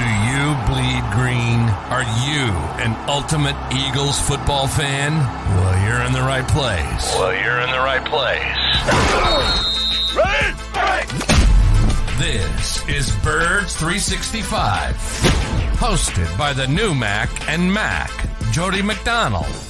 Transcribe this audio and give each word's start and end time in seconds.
Do 0.00 0.06
you 0.06 0.54
bleed 0.66 1.04
green? 1.12 1.60
Are 1.90 2.04
you 2.24 2.48
an 2.84 2.94
ultimate 3.08 3.56
Eagles 3.72 4.20
football 4.20 4.66
fan? 4.66 5.12
Well, 5.14 5.86
you're 5.86 6.02
in 6.06 6.12
the 6.12 6.22
right 6.22 6.46
place. 6.46 7.14
Well, 7.18 7.34
you're 7.34 7.60
in 7.60 7.70
the 7.70 7.80
right 7.80 8.04
place. 8.04 8.40
This 12.18 12.86
is 12.88 13.16
Birds 13.24 13.74
365, 13.76 14.94
hosted 15.76 16.38
by 16.38 16.52
the 16.52 16.66
new 16.68 16.94
Mac 16.94 17.48
and 17.48 17.72
Mac, 17.72 18.10
Jody 18.52 18.82
McDonald 18.82 19.69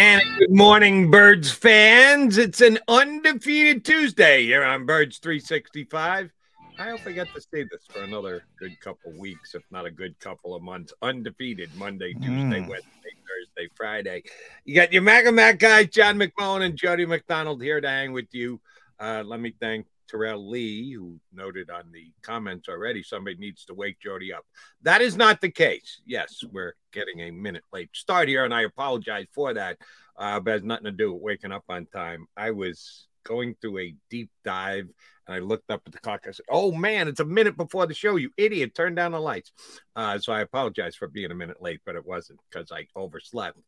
And 0.00 0.22
good 0.38 0.50
morning, 0.50 1.10
Birds 1.10 1.50
fans. 1.50 2.38
It's 2.38 2.62
an 2.62 2.78
undefeated 2.88 3.84
Tuesday 3.84 4.44
here 4.44 4.64
on 4.64 4.86
Birds 4.86 5.18
365. 5.18 6.32
I 6.78 6.88
hope 6.88 7.00
I 7.04 7.12
get 7.12 7.26
to 7.34 7.40
say 7.42 7.64
this 7.64 7.84
for 7.90 8.00
another 8.00 8.44
good 8.58 8.80
couple 8.80 9.12
weeks, 9.18 9.54
if 9.54 9.62
not 9.70 9.84
a 9.84 9.90
good 9.90 10.18
couple 10.18 10.54
of 10.54 10.62
months. 10.62 10.94
Undefeated 11.02 11.68
Monday, 11.76 12.14
Tuesday, 12.14 12.60
Mm. 12.60 12.68
Wednesday, 12.68 13.12
Thursday, 13.28 13.68
Friday. 13.74 14.22
You 14.64 14.74
got 14.74 14.90
your 14.90 15.02
Mac 15.02 15.26
and 15.26 15.36
Mac 15.36 15.58
guys, 15.58 15.88
John 15.88 16.18
McMullen 16.18 16.62
and 16.64 16.78
Jody 16.78 17.04
McDonald 17.04 17.62
here 17.62 17.82
to 17.82 17.88
hang 17.88 18.14
with 18.14 18.32
you. 18.32 18.58
Uh, 18.98 19.22
let 19.26 19.38
me 19.38 19.52
thank 19.60 19.86
Terrell 20.10 20.48
Lee, 20.48 20.92
who 20.92 21.20
noted 21.32 21.70
on 21.70 21.84
the 21.92 22.12
comments 22.22 22.68
already 22.68 23.02
somebody 23.02 23.36
needs 23.36 23.64
to 23.66 23.74
wake 23.74 24.00
Jody 24.00 24.32
up. 24.32 24.44
That 24.82 25.00
is 25.02 25.16
not 25.16 25.40
the 25.40 25.50
case. 25.50 26.00
Yes, 26.04 26.42
we're 26.50 26.74
getting 26.92 27.20
a 27.20 27.30
minute 27.30 27.64
late 27.72 27.90
start 27.92 28.28
here, 28.28 28.44
and 28.44 28.52
I 28.52 28.62
apologize 28.62 29.26
for 29.32 29.54
that. 29.54 29.78
Uh, 30.16 30.40
but 30.40 30.52
has 30.52 30.62
nothing 30.62 30.84
to 30.84 30.90
do 30.90 31.12
with 31.12 31.22
waking 31.22 31.52
up 31.52 31.64
on 31.68 31.86
time. 31.86 32.26
I 32.36 32.50
was 32.50 33.06
going 33.24 33.54
through 33.60 33.78
a 33.78 33.94
deep 34.10 34.30
dive 34.44 34.88
and 35.26 35.36
I 35.36 35.38
looked 35.38 35.70
up 35.70 35.82
at 35.86 35.92
the 35.92 35.98
clock. 35.98 36.24
I 36.26 36.32
said, 36.32 36.46
Oh 36.50 36.72
man, 36.72 37.08
it's 37.08 37.20
a 37.20 37.24
minute 37.24 37.56
before 37.56 37.86
the 37.86 37.94
show, 37.94 38.16
you 38.16 38.30
idiot. 38.36 38.74
Turn 38.74 38.94
down 38.94 39.12
the 39.12 39.20
lights. 39.20 39.52
Uh, 39.94 40.18
so 40.18 40.32
I 40.32 40.40
apologize 40.40 40.96
for 40.96 41.08
being 41.08 41.30
a 41.30 41.34
minute 41.34 41.62
late, 41.62 41.80
but 41.86 41.94
it 41.94 42.04
wasn't 42.04 42.40
because 42.50 42.72
I 42.72 42.86
overslept. 42.96 43.58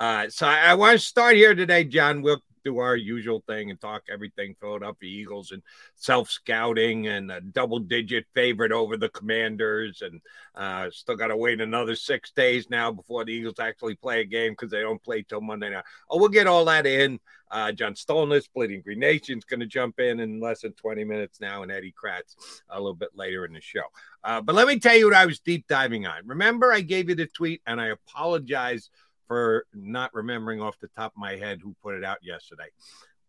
Uh, 0.00 0.28
so 0.28 0.46
I, 0.46 0.70
I 0.70 0.74
want 0.74 0.98
to 0.98 1.06
start 1.06 1.36
here 1.36 1.54
today, 1.54 1.84
John. 1.84 2.22
We'll 2.22 2.42
do 2.64 2.78
our 2.78 2.96
usual 2.96 3.42
thing 3.46 3.70
and 3.70 3.80
talk 3.80 4.02
everything 4.10 4.54
Philadelphia 4.60 5.08
Eagles 5.08 5.52
and 5.52 5.62
self 5.96 6.30
scouting 6.30 7.06
and 7.08 7.30
a 7.30 7.40
double 7.40 7.78
digit 7.78 8.26
favorite 8.34 8.72
over 8.72 8.96
the 8.96 9.08
Commanders. 9.08 10.02
And 10.02 10.20
uh, 10.54 10.90
still 10.90 11.16
got 11.16 11.28
to 11.28 11.36
wait 11.36 11.60
another 11.60 11.96
six 11.96 12.30
days 12.32 12.70
now 12.70 12.90
before 12.90 13.24
the 13.24 13.32
Eagles 13.32 13.58
actually 13.60 13.94
play 13.94 14.20
a 14.20 14.24
game 14.24 14.52
because 14.52 14.70
they 14.70 14.80
don't 14.80 15.02
play 15.02 15.22
till 15.22 15.40
Monday 15.40 15.70
night. 15.70 15.84
Oh, 16.10 16.18
we'll 16.18 16.28
get 16.28 16.46
all 16.46 16.64
that 16.66 16.86
in. 16.86 17.20
Uh, 17.50 17.70
John 17.70 17.92
Stolnis, 17.92 18.48
Bleeding 18.54 18.80
Green 18.80 18.98
Nation's 18.98 19.44
going 19.44 19.60
to 19.60 19.66
jump 19.66 20.00
in 20.00 20.20
in 20.20 20.40
less 20.40 20.62
than 20.62 20.72
20 20.72 21.04
minutes 21.04 21.38
now, 21.38 21.62
and 21.62 21.70
Eddie 21.70 21.92
Kracz 21.92 22.34
a 22.70 22.80
little 22.80 22.94
bit 22.94 23.10
later 23.14 23.44
in 23.44 23.52
the 23.52 23.60
show. 23.60 23.82
Uh, 24.24 24.40
but 24.40 24.54
let 24.54 24.66
me 24.66 24.78
tell 24.78 24.96
you 24.96 25.04
what 25.04 25.14
I 25.14 25.26
was 25.26 25.38
deep 25.40 25.66
diving 25.68 26.06
on. 26.06 26.26
Remember, 26.26 26.72
I 26.72 26.80
gave 26.80 27.10
you 27.10 27.14
the 27.14 27.26
tweet, 27.26 27.60
and 27.66 27.78
I 27.78 27.88
apologize 27.88 28.88
for 29.32 29.64
not 29.72 30.12
remembering 30.12 30.60
off 30.60 30.78
the 30.78 30.88
top 30.88 31.10
of 31.12 31.18
my 31.18 31.36
head 31.36 31.58
who 31.62 31.74
put 31.82 31.94
it 31.94 32.04
out 32.04 32.18
yesterday. 32.20 32.68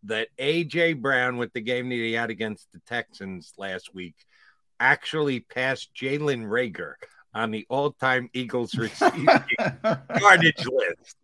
That 0.02 0.28
AJ 0.38 1.00
Brown, 1.00 1.38
with 1.38 1.54
the 1.54 1.62
game 1.62 1.88
that 1.88 1.94
he 1.94 2.12
had 2.12 2.28
against 2.28 2.70
the 2.72 2.80
Texans 2.80 3.54
last 3.56 3.94
week, 3.94 4.14
actually 4.78 5.40
passed 5.40 5.88
Jalen 5.98 6.44
Reagor 6.44 6.96
on 7.32 7.52
the 7.52 7.66
all-time 7.70 8.28
Eagles 8.34 8.74
receiving 8.78 9.26
yardage 10.20 10.66
list. 10.66 11.16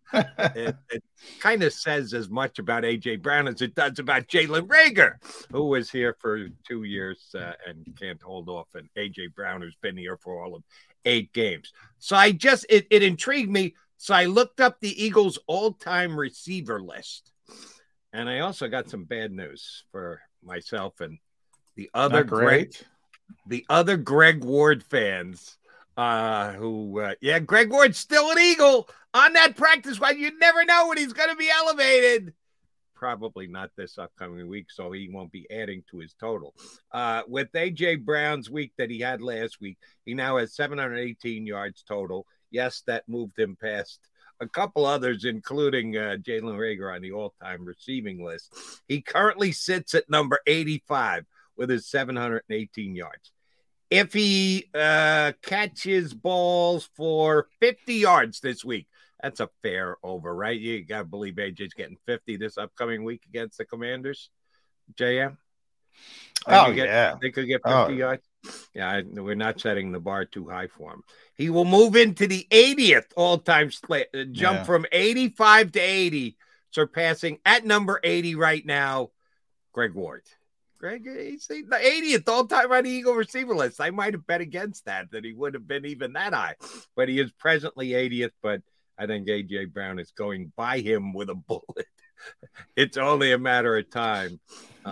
It, 0.56 0.76
it 0.90 1.04
kind 1.40 1.62
of 1.62 1.74
says 1.74 2.14
as 2.14 2.30
much 2.30 2.58
about 2.58 2.84
AJ 2.84 3.20
Brown 3.20 3.48
as 3.48 3.60
it 3.60 3.74
does 3.74 3.98
about 3.98 4.28
Jalen 4.28 4.66
Reagor, 4.66 5.16
who 5.52 5.66
was 5.66 5.90
here 5.90 6.16
for 6.18 6.48
two 6.66 6.84
years 6.84 7.34
uh, 7.38 7.52
and 7.66 7.86
can't 8.00 8.22
hold 8.22 8.48
off, 8.48 8.68
and 8.74 8.88
AJ 8.96 9.34
Brown, 9.34 9.60
who's 9.60 9.76
been 9.82 9.98
here 9.98 10.16
for 10.16 10.42
all 10.42 10.54
of 10.54 10.62
eight 11.04 11.34
games. 11.34 11.70
So 11.98 12.16
I 12.16 12.32
just 12.32 12.64
it, 12.70 12.86
it 12.90 13.02
intrigued 13.02 13.50
me. 13.50 13.74
So 14.02 14.14
I 14.14 14.24
looked 14.24 14.62
up 14.62 14.80
the 14.80 15.04
Eagles' 15.04 15.38
all-time 15.46 16.18
receiver 16.18 16.80
list, 16.80 17.32
and 18.14 18.30
I 18.30 18.38
also 18.38 18.66
got 18.66 18.88
some 18.88 19.04
bad 19.04 19.30
news 19.30 19.84
for 19.92 20.22
myself 20.42 21.02
and 21.02 21.18
the 21.76 21.90
other 21.92 22.24
Greg, 22.24 22.48
great. 22.48 22.84
the 23.46 23.66
other 23.68 23.98
Greg 23.98 24.42
Ward 24.42 24.82
fans. 24.82 25.58
Uh, 25.98 26.52
who, 26.52 26.98
uh, 26.98 27.14
yeah, 27.20 27.40
Greg 27.40 27.70
Ward's 27.70 27.98
still 27.98 28.30
an 28.30 28.38
Eagle 28.38 28.88
on 29.12 29.34
that 29.34 29.54
practice 29.54 29.96
squad. 29.96 30.16
You 30.16 30.36
never 30.38 30.64
know 30.64 30.88
when 30.88 30.96
he's 30.96 31.12
going 31.12 31.28
to 31.28 31.36
be 31.36 31.50
elevated. 31.50 32.32
Probably 32.94 33.48
not 33.48 33.70
this 33.76 33.98
upcoming 33.98 34.48
week, 34.48 34.70
so 34.70 34.92
he 34.92 35.10
won't 35.12 35.30
be 35.30 35.46
adding 35.50 35.84
to 35.90 35.98
his 35.98 36.14
total. 36.14 36.54
Uh, 36.90 37.20
with 37.28 37.52
AJ 37.52 38.06
Brown's 38.06 38.48
week 38.48 38.72
that 38.78 38.88
he 38.90 39.00
had 39.00 39.20
last 39.20 39.60
week, 39.60 39.76
he 40.06 40.14
now 40.14 40.38
has 40.38 40.54
718 40.54 41.46
yards 41.46 41.82
total. 41.82 42.26
Yes, 42.50 42.82
that 42.86 43.08
moved 43.08 43.38
him 43.38 43.56
past 43.60 44.00
a 44.40 44.48
couple 44.48 44.86
others, 44.86 45.24
including 45.24 45.96
uh, 45.96 46.16
Jalen 46.20 46.56
Reagor 46.56 46.94
on 46.94 47.02
the 47.02 47.12
all 47.12 47.34
time 47.42 47.64
receiving 47.64 48.24
list. 48.24 48.54
He 48.88 49.02
currently 49.02 49.52
sits 49.52 49.94
at 49.94 50.08
number 50.10 50.40
85 50.46 51.26
with 51.56 51.70
his 51.70 51.86
718 51.86 52.94
yards. 52.94 53.32
if 53.90 54.12
he 54.12 54.66
uh, 54.74 55.32
catches 55.42 56.14
balls 56.14 56.88
for 56.96 57.48
50 57.60 57.94
yards 57.94 58.40
this 58.40 58.64
week, 58.64 58.86
that's 59.22 59.40
a 59.40 59.50
fair 59.62 59.96
over, 60.02 60.34
right? 60.34 60.58
You 60.58 60.84
got 60.84 60.98
to 60.98 61.04
believe 61.04 61.34
AJ's 61.34 61.74
getting 61.74 61.98
50 62.06 62.36
this 62.36 62.56
upcoming 62.56 63.04
week 63.04 63.22
against 63.28 63.58
the 63.58 63.64
Commanders. 63.64 64.30
JM? 64.94 65.36
They 66.46 66.56
oh, 66.56 66.72
get, 66.72 66.86
yeah. 66.86 67.16
They 67.20 67.30
could 67.30 67.46
get 67.46 67.62
50 67.62 67.68
oh. 67.74 67.88
yards. 67.88 68.29
Yeah, 68.74 69.02
we're 69.04 69.34
not 69.34 69.60
setting 69.60 69.92
the 69.92 70.00
bar 70.00 70.24
too 70.24 70.48
high 70.48 70.68
for 70.68 70.92
him. 70.92 71.02
He 71.34 71.50
will 71.50 71.64
move 71.64 71.96
into 71.96 72.26
the 72.26 72.46
80th 72.50 73.12
all 73.16 73.38
time 73.38 73.70
split, 73.70 74.08
uh, 74.14 74.24
jump 74.30 74.60
yeah. 74.60 74.64
from 74.64 74.86
85 74.90 75.72
to 75.72 75.80
80, 75.80 76.36
surpassing 76.70 77.38
at 77.44 77.64
number 77.64 78.00
80 78.02 78.36
right 78.36 78.64
now, 78.64 79.10
Greg 79.72 79.94
Ward. 79.94 80.22
Greg, 80.78 81.06
he's 81.06 81.46
the 81.46 81.62
80th 81.70 82.26
all 82.26 82.46
time 82.46 82.72
on 82.72 82.84
the 82.84 82.90
Eagle 82.90 83.14
receiver 83.14 83.54
list. 83.54 83.82
I 83.82 83.90
might 83.90 84.14
have 84.14 84.26
bet 84.26 84.40
against 84.40 84.86
that, 84.86 85.10
that 85.10 85.24
he 85.24 85.34
would 85.34 85.52
have 85.52 85.68
been 85.68 85.84
even 85.84 86.14
that 86.14 86.32
high, 86.32 86.54
but 86.96 87.08
he 87.08 87.20
is 87.20 87.30
presently 87.32 87.90
80th. 87.90 88.30
But 88.42 88.62
I 88.98 89.06
think 89.06 89.28
AJ 89.28 89.74
Brown 89.74 89.98
is 89.98 90.12
going 90.12 90.52
by 90.56 90.80
him 90.80 91.12
with 91.12 91.28
a 91.28 91.34
bullet. 91.34 91.86
it's 92.76 92.96
only 92.96 93.32
a 93.32 93.38
matter 93.38 93.76
of 93.76 93.90
time. 93.90 94.40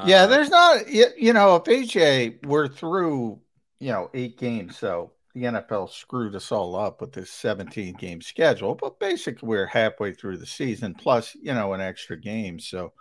Yeah, 0.06 0.25
uh, 0.25 0.26
there's 0.26 0.50
not, 0.50 0.88
you 0.90 1.32
know, 1.32 1.56
if 1.56 1.64
AJ 1.64 2.46
we're 2.46 2.69
through, 2.69 3.40
you 3.81 3.93
know, 3.93 4.11
eight 4.14 4.38
games, 4.38 4.76
so 4.76 5.12
the 5.35 5.44
NFL 5.44 5.90
screwed 5.90 6.35
us 6.35 6.52
all 6.52 6.76
up 6.76 7.00
with 7.00 7.12
this 7.12 7.31
17 7.31 7.94
game 7.94 8.20
schedule, 8.20 8.75
but 8.75 8.99
basically 9.00 9.49
we're 9.49 9.67
halfway 9.67 10.12
through 10.12 10.37
the 10.38 10.46
season, 10.46 10.94
plus, 10.94 11.35
you 11.35 11.55
know, 11.55 11.73
an 11.73 11.81
extra 11.81 12.19
game. 12.19 12.58
So, 12.61 12.93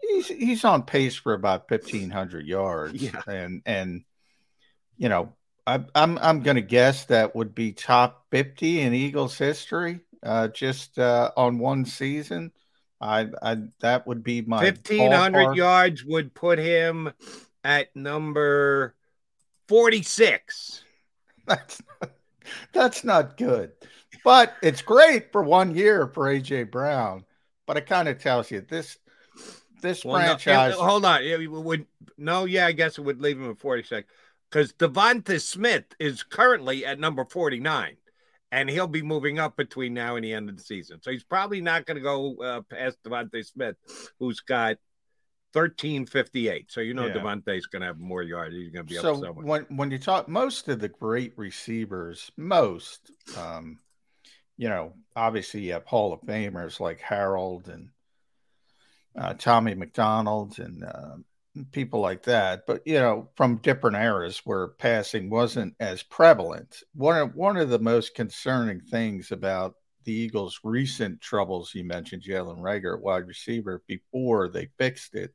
he's 0.00 0.28
he's 0.28 0.64
on 0.64 0.82
pace 0.82 1.16
for 1.16 1.34
about 1.34 1.68
fifteen 1.68 2.10
hundred 2.10 2.46
yards. 2.46 3.02
Yeah. 3.02 3.22
And 3.26 3.62
and 3.66 4.04
you 4.96 5.08
know, 5.08 5.34
I, 5.66 5.84
I'm 5.94 6.18
I'm 6.18 6.42
going 6.42 6.56
to 6.56 6.62
guess 6.62 7.06
that 7.06 7.34
would 7.34 7.54
be 7.54 7.72
top 7.72 8.26
fifty 8.30 8.80
in 8.80 8.94
Eagles 8.94 9.36
history, 9.36 10.00
uh, 10.22 10.48
just 10.48 10.98
uh, 10.98 11.30
on 11.36 11.58
one 11.58 11.84
season. 11.84 12.52
I, 13.00 13.28
I 13.42 13.58
that 13.80 14.06
would 14.06 14.22
be 14.24 14.42
my 14.42 14.60
fifteen 14.60 15.12
hundred 15.12 15.54
yards 15.54 16.04
would 16.04 16.34
put 16.34 16.58
him 16.58 17.12
at 17.62 17.94
number 17.94 18.94
forty 19.68 20.02
six. 20.02 20.82
That's 21.46 21.80
not, 22.00 22.10
that's 22.72 23.04
not 23.04 23.36
good, 23.36 23.70
but 24.24 24.54
it's 24.60 24.82
great 24.82 25.30
for 25.30 25.44
one 25.44 25.76
year 25.76 26.08
for 26.08 26.24
AJ 26.24 26.72
Brown. 26.72 27.24
But 27.66 27.76
it 27.76 27.86
kind 27.86 28.08
of 28.08 28.20
tells 28.20 28.50
you 28.50 28.62
this 28.68 28.98
this 29.80 30.04
well, 30.04 30.16
franchise. 30.16 30.74
No, 30.74 30.84
hold 30.84 31.04
on. 31.04 31.22
It 31.22 31.48
would 31.48 31.86
no, 32.18 32.44
yeah, 32.44 32.66
I 32.66 32.72
guess 32.72 32.98
it 32.98 33.02
would 33.02 33.20
leave 33.20 33.38
him 33.40 33.50
at 33.50 33.58
46 33.58 34.08
because 34.50 34.72
DeVonta 34.74 35.40
Smith 35.40 35.84
is 35.98 36.22
currently 36.22 36.84
at 36.84 36.98
number 36.98 37.24
49, 37.24 37.96
and 38.52 38.70
he'll 38.70 38.86
be 38.86 39.02
moving 39.02 39.38
up 39.38 39.56
between 39.56 39.94
now 39.94 40.16
and 40.16 40.24
the 40.24 40.32
end 40.32 40.48
of 40.48 40.56
the 40.56 40.62
season. 40.62 41.00
So 41.02 41.10
he's 41.10 41.24
probably 41.24 41.60
not 41.60 41.86
going 41.86 41.96
to 41.96 42.02
go 42.02 42.36
uh, 42.36 42.60
past 42.70 42.98
DeVonta 43.04 43.44
Smith, 43.44 43.76
who's 44.18 44.40
got 44.40 44.76
1358. 45.52 46.70
So 46.70 46.80
you 46.80 46.94
know 46.94 47.06
yeah. 47.06 47.14
DeVonta's 47.14 47.66
going 47.66 47.80
to 47.80 47.86
have 47.86 47.98
more 47.98 48.22
yards. 48.22 48.54
He's 48.54 48.70
going 48.70 48.86
to 48.86 48.94
be 48.94 49.00
so 49.00 49.14
up 49.14 49.20
somewhere. 49.20 49.44
when 49.44 49.62
when 49.76 49.90
you 49.90 49.98
talk 49.98 50.28
most 50.28 50.68
of 50.68 50.80
the 50.80 50.88
great 50.88 51.32
receivers, 51.36 52.30
most, 52.36 53.10
um, 53.36 53.78
you 54.56 54.68
know, 54.68 54.94
obviously 55.14 55.62
you 55.62 55.72
have 55.72 55.84
Hall 55.84 56.12
of 56.12 56.20
Famers 56.20 56.78
like 56.78 57.00
Harold 57.00 57.68
and 57.68 57.88
uh, 59.18 59.34
Tommy 59.34 59.74
McDonald 59.74 60.58
and 60.58 60.84
uh, 60.84 61.16
people 61.64 62.00
like 62.00 62.22
that. 62.24 62.66
But 62.66 62.82
you 62.86 62.94
know, 62.94 63.28
from 63.36 63.56
different 63.56 63.96
eras 63.96 64.42
where 64.44 64.68
passing 64.68 65.30
wasn't 65.30 65.74
as 65.80 66.02
prevalent. 66.02 66.82
One 66.94 67.16
of 67.16 67.34
one 67.34 67.56
of 67.56 67.70
the 67.70 67.78
most 67.78 68.14
concerning 68.14 68.80
things 68.80 69.32
about 69.32 69.74
the 70.04 70.12
Eagles' 70.12 70.60
recent 70.62 71.20
troubles, 71.20 71.74
you 71.74 71.84
mentioned 71.84 72.22
Jalen 72.22 72.60
Reagor, 72.60 73.00
wide 73.00 73.26
receiver, 73.26 73.82
before 73.86 74.48
they 74.48 74.68
fixed 74.78 75.14
it 75.14 75.34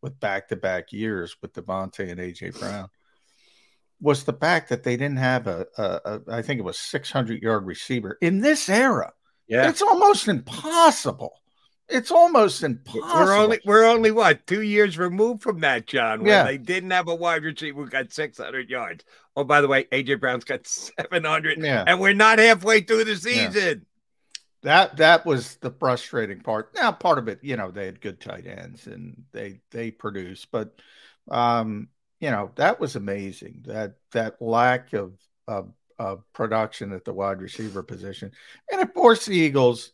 with 0.00 0.18
back-to-back 0.18 0.92
years 0.92 1.36
with 1.42 1.52
DeVonta 1.52 2.10
and 2.10 2.20
AJ 2.20 2.58
Brown. 2.58 2.88
Was 4.00 4.24
the 4.24 4.32
fact 4.32 4.68
that 4.68 4.84
they 4.84 4.96
didn't 4.96 5.18
have 5.18 5.46
a, 5.46 5.66
a, 5.76 5.82
a 5.82 6.20
I 6.28 6.42
think 6.42 6.60
it 6.60 6.64
was 6.64 6.78
600 6.78 7.42
yard 7.42 7.66
receiver 7.66 8.16
in 8.22 8.40
this 8.40 8.68
era. 8.68 9.12
Yeah. 9.48 9.68
It's 9.68 9.82
almost 9.82 10.28
impossible 10.28 11.40
it's 11.88 12.10
almost 12.10 12.62
impossible. 12.62 13.08
We're 13.08 13.36
only 13.36 13.60
we're 13.64 13.86
only 13.86 14.10
what 14.10 14.46
two 14.46 14.62
years 14.62 14.98
removed 14.98 15.42
from 15.42 15.60
that, 15.60 15.86
John. 15.86 16.20
When 16.20 16.28
yeah. 16.28 16.44
they 16.44 16.58
didn't 16.58 16.90
have 16.90 17.08
a 17.08 17.14
wide 17.14 17.44
receiver 17.44 17.82
who 17.82 17.88
got 17.88 18.12
six 18.12 18.38
hundred 18.38 18.68
yards. 18.68 19.04
Oh, 19.36 19.44
by 19.44 19.60
the 19.60 19.68
way, 19.68 19.84
AJ 19.84 20.20
Brown's 20.20 20.44
got 20.44 20.66
seven 20.66 21.24
hundred, 21.24 21.58
yeah. 21.62 21.84
and 21.86 22.00
we're 22.00 22.14
not 22.14 22.38
halfway 22.38 22.80
through 22.82 23.04
the 23.04 23.16
season. 23.16 23.54
Yeah. 23.54 23.74
That 24.62 24.96
that 24.96 25.24
was 25.24 25.56
the 25.56 25.70
frustrating 25.70 26.40
part. 26.40 26.74
Now, 26.74 26.92
part 26.92 27.18
of 27.18 27.28
it, 27.28 27.38
you 27.42 27.56
know, 27.56 27.70
they 27.70 27.86
had 27.86 28.00
good 28.00 28.20
tight 28.20 28.46
ends 28.46 28.86
and 28.86 29.22
they 29.32 29.60
they 29.70 29.90
produced, 29.90 30.48
but 30.50 30.74
um, 31.30 31.88
you 32.20 32.30
know, 32.30 32.50
that 32.56 32.80
was 32.80 32.96
amazing. 32.96 33.62
That 33.66 33.94
that 34.12 34.42
lack 34.42 34.92
of 34.92 35.12
of, 35.46 35.72
of 35.98 36.24
production 36.32 36.92
at 36.92 37.04
the 37.04 37.12
wide 37.12 37.40
receiver 37.40 37.82
position, 37.82 38.32
and 38.70 38.82
of 38.82 38.92
course, 38.92 39.26
the 39.26 39.36
Eagles 39.36 39.92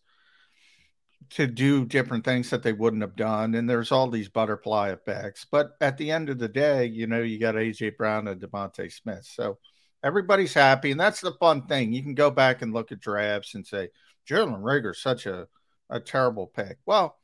to 1.31 1.47
do 1.47 1.85
different 1.85 2.25
things 2.25 2.51
that 2.51 2.63
they 2.63 2.73
wouldn't 2.73 3.03
have 3.03 3.17
done. 3.17 3.55
And 3.55 3.69
there's 3.69 3.93
all 3.93 4.09
these 4.09 4.29
butterfly 4.29 4.91
effects. 4.91 5.47
But 5.51 5.71
at 5.81 5.97
the 5.97 6.11
end 6.11 6.29
of 6.29 6.39
the 6.39 6.49
day, 6.49 6.87
you 6.87 7.07
know, 7.07 7.21
you 7.21 7.39
got 7.39 7.55
AJ 7.55 7.97
Brown 7.97 8.29
and 8.29 8.41
DeVonta 8.41 8.93
Smith. 8.93 9.25
So 9.25 9.59
everybody's 10.03 10.55
happy. 10.55 10.91
And 10.91 11.01
that's 11.01 11.21
the 11.21 11.33
fun 11.33 11.67
thing. 11.67 11.93
You 11.93 12.03
can 12.03 12.15
go 12.15 12.31
back 12.31 12.63
and 12.63 12.73
look 12.73 12.93
at 12.93 13.01
drafts 13.01 13.55
and 13.55 13.67
say, 13.67 13.89
Jalen 14.29 14.63
Reagor's 14.63 15.03
such 15.03 15.27
a, 15.27 15.49
a 15.91 16.01
terrible 16.01 16.47
pick. 16.47 16.79
Well, 16.87 17.17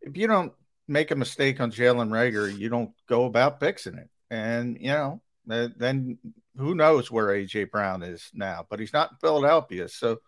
if 0.00 0.16
you 0.16 0.26
don't 0.26 0.52
make 0.88 1.10
a 1.10 1.16
mistake 1.16 1.60
on 1.60 1.70
Jalen 1.70 2.10
Reagor, 2.10 2.56
you 2.56 2.68
don't 2.68 2.92
go 3.08 3.24
about 3.24 3.60
fixing 3.60 3.98
it. 3.98 4.08
And, 4.30 4.78
you 4.80 4.88
know, 4.88 5.22
then 5.46 6.18
who 6.56 6.74
knows 6.74 7.10
where 7.10 7.28
AJ 7.28 7.70
Brown 7.70 8.02
is 8.02 8.30
now, 8.34 8.66
but 8.68 8.80
he's 8.80 8.92
not 8.92 9.12
in 9.12 9.16
Philadelphia. 9.20 9.88
So 9.88 10.18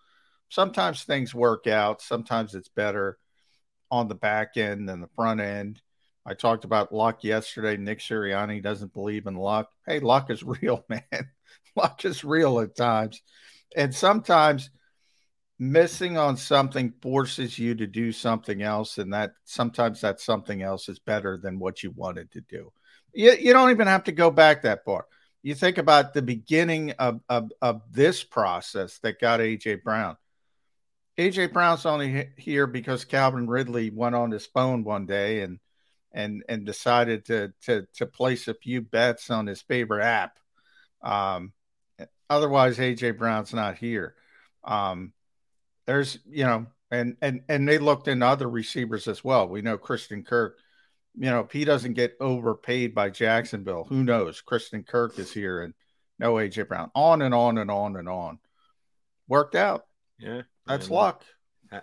sometimes 0.55 1.03
things 1.03 1.35
work 1.35 1.67
out. 1.67 2.01
Sometimes 2.01 2.55
it's 2.55 2.69
better 2.69 3.19
on 3.91 4.07
the 4.07 4.15
back 4.15 4.57
end 4.57 4.89
than 4.89 5.01
the 5.01 5.09
front 5.09 5.41
end. 5.41 5.83
I 6.25 6.35
talked 6.35 6.65
about 6.65 6.95
luck 6.95 7.25
yesterday. 7.25 7.77
Nick 7.77 7.99
Sirianni 7.99 8.63
doesn't 8.63 8.93
believe 8.93 9.27
in 9.27 9.35
luck. 9.35 9.71
Hey, 9.85 9.99
luck 9.99 10.31
is 10.31 10.43
real, 10.63 10.85
man. 10.89 11.29
luck 11.77 12.05
is 12.05 12.25
real 12.25 12.61
at 12.61 12.77
times. 12.77 13.21
And 13.77 13.93
sometimes 13.93 14.71
missing 15.59 16.17
on 16.17 16.37
something 16.37 16.93
forces 17.03 17.59
you 17.59 17.75
to 17.75 17.87
do 17.87 18.13
something 18.13 18.63
else. 18.63 18.99
And 18.99 19.13
that 19.13 19.33
sometimes 19.45 20.01
that 20.03 20.21
something 20.21 20.63
else 20.63 20.89
is 20.89 21.01
better 21.01 21.37
than 21.37 21.59
what 21.59 21.83
you 21.83 21.91
wanted 21.91 22.31
to 22.33 22.41
do. 22.43 22.73
You, 23.13 23.33
you 23.33 23.53
don't 23.53 23.71
even 23.71 23.89
have 23.89 24.05
to 24.05 24.13
go 24.13 24.31
back 24.31 24.63
that 24.63 24.85
far. 24.85 25.07
You 25.43 25.55
think 25.57 25.79
about 25.79 26.15
the 26.15 26.23
beginning 26.23 26.93
of, 26.93 27.21
of, 27.29 27.53
of 27.61 27.83
this 27.91 28.23
process 28.23 28.99
that 29.01 29.21
got 29.21 29.41
AJ 29.41 29.83
Brown. 29.83 30.17
AJ 31.19 31.53
Brown's 31.53 31.87
only 31.87 32.31
here 32.37 32.67
because 32.67 33.05
Calvin 33.05 33.49
Ridley 33.49 33.91
went 33.91 34.15
on 34.15 34.31
his 34.31 34.47
phone 34.47 34.85
one 34.85 35.07
day 35.07 35.43
and 35.43 35.59
and 36.13 36.45
and 36.49 36.65
decided 36.65 37.27
to 37.27 37.53
to 37.63 37.87
to 37.95 38.07
place 38.07 38.49
a 38.49 38.55
few 38.55 38.81
bets 38.81 39.31
on 39.31 39.47
his 39.47 39.63
favorite 39.63 40.05
app. 40.05 40.39
Um, 41.03 41.53
otherwise, 42.29 42.79
AJ 42.79 43.19
Brown's 43.19 43.55
not 43.55 43.77
here. 43.77 44.15
Um, 44.65 45.13
there's 45.87 46.19
you 46.27 46.45
know, 46.45 46.67
and 46.91 47.17
and 47.21 47.43
and 47.49 47.69
they 47.69 47.79
looked 47.79 48.09
into 48.09 48.27
other 48.27 48.49
receivers 48.49 49.07
as 49.07 49.23
well. 49.23 49.49
We 49.49 49.63
know 49.63 49.79
Christian 49.79 50.25
Kirk. 50.25 50.59
You 51.17 51.31
know, 51.31 51.41
if 51.41 51.53
he 51.53 51.65
doesn't 51.65 51.93
get 51.95 52.17
overpaid 52.21 52.93
by 52.93 53.11
Jacksonville, 53.11 53.85
who 53.85 54.03
knows? 54.03 54.41
Christian 54.41 54.83
Kirk 54.83 55.17
is 55.19 55.33
here 55.33 55.63
and 55.63 55.75
no 56.19 56.35
AJ 56.35 56.67
Brown. 56.67 56.91
On 56.95 57.23
and 57.23 57.33
on 57.33 57.59
and 57.59 57.71
on 57.71 57.97
and 57.97 58.09
on. 58.09 58.41
Worked 59.29 59.55
out. 59.55 59.85
Yeah. 60.19 60.43
That's 60.67 60.91
luck. 60.91 61.25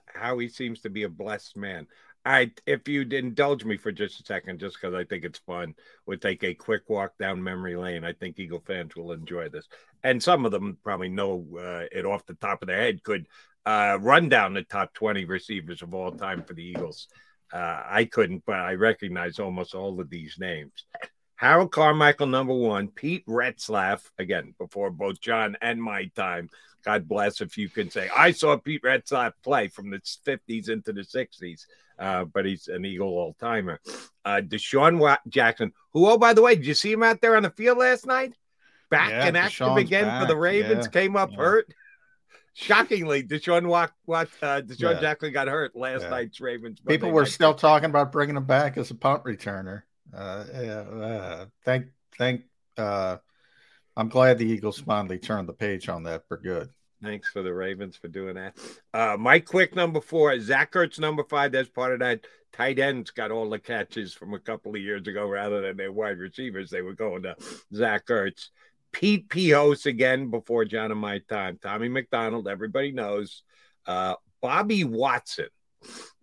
How 0.06 0.38
he 0.38 0.48
seems 0.48 0.82
to 0.82 0.90
be 0.90 1.04
a 1.04 1.10
blessed 1.10 1.58
man. 1.58 1.88
I, 2.24 2.52
if 2.68 2.88
you'd 2.88 3.14
indulge 3.14 3.66
me 3.66 3.78
for 3.78 3.92
just 3.92 4.20
a 4.20 4.24
second, 4.24 4.60
just 4.60 4.78
because 4.80 4.94
I 4.94 5.04
think 5.06 5.26
it's 5.26 5.40
fun, 5.40 5.74
we'll 6.06 6.20
take 6.20 6.44
a 6.44 6.54
quick 6.54 6.88
walk 6.88 7.18
down 7.18 7.44
memory 7.44 7.76
lane. 7.76 8.04
I 8.04 8.14
think 8.14 8.38
Eagle 8.38 8.64
fans 8.66 8.96
will 8.96 9.12
enjoy 9.12 9.50
this, 9.50 9.68
and 10.04 10.22
some 10.22 10.46
of 10.46 10.52
them 10.52 10.78
probably 10.84 11.10
know 11.10 11.46
uh, 11.58 11.86
it 11.92 12.06
off 12.06 12.26
the 12.28 12.36
top 12.36 12.62
of 12.62 12.68
their 12.68 12.78
head. 12.78 13.04
Could 13.04 13.26
uh, 13.66 13.98
run 14.00 14.30
down 14.30 14.54
the 14.54 14.62
top 14.64 14.94
twenty 14.94 15.26
receivers 15.26 15.82
of 15.82 15.96
all 15.96 16.12
time 16.12 16.44
for 16.44 16.54
the 16.54 16.64
Eagles. 16.64 17.08
Uh, 17.52 17.84
I 17.86 18.06
couldn't, 18.06 18.44
but 18.46 18.56
I 18.56 18.76
recognize 18.76 19.40
almost 19.40 19.74
all 19.74 20.00
of 20.00 20.10
these 20.10 20.38
names. 20.40 20.86
Harold 21.36 21.72
Carmichael, 21.72 22.28
number 22.28 22.54
one. 22.54 22.88
Pete 22.88 23.26
Retzlaff, 23.26 24.08
again, 24.20 24.54
before 24.60 24.92
both 24.92 25.20
John 25.20 25.58
and 25.60 25.82
my 25.82 26.06
time. 26.16 26.50
God 26.84 27.08
bless 27.08 27.42
if 27.42 27.58
you 27.58 27.70
can 27.70 27.90
say, 27.90 28.10
I 28.16 28.32
saw 28.32 28.58
Pete 28.58 28.84
Retzlaff 28.84 29.34
play 29.44 29.68
from 29.68 29.92
the 29.92 30.00
50s 30.00 30.70
into 30.70 30.94
the 30.94 31.02
60s, 31.02 31.66
uh, 32.00 32.26
but 32.26 32.46
he's 32.46 32.68
an 32.68 32.86
Eagle 32.86 33.10
all 33.10 33.36
timer. 33.40 33.80
Uh, 34.26 34.42
DeSean 34.44 35.18
Jackson, 35.28 35.74
who, 35.94 36.08
oh, 36.08 36.18
by 36.18 36.34
the 36.34 36.42
way, 36.42 36.56
did 36.56 36.66
you 36.66 36.74
see 36.74 36.92
him 36.92 37.04
out 37.04 37.22
there 37.22 37.36
on 37.36 37.44
the 37.44 37.50
field 37.50 37.78
last 37.78 38.06
night? 38.06 38.34
back 38.92 39.10
Yeah, 39.10 39.26
and 39.26 39.38
active 39.38 39.68
DeSean's 39.68 39.80
again 39.80 40.22
for 40.22 40.28
the. 40.28 40.38
Ravens. 40.38 40.86
Yeah, 40.86 40.92
Came 40.92 41.16
up 41.16 41.32
yeah. 41.32 41.38
hurt. 41.38 41.74
Shockingly, 42.54 43.24
DeSean 43.24 43.66
Walk, 43.66 43.94
what 44.06 44.28
uh, 44.42 44.62
DeSean. 44.62 45.00
Jackson 45.00 45.34
got 45.34 45.48
hurt 45.48 45.76
last 45.76 46.04
night's 46.10 46.40
Ravens. 46.40 46.80
Monday 46.84 46.98
People 46.98 47.12
were 47.12 47.24
night 47.24 47.32
still 47.32 47.54
talking 47.56 47.90
about 47.90 48.12
bringing 48.12 48.36
him 48.36 48.46
back 48.46 48.78
as 48.78 48.92
a 48.92 48.96
punt 48.96 49.24
returner. 49.24 49.84
Uh, 50.14 50.44
yeah, 50.54 50.80
uh, 50.82 51.46
thank, 51.64 51.88
thank. 52.18 52.42
Uh, 52.78 53.18
I'm 53.98 54.10
glad 54.10 54.38
the 54.38 54.46
Eagles 54.46 54.80
finally 54.80 55.20
turned 55.20 55.50
the 55.50 55.54
page 55.54 55.90
on 55.90 56.04
that 56.04 56.28
for 56.28 56.38
good. 56.38 56.70
Thanks 57.04 57.30
for 57.30 57.42
the 57.42 57.54
Ravens 57.54 57.96
for 57.96 58.08
doing 58.08 58.36
that. 58.36 58.56
Uh, 58.94 59.18
Mike 59.18 59.46
Quick, 59.46 59.76
number 59.76 60.00
four. 60.00 60.40
Zach 60.40 60.72
Ertz, 60.74 61.00
number 61.00 61.24
five. 61.24 61.52
That's 61.52 61.70
part 61.70 61.94
of 61.94 62.00
that. 62.00 62.26
Tight 62.54 62.80
ends 62.80 63.12
got 63.12 63.32
all 63.32 63.50
the 63.50 63.60
catches 63.60 64.14
from 64.14 64.34
a 64.34 64.40
couple 64.40 64.76
of 64.76 64.82
years 64.82 65.08
ago 65.08 65.28
rather 65.28 65.62
than 65.62 65.78
their 65.78 65.92
wide 65.92 66.20
receivers. 66.20 66.70
They 66.70 66.82
were 66.82 66.94
going 66.94 67.24
to 67.24 67.36
Zach 67.74 68.06
Ertz. 68.08 68.50
Pete 68.92 69.30
Pihos 69.30 69.86
again 69.86 70.30
before 70.30 70.66
John 70.66 70.92
and 70.92 71.00
my 71.00 71.20
time. 71.30 71.58
Tommy 71.62 71.88
McDonald, 71.88 72.48
everybody 72.48 72.92
knows. 72.92 73.44
Uh, 73.88 74.16
Bobby 74.42 74.84
Watson. 74.84 75.48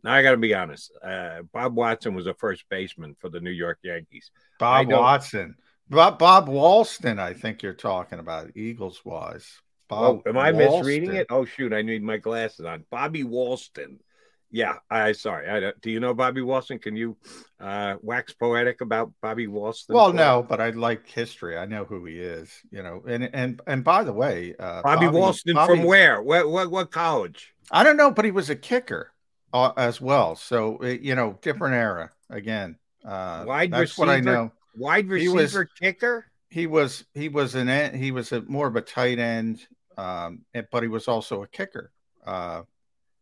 Now 0.05 0.13
I 0.13 0.23
got 0.23 0.33
to 0.33 0.37
be 0.37 0.55
honest. 0.55 0.93
Uh, 1.03 1.43
Bob 1.53 1.75
Watson 1.75 2.15
was 2.15 2.27
a 2.27 2.35
first 2.35 2.65
baseman 2.69 3.17
for 3.19 3.31
the 3.31 3.41
New 3.41 3.51
York 3.51 3.79
Yankees. 3.83 4.31
Bob 4.59 4.89
Watson, 4.89 5.57
Bob, 5.91 6.19
Bob 6.19 6.49
Walston. 6.49 7.19
I 7.19 7.33
think 7.33 7.63
you're 7.63 7.73
talking 7.75 8.19
about 8.19 8.57
Eagles 8.57 9.05
wise. 9.05 9.61
Oh, 9.91 10.23
am 10.27 10.37
I 10.37 10.53
misreading 10.53 11.15
it? 11.15 11.27
Oh, 11.31 11.45
shoot, 11.45 11.73
I 11.73 11.83
need 11.83 12.03
my 12.03 12.19
glasses 12.19 12.67
on. 12.67 12.85
Bobby 12.91 13.25
Walston. 13.25 13.99
Yeah, 14.51 14.77
I 14.91 15.13
sorry. 15.13 15.49
I 15.49 15.61
don't, 15.61 15.81
do 15.81 15.91
you 15.91 16.01
know 16.01 16.15
Bobby 16.15 16.41
Walston? 16.41 16.81
Can 16.81 16.97
you 16.97 17.17
uh, 17.61 17.97
wax 18.03 18.33
poetic 18.33 18.81
about 18.81 19.13
Bobby 19.21 19.47
Walston? 19.47 19.95
Well, 19.95 20.13
no, 20.13 20.45
but 20.49 20.61
I 20.61 20.71
like 20.71 21.07
history. 21.07 21.57
I 21.57 21.67
know 21.67 21.85
who 21.85 22.05
he 22.07 22.19
is. 22.19 22.51
You 22.71 22.83
know, 22.83 23.03
and 23.07 23.29
and 23.35 23.61
and 23.67 23.85
by 23.85 24.05
the 24.05 24.13
way, 24.13 24.55
uh, 24.59 24.83
Bobby, 24.83 25.07
Walston 25.07 25.55
Bobby- 25.55 25.81
from 25.81 25.85
where? 25.85 26.23
What 26.23 26.49
what 26.49 26.71
what 26.71 26.91
college? 26.91 27.55
I 27.71 27.85
don't 27.85 27.97
know, 27.99 28.11
but 28.11 28.25
he 28.25 28.31
was 28.31 28.49
a 28.49 28.57
kicker 28.57 29.13
uh, 29.53 29.73
as 29.77 30.01
well. 30.01 30.35
So 30.35 30.79
uh, 30.83 30.87
you 30.87 31.15
know, 31.15 31.39
different 31.43 31.75
era 31.75 32.11
again. 32.31 32.77
Uh, 33.05 33.45
Wide 33.47 33.71
that's 33.73 33.99
what 33.99 34.09
I 34.09 34.21
receiver? 34.21 34.33
know. 34.35 34.53
Wide 34.79 35.05
He 35.07 35.11
receiver 35.29 35.61
was- 35.61 35.69
kicker? 35.81 36.27
He 36.51 36.67
was 36.67 37.05
he 37.13 37.29
was 37.29 37.55
an 37.55 37.95
he 37.95 38.11
was 38.11 38.33
a 38.33 38.41
more 38.43 38.67
of 38.67 38.77
a 38.77 38.81
tight 38.81 39.19
end, 39.19 39.67
um, 39.99 40.45
but 40.71 40.83
he 40.83 40.89
was 40.89 41.07
also 41.07 41.43
a 41.43 41.47
kicker, 41.49 41.93
uh, 42.25 42.63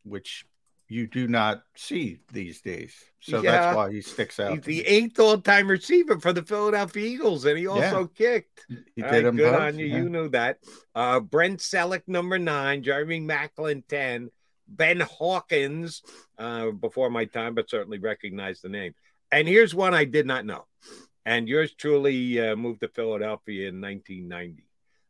which 0.04 0.46
you 0.88 1.08
do 1.08 1.26
not 1.26 1.64
see 1.74 2.20
these 2.32 2.60
days. 2.60 2.94
So 3.18 3.42
Yeah. 3.42 3.50
that's 3.50 3.76
why 3.76 3.90
he 3.90 4.00
sticks 4.00 4.38
out. 4.38 4.52
He's 4.52 4.62
the 4.62 4.86
eighth 4.86 5.18
all-time 5.18 5.66
receiver 5.68 6.20
for 6.20 6.32
the 6.32 6.44
Philadelphia 6.44 7.04
Eagles, 7.04 7.44
and 7.44 7.58
he 7.58 7.66
also 7.66 8.06
kicked. 8.06 8.64
He 8.68 9.02
did 9.02 9.02
right, 9.02 9.22
good 9.22 9.36
both, 9.36 9.60
on 9.60 9.78
you. 9.80 9.86
yeah. 9.86 9.96
You 9.96 10.08
knew 10.08 10.28
that. 10.28 10.58
Uh, 10.94 11.18
Brent 11.18 11.58
Celek, 11.58 12.02
number 12.06 12.38
nine. 12.38 12.84
Jeremy 12.84 13.18
Maclin, 13.20 13.82
10. 13.88 14.30
Ben 14.68 15.00
Hawkins, 15.00 16.02
uh, 16.38 16.70
before 16.70 17.10
my 17.10 17.24
time, 17.24 17.56
but 17.56 17.68
certainly 17.68 17.98
recognize 17.98 18.60
the 18.60 18.68
name. 18.68 18.94
And 19.32 19.48
here's 19.48 19.74
one 19.74 19.92
I 19.94 20.04
did 20.04 20.26
not 20.26 20.46
know. 20.46 20.66
And 21.26 21.48
yours 21.48 21.74
truly 21.74 22.40
uh, 22.40 22.54
moved 22.54 22.80
to 22.80 22.88
Philadelphia 22.88 23.68
in 23.68 23.80
1990. 23.80 24.64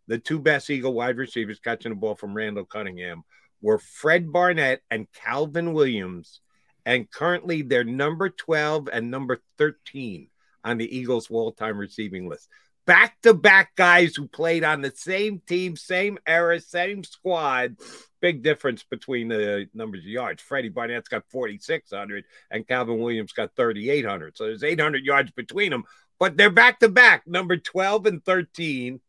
The 0.08 0.18
two 0.18 0.38
best 0.38 0.70
Eagle 0.70 0.94
wide 0.94 1.18
receivers 1.18 1.60
catching 1.60 1.90
the 1.90 1.96
ball 1.96 2.14
from 2.14 2.34
Randall 2.34 2.64
Cunningham 2.64 3.22
were 3.60 3.78
Fred 3.78 4.32
Barnett 4.32 4.80
and 4.90 5.12
Calvin 5.12 5.74
Williams. 5.74 6.40
And 6.86 7.10
currently 7.10 7.60
they're 7.60 7.84
number 7.84 8.30
12 8.30 8.88
and 8.90 9.10
number 9.10 9.42
13 9.58 10.28
on 10.64 10.78
the 10.78 10.96
Eagles' 10.96 11.30
all 11.30 11.52
time 11.52 11.76
receiving 11.76 12.28
list 12.30 12.48
back 12.86 13.20
to 13.22 13.34
back 13.34 13.74
guys 13.74 14.14
who 14.14 14.26
played 14.28 14.64
on 14.64 14.80
the 14.80 14.92
same 14.94 15.42
team, 15.46 15.76
same 15.76 16.18
era, 16.26 16.58
same 16.60 17.04
squad. 17.04 17.76
Big 18.20 18.42
difference 18.42 18.82
between 18.84 19.28
the 19.28 19.68
numbers 19.74 20.00
of 20.00 20.06
yards. 20.06 20.42
Freddie 20.42 20.70
Barnett's 20.70 21.08
got 21.08 21.28
4,600 21.30 22.24
and 22.50 22.66
Calvin 22.66 22.98
Williams 22.98 23.32
got 23.32 23.54
3,800. 23.56 24.36
So 24.36 24.44
there's 24.44 24.64
800 24.64 25.04
yards 25.04 25.30
between 25.32 25.70
them, 25.70 25.84
but 26.18 26.36
they're 26.36 26.50
back 26.50 26.80
to 26.80 26.88
back, 26.88 27.26
number 27.26 27.56
12 27.56 28.06
and 28.06 28.24
13. 28.24 29.00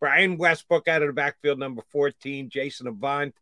Brian 0.00 0.36
Westbrook 0.36 0.88
out 0.88 1.02
of 1.02 1.08
the 1.08 1.12
backfield, 1.12 1.58
number 1.58 1.82
14. 1.90 2.50
Jason 2.50 2.86
Avant. 2.86 3.34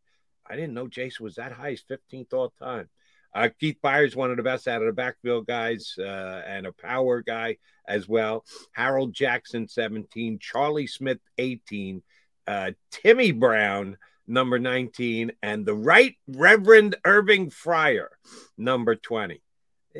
I 0.49 0.55
didn't 0.55 0.75
know 0.75 0.89
Jason 0.89 1.25
was 1.25 1.37
that 1.37 1.53
high. 1.53 1.71
He's 1.71 1.83
15th 1.83 2.33
all 2.33 2.53
time. 2.59 2.89
Uh, 3.35 3.49
Keith 3.61 3.77
Byars, 3.85 4.17
one 4.17 4.31
of 4.31 4.39
the 4.39 4.43
best 4.43 4.67
out 4.67 4.81
of 4.81 4.87
the 4.87 4.93
backfield 4.93 5.47
guys, 5.47 5.95
uh, 5.99 6.43
and 6.47 6.67
a 6.67 6.73
power 6.73 7.21
guy 7.21 7.59
as 7.87 8.09
well. 8.09 8.45
Harold 8.73 9.13
Jackson, 9.13 9.69
17. 9.69 10.39
Charlie 10.39 10.87
Smith, 10.87 11.19
18. 11.37 12.03
Uh, 12.47 12.71
Timmy 12.91 13.33
Brown, 13.33 13.99
number 14.27 14.59
19. 14.59 15.33
And 15.43 15.67
the 15.67 15.75
Right 15.75 16.17
Reverend 16.27 16.97
Irving 17.05 17.51
Fryar, 17.51 18.09
number 18.57 18.97
20. 18.97 19.43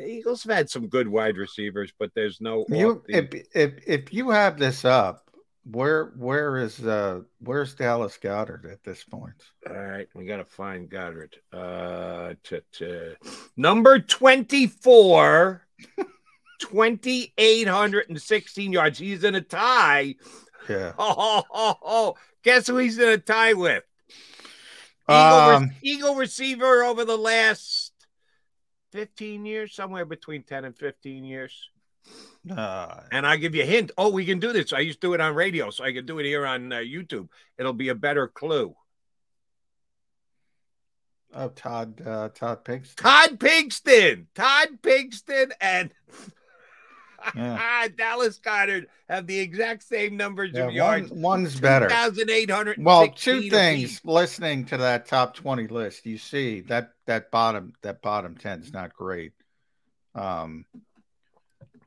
Eagles 0.05 0.43
have 0.43 0.55
had 0.55 0.69
some 0.69 0.87
good 0.87 1.07
wide 1.07 1.37
receivers, 1.37 1.91
but 1.97 2.11
there's 2.15 2.39
no. 2.41 2.65
You 2.69 3.03
if 3.07 3.33
if 3.53 3.73
if 3.87 4.13
you 4.13 4.29
have 4.29 4.57
this 4.57 4.85
up, 4.85 5.23
where 5.69 6.13
where 6.17 6.57
is 6.57 6.79
uh 6.85 7.21
where's 7.39 7.73
Dallas 7.75 8.17
Goedert 8.21 8.71
at 8.71 8.83
this 8.83 9.03
point? 9.03 9.33
All 9.69 9.75
right, 9.75 10.07
we 10.13 10.25
got 10.25 10.37
to 10.37 10.45
find 10.45 10.89
Goedert. 10.89 11.33
Uh, 11.51 12.33
t- 12.43 12.59
t- 12.71 13.13
number 13.55 13.99
24, 13.99 15.65
2,816 16.61 18.71
yards. 18.71 18.99
He's 18.99 19.23
in 19.23 19.35
a 19.35 19.41
tie. 19.41 20.15
Yeah. 20.69 20.93
Oh, 20.97 21.15
oh, 21.17 21.43
oh, 21.51 21.75
oh. 21.83 22.15
guess 22.43 22.67
who 22.67 22.77
he's 22.77 22.97
in 22.97 23.09
a 23.09 23.17
tie 23.17 23.53
with? 23.53 23.83
Eagle, 25.09 25.47
re- 25.49 25.55
Um, 25.55 25.71
Eagle 25.81 26.15
receiver 26.15 26.83
over 26.83 27.05
the 27.05 27.17
last 27.17 27.76
15 28.97 29.45
years, 29.45 29.75
somewhere 29.75 30.05
between 30.05 30.41
10 30.41 30.65
and 30.65 30.75
15 30.75 31.23
years. 31.23 31.69
uh, 32.49 33.01
And 33.11 33.27
I 33.27 33.37
give 33.37 33.53
you 33.53 33.61
a 33.61 33.65
hint. 33.65 33.91
Oh, 33.95 34.09
we 34.09 34.25
can 34.25 34.39
do 34.39 34.51
this. 34.51 34.73
I 34.73 34.79
used 34.79 35.01
to 35.01 35.07
do 35.09 35.13
it 35.13 35.21
on 35.21 35.35
radio, 35.35 35.69
so 35.69 35.83
I 35.83 35.93
can 35.93 36.07
do 36.07 36.17
it 36.17 36.25
here 36.25 36.47
on 36.47 36.73
uh, 36.73 36.77
YouTube. 36.77 37.27
It'll 37.59 37.73
be 37.73 37.89
a 37.89 37.95
better 37.95 38.27
clue. 38.27 38.75
oh, 41.35 41.49
Todd 41.49 42.01
uh, 42.03 42.29
Todd 42.29 42.65
Pinkston. 42.65 42.95
Todd 42.95 43.39
Pinkston, 43.39 44.25
Todd 44.33 44.69
Pinkston, 44.81 45.51
and 45.61 45.91
Yeah. 47.35 47.87
Dallas 47.97 48.39
Goedert 48.39 48.85
have 49.09 49.27
the 49.27 49.39
exact 49.39 49.83
same 49.83 50.17
numbers 50.17 50.51
Yeah, 50.53 50.67
of 50.67 50.73
yards. 50.73 51.09
one, 51.11 51.21
one's 51.21 51.59
better. 51.59 51.89
Thousand 51.89 52.29
eight 52.29 52.49
hundred. 52.49 52.83
Well, 52.83 53.09
two 53.09 53.49
things. 53.49 54.01
Listening 54.03 54.65
to 54.65 54.77
that 54.77 55.07
top 55.07 55.35
twenty 55.35 55.67
list, 55.67 56.05
you 56.05 56.17
see 56.17 56.61
that 56.61 56.91
that 57.05 57.31
bottom 57.31 57.73
that 57.81 58.01
bottom 58.01 58.35
ten 58.35 58.61
is 58.61 58.73
not 58.73 58.93
great. 58.93 59.33
Um, 60.15 60.65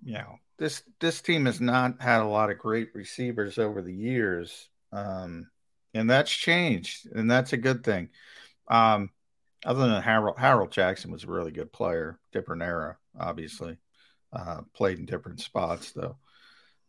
you 0.03 0.15
know 0.15 0.39
this 0.59 0.83
this 1.01 1.21
team 1.21 1.47
has 1.47 1.61
not 1.61 2.01
had 2.01 2.21
a 2.21 2.27
lot 2.27 2.51
of 2.51 2.59
great 2.59 2.95
receivers 2.95 3.59
over 3.59 3.83
the 3.83 3.95
years, 3.95 4.69
um, 4.93 5.49
and 5.95 6.09
that's 6.09 6.31
changed, 6.31 7.09
and 7.13 7.31
that's 7.31 7.53
a 7.53 7.57
good 7.57 7.83
thing. 7.83 8.11
Um, 8.69 9.11
other 9.65 9.89
than 9.89 10.03
Harold 10.03 10.39
Harold 10.39 10.71
Jackson 10.71 11.11
was 11.11 11.25
a 11.25 11.31
really 11.31 11.51
good 11.51 11.73
player, 11.73 12.19
different 12.33 12.63
era, 12.63 12.97
obviously. 13.19 13.79
Uh, 14.33 14.63
played 14.75 14.99
in 14.99 15.07
different 15.07 15.41
spots 15.41 15.93
though. 15.93 16.17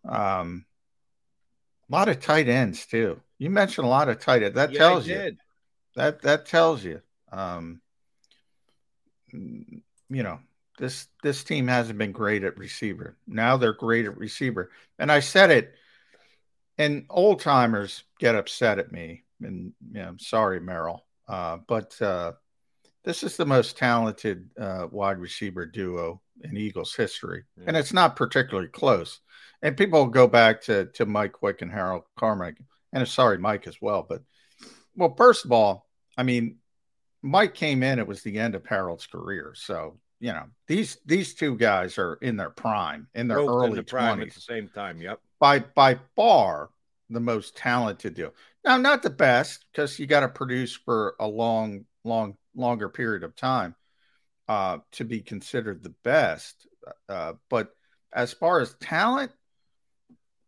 Um, 0.07 0.65
a 1.89 1.91
lot 1.91 2.09
of 2.09 2.19
tight 2.19 2.47
ends 2.47 2.85
too. 2.85 3.19
You 3.37 3.49
mentioned 3.49 3.85
a 3.85 3.89
lot 3.89 4.09
of 4.09 4.19
tight 4.19 4.43
ends. 4.43 4.55
That 4.55 4.71
Yeah, 4.71 4.79
tells 4.79 5.07
you 5.07 5.37
that 5.95 6.21
that 6.21 6.45
tells 6.45 6.83
you. 6.83 7.01
Um, 7.31 7.81
mm, 9.33 9.81
you 10.09 10.23
know 10.23 10.39
this 10.77 11.07
this 11.23 11.43
team 11.43 11.67
hasn't 11.67 11.97
been 11.99 12.11
great 12.11 12.43
at 12.43 12.57
receiver. 12.57 13.17
Now 13.27 13.57
they're 13.57 13.73
great 13.73 14.05
at 14.05 14.17
receiver, 14.17 14.71
and 14.99 15.11
I 15.11 15.19
said 15.19 15.51
it. 15.51 15.73
And 16.77 17.05
old 17.09 17.41
timers 17.41 18.03
get 18.19 18.35
upset 18.35 18.79
at 18.79 18.91
me, 18.91 19.23
and 19.41 19.73
you 19.91 20.01
know, 20.01 20.07
I'm 20.07 20.19
sorry, 20.19 20.59
Merrill, 20.59 21.05
uh, 21.27 21.57
but 21.67 22.01
uh, 22.01 22.33
this 23.03 23.23
is 23.23 23.37
the 23.37 23.45
most 23.45 23.77
talented 23.77 24.49
uh, 24.59 24.87
wide 24.89 25.19
receiver 25.19 25.65
duo 25.65 26.21
in 26.43 26.57
Eagles 26.57 26.95
history, 26.95 27.43
and 27.65 27.75
it's 27.77 27.93
not 27.93 28.15
particularly 28.15 28.69
close. 28.69 29.19
And 29.61 29.77
people 29.77 30.05
go 30.07 30.27
back 30.27 30.61
to 30.63 30.85
to 30.93 31.05
Mike 31.05 31.33
Quick 31.33 31.61
and 31.61 31.71
Harold 31.71 32.03
Carmichael, 32.17 32.65
and 32.93 33.07
sorry, 33.07 33.37
Mike 33.37 33.67
as 33.67 33.77
well. 33.81 34.05
But 34.07 34.23
well, 34.95 35.13
first 35.15 35.45
of 35.45 35.51
all, 35.51 35.87
I 36.17 36.23
mean, 36.23 36.57
Mike 37.21 37.53
came 37.53 37.83
in; 37.83 37.99
it 37.99 38.07
was 38.07 38.21
the 38.21 38.39
end 38.39 38.55
of 38.55 38.65
Harold's 38.65 39.07
career, 39.07 39.53
so 39.55 39.99
you 40.19 40.33
know 40.33 40.45
these 40.67 40.97
these 41.05 41.33
two 41.33 41.55
guys 41.55 41.97
are 41.97 42.15
in 42.21 42.37
their 42.37 42.49
prime, 42.49 43.07
in 43.13 43.27
their 43.27 43.37
Both 43.37 43.49
early 43.49 43.81
prime 43.83 44.21
at 44.21 44.33
the 44.33 44.41
same 44.41 44.69
time. 44.69 45.01
Yep. 45.01 45.19
by 45.39 45.59
by 45.59 45.99
far 46.15 46.69
the 47.09 47.19
most 47.19 47.55
talented 47.57 48.15
duo. 48.15 48.31
Now, 48.63 48.77
not 48.77 49.03
the 49.03 49.09
best 49.09 49.65
because 49.71 49.99
you 49.99 50.05
got 50.05 50.21
to 50.21 50.29
produce 50.29 50.73
for 50.73 51.15
a 51.19 51.27
long, 51.27 51.85
long, 52.03 52.37
longer 52.55 52.89
period 52.89 53.23
of 53.23 53.35
time 53.35 53.75
uh, 54.51 54.79
to 54.91 55.05
be 55.05 55.21
considered 55.21 55.81
the 55.81 55.95
best. 56.03 56.67
Uh, 57.07 57.33
but 57.49 57.69
as 58.11 58.33
far 58.33 58.59
as 58.59 58.75
talent, 58.81 59.31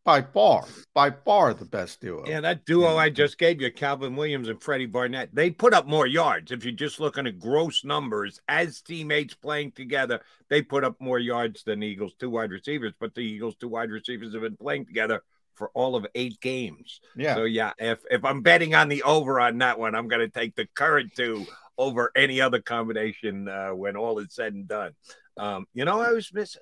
by 0.04 0.22
far, 0.22 0.66
by 0.94 1.10
far 1.10 1.54
the 1.54 1.64
best 1.64 2.02
duo. 2.02 2.26
Yeah, 2.28 2.42
that 2.42 2.66
duo 2.66 2.98
I 2.98 3.10
just 3.10 3.38
gave 3.38 3.62
you, 3.62 3.72
Calvin 3.72 4.18
Williams 4.18 4.50
and 4.50 4.62
Freddie 4.62 4.88
Barnett, 4.88 5.34
they 5.34 5.50
put 5.52 5.74
up 5.74 5.88
more 5.88 6.06
yards. 6.06 6.52
If 6.52 6.66
you're 6.66 6.74
just 6.74 7.00
looking 7.00 7.28
at 7.28 7.40
gross 7.40 7.86
numbers 7.86 8.42
as 8.50 8.82
teammates 8.82 9.36
playing 9.36 9.72
together, 9.72 10.20
they 10.50 10.62
put 10.62 10.84
up 10.84 11.00
more 11.00 11.20
yards 11.20 11.64
than 11.64 11.82
Eagles' 11.82 12.16
two 12.20 12.30
wide 12.30 12.52
receivers. 12.52 12.92
But 13.00 13.16
the 13.16 13.22
Eagles' 13.22 13.56
two 13.56 13.70
wide 13.70 13.90
receivers 13.90 14.34
have 14.34 14.42
been 14.42 14.58
playing 14.58 14.88
together 14.88 15.24
for 15.54 15.70
all 15.74 15.96
of 15.96 16.06
eight 16.14 16.42
games. 16.42 17.00
Yeah. 17.16 17.36
So 17.36 17.46
yeah, 17.46 17.72
if 17.80 18.00
if 18.12 18.26
I'm 18.26 18.42
betting 18.42 18.76
on 18.76 18.90
the 18.90 19.04
over 19.04 19.40
on 19.40 19.60
that 19.60 19.80
one, 19.80 19.96
I'm 19.96 20.10
going 20.10 20.30
to 20.30 20.40
take 20.40 20.58
the 20.58 20.68
current 20.76 21.14
two 21.16 21.46
over 21.78 22.12
any 22.16 22.40
other 22.42 22.62
combination 22.62 23.48
uh, 23.48 23.70
when 23.72 23.96
all 23.96 24.20
is 24.20 24.34
said 24.34 24.54
and 24.54 24.68
done. 24.68 24.94
Um, 25.38 25.66
you 25.74 25.86
know, 25.86 26.00
I 26.02 26.12
was 26.12 26.32
missing. 26.34 26.62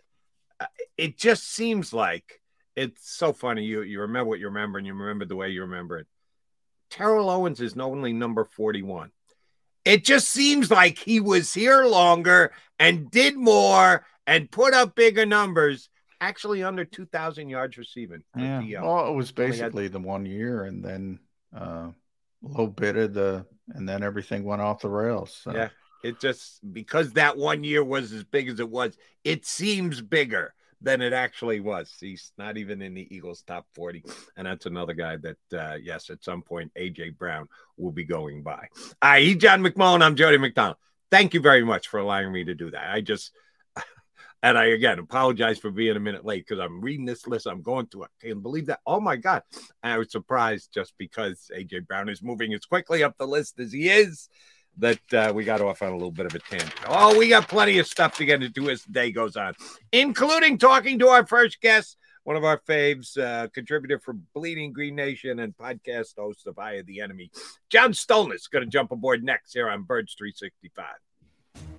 uh, 0.60 0.66
It 0.98 1.18
just 1.18 1.48
seems 1.50 1.92
like 1.94 2.42
it's 2.76 3.10
so 3.16 3.34
funny. 3.34 3.64
You 3.66 3.82
you 3.82 4.02
remember 4.02 4.30
what 4.30 4.40
you 4.40 4.48
remember, 4.48 4.78
and 4.78 4.88
you 4.88 4.94
remember 4.94 5.26
the 5.26 5.36
way 5.36 5.50
you 5.50 5.62
remember 5.62 5.98
it. 6.00 6.08
Terrell 6.90 7.30
Owens 7.30 7.60
is 7.62 7.78
only 7.78 8.14
number 8.14 8.46
41. 8.46 9.12
It 9.86 10.04
just 10.06 10.30
seems 10.30 10.70
like 10.70 10.98
he 11.00 11.20
was 11.20 11.54
here 11.54 11.86
longer 11.86 12.52
and 12.80 13.10
did 13.10 13.36
more 13.36 14.06
and 14.28 14.52
put 14.52 14.74
up 14.74 14.96
bigger 14.96 15.26
numbers. 15.26 15.90
Actually, 16.20 16.62
under 16.64 16.86
2,000 16.86 17.50
yards 17.50 17.78
receiving. 17.78 18.22
Yeah. 18.38 18.84
Well, 18.84 19.08
it 19.12 19.16
was 19.16 19.34
Only 19.36 19.58
had- 19.58 19.60
basically 19.74 19.88
the 19.88 20.00
one 20.00 20.26
year, 20.28 20.66
and 20.66 20.84
then 20.86 21.20
uh, 21.56 21.90
little 22.48 22.68
bit 22.68 22.96
of 22.96 23.14
the, 23.14 23.46
and 23.70 23.88
then 23.88 24.04
everything 24.04 24.44
went 24.44 24.62
off 24.62 24.82
the 24.82 24.90
rails. 24.90 25.40
So. 25.44 25.54
Yeah. 25.54 25.70
It 26.04 26.20
just 26.20 26.60
because 26.74 27.12
that 27.14 27.38
one 27.38 27.64
year 27.64 27.84
was 27.84 28.12
as 28.12 28.24
big 28.24 28.50
as 28.50 28.60
it 28.60 28.70
was, 28.70 28.98
it 29.24 29.46
seems 29.46 30.02
bigger 30.02 30.54
than 30.82 31.02
it 31.02 31.14
actually 31.14 31.60
was. 31.60 31.96
He's 32.00 32.32
not 32.38 32.58
even 32.58 32.82
in 32.82 32.96
the 32.96 33.08
Eagles 33.16 33.44
top 33.44 33.68
40. 33.76 34.04
And 34.36 34.48
that's 34.48 34.66
another 34.66 34.94
guy 34.94 35.18
that, 35.18 35.38
uh, 35.54 35.76
yes, 35.76 36.10
at 36.10 36.24
some 36.24 36.42
point, 36.42 36.72
AJ 36.76 37.18
Brown 37.18 37.48
will 37.78 37.92
be 37.92 38.04
going 38.04 38.42
by. 38.42 38.68
All 39.02 39.12
right, 39.12 39.24
he's 39.24 39.36
John 39.36 39.62
McMullen. 39.62 40.02
I'm 40.02 40.16
Jody 40.16 40.38
McDonald. 40.38 40.78
Thank 41.12 41.34
you 41.34 41.40
very 41.40 41.64
much 41.64 41.88
for 41.88 42.00
allowing 42.00 42.32
me 42.32 42.46
to 42.46 42.56
do 42.56 42.72
that. 42.72 42.90
I 42.90 43.02
just, 43.02 43.32
and 44.44 44.58
I 44.58 44.66
again 44.66 45.00
apologize 45.00 45.60
for 45.60 45.72
being 45.72 45.96
a 45.96 46.00
minute 46.00 46.26
late 46.26 46.46
because 46.48 46.60
I'm 46.60 46.82
reading 46.82 47.06
this 47.06 47.28
list. 47.28 47.48
I'm 47.48 47.62
going 47.62 47.88
through. 47.88 48.04
it. 48.04 48.10
can't 48.22 48.42
believe 48.42 48.68
that. 48.68 48.80
Oh 48.86 49.00
my 49.00 49.16
God. 49.16 49.44
And 49.84 49.94
I 49.94 49.98
was 49.98 50.12
surprised 50.12 50.74
just 50.74 50.94
because 50.98 51.50
AJ 51.56 51.88
Brown 51.88 52.10
is 52.10 52.24
moving 52.24 52.54
as 52.54 52.66
quickly 52.66 53.04
up 53.04 53.18
the 53.18 53.28
list 53.28 53.60
as 53.60 53.72
he 53.72 53.90
is 53.90 54.30
that 54.78 55.14
uh, 55.14 55.32
we 55.34 55.44
got 55.44 55.62
off 55.62 55.82
on 55.82 55.90
a 55.90 55.96
little 55.96 56.12
bit 56.12 56.26
of 56.26 56.34
a 56.34 56.40
tangent. 56.40 56.74
Oh, 56.88 57.18
we 57.18 57.30
got 57.30 57.48
plenty 57.48 57.78
of 57.80 57.88
stuff 57.88 58.18
to 58.18 58.26
get 58.26 58.42
into 58.42 58.70
as 58.70 58.84
the 58.84 58.92
day 58.92 59.12
goes 59.12 59.36
on, 59.36 59.54
including 59.92 60.58
talking 60.58 61.00
to 61.00 61.10
our 61.10 61.26
first 61.26 61.60
guest, 61.62 61.98
one 62.24 62.36
of 62.36 62.44
our 62.44 62.58
faves, 62.60 63.18
uh, 63.18 63.48
contributor 63.50 64.00
for 64.00 64.14
Bleeding 64.34 64.72
Green 64.72 64.96
Nation 64.96 65.40
and 65.40 65.56
podcast 65.58 66.16
host 66.18 66.48
of 66.48 66.58
Eye 66.58 66.74
of 66.74 66.86
the 66.86 67.02
Enemy. 67.02 67.32
John 67.70 67.92
Stolnis 67.92 68.50
going 68.50 68.64
to 68.64 68.70
jump 68.70 68.92
aboard 68.92 69.24
next 69.24 69.54
here 69.54 69.70
on 69.70 69.84
Birds 69.84 70.16
365. 70.18 70.86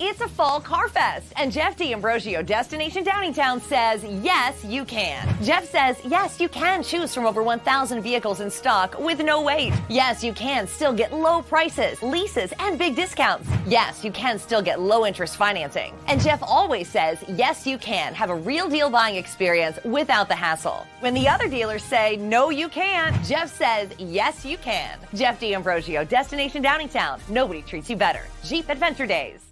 It's 0.04 0.20
a 0.20 0.26
fall 0.26 0.60
car 0.60 0.88
fest, 0.88 1.32
and 1.36 1.52
Jeff 1.52 1.76
D'Ambrosio, 1.76 2.42
Destination 2.42 3.04
Downingtown, 3.04 3.60
says 3.60 4.02
yes, 4.02 4.64
you 4.64 4.84
can. 4.84 5.28
Jeff 5.44 5.64
says 5.70 5.96
yes, 6.04 6.40
you 6.40 6.48
can 6.48 6.82
choose 6.82 7.14
from 7.14 7.24
over 7.24 7.40
1,000 7.40 8.02
vehicles 8.02 8.40
in 8.40 8.50
stock 8.50 8.98
with 8.98 9.20
no 9.20 9.40
wait. 9.40 9.72
Yes, 9.88 10.24
you 10.24 10.32
can 10.32 10.66
still 10.66 10.92
get 10.92 11.12
low 11.12 11.40
prices, 11.42 12.02
leases, 12.02 12.52
and 12.58 12.76
big 12.76 12.96
discounts. 12.96 13.48
Yes, 13.64 14.02
you 14.02 14.10
can 14.10 14.40
still 14.40 14.60
get 14.60 14.80
low 14.80 15.06
interest 15.06 15.36
financing. 15.36 15.94
And 16.08 16.20
Jeff 16.20 16.42
always 16.42 16.88
says 16.88 17.22
yes, 17.28 17.64
you 17.64 17.78
can 17.78 18.12
have 18.12 18.30
a 18.30 18.34
real 18.34 18.68
deal 18.68 18.90
buying 18.90 19.14
experience 19.14 19.78
without 19.84 20.26
the 20.26 20.34
hassle. 20.34 20.84
When 20.98 21.14
the 21.14 21.28
other 21.28 21.46
dealers 21.46 21.84
say 21.84 22.16
no, 22.16 22.50
you 22.50 22.68
can't, 22.68 23.14
Jeff 23.24 23.56
says 23.56 23.90
yes, 23.98 24.44
you 24.44 24.58
can. 24.58 24.98
Jeff 25.14 25.38
D'Ambrosio, 25.38 26.04
Destination 26.04 26.60
Downingtown. 26.60 27.20
Nobody 27.28 27.62
treats 27.62 27.88
you 27.88 27.94
better. 27.94 28.26
Jeep 28.42 28.68
Adventure 28.68 29.06
Days. 29.06 29.51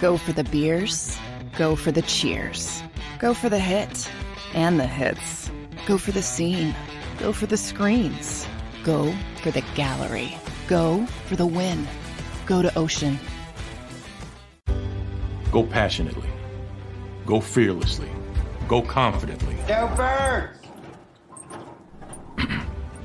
Go 0.00 0.16
for 0.16 0.32
the 0.32 0.44
beers, 0.44 1.18
go 1.56 1.74
for 1.74 1.90
the 1.90 2.02
cheers, 2.02 2.82
go 3.18 3.34
for 3.34 3.48
the 3.48 3.58
hit 3.58 4.08
and 4.54 4.78
the 4.78 4.86
hits, 4.86 5.50
go 5.86 5.98
for 5.98 6.12
the 6.12 6.22
scene, 6.22 6.72
go 7.18 7.32
for 7.32 7.46
the 7.46 7.56
screens, 7.56 8.46
go 8.84 9.12
for 9.42 9.50
the 9.50 9.64
gallery, 9.74 10.36
go 10.68 11.04
for 11.26 11.34
the 11.34 11.46
win, 11.46 11.84
go 12.46 12.62
to 12.62 12.72
Ocean. 12.78 13.18
Go 15.50 15.64
passionately. 15.64 16.28
Go 17.26 17.40
fearlessly. 17.40 18.08
Go 18.68 18.82
confidently. 18.82 19.56
Go 19.66 19.90
birds! 19.96 20.57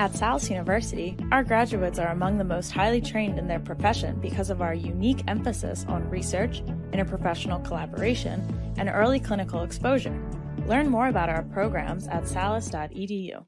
At 0.00 0.16
Salus 0.16 0.50
University, 0.50 1.16
our 1.30 1.44
graduates 1.44 2.00
are 2.00 2.08
among 2.08 2.36
the 2.36 2.44
most 2.44 2.72
highly 2.72 3.00
trained 3.00 3.38
in 3.38 3.46
their 3.46 3.60
profession 3.60 4.18
because 4.20 4.50
of 4.50 4.60
our 4.60 4.74
unique 4.74 5.22
emphasis 5.28 5.86
on 5.88 6.10
research, 6.10 6.64
interprofessional 6.92 7.64
collaboration, 7.64 8.74
and 8.76 8.90
early 8.92 9.20
clinical 9.20 9.62
exposure. 9.62 10.20
Learn 10.66 10.88
more 10.88 11.06
about 11.06 11.28
our 11.28 11.44
programs 11.44 12.08
at 12.08 12.26
salus.edu. 12.26 13.44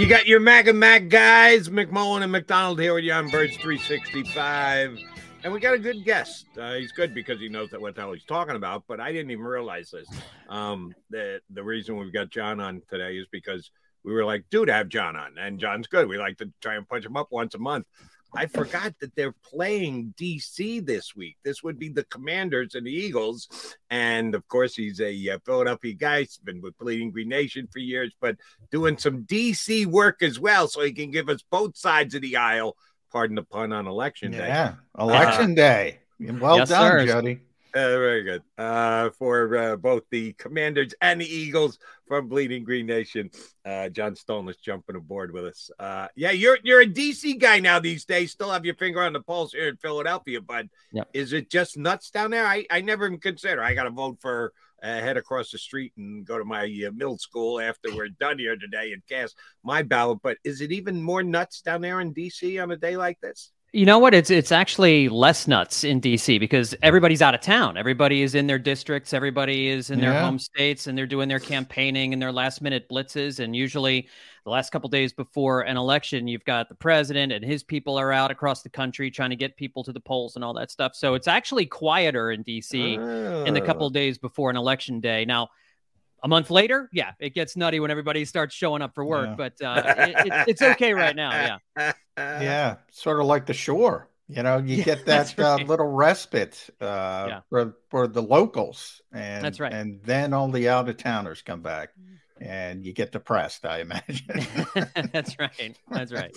You 0.00 0.06
got 0.06 0.26
your 0.26 0.40
Mac 0.40 0.66
and 0.66 0.80
Mac 0.80 1.08
guys, 1.08 1.68
McMullen 1.68 2.22
and 2.22 2.32
McDonald 2.32 2.80
here 2.80 2.94
with 2.94 3.04
you 3.04 3.12
on 3.12 3.28
Birds 3.28 3.54
365. 3.58 4.98
And 5.44 5.52
we 5.52 5.60
got 5.60 5.74
a 5.74 5.78
good 5.78 6.06
guest. 6.06 6.46
Uh, 6.58 6.72
he's 6.72 6.90
good 6.90 7.12
because 7.12 7.38
he 7.38 7.50
knows 7.50 7.68
that 7.68 7.82
what 7.82 7.94
the 7.94 8.00
hell 8.00 8.12
he's 8.14 8.24
talking 8.24 8.56
about, 8.56 8.84
but 8.88 8.98
I 8.98 9.12
didn't 9.12 9.30
even 9.30 9.44
realize 9.44 9.90
this. 9.90 10.08
Um, 10.48 10.94
the, 11.10 11.42
the 11.50 11.62
reason 11.62 11.98
we've 11.98 12.14
got 12.14 12.30
John 12.30 12.60
on 12.60 12.80
today 12.88 13.18
is 13.18 13.26
because 13.30 13.70
we 14.02 14.14
were 14.14 14.24
like, 14.24 14.46
dude, 14.48 14.70
have 14.70 14.88
John 14.88 15.16
on. 15.16 15.36
And 15.38 15.60
John's 15.60 15.86
good. 15.86 16.08
We 16.08 16.16
like 16.16 16.38
to 16.38 16.50
try 16.62 16.76
and 16.76 16.88
punch 16.88 17.04
him 17.04 17.18
up 17.18 17.28
once 17.30 17.54
a 17.54 17.58
month. 17.58 17.84
I 18.34 18.46
forgot 18.46 18.94
that 19.00 19.14
they're 19.14 19.34
playing 19.44 20.14
DC 20.16 20.84
this 20.84 21.16
week. 21.16 21.36
This 21.44 21.62
would 21.62 21.78
be 21.78 21.88
the 21.88 22.04
Commanders 22.04 22.74
and 22.74 22.86
the 22.86 22.92
Eagles. 22.92 23.48
And 23.90 24.34
of 24.34 24.46
course, 24.48 24.74
he's 24.74 25.00
a 25.00 25.30
uh, 25.30 25.38
Philadelphia 25.44 25.94
guy. 25.94 26.20
He's 26.20 26.38
been 26.38 26.60
with 26.60 26.78
Bleeding 26.78 27.10
Green 27.10 27.28
Nation 27.28 27.68
for 27.72 27.80
years, 27.80 28.12
but 28.20 28.36
doing 28.70 28.98
some 28.98 29.24
DC 29.24 29.86
work 29.86 30.22
as 30.22 30.38
well. 30.38 30.68
So 30.68 30.82
he 30.82 30.92
can 30.92 31.10
give 31.10 31.28
us 31.28 31.42
both 31.50 31.76
sides 31.76 32.14
of 32.14 32.22
the 32.22 32.36
aisle. 32.36 32.76
Pardon 33.12 33.36
the 33.36 33.42
pun 33.42 33.72
on 33.72 33.86
election 33.86 34.32
day. 34.32 34.46
Yeah, 34.46 34.74
election 34.98 35.52
uh, 35.52 35.54
day. 35.54 35.98
Well 36.20 36.58
yes, 36.58 36.68
done, 36.68 36.90
sir. 36.90 37.06
Jody. 37.06 37.40
Uh, 37.72 37.98
very 37.98 38.24
good. 38.24 38.42
Uh, 38.58 39.10
for 39.10 39.56
uh, 39.56 39.76
both 39.76 40.02
the 40.10 40.32
Commanders 40.34 40.92
and 41.00 41.20
the 41.20 41.26
Eagles 41.26 41.78
from 42.08 42.28
Bleeding 42.28 42.64
Green 42.64 42.86
Nation, 42.86 43.30
uh, 43.64 43.88
John 43.88 44.14
Stolnis 44.14 44.60
jumping 44.60 44.96
aboard 44.96 45.32
with 45.32 45.44
us. 45.44 45.70
Uh, 45.78 46.08
yeah, 46.16 46.32
you're 46.32 46.58
you're 46.64 46.80
a 46.80 46.86
DC 46.86 47.38
guy 47.38 47.60
now 47.60 47.78
these 47.78 48.04
days. 48.04 48.32
Still 48.32 48.50
have 48.50 48.64
your 48.64 48.74
finger 48.74 49.02
on 49.02 49.12
the 49.12 49.20
pulse 49.20 49.52
here 49.52 49.68
in 49.68 49.76
Philadelphia, 49.76 50.40
but 50.40 50.66
yep. 50.92 51.08
is 51.12 51.32
it 51.32 51.48
just 51.48 51.78
nuts 51.78 52.10
down 52.10 52.32
there? 52.32 52.44
I, 52.46 52.66
I 52.70 52.80
never 52.80 53.06
even 53.06 53.20
consider. 53.20 53.62
I 53.62 53.74
got 53.74 53.84
to 53.84 53.90
vote 53.90 54.18
for 54.20 54.52
uh, 54.82 54.86
head 54.86 55.16
across 55.16 55.50
the 55.50 55.58
street 55.58 55.92
and 55.96 56.24
go 56.24 56.38
to 56.38 56.44
my 56.44 56.64
uh, 56.64 56.90
middle 56.90 57.18
school 57.18 57.60
after 57.60 57.94
we're 57.94 58.08
done 58.08 58.38
here 58.38 58.56
today 58.56 58.92
and 58.92 59.02
cast 59.08 59.36
my 59.62 59.82
ballot. 59.82 60.18
But 60.22 60.38
is 60.42 60.60
it 60.60 60.72
even 60.72 61.00
more 61.00 61.22
nuts 61.22 61.60
down 61.60 61.82
there 61.82 62.00
in 62.00 62.14
DC 62.14 62.60
on 62.60 62.70
a 62.72 62.76
day 62.76 62.96
like 62.96 63.20
this? 63.20 63.52
You 63.72 63.86
know 63.86 64.00
what? 64.00 64.14
It's 64.14 64.30
it's 64.30 64.50
actually 64.50 65.08
less 65.08 65.46
nuts 65.46 65.84
in 65.84 66.00
DC 66.00 66.40
because 66.40 66.74
everybody's 66.82 67.22
out 67.22 67.34
of 67.34 67.40
town. 67.40 67.76
Everybody 67.76 68.22
is 68.22 68.34
in 68.34 68.48
their 68.48 68.58
districts. 68.58 69.14
Everybody 69.14 69.68
is 69.68 69.90
in 69.90 70.00
yeah. 70.00 70.10
their 70.10 70.20
home 70.22 70.40
states, 70.40 70.88
and 70.88 70.98
they're 70.98 71.06
doing 71.06 71.28
their 71.28 71.38
campaigning 71.38 72.12
and 72.12 72.20
their 72.20 72.32
last 72.32 72.62
minute 72.62 72.88
blitzes. 72.90 73.38
And 73.38 73.54
usually, 73.54 74.08
the 74.44 74.50
last 74.50 74.70
couple 74.70 74.88
days 74.88 75.12
before 75.12 75.62
an 75.62 75.76
election, 75.76 76.26
you've 76.26 76.44
got 76.44 76.68
the 76.68 76.74
president 76.74 77.32
and 77.32 77.44
his 77.44 77.62
people 77.62 77.96
are 77.96 78.12
out 78.12 78.30
across 78.30 78.62
the 78.62 78.68
country 78.68 79.10
trying 79.10 79.30
to 79.30 79.36
get 79.36 79.56
people 79.56 79.84
to 79.84 79.92
the 79.92 80.00
polls 80.00 80.34
and 80.34 80.44
all 80.44 80.54
that 80.54 80.70
stuff. 80.70 80.94
So 80.94 81.14
it's 81.14 81.28
actually 81.28 81.66
quieter 81.66 82.32
in 82.32 82.42
DC 82.42 82.98
oh. 82.98 83.44
in 83.44 83.54
the 83.54 83.60
couple 83.60 83.86
ah. 83.86 83.90
days 83.90 84.18
before 84.18 84.50
an 84.50 84.56
election 84.56 85.00
day. 85.00 85.24
Now, 85.24 85.48
a 86.22 86.28
month 86.28 86.50
later, 86.50 86.88
yeah, 86.92 87.12
it 87.18 87.34
gets 87.34 87.56
nutty 87.56 87.80
when 87.80 87.90
everybody 87.90 88.24
starts 88.24 88.54
showing 88.54 88.82
up 88.82 88.94
for 88.94 89.04
work, 89.04 89.30
yeah. 89.30 89.34
but 89.36 89.62
uh, 89.62 89.82
it, 89.98 90.26
it, 90.26 90.48
it's 90.48 90.62
okay 90.62 90.94
right 90.94 91.16
now. 91.16 91.58
Yeah. 91.76 91.92
Yeah. 92.16 92.76
Sort 92.90 93.20
of 93.20 93.26
like 93.26 93.46
the 93.46 93.54
shore. 93.54 94.08
You 94.28 94.44
know, 94.44 94.58
you 94.58 94.76
yeah, 94.76 94.84
get 94.84 95.06
that 95.06 95.36
uh, 95.38 95.42
right. 95.42 95.62
uh, 95.62 95.64
little 95.66 95.88
respite 95.88 96.70
uh, 96.80 97.26
yeah. 97.28 97.40
for, 97.48 97.76
for 97.88 98.06
the 98.06 98.22
locals. 98.22 99.02
And 99.12 99.44
that's 99.44 99.58
right. 99.58 99.72
And 99.72 100.00
then 100.04 100.32
all 100.32 100.48
the 100.48 100.68
out 100.68 100.88
of 100.88 100.96
towners 100.98 101.42
come 101.42 101.62
back 101.62 101.90
and 102.40 102.84
you 102.84 102.92
get 102.92 103.10
depressed, 103.10 103.66
I 103.66 103.80
imagine. 103.80 104.46
that's 105.12 105.36
right. 105.38 105.76
That's 105.90 106.12
right. 106.12 106.32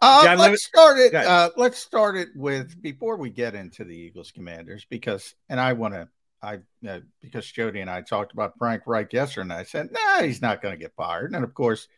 Uh, 0.00 0.24
John, 0.24 0.38
let's 0.38 0.64
start 0.64 0.98
it. 0.98 1.14
Uh, 1.14 1.50
let's 1.56 1.78
start 1.78 2.16
it 2.16 2.28
with 2.36 2.80
before 2.80 3.16
we 3.16 3.30
get 3.30 3.56
into 3.56 3.84
the 3.84 3.96
Eagles 3.96 4.30
Commanders 4.30 4.86
because, 4.88 5.34
and 5.48 5.58
I 5.58 5.72
want 5.72 5.94
to 5.94 6.08
I 6.42 6.58
uh, 6.88 7.00
because 7.20 7.50
Jody 7.50 7.80
and 7.80 7.90
I 7.90 8.02
talked 8.02 8.32
about 8.32 8.58
Frank 8.58 8.82
Reich 8.86 9.12
yesterday, 9.12 9.42
and 9.42 9.52
I 9.52 9.62
said, 9.62 9.90
"Nah, 9.92 10.22
he's 10.22 10.42
not 10.42 10.62
going 10.62 10.74
to 10.74 10.80
get 10.80 10.94
fired." 10.96 11.34
And 11.34 11.44
of 11.44 11.54
course, 11.54 11.88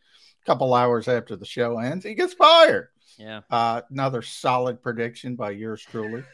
a 0.43 0.47
couple 0.47 0.75
hours 0.75 1.09
after 1.09 1.37
the 1.37 1.47
show 1.47 1.79
ends, 1.79 2.05
he 2.05 2.15
gets 2.15 2.35
fired. 2.35 2.89
Yeah, 3.19 3.41
uh, 3.51 3.83
another 3.91 4.23
solid 4.23 4.83
prediction 4.83 5.37
by 5.37 5.53
yours 5.53 5.83
truly. 5.83 6.25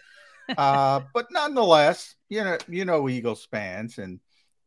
uh, 0.56 1.00
but 1.14 1.28
nonetheless, 1.30 2.16
you 2.28 2.42
know, 2.42 2.58
you 2.68 2.84
know, 2.84 3.08
Eagles 3.08 3.46
fans, 3.50 3.98
and 3.98 4.20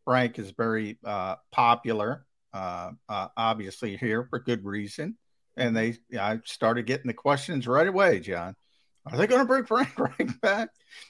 Frank 0.06 0.40
is 0.40 0.52
very 0.52 0.98
uh, 1.04 1.36
popular, 1.52 2.26
uh, 2.54 2.92
uh, 3.10 3.28
obviously 3.36 3.98
here 3.98 4.26
for 4.30 4.40
good 4.40 4.64
reason. 4.64 5.18
And 5.56 5.76
they, 5.76 5.98
I 6.20 6.40
started 6.46 6.88
getting 6.88 7.08
the 7.08 7.14
questions 7.14 7.68
right 7.68 7.88
away, 7.88 8.20
John. 8.20 8.56
Are 9.06 9.18
they 9.18 9.28
going 9.28 9.42
to 9.42 9.48
bring 9.48 9.66
Frank 9.66 9.90
Reich 9.98 10.42
back? 10.42 10.70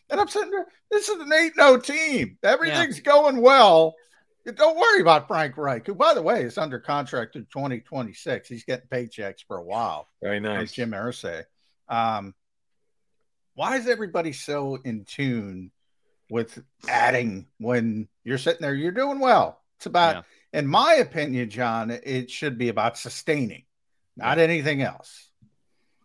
And 0.10 0.20
I'm 0.20 0.28
sitting 0.28 0.52
there, 0.52 0.68
this 0.90 1.10
is 1.10 1.20
an 1.20 1.32
eight 1.34 1.54
no 1.58 1.78
team. 1.78 2.38
Everything's 2.44 2.98
yeah. 2.98 3.04
going 3.04 3.42
well. 3.42 3.96
Don't 4.46 4.78
worry 4.78 5.02
about 5.02 5.28
Frank 5.28 5.56
Reich, 5.58 5.88
who, 5.88 5.96
by 5.96 6.14
the 6.14 6.22
way, 6.22 6.44
is 6.44 6.58
under 6.58 6.80
contract 6.80 7.34
through 7.34 7.44
2026. 7.44 8.50
He's 8.50 8.66
getting 8.66 8.88
paychecks 8.88 9.46
for 9.48 9.58
a 9.58 9.64
while. 9.64 10.10
Very 10.22 10.42
nice. 10.42 10.74
Jim 10.74 10.92
Irsay. 10.92 11.44
Um, 11.88 12.34
why 13.56 13.78
is 13.78 13.88
everybody 13.88 14.34
so 14.34 14.80
in 14.84 15.06
tune 15.06 15.72
with 16.30 16.62
adding 16.90 17.48
when 17.60 18.10
you're 18.26 18.38
sitting 18.38 18.62
there? 18.62 18.74
You're 18.74 18.92
doing 18.92 19.20
well. 19.20 19.62
It's 19.78 19.86
about, 19.86 20.26
yeah. 20.54 20.60
in 20.60 20.68
my 20.68 20.96
opinion, 20.96 21.50
John, 21.50 21.92
it 21.92 22.30
should 22.30 22.58
be 22.58 22.70
about 22.70 22.98
sustaining, 22.98 23.64
not 24.18 24.38
yeah. 24.40 24.44
anything 24.44 24.82
else. 24.82 25.30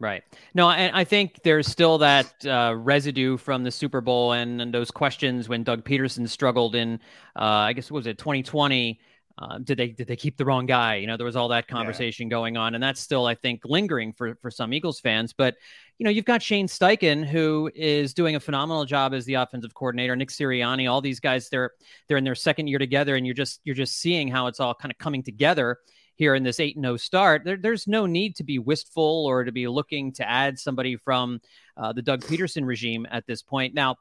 Right. 0.01 0.23
No, 0.55 0.71
and 0.71 0.95
I 0.95 1.03
think 1.03 1.41
there's 1.43 1.67
still 1.67 1.99
that 1.99 2.33
uh, 2.47 2.75
residue 2.77 3.37
from 3.37 3.65
the 3.65 3.71
Super 3.71 4.01
Bowl 4.01 4.33
and, 4.33 4.63
and, 4.63 4.73
those 4.73 4.93
questions 4.93 5.49
when 5.49 5.65
Doug 5.65 5.85
Pederson 5.85 6.29
struggled 6.29 6.77
in, 6.77 7.01
uh, 7.35 7.43
I 7.43 7.73
guess 7.73 7.91
what 7.91 7.97
was 7.99 8.07
it 8.07 8.17
2020. 8.17 9.01
Uh, 9.41 9.59
did 9.59 9.79
they 9.79 9.89
did 9.89 10.09
they 10.09 10.17
keep 10.17 10.37
the 10.37 10.45
wrong 10.45 10.67
guy? 10.67 10.97
You 10.97 11.07
know, 11.07 11.17
there 11.17 11.25
was 11.25 11.37
all 11.37 11.47
that 11.49 11.69
conversation 11.69 12.27
yeah. 12.27 12.31
going 12.31 12.57
on, 12.57 12.75
and 12.75 12.83
that's 12.83 13.01
still, 13.01 13.25
I 13.25 13.37
think, 13.37 13.61
lingering 13.65 14.13
for 14.13 14.35
for 14.43 14.51
some 14.51 14.73
Eagles 14.73 14.99
fans. 14.99 15.33
But 15.33 15.55
you 15.99 16.05
know, 16.05 16.11
you've 16.11 16.25
got 16.25 16.43
Shane 16.43 16.67
Steichen, 16.67 17.25
who 17.25 17.71
is 17.73 18.15
doing 18.15 18.35
a 18.35 18.41
phenomenal 18.41 18.85
job 18.85 19.15
as 19.15 19.25
the 19.27 19.35
offensive 19.35 19.75
coordinator. 19.75 20.17
Nick 20.17 20.31
Sirianni, 20.31 20.91
all 20.91 21.01
these 21.01 21.21
guys, 21.21 21.49
they're 21.51 21.71
they're 22.09 22.17
in 22.17 22.25
their 22.25 22.35
second 22.35 22.67
year 22.67 22.81
together, 22.81 23.15
and 23.15 23.25
you're 23.25 23.35
just 23.35 23.61
you're 23.63 23.77
just 23.77 23.99
seeing 23.99 24.27
how 24.27 24.49
it's 24.49 24.59
all 24.59 24.75
kind 24.75 24.91
of 24.91 24.99
coming 24.99 25.23
together 25.23 25.79
here 26.19 26.35
in 26.35 26.43
this 26.43 26.59
8 26.59 26.77
0 26.79 26.97
start, 26.97 27.45
there, 27.45 27.57
there's 27.57 27.87
no 27.87 28.05
need 28.05 28.35
to 28.37 28.45
be 28.45 28.59
wistful 28.59 29.25
or 29.27 29.45
to 29.45 29.53
be 29.53 29.69
looking 29.69 30.13
to 30.15 30.29
add 30.29 30.59
somebody 30.59 30.97
from 30.97 31.41
uh, 31.77 31.93
the 31.93 32.03
Doug 32.03 32.23
Pederson 32.23 32.67
regime 32.67 33.07
at 33.11 33.27
this 33.27 33.41
point. 33.41 33.73
Now, 33.73 33.97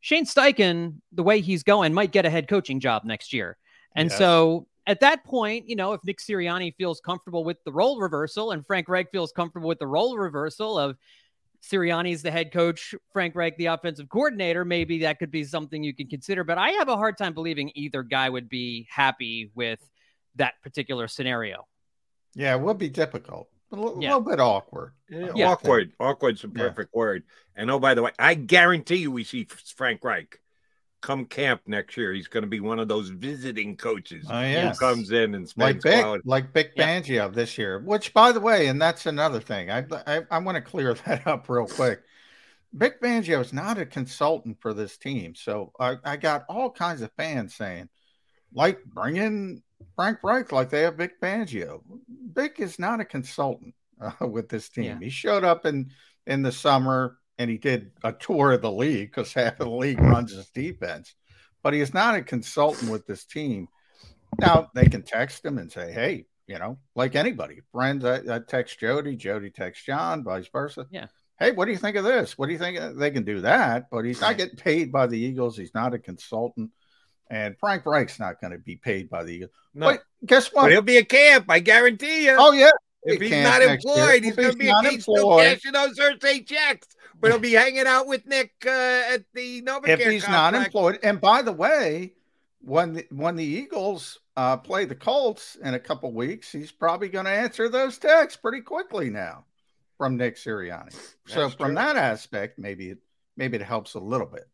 Shane 0.00 0.26
Steichen, 0.26 0.96
the 1.12 1.22
way 1.22 1.40
he's 1.40 1.62
going, 1.62 1.94
might 1.94 2.10
get 2.10 2.26
a 2.26 2.30
head 2.30 2.48
coaching 2.48 2.80
job 2.80 3.04
next 3.04 3.32
year. 3.32 3.56
And 3.94 4.10
yes. 4.10 4.18
so 4.18 4.66
at 4.86 5.00
that 5.00 5.24
point, 5.24 5.68
you 5.68 5.76
know, 5.76 5.92
if 5.92 6.02
Nick 6.04 6.18
Sirianni 6.18 6.74
feels 6.74 7.00
comfortable 7.00 7.44
with 7.44 7.62
the 7.64 7.72
role 7.72 8.00
reversal 8.00 8.50
and 8.50 8.66
Frank 8.66 8.88
Reich 8.88 9.10
feels 9.12 9.30
comfortable 9.30 9.68
with 9.68 9.78
the 9.78 9.86
role 9.86 10.18
reversal 10.18 10.76
of 10.76 10.96
Sirianni's 11.62 12.22
the 12.22 12.30
head 12.32 12.52
coach, 12.52 12.96
Frank 13.12 13.36
Reich 13.36 13.56
the 13.58 13.66
offensive 13.66 14.08
coordinator, 14.08 14.64
maybe 14.64 14.98
that 15.00 15.20
could 15.20 15.30
be 15.30 15.44
something 15.44 15.84
you 15.84 15.94
can 15.94 16.08
consider. 16.08 16.42
But 16.42 16.58
I 16.58 16.70
have 16.70 16.88
a 16.88 16.96
hard 16.96 17.16
time 17.16 17.34
believing 17.34 17.70
either 17.74 18.02
guy 18.02 18.28
would 18.28 18.48
be 18.48 18.88
happy 18.90 19.52
with 19.54 19.78
that 20.36 20.54
particular 20.62 21.08
scenario. 21.08 21.66
Yeah, 22.34 22.54
it 22.54 22.60
would 22.60 22.78
be 22.78 22.88
difficult. 22.88 23.48
A 23.72 23.76
little, 23.76 24.02
yeah. 24.02 24.14
little 24.14 24.30
bit 24.30 24.40
awkward. 24.40 24.92
Yeah, 25.08 25.48
Awkward. 25.48 25.92
Awkward's 26.00 26.42
a 26.42 26.48
perfect 26.48 26.90
yeah. 26.92 26.98
word. 26.98 27.22
And 27.54 27.70
oh, 27.70 27.78
by 27.78 27.94
the 27.94 28.02
way, 28.02 28.10
I 28.18 28.34
guarantee 28.34 28.96
you 28.96 29.12
we 29.12 29.24
see 29.24 29.44
Frank 29.76 30.02
Reich 30.02 30.40
come 31.00 31.24
camp 31.24 31.62
next 31.66 31.96
year. 31.96 32.12
He's 32.12 32.28
going 32.28 32.42
to 32.42 32.48
be 32.48 32.60
one 32.60 32.78
of 32.78 32.88
those 32.88 33.10
visiting 33.10 33.76
coaches 33.76 34.26
oh, 34.28 34.40
yes. 34.40 34.78
who 34.78 34.86
comes 34.86 35.12
in 35.12 35.34
and 35.34 35.48
spends 35.48 35.84
like 35.84 35.94
Vic, 35.94 36.22
like 36.24 36.52
Vic 36.52 36.76
Fangio 36.76 37.32
this 37.32 37.58
year. 37.58 37.78
Which, 37.80 38.12
by 38.12 38.32
the 38.32 38.40
way, 38.40 38.66
and 38.66 38.80
that's 38.80 39.06
another 39.06 39.40
thing. 39.40 39.70
I 39.70 39.84
I, 40.06 40.22
I 40.30 40.38
want 40.38 40.56
to 40.56 40.62
clear 40.62 40.94
that 41.06 41.26
up 41.26 41.48
real 41.48 41.66
quick. 41.66 42.00
Vic 42.72 43.00
Fangio 43.00 43.40
is 43.40 43.52
not 43.52 43.78
a 43.78 43.86
consultant 43.86 44.58
for 44.60 44.72
this 44.72 44.96
team, 44.96 45.34
so 45.34 45.72
I, 45.80 45.96
I 46.04 46.16
got 46.16 46.44
all 46.48 46.70
kinds 46.70 47.02
of 47.02 47.10
fans 47.16 47.54
saying, 47.54 47.88
like, 48.52 48.84
bring 48.84 49.16
in 49.16 49.62
Frank 49.96 50.18
Reich 50.22 50.52
like 50.52 50.70
they 50.70 50.82
have 50.82 50.96
Vic 50.96 51.20
Fangio. 51.20 51.82
Vic 52.32 52.56
is 52.58 52.78
not 52.78 53.00
a 53.00 53.04
consultant 53.04 53.74
uh, 54.00 54.26
with 54.26 54.48
this 54.48 54.68
team. 54.68 54.84
Yeah. 54.84 54.98
He 55.00 55.10
showed 55.10 55.44
up 55.44 55.66
in 55.66 55.90
in 56.26 56.42
the 56.42 56.52
summer 56.52 57.18
and 57.38 57.50
he 57.50 57.56
did 57.56 57.92
a 58.04 58.12
tour 58.12 58.52
of 58.52 58.62
the 58.62 58.70
league 58.70 59.10
because 59.10 59.32
half 59.32 59.54
of 59.54 59.66
the 59.66 59.70
league 59.70 60.00
runs 60.00 60.32
his 60.32 60.50
defense, 60.50 61.14
but 61.62 61.72
he 61.72 61.80
is 61.80 61.94
not 61.94 62.14
a 62.14 62.22
consultant 62.22 62.90
with 62.90 63.06
this 63.06 63.24
team. 63.24 63.68
Now 64.38 64.70
they 64.74 64.86
can 64.86 65.02
text 65.02 65.44
him 65.44 65.58
and 65.58 65.72
say, 65.72 65.90
"Hey, 65.92 66.26
you 66.50 66.58
know, 66.58 66.78
like 66.96 67.14
anybody, 67.14 67.60
friends, 67.70 68.04
I, 68.04 68.20
I 68.28 68.40
text 68.40 68.80
Jody, 68.80 69.14
Jody 69.14 69.50
texts 69.50 69.84
John, 69.86 70.24
vice 70.24 70.48
versa. 70.52 70.86
Yeah. 70.90 71.06
Hey, 71.38 71.52
what 71.52 71.66
do 71.66 71.70
you 71.70 71.78
think 71.78 71.96
of 71.96 72.04
this? 72.04 72.36
What 72.36 72.46
do 72.46 72.52
you 72.52 72.58
think? 72.58 72.78
They 72.98 73.12
can 73.12 73.22
do 73.22 73.40
that, 73.42 73.86
but 73.88 74.04
he's 74.04 74.20
not 74.20 74.36
getting 74.36 74.56
paid 74.56 74.90
by 74.90 75.06
the 75.06 75.18
Eagles. 75.18 75.56
He's 75.56 75.74
not 75.74 75.94
a 75.94 75.98
consultant. 75.98 76.70
And 77.30 77.56
Frank 77.58 77.86
Reich's 77.86 78.18
not 78.18 78.40
going 78.40 78.52
to 78.52 78.58
be 78.58 78.76
paid 78.76 79.08
by 79.08 79.22
the 79.22 79.30
Eagles. 79.30 79.52
No. 79.72 79.86
But 79.86 80.02
guess 80.26 80.52
what? 80.52 80.62
But 80.62 80.72
he'll 80.72 80.82
be 80.82 80.96
a 80.96 81.04
camp, 81.04 81.46
I 81.48 81.60
guarantee 81.60 82.26
you. 82.26 82.36
Oh, 82.38 82.52
yeah. 82.52 82.70
If 83.04 83.20
he's 83.20 83.30
not 83.30 83.62
employed, 83.62 84.24
he's 84.24 84.36
going 84.36 84.50
to 84.50 84.56
be 84.56 84.68
a 84.68 84.80
he's 84.82 85.04
still 85.04 85.38
cashing 85.38 85.72
those 85.72 85.96
Thursday 85.96 86.40
checks. 86.40 86.88
But 87.18 87.30
he'll 87.30 87.40
be 87.40 87.52
hanging 87.52 87.86
out 87.86 88.06
with 88.06 88.26
Nick 88.26 88.52
uh, 88.66 88.70
at 88.70 89.24
the 89.32 89.62
Novacare. 89.62 89.88
If 89.88 90.00
he's 90.00 90.24
complex. 90.24 90.28
not 90.28 90.54
employed, 90.54 90.98
and 91.02 91.20
by 91.20 91.42
the 91.42 91.52
way, 91.52 92.14
when 92.62 92.94
the, 92.94 93.06
when 93.10 93.36
the 93.36 93.44
Eagles 93.44 94.18
uh, 94.36 94.56
play 94.56 94.84
the 94.84 94.94
Colts 94.94 95.56
in 95.62 95.74
a 95.74 95.78
couple 95.78 96.12
weeks, 96.12 96.50
he's 96.50 96.72
probably 96.72 97.08
going 97.08 97.26
to 97.26 97.30
answer 97.30 97.68
those 97.68 97.98
texts 97.98 98.40
pretty 98.40 98.60
quickly 98.60 99.10
now 99.10 99.44
from 99.98 100.16
Nick 100.16 100.36
Sirianni. 100.36 100.92
That's 100.92 101.14
so 101.26 101.48
from 101.50 101.68
true. 101.68 101.74
that 101.76 101.96
aspect, 101.96 102.58
maybe 102.58 102.90
it 102.90 102.98
maybe 103.36 103.56
it 103.56 103.62
helps 103.62 103.94
a 103.94 104.00
little 104.00 104.26
bit. 104.26 104.48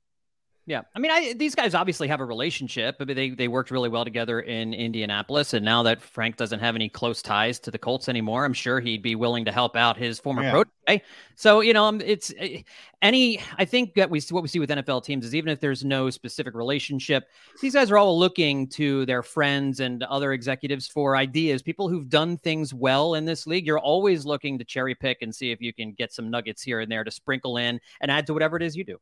Yeah, 0.68 0.82
I 0.96 0.98
mean, 0.98 1.12
I, 1.12 1.32
these 1.34 1.54
guys 1.54 1.76
obviously 1.76 2.08
have 2.08 2.18
a 2.18 2.24
relationship. 2.24 2.96
but 2.98 3.06
they 3.06 3.30
they 3.30 3.46
worked 3.46 3.70
really 3.70 3.88
well 3.88 4.04
together 4.04 4.40
in 4.40 4.74
Indianapolis, 4.74 5.54
and 5.54 5.64
now 5.64 5.84
that 5.84 6.02
Frank 6.02 6.36
doesn't 6.36 6.58
have 6.58 6.74
any 6.74 6.88
close 6.88 7.22
ties 7.22 7.60
to 7.60 7.70
the 7.70 7.78
Colts 7.78 8.08
anymore, 8.08 8.44
I'm 8.44 8.52
sure 8.52 8.80
he'd 8.80 9.00
be 9.00 9.14
willing 9.14 9.44
to 9.44 9.52
help 9.52 9.76
out 9.76 9.96
his 9.96 10.18
former 10.18 10.42
yeah. 10.42 10.50
protege. 10.50 11.04
So 11.36 11.60
you 11.60 11.72
know, 11.72 11.84
um, 11.84 12.00
it's 12.00 12.34
eh, 12.36 12.62
any. 13.00 13.40
I 13.56 13.64
think 13.64 13.94
that 13.94 14.10
we 14.10 14.20
what 14.30 14.42
we 14.42 14.48
see 14.48 14.58
with 14.58 14.70
NFL 14.70 15.04
teams 15.04 15.24
is 15.24 15.36
even 15.36 15.50
if 15.50 15.60
there's 15.60 15.84
no 15.84 16.10
specific 16.10 16.52
relationship, 16.52 17.28
these 17.62 17.74
guys 17.74 17.88
are 17.92 17.96
all 17.96 18.18
looking 18.18 18.66
to 18.70 19.06
their 19.06 19.22
friends 19.22 19.78
and 19.78 20.02
other 20.02 20.32
executives 20.32 20.88
for 20.88 21.16
ideas. 21.16 21.62
People 21.62 21.88
who've 21.88 22.08
done 22.08 22.38
things 22.38 22.74
well 22.74 23.14
in 23.14 23.24
this 23.24 23.46
league, 23.46 23.66
you're 23.66 23.78
always 23.78 24.26
looking 24.26 24.58
to 24.58 24.64
cherry 24.64 24.96
pick 24.96 25.18
and 25.22 25.32
see 25.32 25.52
if 25.52 25.60
you 25.60 25.72
can 25.72 25.92
get 25.92 26.12
some 26.12 26.28
nuggets 26.28 26.60
here 26.60 26.80
and 26.80 26.90
there 26.90 27.04
to 27.04 27.10
sprinkle 27.12 27.56
in 27.56 27.78
and 28.00 28.10
add 28.10 28.26
to 28.26 28.34
whatever 28.34 28.56
it 28.56 28.64
is 28.64 28.74
you 28.74 28.82
do. 28.82 28.98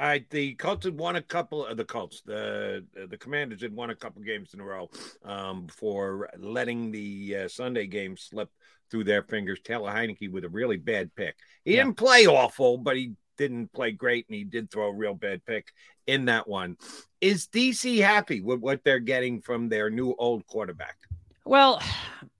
All 0.00 0.06
right, 0.06 0.28
the 0.30 0.54
Colts 0.54 0.86
had 0.86 0.98
won 0.98 1.16
a 1.16 1.22
couple 1.22 1.66
of 1.66 1.76
the 1.76 1.84
Colts. 1.84 2.22
The 2.24 2.86
the 3.10 3.18
Commanders 3.18 3.60
had 3.60 3.74
won 3.74 3.90
a 3.90 3.94
couple 3.94 4.22
games 4.22 4.54
in 4.54 4.60
a 4.60 4.64
row 4.64 4.88
um, 5.26 5.66
for 5.68 6.30
letting 6.38 6.90
the 6.90 7.36
uh, 7.36 7.48
Sunday 7.48 7.86
game 7.86 8.16
slip 8.16 8.48
through 8.90 9.04
their 9.04 9.22
fingers. 9.22 9.60
Taylor 9.62 9.92
Heinicke 9.92 10.32
with 10.32 10.46
a 10.46 10.48
really 10.48 10.78
bad 10.78 11.14
pick. 11.14 11.36
He 11.66 11.74
yeah. 11.74 11.84
didn't 11.84 11.98
play 11.98 12.26
awful, 12.26 12.78
but 12.78 12.96
he 12.96 13.12
didn't 13.36 13.74
play 13.74 13.92
great, 13.92 14.24
and 14.26 14.34
he 14.34 14.44
did 14.44 14.70
throw 14.70 14.88
a 14.88 14.94
real 14.94 15.12
bad 15.12 15.44
pick 15.44 15.68
in 16.06 16.24
that 16.24 16.48
one. 16.48 16.78
Is 17.20 17.46
DC 17.48 18.00
happy 18.00 18.40
with 18.40 18.60
what 18.60 18.82
they're 18.82 19.00
getting 19.00 19.42
from 19.42 19.68
their 19.68 19.90
new 19.90 20.14
old 20.18 20.46
quarterback? 20.46 20.96
Well, 21.44 21.82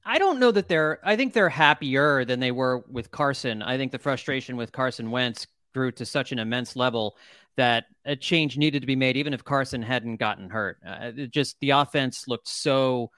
I 0.02 0.16
don't 0.16 0.40
know 0.40 0.50
that 0.50 0.68
they're. 0.68 0.98
I 1.04 1.14
think 1.14 1.34
they're 1.34 1.50
happier 1.50 2.24
than 2.24 2.40
they 2.40 2.52
were 2.52 2.84
with 2.90 3.10
Carson. 3.10 3.60
I 3.60 3.76
think 3.76 3.92
the 3.92 3.98
frustration 3.98 4.56
with 4.56 4.72
Carson 4.72 5.10
Wentz 5.10 5.46
grew 5.74 5.92
to 5.92 6.06
such 6.06 6.32
an 6.32 6.38
immense 6.38 6.76
level 6.76 7.16
that 7.60 7.84
a 8.06 8.16
change 8.16 8.56
needed 8.56 8.80
to 8.80 8.86
be 8.86 8.96
made, 8.96 9.18
even 9.18 9.34
if 9.34 9.44
Carson 9.44 9.82
hadn't 9.82 10.16
gotten 10.16 10.48
hurt. 10.48 10.78
Uh, 10.86 11.10
just 11.30 11.60
the 11.60 11.70
offense 11.70 12.26
looked 12.26 12.48
so 12.48 13.10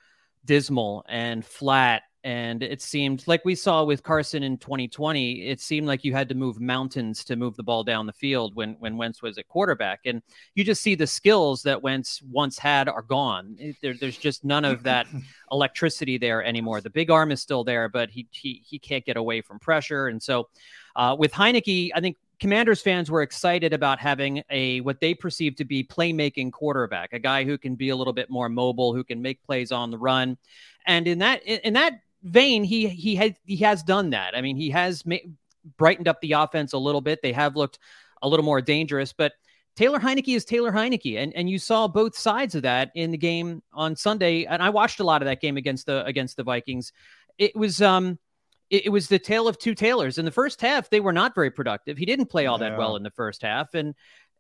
dismal 0.45 1.05
and 1.09 1.47
flat. 1.47 2.03
And 2.25 2.61
it 2.61 2.83
seemed 2.83 3.23
like 3.29 3.45
we 3.45 3.55
saw 3.55 3.85
with 3.85 4.03
Carson 4.03 4.43
in 4.43 4.59
2020, 4.59 5.47
it 5.47 5.61
seemed 5.61 5.87
like 5.87 6.03
you 6.03 6.13
had 6.13 6.29
to 6.31 6.35
move 6.35 6.61
mountains 6.61 7.23
to 7.27 7.37
move 7.37 7.55
the 7.55 7.63
ball 7.63 7.85
down 7.85 8.07
the 8.07 8.13
field 8.13 8.57
when, 8.57 8.75
when 8.81 8.97
Wentz 8.97 9.23
was 9.23 9.39
at 9.39 9.47
quarterback. 9.47 10.01
And 10.07 10.23
you 10.57 10.65
just 10.65 10.83
see 10.83 10.97
the 10.97 11.07
skills 11.07 11.63
that 11.63 11.81
Wentz 11.81 12.21
once 12.29 12.59
had 12.59 12.89
are 12.89 13.03
gone. 13.03 13.57
There, 13.81 13.95
there's 13.95 14.19
just 14.19 14.45
none 14.45 14.65
of 14.65 14.83
that 14.83 15.07
electricity 15.53 16.19
there 16.19 16.45
anymore. 16.45 16.81
The 16.81 16.91
big 16.91 17.13
arm 17.13 17.31
is 17.31 17.41
still 17.41 17.63
there, 17.63 17.89
but 17.89 18.11
he, 18.11 18.27
he, 18.33 18.61
he 18.67 18.81
can't 18.81 19.05
get 19.05 19.17
away 19.17 19.41
from 19.41 19.61
pressure. 19.61 20.09
And 20.09 20.21
so 20.21 20.49
uh, 20.97 21.15
with 21.17 21.31
Heinicke, 21.31 21.91
I 21.95 22.01
think 22.01 22.17
Commanders 22.43 22.83
fans 22.83 23.09
were 23.09 23.23
excited 23.23 23.73
about 23.73 24.01
having 24.01 24.43
a 24.51 24.81
what 24.81 24.99
they 24.99 25.15
perceived 25.15 25.59
to 25.59 25.65
be 25.65 25.85
playmaking 25.85 26.51
quarterback, 26.51 27.13
a 27.13 27.21
guy 27.21 27.45
who 27.45 27.57
can 27.57 27.77
be 27.77 27.91
a 27.91 27.95
little 27.95 28.13
bit 28.13 28.29
more 28.29 28.49
mobile, 28.49 28.93
who 28.93 29.05
can 29.05 29.23
make 29.23 29.41
plays 29.45 29.71
on 29.71 29.93
the 29.93 29.97
run, 29.97 30.37
and 30.85 31.07
in 31.07 31.21
that 31.21 31.41
in 31.45 31.75
that 31.75 32.01
vein, 32.25 32.65
he 32.65 32.89
he 32.89 33.15
had 33.15 33.37
he 33.45 33.59
has 33.59 33.85
done 33.85 34.11
that. 34.11 34.37
I 34.37 34.41
mean, 34.41 34.57
he 34.57 34.71
has 34.71 35.07
ma- 35.07 35.19
brightened 35.77 36.09
up 36.09 36.21
the 36.21 36.33
offense 36.33 36.73
a 36.73 36.79
little 36.79 37.01
bit. 37.01 37.23
They 37.23 37.31
have 37.31 37.55
looked 37.55 37.79
a 38.23 38.29
little 38.29 38.45
more 38.45 38.61
dangerous, 38.61 39.13
but 39.13 39.35
Taylor 39.77 40.01
Heinicke 40.01 40.35
is 40.35 40.45
Taylor 40.45 40.73
Heinicke, 40.73 41.23
and 41.23 41.33
and 41.37 41.49
you 41.49 41.61
saw 41.61 41.87
both 41.87 42.17
sides 42.17 42.57
of 42.57 42.63
that 42.63 42.91
in 42.97 43.13
the 43.13 43.19
game 43.19 43.63
on 43.73 43.95
Sunday. 43.95 44.47
And 44.47 44.61
I 44.61 44.71
watched 44.71 44.99
a 44.99 45.05
lot 45.05 45.23
of 45.23 45.27
that 45.27 45.41
game 45.41 45.57
against 45.57 45.87
the 45.87 46.05
against 46.07 46.37
the 46.37 46.43
Vikings. 46.43 46.93
It 47.39 47.55
was 47.55 47.81
um 47.81 48.19
it, 48.73 48.87
it, 48.87 48.89
was 48.89 49.07
the 49.07 49.19
tale 49.19 49.47
of 49.47 49.59
two 49.59 49.75
tailors. 49.75 50.19
In 50.19 50.25
the 50.25 50.31
first 50.31 50.61
half, 50.61 50.91
they 50.91 51.01
were 51.01 51.13
not 51.13 51.35
very 51.35 51.51
productive. 51.51 51.99
He 51.99 52.07
didn't 52.07 52.27
play 52.27 52.47
all 52.47 52.59
that 52.59 52.77
well 52.79 52.97
in 52.97 53.03
the 53.03 53.11
first 53.11 53.43
half, 53.43 53.75
and 53.75 53.95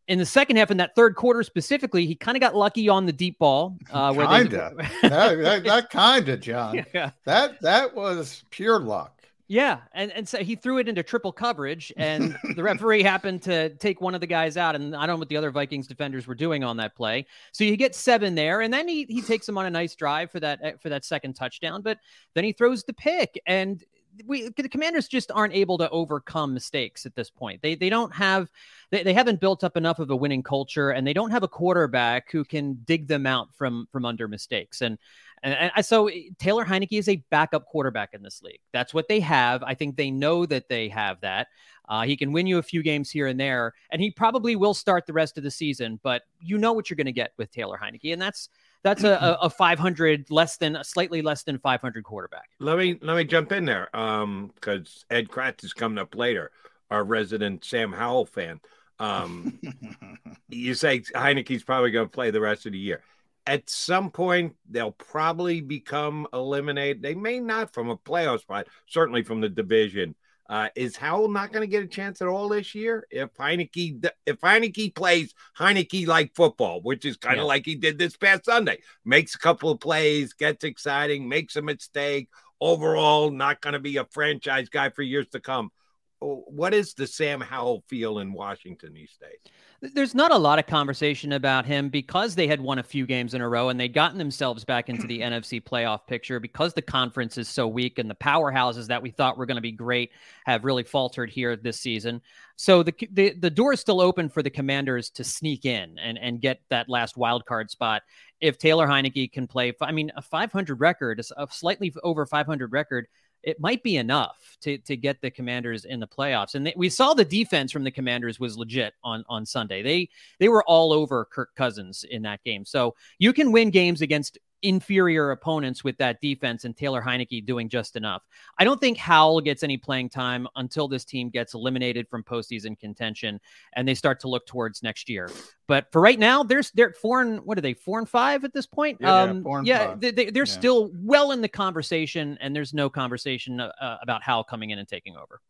in 0.08 0.18
the 0.18 0.26
second 0.26 0.56
half, 0.56 0.70
in 0.70 0.78
that 0.78 0.94
third 0.96 1.14
quarter 1.14 1.42
specifically, 1.42 2.06
he 2.06 2.14
kind 2.14 2.36
of 2.36 2.40
got 2.40 2.56
lucky 2.56 2.88
on 2.88 3.06
the 3.06 3.12
deep 3.12 3.38
ball. 3.38 3.78
Uh, 3.92 4.12
kinda, 4.12 4.72
they... 4.76 4.84
that, 5.08 5.38
that, 5.38 5.64
that 5.64 5.90
kind 5.90 6.28
of 6.28 6.40
John. 6.40 6.84
Yeah. 6.94 7.10
That 7.24 7.60
that 7.60 7.94
was 7.94 8.42
pure 8.50 8.80
luck. 8.80 9.22
Yeah, 9.48 9.80
and 9.92 10.10
and 10.12 10.26
so 10.26 10.38
he 10.38 10.54
threw 10.56 10.78
it 10.78 10.88
into 10.88 11.02
triple 11.02 11.30
coverage, 11.30 11.92
and 11.96 12.36
the 12.56 12.62
referee 12.62 13.02
happened 13.02 13.42
to 13.42 13.68
take 13.76 14.00
one 14.00 14.14
of 14.14 14.20
the 14.20 14.26
guys 14.26 14.56
out, 14.56 14.74
and 14.74 14.96
I 14.96 15.06
don't 15.06 15.16
know 15.16 15.20
what 15.20 15.28
the 15.28 15.36
other 15.36 15.50
Vikings 15.50 15.86
defenders 15.86 16.26
were 16.26 16.34
doing 16.34 16.64
on 16.64 16.78
that 16.78 16.96
play. 16.96 17.26
So 17.52 17.64
you 17.64 17.76
get 17.76 17.94
seven 17.94 18.34
there, 18.34 18.62
and 18.62 18.72
then 18.72 18.88
he 18.88 19.04
he 19.04 19.20
takes 19.20 19.48
him 19.48 19.58
on 19.58 19.66
a 19.66 19.70
nice 19.70 19.94
drive 19.94 20.30
for 20.30 20.40
that 20.40 20.80
for 20.80 20.88
that 20.88 21.04
second 21.04 21.34
touchdown, 21.34 21.82
but 21.82 21.98
then 22.34 22.44
he 22.44 22.52
throws 22.52 22.82
the 22.84 22.94
pick, 22.94 23.40
and 23.46 23.84
we 24.26 24.48
the 24.56 24.68
commanders 24.68 25.08
just 25.08 25.30
aren't 25.32 25.54
able 25.54 25.78
to 25.78 25.88
overcome 25.90 26.54
mistakes 26.54 27.06
at 27.06 27.14
this 27.14 27.30
point. 27.30 27.62
They 27.62 27.74
they 27.74 27.88
don't 27.88 28.12
have 28.14 28.50
they, 28.90 29.02
they 29.02 29.14
haven't 29.14 29.40
built 29.40 29.64
up 29.64 29.76
enough 29.76 29.98
of 29.98 30.10
a 30.10 30.16
winning 30.16 30.42
culture 30.42 30.90
and 30.90 31.06
they 31.06 31.12
don't 31.12 31.30
have 31.30 31.42
a 31.42 31.48
quarterback 31.48 32.30
who 32.30 32.44
can 32.44 32.74
dig 32.84 33.08
them 33.08 33.26
out 33.26 33.54
from 33.54 33.86
from 33.90 34.04
under 34.04 34.28
mistakes. 34.28 34.82
And 34.82 34.98
and, 35.42 35.84
so 35.84 36.08
Taylor 36.38 36.64
Heinicke 36.64 36.98
is 36.98 37.08
a 37.08 37.24
backup 37.30 37.66
quarterback 37.66 38.10
in 38.14 38.22
this 38.22 38.42
league. 38.42 38.60
That's 38.72 38.94
what 38.94 39.08
they 39.08 39.18
have. 39.20 39.64
I 39.64 39.74
think 39.74 39.96
they 39.96 40.10
know 40.10 40.46
that 40.46 40.68
they 40.68 40.88
have 40.90 41.20
that. 41.22 41.48
Uh, 41.88 42.02
he 42.02 42.16
can 42.16 42.32
win 42.32 42.46
you 42.46 42.58
a 42.58 42.62
few 42.62 42.80
games 42.80 43.10
here 43.10 43.26
and 43.26 43.40
there, 43.40 43.74
and 43.90 44.00
he 44.00 44.10
probably 44.10 44.54
will 44.54 44.72
start 44.72 45.04
the 45.04 45.12
rest 45.12 45.36
of 45.36 45.42
the 45.42 45.50
season. 45.50 45.98
But 46.02 46.22
you 46.40 46.58
know 46.58 46.72
what 46.72 46.88
you're 46.88 46.96
going 46.96 47.06
to 47.06 47.12
get 47.12 47.32
with 47.38 47.50
Taylor 47.50 47.76
Heinicke, 47.76 48.12
and 48.12 48.22
that's 48.22 48.48
that's 48.82 49.04
a, 49.04 49.38
a 49.40 49.48
500 49.48 50.30
less 50.30 50.56
than 50.56 50.78
slightly 50.82 51.22
less 51.22 51.44
than 51.44 51.58
500 51.58 52.04
quarterback. 52.04 52.48
Let 52.58 52.78
me 52.78 52.98
let 53.00 53.16
me 53.16 53.24
jump 53.24 53.52
in 53.52 53.64
there 53.64 53.94
um 53.96 54.50
because 54.54 55.04
Ed 55.10 55.28
Kracz 55.28 55.64
is 55.64 55.72
coming 55.72 55.98
up 55.98 56.14
later, 56.14 56.50
our 56.90 57.04
resident 57.04 57.64
Sam 57.64 57.92
Howell 57.92 58.26
fan. 58.26 58.60
Um, 58.98 59.58
you 60.48 60.74
say 60.74 61.00
Heinicke's 61.00 61.64
probably 61.64 61.90
going 61.90 62.06
to 62.06 62.12
play 62.12 62.30
the 62.30 62.40
rest 62.40 62.66
of 62.66 62.72
the 62.72 62.78
year. 62.78 63.02
At 63.44 63.68
some 63.68 64.10
point, 64.10 64.54
they'll 64.70 64.92
probably 64.92 65.60
become 65.60 66.28
eliminated. 66.32 67.02
They 67.02 67.14
may 67.14 67.40
not 67.40 67.74
from 67.74 67.90
a 67.90 67.96
playoff 67.96 68.40
spot, 68.40 68.68
certainly 68.86 69.24
from 69.24 69.40
the 69.40 69.48
division. 69.48 70.14
Uh, 70.52 70.68
is 70.74 70.96
Howell 70.96 71.30
not 71.30 71.50
going 71.50 71.62
to 71.62 71.70
get 71.70 71.82
a 71.82 71.86
chance 71.86 72.20
at 72.20 72.28
all 72.28 72.46
this 72.46 72.74
year? 72.74 73.06
If 73.10 73.32
Heinicke 73.38 74.06
if 74.26 74.38
Heinicke 74.40 74.94
plays 74.94 75.32
Heinicke 75.58 76.06
like 76.06 76.34
football, 76.34 76.82
which 76.82 77.06
is 77.06 77.16
kind 77.16 77.38
of 77.38 77.44
yeah. 77.44 77.48
like 77.48 77.64
he 77.64 77.74
did 77.74 77.96
this 77.96 78.18
past 78.18 78.44
Sunday, 78.44 78.80
makes 79.02 79.34
a 79.34 79.38
couple 79.38 79.70
of 79.70 79.80
plays, 79.80 80.34
gets 80.34 80.62
exciting, 80.62 81.26
makes 81.26 81.56
a 81.56 81.62
mistake. 81.62 82.28
Overall, 82.60 83.30
not 83.30 83.62
going 83.62 83.72
to 83.72 83.78
be 83.78 83.96
a 83.96 84.04
franchise 84.04 84.68
guy 84.68 84.90
for 84.90 85.00
years 85.00 85.26
to 85.28 85.40
come. 85.40 85.72
What 86.22 86.72
is 86.72 86.94
the 86.94 87.06
Sam 87.06 87.40
Howell 87.40 87.82
feel 87.88 88.20
in 88.20 88.32
Washington 88.32 88.94
these 88.94 89.16
days? 89.20 89.92
There's 89.94 90.14
not 90.14 90.30
a 90.30 90.38
lot 90.38 90.60
of 90.60 90.66
conversation 90.66 91.32
about 91.32 91.66
him 91.66 91.88
because 91.88 92.36
they 92.36 92.46
had 92.46 92.60
won 92.60 92.78
a 92.78 92.84
few 92.84 93.04
games 93.04 93.34
in 93.34 93.40
a 93.40 93.48
row 93.48 93.68
and 93.68 93.80
they'd 93.80 93.92
gotten 93.92 94.16
themselves 94.16 94.64
back 94.64 94.88
into 94.88 95.08
the 95.08 95.20
NFC 95.20 95.60
playoff 95.60 96.06
picture 96.06 96.38
because 96.38 96.72
the 96.72 96.82
conference 96.82 97.36
is 97.36 97.48
so 97.48 97.66
weak 97.66 97.98
and 97.98 98.08
the 98.08 98.14
powerhouses 98.14 98.86
that 98.86 99.02
we 99.02 99.10
thought 99.10 99.36
were 99.36 99.46
going 99.46 99.56
to 99.56 99.60
be 99.60 99.72
great 99.72 100.12
have 100.46 100.64
really 100.64 100.84
faltered 100.84 101.30
here 101.30 101.56
this 101.56 101.80
season. 101.80 102.20
So 102.54 102.84
the, 102.84 102.94
the 103.10 103.32
the 103.32 103.50
door 103.50 103.72
is 103.72 103.80
still 103.80 104.00
open 104.00 104.28
for 104.28 104.40
the 104.40 104.50
Commanders 104.50 105.10
to 105.10 105.24
sneak 105.24 105.64
in 105.64 105.98
and 105.98 106.16
and 106.16 106.40
get 106.40 106.60
that 106.70 106.88
last 106.88 107.16
wild 107.16 107.44
card 107.44 107.70
spot 107.70 108.02
if 108.40 108.58
Taylor 108.58 108.86
Heinicke 108.86 109.32
can 109.32 109.48
play. 109.48 109.72
I 109.80 109.90
mean, 109.90 110.12
a 110.16 110.22
500 110.22 110.80
record, 110.80 111.20
a 111.36 111.48
slightly 111.50 111.92
over 112.04 112.24
500 112.24 112.72
record 112.72 113.08
it 113.42 113.60
might 113.60 113.82
be 113.82 113.96
enough 113.96 114.56
to 114.62 114.78
to 114.78 114.96
get 114.96 115.20
the 115.20 115.30
Commanders 115.30 115.84
in 115.84 116.00
the 116.00 116.06
playoffs. 116.06 116.54
And 116.54 116.66
they, 116.66 116.74
we 116.76 116.88
saw 116.88 117.14
the 117.14 117.24
defense 117.24 117.72
from 117.72 117.84
the 117.84 117.90
Commanders 117.90 118.40
was 118.40 118.56
legit 118.56 118.94
on 119.02 119.24
on 119.28 119.44
Sunday. 119.46 119.82
They 119.82 120.08
they 120.38 120.48
were 120.48 120.64
all 120.64 120.92
over 120.92 121.24
Kirk 121.24 121.54
Cousins 121.56 122.04
in 122.04 122.22
that 122.22 122.42
game. 122.44 122.64
So 122.64 122.94
you 123.18 123.32
can 123.32 123.52
win 123.52 123.70
games 123.70 124.02
against 124.02 124.38
inferior 124.62 125.30
opponents 125.30 125.84
with 125.84 125.96
that 125.98 126.20
defense 126.20 126.64
and 126.64 126.76
Taylor 126.76 127.02
Heinicke 127.02 127.44
doing 127.44 127.68
just 127.68 127.96
enough. 127.96 128.22
I 128.58 128.64
don't 128.64 128.80
think 128.80 128.96
Howell 128.96 129.40
gets 129.40 129.62
any 129.62 129.76
playing 129.76 130.08
time 130.08 130.46
until 130.56 130.88
this 130.88 131.04
team 131.04 131.30
gets 131.30 131.54
eliminated 131.54 132.08
from 132.08 132.22
postseason 132.22 132.78
contention 132.78 133.40
and 133.74 133.86
they 133.86 133.94
start 133.94 134.20
to 134.20 134.28
look 134.28 134.46
towards 134.46 134.82
next 134.82 135.08
year. 135.08 135.30
But 135.66 135.90
for 135.92 136.00
right 136.00 136.18
now, 136.18 136.42
there's 136.42 136.70
they're 136.72 136.92
four 136.92 137.22
and 137.22 137.40
what 137.40 137.58
are 137.58 137.62
they 137.62 137.74
four 137.74 137.98
and 137.98 138.08
five 138.08 138.44
at 138.44 138.52
this 138.52 138.66
point? 138.66 138.98
Yeah, 139.00 139.22
um, 139.22 139.64
yeah, 139.64 139.94
they, 139.98 140.26
are 140.28 140.32
yeah. 140.34 140.44
still 140.44 140.90
well 140.94 141.32
in 141.32 141.40
the 141.40 141.48
conversation, 141.48 142.36
and 142.40 142.54
there's 142.54 142.74
no 142.74 142.90
conversation 142.90 143.60
uh, 143.60 143.72
uh, 143.80 143.96
about 144.02 144.22
Howell 144.22 144.44
coming 144.44 144.70
in 144.70 144.78
and 144.78 144.88
taking 144.88 145.16
over. 145.16 145.40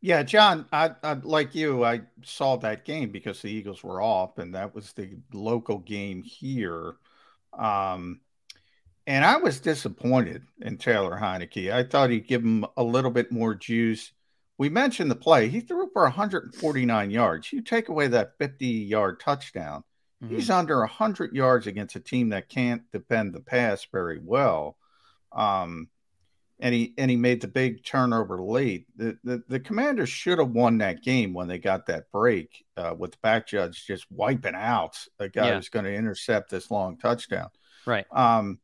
Yeah, 0.00 0.22
John, 0.22 0.66
I, 0.70 0.90
I, 1.02 1.14
like 1.14 1.54
you. 1.54 1.82
I 1.82 2.02
saw 2.22 2.56
that 2.56 2.84
game 2.84 3.10
because 3.10 3.40
the 3.40 3.48
Eagles 3.48 3.82
were 3.82 4.02
off, 4.02 4.36
and 4.36 4.54
that 4.54 4.74
was 4.74 4.92
the 4.92 5.16
local 5.32 5.78
game 5.78 6.22
here. 6.22 6.96
Um, 7.58 8.20
and 9.06 9.24
I 9.24 9.36
was 9.36 9.60
disappointed 9.60 10.44
in 10.62 10.78
Taylor 10.78 11.18
Heinicke. 11.20 11.72
I 11.72 11.84
thought 11.84 12.10
he'd 12.10 12.26
give 12.26 12.42
him 12.42 12.64
a 12.76 12.82
little 12.82 13.10
bit 13.10 13.30
more 13.30 13.54
juice. 13.54 14.12
We 14.56 14.68
mentioned 14.68 15.10
the 15.10 15.16
play. 15.16 15.48
He 15.48 15.60
threw 15.60 15.90
for 15.92 16.02
149 16.02 17.10
yards. 17.10 17.52
You 17.52 17.60
take 17.60 17.88
away 17.88 18.06
that 18.08 18.38
50 18.38 18.66
yard 18.66 19.20
touchdown, 19.20 19.84
mm-hmm. 20.22 20.36
he's 20.36 20.50
under 20.50 20.78
100 20.80 21.34
yards 21.34 21.66
against 21.66 21.96
a 21.96 22.00
team 22.00 22.30
that 22.30 22.48
can't 22.48 22.82
defend 22.92 23.34
the 23.34 23.40
pass 23.40 23.86
very 23.92 24.20
well. 24.22 24.76
Um, 25.32 25.88
and 26.60 26.72
he 26.72 26.94
and 26.96 27.10
he 27.10 27.16
made 27.16 27.40
the 27.40 27.48
big 27.48 27.84
turnover 27.84 28.40
late. 28.40 28.86
The 28.96 29.18
the, 29.24 29.42
the 29.48 29.60
Commanders 29.60 30.08
should 30.08 30.38
have 30.38 30.50
won 30.50 30.78
that 30.78 31.02
game 31.02 31.34
when 31.34 31.48
they 31.48 31.58
got 31.58 31.86
that 31.86 32.10
break 32.12 32.64
uh, 32.76 32.94
with 32.96 33.10
the 33.10 33.18
back 33.22 33.48
judge 33.48 33.84
just 33.86 34.06
wiping 34.10 34.54
out 34.54 34.96
a 35.18 35.28
guy 35.28 35.48
yeah. 35.48 35.56
who's 35.56 35.68
going 35.68 35.84
to 35.84 35.92
intercept 35.92 36.50
this 36.50 36.70
long 36.70 36.96
touchdown. 36.96 37.48
Right. 37.86 38.06
Um, 38.12 38.60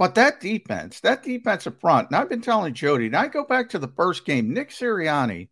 but 0.00 0.14
that 0.14 0.40
defense, 0.40 1.00
that 1.00 1.22
defensive 1.22 1.78
front, 1.78 2.08
and 2.08 2.16
I've 2.16 2.30
been 2.30 2.40
telling 2.40 2.72
Jody, 2.72 3.04
and 3.04 3.14
I 3.14 3.26
go 3.26 3.44
back 3.44 3.68
to 3.68 3.78
the 3.78 3.92
first 3.96 4.24
game, 4.24 4.54
Nick 4.54 4.70
Sirianni, 4.70 5.50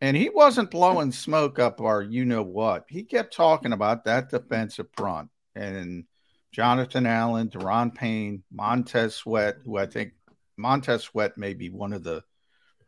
and 0.00 0.16
he 0.16 0.28
wasn't 0.28 0.72
blowing 0.72 1.12
smoke 1.12 1.60
up 1.60 1.80
our 1.80 2.02
you 2.02 2.24
know 2.24 2.42
what. 2.42 2.86
He 2.88 3.04
kept 3.04 3.32
talking 3.32 3.72
about 3.72 4.06
that 4.06 4.28
defensive 4.28 4.88
front 4.96 5.30
and 5.54 6.02
Jonathan 6.50 7.06
Allen, 7.06 7.48
Daron 7.48 7.94
Payne, 7.94 8.42
Montez 8.50 9.14
Sweat, 9.14 9.58
who 9.64 9.78
I 9.78 9.86
think 9.86 10.14
Montez 10.56 11.04
Sweat 11.04 11.38
may 11.38 11.54
be 11.54 11.70
one 11.70 11.92
of 11.92 12.02
the 12.02 12.24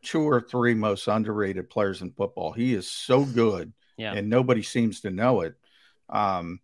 two 0.01 0.23
or 0.23 0.41
three 0.41 0.73
most 0.73 1.07
underrated 1.07 1.69
players 1.69 2.01
in 2.01 2.11
football. 2.11 2.51
He 2.51 2.73
is 2.73 2.91
so 2.91 3.23
good, 3.23 3.71
yeah. 3.95 4.11
and 4.11 4.29
nobody 4.29 4.63
seems 4.63 4.99
to 5.01 5.11
know 5.11 5.43
it, 5.43 5.55
um, 6.09 6.59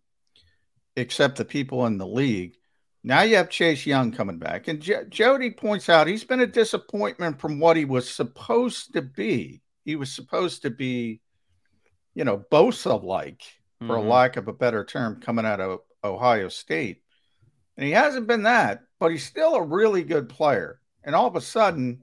except 0.94 1.38
the 1.38 1.46
people 1.46 1.86
in 1.86 1.96
the 1.96 2.06
league. 2.06 2.56
Now 3.02 3.22
you 3.22 3.36
have 3.36 3.48
Chase 3.48 3.86
Young 3.86 4.12
coming 4.12 4.38
back, 4.38 4.68
and 4.68 4.80
J- 4.80 5.04
Jody 5.08 5.50
points 5.50 5.88
out 5.88 6.06
he's 6.06 6.24
been 6.24 6.40
a 6.40 6.46
disappointment 6.46 7.40
from 7.40 7.58
what 7.58 7.76
he 7.76 7.86
was 7.86 8.08
supposed 8.08 8.92
to 8.92 9.02
be. 9.02 9.62
He 9.84 9.96
was 9.96 10.12
supposed 10.12 10.62
to 10.62 10.70
be, 10.70 11.20
you 12.14 12.24
know, 12.24 12.44
Bosa 12.52 13.02
like, 13.02 13.42
for 13.78 13.96
mm-hmm. 13.96 14.06
a 14.06 14.10
lack 14.10 14.36
of 14.36 14.48
a 14.48 14.52
better 14.52 14.84
term, 14.84 15.20
coming 15.20 15.46
out 15.46 15.60
of 15.60 15.80
Ohio 16.04 16.48
State. 16.48 17.02
And 17.76 17.86
he 17.86 17.92
hasn't 17.92 18.26
been 18.26 18.42
that, 18.42 18.82
but 18.98 19.10
he's 19.10 19.24
still 19.24 19.54
a 19.54 19.62
really 19.62 20.02
good 20.02 20.28
player. 20.28 20.80
And 21.02 21.14
all 21.14 21.26
of 21.26 21.36
a 21.36 21.40
sudden, 21.40 22.02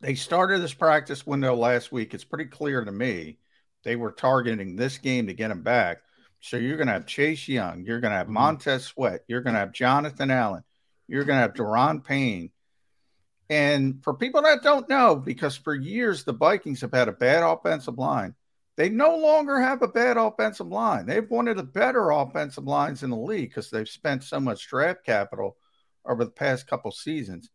they 0.00 0.16
started 0.16 0.60
this 0.60 0.74
practice 0.74 1.24
window 1.24 1.54
last 1.54 1.92
week. 1.92 2.12
It's 2.12 2.24
pretty 2.24 2.46
clear 2.46 2.84
to 2.84 2.90
me 2.90 3.38
they 3.84 3.94
were 3.94 4.10
targeting 4.10 4.74
this 4.74 4.98
game 4.98 5.28
to 5.28 5.34
get 5.34 5.52
him 5.52 5.62
back. 5.62 5.98
So 6.40 6.56
you're 6.56 6.76
going 6.76 6.86
to 6.86 6.92
have 6.92 7.06
Chase 7.06 7.48
Young, 7.48 7.84
you're 7.84 8.00
going 8.00 8.12
to 8.12 8.18
have 8.18 8.26
mm-hmm. 8.26 8.34
Montez 8.34 8.84
Sweat, 8.84 9.24
you're 9.28 9.40
going 9.40 9.54
to 9.54 9.60
have 9.60 9.72
Jonathan 9.72 10.30
Allen, 10.30 10.64
you're 11.08 11.24
going 11.24 11.36
to 11.36 11.42
have 11.42 11.54
Daron 11.54 12.04
Payne. 12.04 12.50
And 13.48 14.02
for 14.02 14.14
people 14.14 14.42
that 14.42 14.62
don't 14.62 14.88
know, 14.88 15.16
because 15.16 15.56
for 15.56 15.74
years 15.74 16.24
the 16.24 16.32
Vikings 16.32 16.80
have 16.80 16.92
had 16.92 17.08
a 17.08 17.12
bad 17.12 17.42
offensive 17.42 17.96
line, 17.96 18.34
they 18.76 18.88
no 18.88 19.16
longer 19.16 19.60
have 19.60 19.82
a 19.82 19.88
bad 19.88 20.16
offensive 20.16 20.66
line. 20.66 21.06
They've 21.06 21.28
one 21.28 21.48
of 21.48 21.56
the 21.56 21.62
better 21.62 22.10
offensive 22.10 22.64
lines 22.64 23.02
in 23.02 23.10
the 23.10 23.16
league 23.16 23.50
because 23.50 23.70
they've 23.70 23.88
spent 23.88 24.22
so 24.22 24.38
much 24.38 24.68
draft 24.68 25.04
capital 25.04 25.56
over 26.04 26.24
the 26.24 26.30
past 26.30 26.66
couple 26.66 26.90
seasons. 26.90 27.50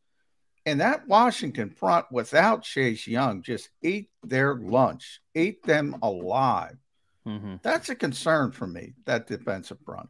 And 0.65 0.81
that 0.81 1.07
Washington 1.07 1.69
front 1.69 2.05
without 2.11 2.63
Chase 2.63 3.07
Young 3.07 3.41
just 3.41 3.69
ate 3.83 4.09
their 4.23 4.55
lunch, 4.55 5.21
ate 5.35 5.63
them 5.63 5.97
alive. 6.01 6.77
Mm-hmm. 7.27 7.55
That's 7.61 7.89
a 7.89 7.95
concern 7.95 8.51
for 8.51 8.67
me, 8.67 8.93
that 9.05 9.27
defensive 9.27 9.79
front. 9.85 10.09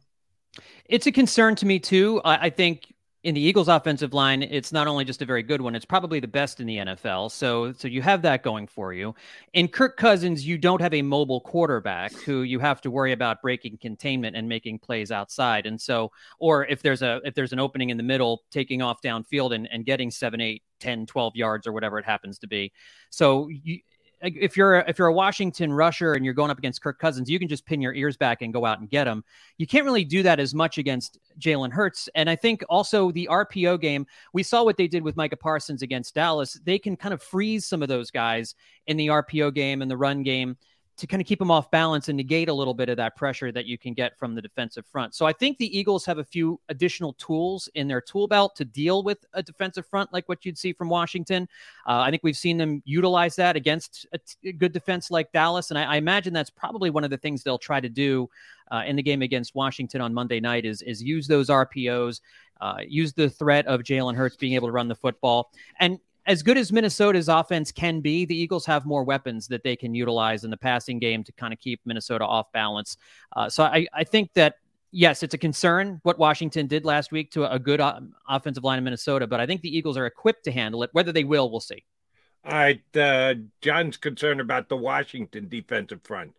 It's 0.86 1.06
a 1.06 1.12
concern 1.12 1.54
to 1.56 1.66
me, 1.66 1.78
too. 1.78 2.20
I, 2.24 2.46
I 2.46 2.50
think 2.50 2.92
in 3.22 3.36
the 3.36 3.40
Eagles 3.40 3.68
offensive 3.68 4.12
line, 4.12 4.42
it's 4.42 4.72
not 4.72 4.88
only 4.88 5.04
just 5.04 5.22
a 5.22 5.24
very 5.24 5.44
good 5.44 5.60
one, 5.60 5.76
it's 5.76 5.84
probably 5.84 6.18
the 6.18 6.26
best 6.26 6.58
in 6.58 6.66
the 6.66 6.78
NFL. 6.78 7.30
So 7.30 7.72
so 7.72 7.86
you 7.86 8.02
have 8.02 8.22
that 8.22 8.42
going 8.42 8.66
for 8.66 8.92
you. 8.92 9.14
In 9.52 9.68
Kirk 9.68 9.96
Cousins, 9.96 10.44
you 10.44 10.58
don't 10.58 10.80
have 10.80 10.92
a 10.92 11.02
mobile 11.02 11.40
quarterback 11.40 12.12
who 12.12 12.42
you 12.42 12.58
have 12.58 12.80
to 12.80 12.90
worry 12.90 13.12
about 13.12 13.40
breaking 13.40 13.78
containment 13.78 14.36
and 14.36 14.48
making 14.48 14.80
plays 14.80 15.12
outside. 15.12 15.66
And 15.66 15.80
so 15.80 16.10
or 16.40 16.66
if 16.66 16.82
there's 16.82 17.02
a 17.02 17.20
if 17.24 17.34
there's 17.34 17.52
an 17.52 17.60
opening 17.60 17.90
in 17.90 17.96
the 17.96 18.02
middle, 18.02 18.42
taking 18.50 18.82
off 18.82 19.00
downfield 19.02 19.54
and, 19.54 19.68
and 19.70 19.84
getting 19.84 20.10
7, 20.10 20.40
8, 20.40 20.62
10, 20.80 21.06
12 21.06 21.36
yards 21.36 21.66
or 21.66 21.72
whatever 21.72 21.98
it 21.98 22.04
happens 22.04 22.40
to 22.40 22.48
be. 22.48 22.72
So 23.10 23.48
you, 23.48 23.78
if 24.22 24.56
you're 24.56 24.76
if 24.80 24.98
you're 24.98 25.08
a 25.08 25.12
Washington 25.12 25.72
rusher 25.72 26.12
and 26.12 26.24
you're 26.24 26.34
going 26.34 26.50
up 26.50 26.58
against 26.58 26.80
Kirk 26.80 26.98
Cousins, 26.98 27.28
you 27.28 27.38
can 27.38 27.48
just 27.48 27.66
pin 27.66 27.80
your 27.80 27.92
ears 27.92 28.16
back 28.16 28.40
and 28.40 28.52
go 28.52 28.64
out 28.64 28.78
and 28.78 28.88
get 28.88 29.06
him. 29.06 29.24
You 29.58 29.66
can't 29.66 29.84
really 29.84 30.04
do 30.04 30.22
that 30.22 30.38
as 30.38 30.54
much 30.54 30.78
against 30.78 31.18
Jalen 31.38 31.72
Hurts. 31.72 32.08
And 32.14 32.30
I 32.30 32.36
think 32.36 32.62
also 32.68 33.10
the 33.10 33.28
RPO 33.30 33.80
game, 33.80 34.06
we 34.32 34.42
saw 34.42 34.62
what 34.62 34.76
they 34.76 34.86
did 34.86 35.02
with 35.02 35.16
Micah 35.16 35.36
Parsons 35.36 35.82
against 35.82 36.14
Dallas. 36.14 36.58
They 36.64 36.78
can 36.78 36.96
kind 36.96 37.12
of 37.12 37.22
freeze 37.22 37.66
some 37.66 37.82
of 37.82 37.88
those 37.88 38.10
guys 38.10 38.54
in 38.86 38.96
the 38.96 39.08
RPO 39.08 39.54
game 39.54 39.82
and 39.82 39.90
the 39.90 39.96
run 39.96 40.22
game 40.22 40.56
to 40.98 41.06
kind 41.06 41.20
of 41.22 41.26
keep 41.26 41.38
them 41.38 41.50
off 41.50 41.70
balance 41.70 42.08
and 42.08 42.16
negate 42.16 42.48
a 42.48 42.52
little 42.52 42.74
bit 42.74 42.88
of 42.88 42.96
that 42.98 43.16
pressure 43.16 43.50
that 43.50 43.64
you 43.64 43.78
can 43.78 43.94
get 43.94 44.16
from 44.18 44.34
the 44.34 44.42
defensive 44.42 44.86
front. 44.86 45.14
So 45.14 45.24
I 45.24 45.32
think 45.32 45.56
the 45.56 45.76
Eagles 45.76 46.04
have 46.04 46.18
a 46.18 46.24
few 46.24 46.60
additional 46.68 47.14
tools 47.14 47.68
in 47.74 47.88
their 47.88 48.00
tool 48.00 48.28
belt 48.28 48.54
to 48.56 48.64
deal 48.64 49.02
with 49.02 49.24
a 49.32 49.42
defensive 49.42 49.86
front 49.86 50.12
like 50.12 50.28
what 50.28 50.44
you'd 50.44 50.58
see 50.58 50.72
from 50.72 50.88
Washington. 50.88 51.48
Uh, 51.86 52.00
I 52.00 52.10
think 52.10 52.22
we've 52.22 52.36
seen 52.36 52.58
them 52.58 52.82
utilize 52.84 53.36
that 53.36 53.56
against 53.56 54.06
a, 54.12 54.18
t- 54.18 54.50
a 54.50 54.52
good 54.52 54.72
defense 54.72 55.10
like 55.10 55.32
Dallas, 55.32 55.70
and 55.70 55.78
I, 55.78 55.94
I, 55.94 55.96
imagine 55.96 56.32
that's 56.32 56.50
probably 56.50 56.90
one 56.90 57.04
of 57.04 57.10
the 57.10 57.16
things 57.16 57.42
they'll 57.42 57.58
try 57.58 57.80
to 57.80 57.88
do 57.88 58.28
uh, 58.70 58.82
in 58.86 58.96
the 58.96 59.02
game 59.02 59.22
against 59.22 59.54
Washington 59.54 60.00
on 60.00 60.12
Monday 60.12 60.40
night 60.40 60.64
is 60.64 60.82
is 60.82 61.02
use 61.02 61.26
those 61.26 61.48
RPOs. 61.48 62.20
Uh, 62.60 62.78
use 62.86 63.12
the 63.12 63.28
threat 63.28 63.66
of 63.66 63.80
Jalen 63.80 64.14
Hurts 64.14 64.36
being 64.36 64.52
able 64.52 64.68
to 64.68 64.72
run 64.72 64.86
the 64.86 64.94
football. 64.94 65.50
And 65.80 65.98
as 66.26 66.42
good 66.42 66.56
as 66.56 66.72
Minnesota's 66.72 67.28
offense 67.28 67.72
can 67.72 68.00
be, 68.00 68.24
the 68.24 68.36
Eagles 68.36 68.64
have 68.66 68.86
more 68.86 69.04
weapons 69.04 69.48
that 69.48 69.62
they 69.64 69.76
can 69.76 69.94
utilize 69.94 70.44
in 70.44 70.50
the 70.50 70.56
passing 70.56 70.98
game 70.98 71.24
to 71.24 71.32
kind 71.32 71.52
of 71.52 71.58
keep 71.58 71.80
Minnesota 71.84 72.24
off 72.24 72.50
balance. 72.52 72.96
Uh, 73.34 73.48
so 73.48 73.64
I, 73.64 73.86
I 73.92 74.04
think 74.04 74.32
that 74.34 74.56
yes, 74.92 75.22
it's 75.22 75.34
a 75.34 75.38
concern 75.38 76.00
what 76.04 76.18
Washington 76.18 76.66
did 76.66 76.84
last 76.84 77.10
week 77.10 77.32
to 77.32 77.50
a 77.50 77.58
good 77.58 77.80
o- 77.80 78.06
offensive 78.28 78.62
line 78.62 78.78
in 78.78 78.84
Minnesota, 78.84 79.26
but 79.26 79.40
I 79.40 79.46
think 79.46 79.62
the 79.62 79.76
Eagles 79.76 79.96
are 79.96 80.06
equipped 80.06 80.44
to 80.44 80.52
handle 80.52 80.82
it. 80.84 80.90
Whether 80.92 81.12
they 81.12 81.24
will, 81.24 81.50
we'll 81.50 81.60
see. 81.60 81.84
All 82.44 82.52
right. 82.52 82.96
Uh, 82.96 83.34
John's 83.60 83.96
concerned 83.96 84.40
about 84.40 84.68
the 84.68 84.76
Washington 84.76 85.48
defensive 85.48 86.02
front. 86.02 86.32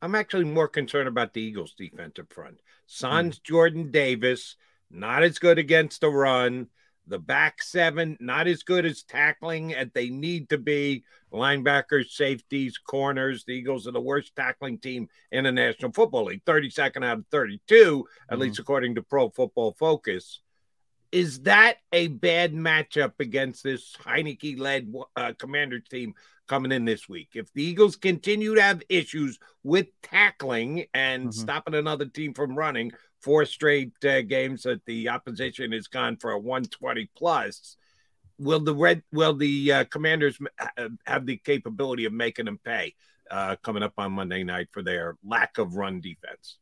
I'm 0.00 0.14
actually 0.14 0.44
more 0.44 0.68
concerned 0.68 1.08
about 1.08 1.34
the 1.34 1.42
Eagles 1.42 1.74
defensive 1.76 2.28
front. 2.30 2.60
Sans 2.86 3.38
mm. 3.38 3.42
Jordan 3.42 3.90
Davis, 3.90 4.56
not 4.90 5.22
as 5.22 5.38
good 5.38 5.58
against 5.58 6.00
the 6.00 6.08
run. 6.08 6.68
The 7.08 7.18
back 7.18 7.62
seven, 7.62 8.16
not 8.20 8.46
as 8.46 8.62
good 8.62 8.84
as 8.84 9.02
tackling 9.02 9.74
as 9.74 9.88
they 9.94 10.10
need 10.10 10.50
to 10.50 10.58
be. 10.58 11.04
Linebackers, 11.32 12.10
safeties, 12.10 12.78
corners. 12.78 13.44
The 13.44 13.52
Eagles 13.52 13.86
are 13.86 13.92
the 13.92 14.00
worst 14.00 14.36
tackling 14.36 14.78
team 14.78 15.08
in 15.32 15.44
the 15.44 15.52
National 15.52 15.92
Football 15.92 16.26
League, 16.26 16.44
32nd 16.44 17.04
out 17.04 17.18
of 17.18 17.26
32, 17.30 18.06
at 18.28 18.32
mm-hmm. 18.32 18.42
least 18.42 18.58
according 18.58 18.94
to 18.94 19.02
Pro 19.02 19.30
Football 19.30 19.72
Focus. 19.78 20.40
Is 21.10 21.42
that 21.42 21.76
a 21.92 22.08
bad 22.08 22.52
matchup 22.52 23.14
against 23.18 23.62
this 23.62 23.94
Heinicke 23.96 24.58
led 24.58 24.92
uh, 25.16 25.32
Commanders 25.38 25.84
team 25.90 26.14
coming 26.46 26.72
in 26.72 26.84
this 26.84 27.08
week? 27.08 27.30
If 27.34 27.52
the 27.52 27.62
Eagles 27.62 27.96
continue 27.96 28.54
to 28.54 28.62
have 28.62 28.82
issues 28.88 29.38
with 29.62 29.86
tackling 30.02 30.86
and 30.92 31.28
mm-hmm. 31.28 31.30
stopping 31.30 31.74
another 31.74 32.06
team 32.06 32.34
from 32.34 32.56
running, 32.56 32.92
four 33.20 33.44
straight 33.44 33.92
uh, 34.04 34.22
games 34.22 34.62
that 34.62 34.84
the 34.86 35.08
opposition 35.08 35.72
has 35.72 35.86
gone 35.86 36.16
for 36.16 36.30
a 36.30 36.38
120 36.38 37.10
plus. 37.16 37.76
Will 38.38 38.60
the 38.60 38.74
red 38.74 39.02
will 39.12 39.34
the 39.34 39.72
uh, 39.72 39.84
Commanders 39.84 40.38
uh, 40.60 40.88
have 41.06 41.26
the 41.26 41.38
capability 41.38 42.04
of 42.04 42.12
making 42.12 42.44
them 42.44 42.60
pay 42.62 42.94
uh, 43.30 43.56
coming 43.62 43.82
up 43.82 43.94
on 43.98 44.12
Monday 44.12 44.44
night 44.44 44.68
for 44.70 44.82
their 44.82 45.16
lack 45.24 45.58
of 45.58 45.74
run 45.74 46.00
defense? 46.00 46.58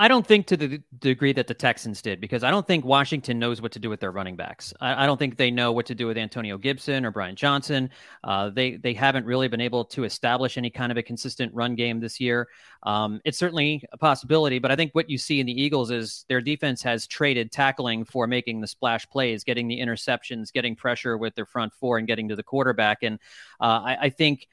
I 0.00 0.08
don't 0.08 0.26
think 0.26 0.46
to 0.46 0.56
the 0.56 0.80
degree 0.98 1.34
that 1.34 1.46
the 1.46 1.52
Texans 1.52 2.00
did 2.00 2.22
because 2.22 2.42
I 2.42 2.50
don't 2.50 2.66
think 2.66 2.86
Washington 2.86 3.38
knows 3.38 3.60
what 3.60 3.70
to 3.72 3.78
do 3.78 3.90
with 3.90 4.00
their 4.00 4.12
running 4.12 4.34
backs. 4.34 4.72
I, 4.80 5.04
I 5.04 5.06
don't 5.06 5.18
think 5.18 5.36
they 5.36 5.50
know 5.50 5.72
what 5.72 5.84
to 5.86 5.94
do 5.94 6.06
with 6.06 6.16
Antonio 6.16 6.56
Gibson 6.56 7.04
or 7.04 7.10
Brian 7.10 7.36
Johnson. 7.36 7.90
Uh, 8.24 8.48
they 8.48 8.76
they 8.76 8.94
haven't 8.94 9.26
really 9.26 9.46
been 9.48 9.60
able 9.60 9.84
to 9.84 10.04
establish 10.04 10.56
any 10.56 10.70
kind 10.70 10.90
of 10.90 10.96
a 10.96 11.02
consistent 11.02 11.52
run 11.52 11.74
game 11.74 12.00
this 12.00 12.18
year. 12.18 12.48
Um, 12.84 13.20
it's 13.26 13.36
certainly 13.36 13.84
a 13.92 13.98
possibility, 13.98 14.58
but 14.58 14.70
I 14.70 14.76
think 14.76 14.94
what 14.94 15.10
you 15.10 15.18
see 15.18 15.38
in 15.38 15.44
the 15.44 15.62
Eagles 15.62 15.90
is 15.90 16.24
their 16.30 16.40
defense 16.40 16.80
has 16.82 17.06
traded 17.06 17.52
tackling 17.52 18.06
for 18.06 18.26
making 18.26 18.62
the 18.62 18.66
splash 18.66 19.06
plays, 19.10 19.44
getting 19.44 19.68
the 19.68 19.78
interceptions, 19.78 20.50
getting 20.50 20.74
pressure 20.74 21.18
with 21.18 21.34
their 21.34 21.44
front 21.44 21.74
four, 21.74 21.98
and 21.98 22.06
getting 22.06 22.26
to 22.30 22.36
the 22.36 22.42
quarterback. 22.42 23.02
And 23.02 23.18
uh, 23.60 23.82
I, 23.84 23.96
I 24.00 24.08
think 24.08 24.48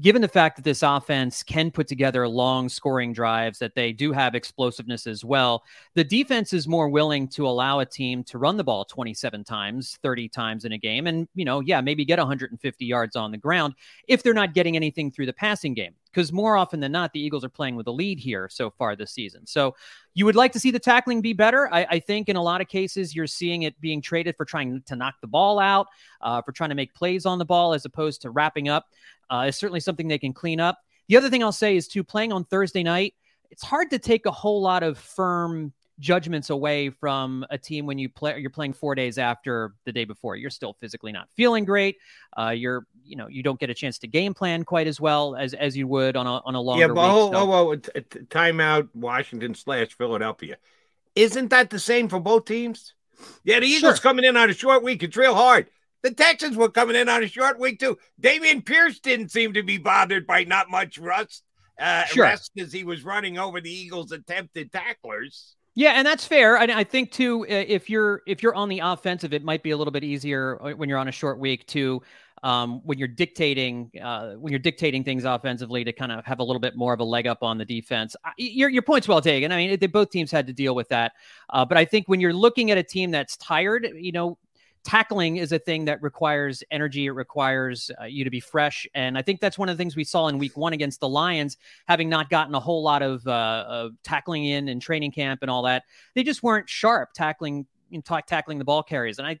given 0.00 0.22
the 0.22 0.28
fact 0.28 0.56
that 0.56 0.64
this 0.64 0.82
offense 0.82 1.42
can 1.42 1.70
put 1.70 1.86
together 1.86 2.26
long 2.28 2.68
scoring 2.68 3.12
drives, 3.12 3.58
that 3.58 3.74
they 3.74 3.92
do 3.92 4.12
have 4.12 4.34
explosiveness 4.34 5.06
as 5.06 5.24
well, 5.24 5.62
the 5.94 6.04
defense 6.04 6.52
is 6.52 6.66
more 6.66 6.88
willing 6.88 7.28
to 7.28 7.46
allow 7.46 7.80
a 7.80 7.86
team 7.86 8.24
to 8.24 8.38
run 8.38 8.56
the 8.56 8.64
ball 8.64 8.84
27 8.84 9.44
times, 9.44 9.98
30 10.02 10.28
times 10.28 10.64
in 10.64 10.72
a 10.72 10.78
game, 10.78 11.06
and, 11.06 11.28
you 11.34 11.44
know, 11.44 11.60
yeah, 11.60 11.80
maybe 11.80 12.04
get 12.04 12.18
150 12.18 12.84
yards 12.84 13.16
on 13.16 13.30
the 13.30 13.38
ground 13.38 13.74
if 14.08 14.22
they're 14.22 14.34
not 14.34 14.54
getting 14.54 14.76
anything 14.76 15.10
through 15.10 15.26
the 15.26 15.32
passing 15.32 15.74
game. 15.74 15.94
Because 16.14 16.32
more 16.32 16.56
often 16.56 16.78
than 16.78 16.92
not, 16.92 17.12
the 17.12 17.20
Eagles 17.20 17.44
are 17.44 17.48
playing 17.48 17.74
with 17.74 17.88
a 17.88 17.90
lead 17.90 18.20
here 18.20 18.48
so 18.48 18.70
far 18.70 18.94
this 18.94 19.10
season. 19.10 19.44
So 19.46 19.74
you 20.14 20.24
would 20.24 20.36
like 20.36 20.52
to 20.52 20.60
see 20.60 20.70
the 20.70 20.78
tackling 20.78 21.20
be 21.20 21.32
better. 21.32 21.68
I, 21.74 21.86
I 21.90 21.98
think 21.98 22.28
in 22.28 22.36
a 22.36 22.42
lot 22.42 22.60
of 22.60 22.68
cases, 22.68 23.16
you're 23.16 23.26
seeing 23.26 23.62
it 23.62 23.80
being 23.80 24.00
traded 24.00 24.36
for 24.36 24.44
trying 24.44 24.80
to 24.82 24.94
knock 24.94 25.16
the 25.20 25.26
ball 25.26 25.58
out, 25.58 25.88
uh, 26.20 26.40
for 26.42 26.52
trying 26.52 26.70
to 26.70 26.76
make 26.76 26.94
plays 26.94 27.26
on 27.26 27.38
the 27.38 27.44
ball 27.44 27.74
as 27.74 27.84
opposed 27.84 28.22
to 28.22 28.30
wrapping 28.30 28.68
up 28.68 28.86
uh, 29.28 29.46
is 29.48 29.56
certainly 29.56 29.80
something 29.80 30.06
they 30.06 30.18
can 30.18 30.32
clean 30.32 30.60
up. 30.60 30.78
The 31.08 31.16
other 31.16 31.28
thing 31.28 31.42
I'll 31.42 31.52
say 31.52 31.76
is, 31.76 31.88
too, 31.88 32.04
playing 32.04 32.32
on 32.32 32.44
Thursday 32.44 32.84
night, 32.84 33.14
it's 33.50 33.64
hard 33.64 33.90
to 33.90 33.98
take 33.98 34.26
a 34.26 34.30
whole 34.30 34.62
lot 34.62 34.82
of 34.82 34.96
firm 34.98 35.72
judgments 36.00 36.50
away 36.50 36.90
from 36.90 37.44
a 37.50 37.58
team 37.58 37.86
when 37.86 37.98
you 37.98 38.08
play 38.08 38.38
you're 38.40 38.50
playing 38.50 38.72
four 38.72 38.94
days 38.94 39.16
after 39.16 39.74
the 39.84 39.92
day 39.92 40.04
before 40.04 40.34
you're 40.34 40.50
still 40.50 40.72
physically 40.80 41.12
not 41.12 41.28
feeling 41.36 41.64
great 41.64 41.96
uh, 42.36 42.50
you're 42.50 42.84
you 43.04 43.14
know 43.14 43.28
you 43.28 43.42
don't 43.44 43.60
get 43.60 43.70
a 43.70 43.74
chance 43.74 43.98
to 43.98 44.08
game 44.08 44.34
plan 44.34 44.64
quite 44.64 44.88
as 44.88 45.00
well 45.00 45.36
as 45.36 45.54
as 45.54 45.76
you 45.76 45.86
would 45.86 46.16
on 46.16 46.26
a 46.26 46.40
on 46.44 46.54
a 46.56 46.60
longer 46.60 46.80
yeah 46.80 46.88
but 46.88 46.94
week, 46.94 47.02
oh, 47.04 47.32
so. 47.32 47.52
oh, 47.52 47.68
oh, 47.70 47.76
t- 47.76 47.90
t- 48.10 48.18
timeout 48.26 48.88
washington 48.94 49.54
slash 49.54 49.96
philadelphia 49.96 50.56
isn't 51.14 51.50
that 51.50 51.70
the 51.70 51.78
same 51.78 52.08
for 52.08 52.18
both 52.18 52.44
teams 52.44 52.94
yeah 53.44 53.60
the 53.60 53.66
eagles 53.66 53.96
Sure. 53.96 54.02
coming 54.02 54.24
in 54.24 54.36
on 54.36 54.50
a 54.50 54.54
short 54.54 54.82
week 54.82 55.02
it's 55.04 55.16
real 55.16 55.34
hard 55.34 55.68
the 56.02 56.10
Texans 56.10 56.54
were 56.54 56.68
coming 56.68 56.96
in 56.96 57.08
on 57.08 57.22
a 57.22 57.26
short 57.26 57.58
week 57.58 57.80
too. 57.80 57.96
Dameon 58.20 58.62
Pierce 58.62 58.98
didn't 59.00 59.30
seem 59.30 59.54
to 59.54 59.62
be 59.62 59.78
bothered 59.78 60.26
by 60.26 60.44
not 60.44 60.68
much 60.70 60.98
rust, 60.98 61.42
uh, 61.80 62.04
Sure. 62.04 62.24
rest 62.24 62.50
as 62.58 62.74
he 62.74 62.84
was 62.84 63.02
running 63.06 63.38
over 63.38 63.58
the 63.62 63.70
Eagles' 63.72 64.12
attempted 64.12 64.70
tacklers. 64.70 65.56
Yeah, 65.74 65.92
and 65.96 66.06
that's 66.06 66.24
fair. 66.24 66.56
I, 66.56 66.64
I 66.64 66.84
think 66.84 67.10
too, 67.10 67.42
uh, 67.42 67.46
if 67.48 67.90
you're 67.90 68.22
if 68.26 68.42
you're 68.42 68.54
on 68.54 68.68
the 68.68 68.78
offensive, 68.80 69.32
it 69.34 69.42
might 69.42 69.62
be 69.62 69.70
a 69.70 69.76
little 69.76 69.90
bit 69.90 70.04
easier 70.04 70.58
uh, 70.62 70.70
when 70.70 70.88
you're 70.88 70.98
on 70.98 71.08
a 71.08 71.12
short 71.12 71.38
week 71.40 71.66
to 71.68 72.00
um, 72.44 72.80
when 72.84 72.96
you're 72.98 73.08
dictating 73.08 73.90
uh, 74.00 74.34
when 74.34 74.52
you're 74.52 74.60
dictating 74.60 75.02
things 75.02 75.24
offensively 75.24 75.82
to 75.82 75.92
kind 75.92 76.12
of 76.12 76.24
have 76.26 76.38
a 76.38 76.44
little 76.44 76.60
bit 76.60 76.76
more 76.76 76.92
of 76.94 77.00
a 77.00 77.04
leg 77.04 77.26
up 77.26 77.42
on 77.42 77.58
the 77.58 77.64
defense. 77.64 78.14
I, 78.24 78.32
your 78.36 78.68
your 78.68 78.82
point's 78.82 79.08
well 79.08 79.20
taken. 79.20 79.50
I 79.50 79.56
mean, 79.56 79.78
they, 79.80 79.88
both 79.88 80.10
teams 80.10 80.30
had 80.30 80.46
to 80.46 80.52
deal 80.52 80.76
with 80.76 80.88
that, 80.90 81.12
uh, 81.50 81.64
but 81.64 81.76
I 81.76 81.84
think 81.84 82.06
when 82.08 82.20
you're 82.20 82.32
looking 82.32 82.70
at 82.70 82.78
a 82.78 82.82
team 82.82 83.10
that's 83.10 83.36
tired, 83.36 83.88
you 83.96 84.12
know. 84.12 84.38
Tackling 84.84 85.38
is 85.38 85.52
a 85.52 85.58
thing 85.58 85.86
that 85.86 86.02
requires 86.02 86.62
energy. 86.70 87.06
It 87.06 87.12
requires 87.12 87.90
uh, 88.00 88.04
you 88.04 88.22
to 88.24 88.30
be 88.30 88.40
fresh, 88.40 88.86
and 88.94 89.16
I 89.16 89.22
think 89.22 89.40
that's 89.40 89.58
one 89.58 89.68
of 89.70 89.76
the 89.76 89.80
things 89.80 89.96
we 89.96 90.04
saw 90.04 90.28
in 90.28 90.38
Week 90.38 90.56
One 90.56 90.74
against 90.74 91.00
the 91.00 91.08
Lions. 91.08 91.56
Having 91.88 92.10
not 92.10 92.28
gotten 92.28 92.54
a 92.54 92.60
whole 92.60 92.82
lot 92.82 93.02
of, 93.02 93.26
uh, 93.26 93.64
of 93.66 93.92
tackling 94.02 94.44
in 94.44 94.68
and 94.68 94.82
training 94.82 95.12
camp 95.12 95.40
and 95.42 95.50
all 95.50 95.62
that, 95.62 95.84
they 96.14 96.22
just 96.22 96.42
weren't 96.42 96.68
sharp 96.68 97.14
tackling 97.14 97.66
in 97.90 98.02
ta- 98.02 98.20
tackling 98.20 98.58
the 98.58 98.64
ball 98.64 98.82
carries. 98.82 99.18
And 99.18 99.26
I, 99.26 99.40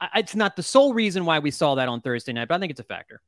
I, 0.00 0.20
it's 0.20 0.34
not 0.34 0.56
the 0.56 0.62
sole 0.62 0.94
reason 0.94 1.24
why 1.26 1.38
we 1.38 1.50
saw 1.50 1.74
that 1.74 1.88
on 1.88 2.00
Thursday 2.00 2.32
night, 2.32 2.48
but 2.48 2.54
I 2.54 2.58
think 2.58 2.70
it's 2.70 2.80
a 2.80 2.84
factor. 2.84 3.20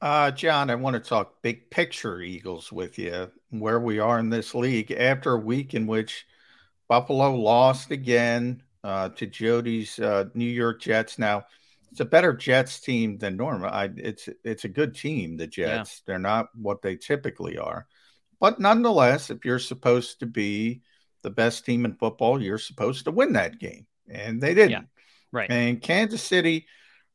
Uh, 0.00 0.30
John, 0.30 0.70
I 0.70 0.74
want 0.74 0.94
to 0.94 1.00
talk 1.00 1.42
big 1.42 1.70
picture 1.70 2.22
Eagles 2.22 2.72
with 2.72 2.98
you, 2.98 3.30
where 3.50 3.78
we 3.78 3.98
are 3.98 4.18
in 4.18 4.30
this 4.30 4.54
league 4.54 4.90
after 4.92 5.34
a 5.34 5.38
week 5.38 5.74
in 5.74 5.86
which 5.86 6.26
Buffalo 6.88 7.36
lost 7.36 7.90
again 7.90 8.62
uh, 8.84 9.10
to 9.10 9.26
Jody's 9.26 9.98
uh, 9.98 10.24
New 10.34 10.44
York 10.44 10.80
Jets. 10.80 11.18
Now, 11.18 11.44
it's 11.90 12.00
a 12.00 12.04
better 12.04 12.32
Jets 12.32 12.80
team 12.80 13.18
than 13.18 13.36
normal. 13.36 13.70
I, 13.70 13.90
it's 13.96 14.28
it's 14.44 14.64
a 14.64 14.68
good 14.68 14.94
team, 14.94 15.36
the 15.36 15.46
Jets. 15.46 16.02
They're 16.06 16.18
not 16.18 16.48
what 16.54 16.82
they 16.82 16.96
typically 16.96 17.58
are, 17.58 17.86
but 18.38 18.60
nonetheless, 18.60 19.30
if 19.30 19.44
you're 19.44 19.58
supposed 19.58 20.20
to 20.20 20.26
be 20.26 20.82
the 21.22 21.30
best 21.30 21.66
team 21.66 21.84
in 21.84 21.94
football, 21.96 22.40
you're 22.40 22.58
supposed 22.58 23.04
to 23.04 23.10
win 23.10 23.32
that 23.34 23.58
game, 23.58 23.86
and 24.08 24.40
they 24.40 24.54
didn't. 24.54 24.70
Yeah, 24.70 24.82
right. 25.32 25.50
And 25.50 25.82
Kansas 25.82 26.22
City 26.22 26.66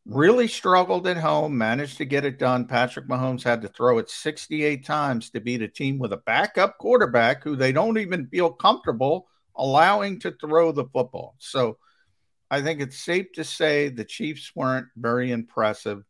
really 0.06 0.48
struggled 0.48 1.08
at 1.08 1.18
home, 1.18 1.58
managed 1.58 1.98
to 1.98 2.06
get 2.06 2.26
it 2.26 2.38
done. 2.38 2.66
Patrick 2.68 3.08
Mahomes 3.08 3.44
had 3.44 3.62
to 3.62 3.68
throw 3.68 3.98
it 3.98 4.10
68 4.10 4.86
times 4.86 5.30
to 5.32 5.42
beat 5.42 5.62
a 5.62 5.68
team 5.68 5.98
with 5.98 6.14
a 6.14 6.18
backup 6.18 6.78
quarterback 6.78 7.44
who 7.44 7.56
they 7.56 7.72
don't 7.72 7.98
even 7.98 8.28
feel 8.28 8.52
comfortable 8.52 9.28
allowing 9.56 10.20
to 10.20 10.32
throw 10.32 10.72
the 10.72 10.86
football. 10.86 11.36
So 11.40 11.78
I 12.50 12.62
think 12.62 12.82
it's 12.82 12.98
safe 12.98 13.32
to 13.34 13.44
say 13.44 13.90
the 13.90 14.06
Chiefs 14.06 14.52
weren't 14.56 14.88
very 14.96 15.32
impressive. 15.32 16.04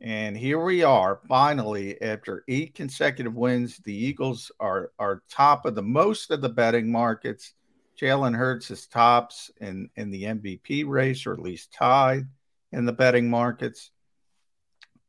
And 0.00 0.36
here 0.36 0.62
we 0.62 0.84
are, 0.84 1.20
finally, 1.28 2.00
after 2.00 2.44
eight 2.46 2.74
consecutive 2.74 3.34
wins. 3.34 3.78
The 3.78 3.94
Eagles 3.94 4.52
are 4.60 4.92
are 4.98 5.22
top 5.28 5.66
of 5.66 5.74
the 5.74 5.82
most 5.82 6.30
of 6.30 6.40
the 6.40 6.48
betting 6.48 6.92
markets. 6.92 7.54
Jalen 8.00 8.36
Hurts 8.36 8.70
is 8.70 8.86
tops 8.86 9.50
in, 9.60 9.90
in 9.96 10.10
the 10.10 10.22
MVP 10.22 10.86
race, 10.86 11.26
or 11.26 11.32
at 11.32 11.40
least 11.40 11.72
tied 11.72 12.28
in 12.70 12.84
the 12.84 12.92
betting 12.92 13.28
markets. 13.28 13.90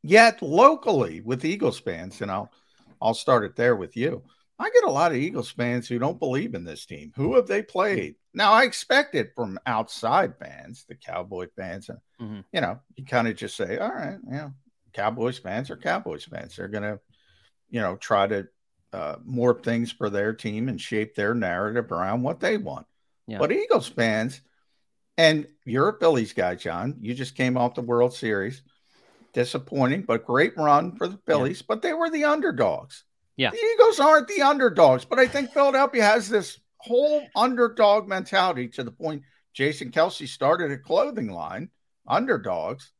Yet 0.02 0.42
locally 0.42 1.22
with 1.22 1.46
Eagles 1.46 1.80
fans, 1.80 2.22
and 2.22 2.32
I'll 2.32 2.50
I'll 3.02 3.14
start 3.14 3.44
it 3.44 3.56
there 3.56 3.76
with 3.76 3.96
you. 3.96 4.24
I 4.60 4.70
get 4.72 4.84
a 4.84 4.92
lot 4.92 5.12
of 5.12 5.18
Eagles 5.18 5.50
fans 5.50 5.88
who 5.88 5.98
don't 6.00 6.20
believe 6.20 6.54
in 6.54 6.66
this 6.66 6.86
team. 6.86 7.14
Who 7.16 7.36
have 7.36 7.48
they 7.48 7.64
played? 7.64 8.16
Now 8.34 8.52
I 8.52 8.64
expect 8.64 9.16
it 9.16 9.32
from 9.34 9.58
outside 9.66 10.38
fans, 10.38 10.86
the 10.88 10.96
Cowboy 10.96 11.48
fans, 11.56 11.90
and 11.90 12.00
Mhm. 12.20 12.44
you 12.52 12.62
know, 12.62 12.80
you 12.96 13.06
kind 13.06 13.28
of 13.28 13.36
just 13.36 13.56
say, 13.56 13.78
all 13.78 13.90
right, 13.90 14.18
you 14.26 14.32
know, 14.32 14.54
Cowboys 14.94 15.40
fans 15.40 15.70
are 15.70 15.78
Cowboys 15.78 16.26
fans. 16.26 16.56
They're 16.56 16.68
gonna, 16.68 17.00
you 17.70 17.80
know, 17.80 17.96
try 17.96 18.28
to 18.28 18.48
uh, 18.92 19.18
morph 19.18 19.64
things 19.64 19.92
for 19.92 20.10
their 20.10 20.34
team 20.34 20.68
and 20.68 20.82
shape 20.82 21.14
their 21.14 21.36
narrative 21.36 21.92
around 21.92 22.24
what 22.24 22.40
they 22.40 22.58
want. 22.58 22.88
Yeah. 23.28 23.38
But 23.38 23.52
Eagles 23.52 23.88
fans, 23.88 24.42
and 25.16 25.48
you're 25.64 25.90
a 25.90 26.00
Phillies 26.00 26.34
guy, 26.34 26.56
John. 26.56 26.98
You 27.00 27.14
just 27.14 27.36
came 27.36 27.56
off 27.56 27.76
the 27.76 27.82
World 27.82 28.14
Series. 28.14 28.64
Disappointing, 29.32 30.02
but 30.04 30.26
great 30.26 30.58
run 30.58 30.96
for 30.96 31.08
the 31.08 31.20
Phillies. 31.28 31.62
But 31.62 31.84
they 31.84 31.94
were 31.94 32.10
the 32.10 32.24
underdogs. 32.24 33.06
Yeah. 33.40 33.52
The 33.52 33.58
Eagles 33.76 34.02
aren't 34.02 34.28
the 34.28 34.42
underdogs, 34.42 35.06
but 35.06 35.18
I 35.18 35.26
think 35.26 35.54
Philadelphia 35.54 36.04
has 36.04 36.28
this 36.28 36.60
whole 36.76 37.26
underdog 37.38 38.06
mentality 38.06 38.68
to 38.68 38.84
the 38.84 38.92
point 38.92 39.24
Jason 39.54 39.92
Kelce 39.92 40.28
started 40.28 40.72
a 40.72 40.78
clothing 40.78 41.32
line, 41.32 41.70
underdogs. 42.06 42.92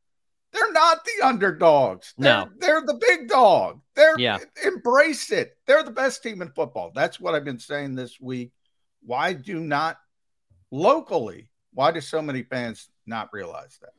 They're 0.52 0.72
not 0.72 1.04
the 1.04 1.26
underdogs. 1.26 2.14
They're, 2.16 2.46
No. 2.46 2.50
they're 2.56 2.80
the 2.80 2.94
big 2.94 3.28
dog. 3.28 3.82
They're 3.94 4.18
Yeah. 4.18 4.38
embrace 4.64 5.30
it. 5.30 5.58
They're 5.66 5.82
the 5.82 5.90
best 5.90 6.22
team 6.22 6.40
in 6.40 6.50
football. 6.52 6.90
That's 6.94 7.20
what 7.20 7.34
I've 7.34 7.44
been 7.44 7.58
saying 7.58 7.94
this 7.94 8.18
week. 8.18 8.52
Why 9.02 9.34
do 9.34 9.60
not 9.60 9.98
locally? 10.70 11.50
Why 11.74 11.90
do 11.90 12.00
so 12.00 12.22
many 12.22 12.44
fans 12.44 12.88
not 13.04 13.28
realize 13.34 13.78
that? 13.82 13.92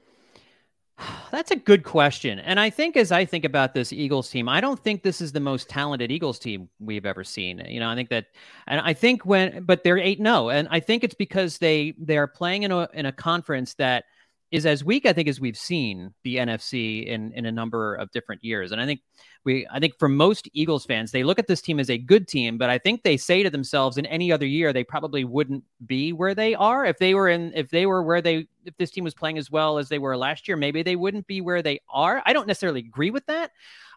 That's 1.32 1.52
a 1.52 1.56
good 1.56 1.84
question. 1.84 2.39
And 2.39 2.60
I 2.60 2.70
think 2.70 2.98
as 2.98 3.12
I 3.12 3.26
think 3.26 3.46
about 3.46 3.74
this 3.74 3.94
Eagles 3.94 4.30
team, 4.30 4.50
I 4.50 4.62
don't 4.62 4.80
think 4.80 5.04
this 5.04 5.22
is 5.22 5.32
the 5.32 5.39
most 5.39 5.70
talented 5.70 6.12
Eagles 6.12 6.39
team 6.39 6.70
we've 6.80 7.06
ever 7.06 7.24
seen. 7.24 7.64
You 7.68 7.80
know, 7.80 7.89
I 7.89 7.96
think 7.96 8.10
that 8.10 8.28
and 8.68 8.82
I 8.82 8.94
think 8.94 9.26
when 9.26 9.64
but 9.64 9.84
they're 9.84 9.98
8 9.98 10.20
no 10.20 10.46
oh, 10.46 10.50
and 10.50 10.68
I 10.72 10.80
think 10.80 11.04
it's 11.04 11.16
because 11.16 11.58
they 11.58 11.94
they 11.98 12.18
are 12.18 12.28
playing 12.28 12.64
in 12.64 12.72
a 12.72 12.88
in 12.94 13.06
a 13.06 13.12
conference 13.12 13.74
that 13.76 14.06
is 14.52 14.66
as 14.66 14.84
weak 14.84 15.06
I 15.06 15.14
think 15.14 15.28
as 15.30 15.39
we've 15.39 15.58
seen 15.58 16.14
the 16.24 16.36
NFC 16.36 17.06
in 17.08 17.32
in 17.34 17.45
a 17.45 17.52
number 17.52 17.95
of 17.95 18.12
different 18.12 18.43
years. 18.43 18.72
And 18.72 18.82
I 18.82 18.86
think 18.86 19.02
we 19.45 19.66
I 19.72 19.80
think 19.80 19.97
for 19.97 20.10
most 20.10 20.49
Eagles 20.54 20.86
fans, 20.86 21.12
they 21.12 21.24
look 21.24 21.39
at 21.39 21.47
this 21.47 21.62
team 21.62 21.80
as 21.80 21.89
a 21.89 21.97
good 21.97 22.28
team, 22.28 22.58
but 22.58 22.70
I 22.70 22.78
think 22.78 23.04
they 23.04 23.18
say 23.18 23.43
to 23.43 23.49
themselves 23.49 23.97
in 23.97 24.06
any 24.06 24.32
other 24.32 24.45
year 24.45 24.74
they 24.74 24.84
probably 24.84 25.24
wouldn't 25.24 25.64
be 25.86 26.14
where 26.14 26.36
they 26.36 26.54
are 26.54 26.86
if 26.86 26.97
they 26.99 27.14
were 27.14 27.30
in 27.30 27.54
if 27.56 27.70
they 27.70 27.86
were 27.86 28.04
where 28.04 28.22
they 28.22 28.47
if 28.66 28.76
this 28.78 28.91
team 28.91 29.04
was 29.04 29.14
playing 29.14 29.38
as 29.38 29.49
well 29.49 29.78
as 29.78 29.89
they 29.89 29.99
were 29.99 30.18
last 30.18 30.47
year, 30.47 30.58
maybe 30.58 30.84
they 30.84 30.95
wouldn't 30.95 31.28
be 31.28 31.41
where 31.41 31.62
they 31.62 31.80
are. 31.89 32.22
I 32.26 32.34
don't 32.34 32.47
necessarily 32.47 32.82
agree 32.82 33.10
with 33.10 33.26
that. 33.28 33.52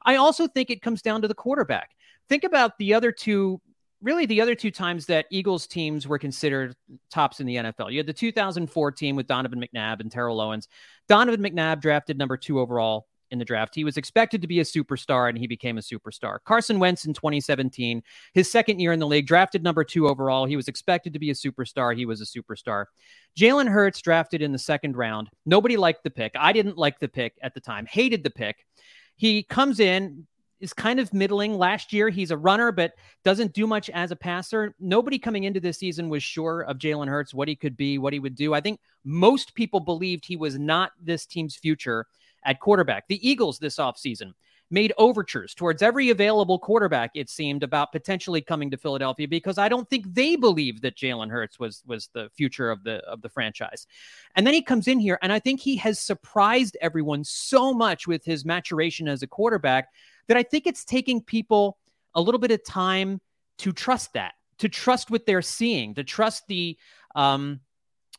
I 0.05 0.17
also 0.17 0.47
think 0.47 0.71
it 0.71 0.83
comes 0.83 1.03
down 1.03 1.23
to 1.23 1.29
the 1.29 1.35
quarterback. 1.35 1.91
Think 2.29 2.45
about 2.45 2.79
the 2.79 2.95
other 2.95 3.13
two 3.13 3.61
really 4.05 4.27
the 4.27 4.41
other 4.41 4.55
two 4.55 4.71
times 4.71 5.07
that 5.07 5.27
Eagles 5.31 5.67
teams 5.67 6.07
were 6.07 6.19
considered 6.19 6.77
tops 7.11 7.41
in 7.41 7.47
the 7.47 7.57
NFL. 7.57 7.91
You 7.91 7.99
had 7.99 8.07
the 8.07 8.13
2004 8.13 8.93
team 8.93 9.17
with 9.17 9.27
Donovan 9.27 9.61
McNabb 9.61 10.01
and 10.01 10.13
Terrell 10.13 10.41
Owens. 10.41 10.69
Donovan 11.09 11.43
McNabb 11.43 11.81
drafted 11.81 12.19
number 12.19 12.37
two 12.37 12.61
overall 12.61 13.07
in 13.31 13.39
the 13.39 13.45
draft. 13.45 13.75
He 13.75 13.83
was 13.83 13.97
expected 13.97 14.43
to 14.43 14.47
be 14.47 14.61
a 14.61 14.65
superstar 14.65 15.29
and 15.29 15.39
he 15.39 15.47
became 15.47 15.79
a 15.79 15.81
superstar. 15.81 16.39
Carson 16.45 16.79
Wentz 16.79 17.07
in 17.07 17.15
2017, 17.15 18.03
his 18.35 18.51
second 18.51 18.79
year 18.79 18.93
in 18.93 19.01
the 19.01 19.07
league, 19.07 19.27
drafted 19.27 19.63
number 19.63 19.83
two 19.85 20.07
overall. 20.07 20.45
He 20.45 20.57
was 20.57 20.69
expected 20.69 21.15
to 21.15 21.19
be 21.19 21.31
a 21.31 21.35
superstar. 21.35 21.97
He 21.97 22.07
was 22.07 22.21
a 22.21 22.25
superstar. 22.25 22.87
Jalen 23.37 23.69
Hurts 23.69 24.03
drafted 24.03 24.43
in 24.43 24.53
the 24.53 24.59
second 24.59 24.97
round. 24.97 25.31
Nobody 25.47 25.77
liked 25.77 26.05
the 26.05 26.11
pick. 26.11 26.33
I 26.39 26.53
didn't 26.53 26.77
like 26.77 27.01
the 27.01 27.09
pick 27.09 27.35
at 27.43 27.55
the 27.55 27.61
time, 27.61 27.87
hated 27.87 28.23
the 28.23 28.31
pick. 28.31 28.67
He 29.17 29.43
comes 29.43 29.81
in, 29.81 30.27
is 30.65 30.73
kind 30.73 30.99
of 30.99 31.13
middling. 31.13 31.57
Last 31.57 31.93
year, 31.93 32.09
he's 32.09 32.31
a 32.31 32.37
runner, 32.37 32.73
but 32.73 32.95
doesn't 33.23 33.53
do 33.53 33.67
much 33.67 33.91
as 33.91 34.11
a 34.11 34.17
passer. 34.17 34.75
Nobody 34.81 35.19
coming 35.19 35.45
into 35.45 35.61
this 35.61 35.79
season 35.79 36.09
was 36.09 36.23
sure 36.23 36.63
of 36.63 36.79
Jalen 36.79 37.07
Hurts, 37.07 37.35
what 37.35 37.47
he 37.47 37.55
could 37.55 37.77
be, 37.77 37.99
what 37.99 38.13
he 38.13 38.19
would 38.19 38.35
do. 38.35 38.55
I 38.55 38.61
think 38.61 38.81
most 39.05 39.55
people 39.55 39.79
believed 39.79 40.25
he 40.25 40.37
was 40.37 40.59
not 40.59 40.93
this 41.01 41.27
team's 41.27 41.55
future 41.55 42.07
at 42.45 42.61
quarterback. 42.61 43.07
The 43.09 43.29
Eagles 43.29 43.59
this 43.59 43.77
offseason 43.77 44.33
made 44.71 44.93
overtures 44.99 45.55
towards 45.55 45.83
every 45.83 46.11
available 46.11 46.59
quarterback, 46.59 47.11
it 47.15 47.29
seemed, 47.29 47.63
about 47.63 47.93
potentially 47.93 48.41
coming 48.41 48.71
to 48.71 48.77
Philadelphia 48.77 49.29
because 49.29 49.59
I 49.59 49.69
don't 49.69 49.89
think 49.89 50.13
they 50.13 50.37
believed 50.37 50.83
that 50.83 50.97
Jalen 50.97 51.31
Hurts 51.31 51.59
was 51.59 51.83
was 51.87 52.09
the 52.13 52.31
future 52.35 52.71
of 52.71 52.83
the 52.85 52.97
of 53.05 53.23
the 53.23 53.29
franchise. 53.29 53.87
And 54.35 54.47
then 54.47 54.55
he 54.55 54.63
comes 54.63 54.89
in 54.89 54.99
here, 54.99 55.19
and 55.23 55.33
I 55.33 55.39
think 55.39 55.61
he 55.61 55.77
has 55.77 55.99
surprised 55.99 56.77
everyone 56.81 57.25
so 57.25 57.73
much 57.73 58.07
with 58.07 58.25
his 58.25 58.45
maturation 58.45 59.09
as 59.09 59.23
a 59.23 59.27
quarterback 59.27 59.89
that 60.29 60.37
I 60.37 60.43
think 60.43 60.67
it's 60.67 60.85
taking 60.85 61.23
people 61.23 61.79
a 62.15 62.21
little 62.21 62.41
bit 62.41 62.51
of 62.51 62.65
time 62.65 63.21
to 63.59 63.73
trust 63.73 64.15
that, 64.15 64.35
to 64.59 64.69
trust 64.69 65.11
what 65.11 65.27
they're 65.27 65.43
seeing, 65.43 65.95
to 65.95 66.05
trust 66.05 66.47
the 66.49 66.77
um, 67.15 67.61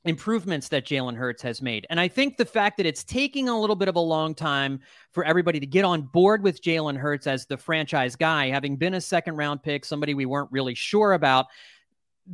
improvements 0.05 0.67
that 0.69 0.85
Jalen 0.85 1.15
Hurts 1.15 1.41
has 1.41 1.61
made. 1.61 1.85
And 1.89 1.99
I 1.99 2.07
think 2.07 2.37
the 2.37 2.45
fact 2.45 2.77
that 2.77 2.85
it's 2.85 3.03
taking 3.03 3.49
a 3.49 3.59
little 3.59 3.75
bit 3.75 3.87
of 3.87 3.95
a 3.95 3.99
long 3.99 4.33
time 4.35 4.79
for 5.11 5.23
everybody 5.25 5.59
to 5.59 5.65
get 5.65 5.83
on 5.83 6.03
board 6.03 6.43
with 6.43 6.61
Jalen 6.61 6.97
Hurts 6.97 7.27
as 7.27 7.45
the 7.45 7.57
franchise 7.57 8.15
guy, 8.15 8.49
having 8.49 8.77
been 8.77 8.93
a 8.93 9.01
second 9.01 9.35
round 9.35 9.63
pick, 9.63 9.83
somebody 9.83 10.13
we 10.13 10.25
weren't 10.25 10.51
really 10.51 10.75
sure 10.75 11.13
about. 11.13 11.47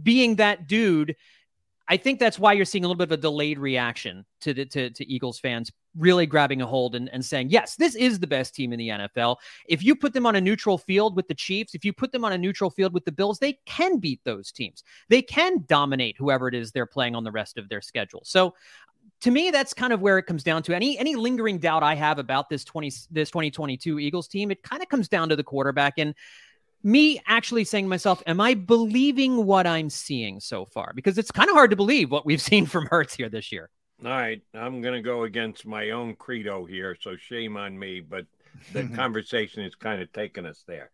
being 0.04 0.36
that 0.38 0.68
dude, 0.68 1.16
I 1.92 1.98
think 1.98 2.20
that's 2.20 2.40
why 2.40 2.54
you're 2.54 2.64
seeing 2.64 2.86
a 2.86 2.88
little 2.88 2.98
bit 2.98 3.10
of 3.10 3.12
a 3.12 3.18
delayed 3.18 3.60
reaction 3.60 4.26
to 4.40 4.54
the 4.54 4.66
to, 4.68 4.92
to 4.92 5.12
Eagles 5.12 5.40
fans 5.40 5.70
really 5.98 6.26
grabbing 6.26 6.62
a 6.62 6.66
hold 6.66 6.96
and, 6.96 7.10
and 7.10 7.24
saying, 7.24 7.50
yes, 7.50 7.76
this 7.76 7.96
is 7.96 8.18
the 8.18 8.28
best 8.28 8.56
team 8.56 8.72
in 8.72 8.80
the 8.80 8.88
NFL. 8.88 9.36
If 9.68 9.84
you 9.84 9.94
put 9.94 10.14
them 10.14 10.26
on 10.26 10.38
a 10.38 10.42
neutral 10.42 10.78
field 10.78 11.18
with 11.18 11.28
the 11.28 11.34
Chiefs, 11.34 11.76
if 11.76 11.84
you 11.84 11.92
put 11.92 12.14
them 12.14 12.24
on 12.24 12.32
a 12.32 12.38
neutral 12.38 12.70
field 12.70 12.94
with 12.94 13.04
the 13.04 13.12
Bills, 13.12 13.40
they 13.40 13.60
can 13.66 13.98
beat 13.98 14.22
those 14.24 14.54
teams. 14.54 14.86
They 15.10 15.22
can 15.22 15.66
dominate 15.68 16.16
whoever 16.18 16.48
it 16.48 16.56
is 16.56 16.72
they're 16.72 16.86
playing 16.86 17.14
on 17.14 17.26
the 17.26 17.32
rest 17.32 17.58
of 17.58 17.68
their 17.68 17.82
schedule. 17.82 18.22
So 18.24 18.54
to 19.20 19.30
me, 19.30 19.52
that's 19.52 19.74
kind 19.74 19.92
of 19.92 20.00
where 20.00 20.18
it 20.18 20.24
comes 20.24 20.46
down 20.46 20.64
to. 20.64 20.74
Any 20.74 20.98
any 20.98 21.16
lingering 21.16 21.60
doubt 21.60 21.84
I 21.84 21.96
have 21.96 22.20
about 22.20 22.48
this 22.48 22.64
20 22.64 22.90
this 23.12 23.30
2022 23.32 24.00
Eagles 24.00 24.30
team, 24.30 24.50
it 24.50 24.64
kind 24.64 24.82
of 24.82 24.88
comes 24.88 25.10
down 25.10 25.28
to 25.28 25.36
the 25.36 25.44
quarterback. 25.44 25.96
And 25.98 26.16
me 26.84 27.22
actually 27.28 27.64
saying 27.64 27.86
to 27.86 27.90
myself, 27.90 28.24
am 28.26 28.42
I 28.42 28.54
believing 28.54 29.46
what 29.46 29.68
I'm 29.68 29.90
seeing 29.90 30.40
so 30.40 30.66
far? 30.66 30.94
Because 30.96 31.18
it's 31.18 31.32
kind 31.32 31.50
of 31.50 31.56
hard 31.56 31.70
to 31.72 31.76
believe 31.76 32.12
what 32.12 32.26
we've 32.26 32.42
seen 32.52 32.66
from 32.66 32.88
Hurts 32.88 33.16
here 33.16 33.30
this 33.30 33.52
year. 33.52 33.70
All 34.04 34.12
right, 34.12 34.42
I'm 34.56 34.82
going 34.82 34.96
to 34.96 35.02
go 35.02 35.24
against 35.24 35.68
my 35.68 35.92
own 35.92 36.16
credo 36.16 36.66
here, 36.66 36.98
so 37.00 37.16
shame 37.18 37.56
on 37.56 37.78
me, 37.78 38.00
but 38.00 38.26
the 38.74 38.88
conversation 38.88 39.64
is 39.64 39.76
kind 39.76 40.02
of 40.02 40.12
taking 40.12 40.46
us 40.46 40.64
there. 40.68 40.90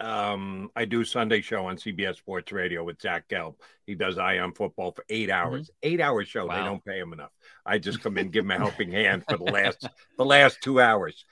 Um, 0.00 0.70
I 0.74 0.86
do 0.86 1.04
Sunday 1.04 1.40
show 1.40 1.66
on 1.66 1.76
CBS 1.76 2.16
Sports 2.16 2.50
Radio 2.50 2.82
with 2.82 3.00
Zach 3.00 3.28
Gelb. 3.28 3.54
He 3.86 3.94
does 3.94 4.18
Eye 4.18 4.38
on 4.38 4.52
Football 4.52 4.92
for 4.92 5.04
eight 5.08 5.28
mm-hmm. 5.28 5.46
hours. 5.46 5.62
Mm-hmm. 5.62 5.88
Eight 5.94 6.00
hour 6.00 6.24
show. 6.24 6.46
Wow. 6.46 6.56
They 6.56 6.64
don't 6.64 6.84
pay 6.84 6.98
him 6.98 7.12
enough. 7.12 7.30
I 7.64 7.78
just 7.78 8.02
come 8.02 8.18
in, 8.18 8.30
give 8.30 8.44
him 8.44 8.50
a 8.50 8.58
helping 8.58 8.90
hand 8.90 9.24
for 9.28 9.36
the 9.36 9.44
last 9.44 9.86
the 10.18 10.24
last 10.24 10.58
two 10.62 10.80
hours. 10.80 11.24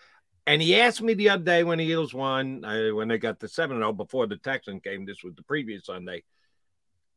And 0.46 0.60
he 0.60 0.80
asked 0.80 1.02
me 1.02 1.14
the 1.14 1.30
other 1.30 1.44
day 1.44 1.64
when 1.64 1.78
the 1.78 1.84
Eagles 1.84 2.12
won, 2.12 2.64
uh, 2.64 2.88
when 2.94 3.08
they 3.08 3.18
got 3.18 3.38
the 3.38 3.48
7 3.48 3.76
0 3.76 3.92
before 3.92 4.26
the 4.26 4.36
Texan 4.36 4.80
came, 4.80 5.04
this 5.04 5.22
was 5.22 5.34
the 5.34 5.42
previous 5.42 5.86
Sunday. 5.86 6.24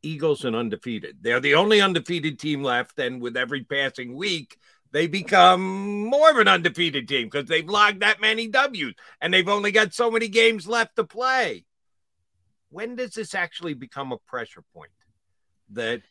Eagles 0.03 0.45
and 0.45 0.55
undefeated. 0.55 1.17
They're 1.21 1.39
the 1.39 1.55
only 1.55 1.81
undefeated 1.81 2.37
team 2.37 2.61
left. 2.61 2.99
And 2.99 3.19
with 3.19 3.35
every 3.35 3.63
passing 3.63 4.15
week, 4.15 4.57
they 4.91 5.07
become 5.07 6.05
more 6.05 6.29
of 6.29 6.37
an 6.37 6.47
undefeated 6.47 7.07
team 7.07 7.27
because 7.27 7.49
they've 7.49 7.67
logged 7.67 8.01
that 8.01 8.21
many 8.21 8.47
W's 8.47 8.93
and 9.19 9.33
they've 9.33 9.49
only 9.49 9.71
got 9.71 9.93
so 9.93 10.11
many 10.11 10.27
games 10.27 10.67
left 10.67 10.95
to 10.95 11.03
play. 11.03 11.65
When 12.69 12.95
does 12.95 13.11
this 13.11 13.33
actually 13.33 13.73
become 13.73 14.11
a 14.11 14.17
pressure 14.17 14.63
point? 14.73 14.91
That 15.71 16.01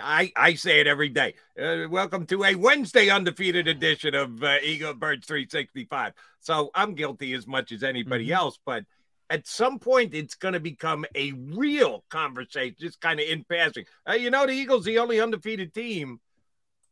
I, 0.00 0.32
I 0.36 0.54
say 0.54 0.80
it 0.80 0.86
every 0.86 1.08
day. 1.08 1.34
Uh, 1.60 1.88
welcome 1.88 2.26
to 2.26 2.44
a 2.44 2.54
Wednesday 2.54 3.10
undefeated 3.10 3.68
edition 3.68 4.14
of 4.14 4.42
uh, 4.42 4.56
Eagle 4.62 4.94
Birds 4.94 5.26
365. 5.26 6.12
So 6.40 6.70
I'm 6.74 6.94
guilty 6.94 7.34
as 7.34 7.46
much 7.46 7.72
as 7.72 7.82
anybody 7.82 8.26
mm-hmm. 8.26 8.34
else, 8.34 8.58
but 8.64 8.84
at 9.30 9.46
some 9.46 9.78
point 9.78 10.14
it's 10.14 10.34
going 10.34 10.54
to 10.54 10.60
become 10.60 11.04
a 11.14 11.32
real 11.32 12.04
conversation, 12.10 12.76
just 12.78 13.00
kind 13.00 13.20
of 13.20 13.26
in 13.26 13.44
passing. 13.44 13.84
Uh, 14.08 14.14
you 14.14 14.30
know, 14.30 14.46
the 14.46 14.52
Eagles, 14.52 14.84
the 14.84 14.98
only 14.98 15.20
undefeated 15.20 15.74
team. 15.74 16.20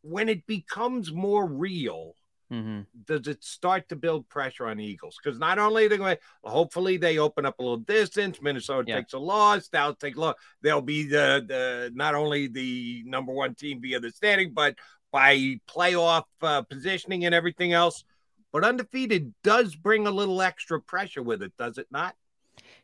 When 0.03 0.31
it 0.31 0.47
becomes 0.47 1.13
more 1.13 1.47
real, 1.47 2.15
Mm-hmm. 2.53 2.81
Does 3.07 3.29
it 3.29 3.45
start 3.45 3.89
to 3.91 3.97
build 3.97 4.29
pressure 4.29 4.67
on 4.67 4.79
the 4.79 4.85
Eagles? 4.85 5.17
Because 5.23 5.39
not 5.39 5.59
only 5.59 5.87
they're 5.87 5.99
going, 5.99 6.17
hopefully 6.43 6.97
they 6.97 7.19
open 7.19 7.47
up 7.47 7.59
a 7.59 7.63
little 7.63 7.77
distance. 7.77 8.43
Minnesota 8.43 8.85
yeah. 8.89 8.97
takes 8.97 9.13
a 9.13 9.19
loss. 9.19 9.69
Dallas 9.69 9.97
take 10.01 10.17
a 10.17 10.21
loss. 10.21 10.35
They'll 10.61 10.81
be 10.81 11.05
the 11.05 11.45
the 11.47 11.93
not 11.95 12.15
only 12.15 12.49
the 12.49 13.05
number 13.07 13.33
one 13.33 13.55
team 13.55 13.81
via 13.81 14.01
the 14.01 14.11
standing, 14.11 14.53
but 14.53 14.77
by 15.13 15.61
playoff 15.69 16.25
uh, 16.43 16.63
positioning 16.63 17.25
and 17.25 17.35
everything 17.35 17.73
else. 17.73 18.05
But 18.53 18.65
undefeated 18.65 19.33
does 19.45 19.77
bring 19.77 20.07
a 20.09 20.11
little 20.11 20.43
extra 20.43 20.81
pressure 20.81 21.23
with 21.23 21.43
it, 21.43 21.53
does 21.57 21.79
it 21.79 21.87
not? 21.91 22.17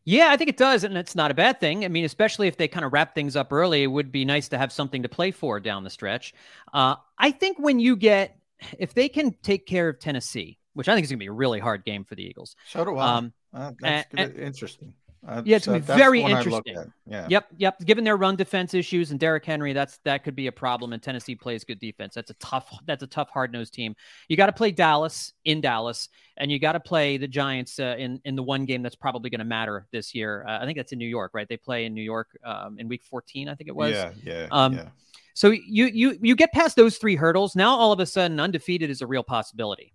Yeah, 0.04 0.28
I 0.30 0.36
think 0.36 0.48
it 0.48 0.56
does, 0.56 0.84
and 0.84 0.96
it's 0.96 1.16
not 1.16 1.32
a 1.32 1.34
bad 1.34 1.58
thing. 1.58 1.84
I 1.84 1.88
mean, 1.88 2.04
especially 2.04 2.46
if 2.46 2.56
they 2.56 2.68
kind 2.68 2.84
of 2.84 2.92
wrap 2.92 3.14
things 3.14 3.34
up 3.34 3.52
early, 3.52 3.82
it 3.82 3.88
would 3.88 4.12
be 4.12 4.24
nice 4.24 4.48
to 4.48 4.58
have 4.58 4.70
something 4.70 5.02
to 5.02 5.08
play 5.08 5.32
for 5.32 5.58
down 5.58 5.82
the 5.82 5.90
stretch. 5.90 6.32
Uh, 6.72 6.94
I 7.18 7.32
think 7.32 7.58
when 7.58 7.80
you 7.80 7.96
get 7.96 8.38
if 8.78 8.94
they 8.94 9.08
can 9.08 9.34
take 9.42 9.66
care 9.66 9.88
of 9.88 9.98
Tennessee, 9.98 10.58
which 10.74 10.88
I 10.88 10.94
think 10.94 11.04
is 11.04 11.10
going 11.10 11.18
to 11.18 11.22
be 11.22 11.28
a 11.28 11.32
really 11.32 11.60
hard 11.60 11.84
game 11.84 12.04
for 12.04 12.14
the 12.14 12.24
Eagles. 12.24 12.56
So 12.68 12.84
do 12.84 12.96
I. 12.96 13.16
Um, 13.16 13.32
uh, 13.52 13.72
that's 13.80 14.08
and, 14.12 14.30
and, 14.30 14.38
interesting. 14.38 14.94
Uh, 15.26 15.42
yeah, 15.44 15.56
it's 15.56 15.66
be 15.66 15.78
very 15.80 16.22
interesting. 16.22 16.92
Yeah. 17.04 17.26
Yep. 17.28 17.46
Yep. 17.56 17.80
Given 17.80 18.04
their 18.04 18.16
run 18.16 18.36
defense 18.36 18.74
issues 18.74 19.10
and 19.10 19.18
Derrick 19.18 19.44
Henry, 19.44 19.72
that's 19.72 19.98
that 20.04 20.22
could 20.22 20.36
be 20.36 20.46
a 20.46 20.52
problem. 20.52 20.92
And 20.92 21.02
Tennessee 21.02 21.34
plays 21.34 21.64
good 21.64 21.80
defense. 21.80 22.14
That's 22.14 22.30
a 22.30 22.34
tough. 22.34 22.72
That's 22.86 23.02
a 23.02 23.08
tough, 23.08 23.30
hard 23.30 23.52
nosed 23.52 23.74
team. 23.74 23.96
You 24.28 24.36
got 24.36 24.46
to 24.46 24.52
play 24.52 24.70
Dallas 24.70 25.32
in 25.44 25.60
Dallas, 25.60 26.08
and 26.36 26.52
you 26.52 26.60
got 26.60 26.72
to 26.72 26.80
play 26.80 27.16
the 27.16 27.26
Giants 27.26 27.80
uh, 27.80 27.96
in 27.98 28.20
in 28.24 28.36
the 28.36 28.42
one 28.42 28.66
game 28.66 28.82
that's 28.82 28.94
probably 28.94 29.30
going 29.30 29.40
to 29.40 29.44
matter 29.44 29.86
this 29.90 30.14
year. 30.14 30.44
Uh, 30.46 30.60
I 30.60 30.64
think 30.64 30.76
that's 30.76 30.92
in 30.92 30.98
New 30.98 31.08
York, 31.08 31.32
right? 31.34 31.48
They 31.48 31.56
play 31.56 31.86
in 31.86 31.94
New 31.94 32.04
York 32.04 32.28
um, 32.44 32.78
in 32.78 32.86
Week 32.86 33.02
14, 33.02 33.48
I 33.48 33.54
think 33.56 33.68
it 33.68 33.74
was. 33.74 33.94
Yeah. 33.94 34.12
Yeah. 34.22 34.46
Um, 34.52 34.74
yeah. 34.74 34.88
So 35.36 35.50
you 35.50 35.84
you 35.84 36.18
you 36.22 36.34
get 36.34 36.54
past 36.54 36.76
those 36.76 36.96
three 36.96 37.14
hurdles. 37.14 37.54
Now 37.54 37.76
all 37.76 37.92
of 37.92 38.00
a 38.00 38.06
sudden, 38.06 38.40
undefeated 38.40 38.88
is 38.88 39.02
a 39.02 39.06
real 39.06 39.22
possibility. 39.22 39.92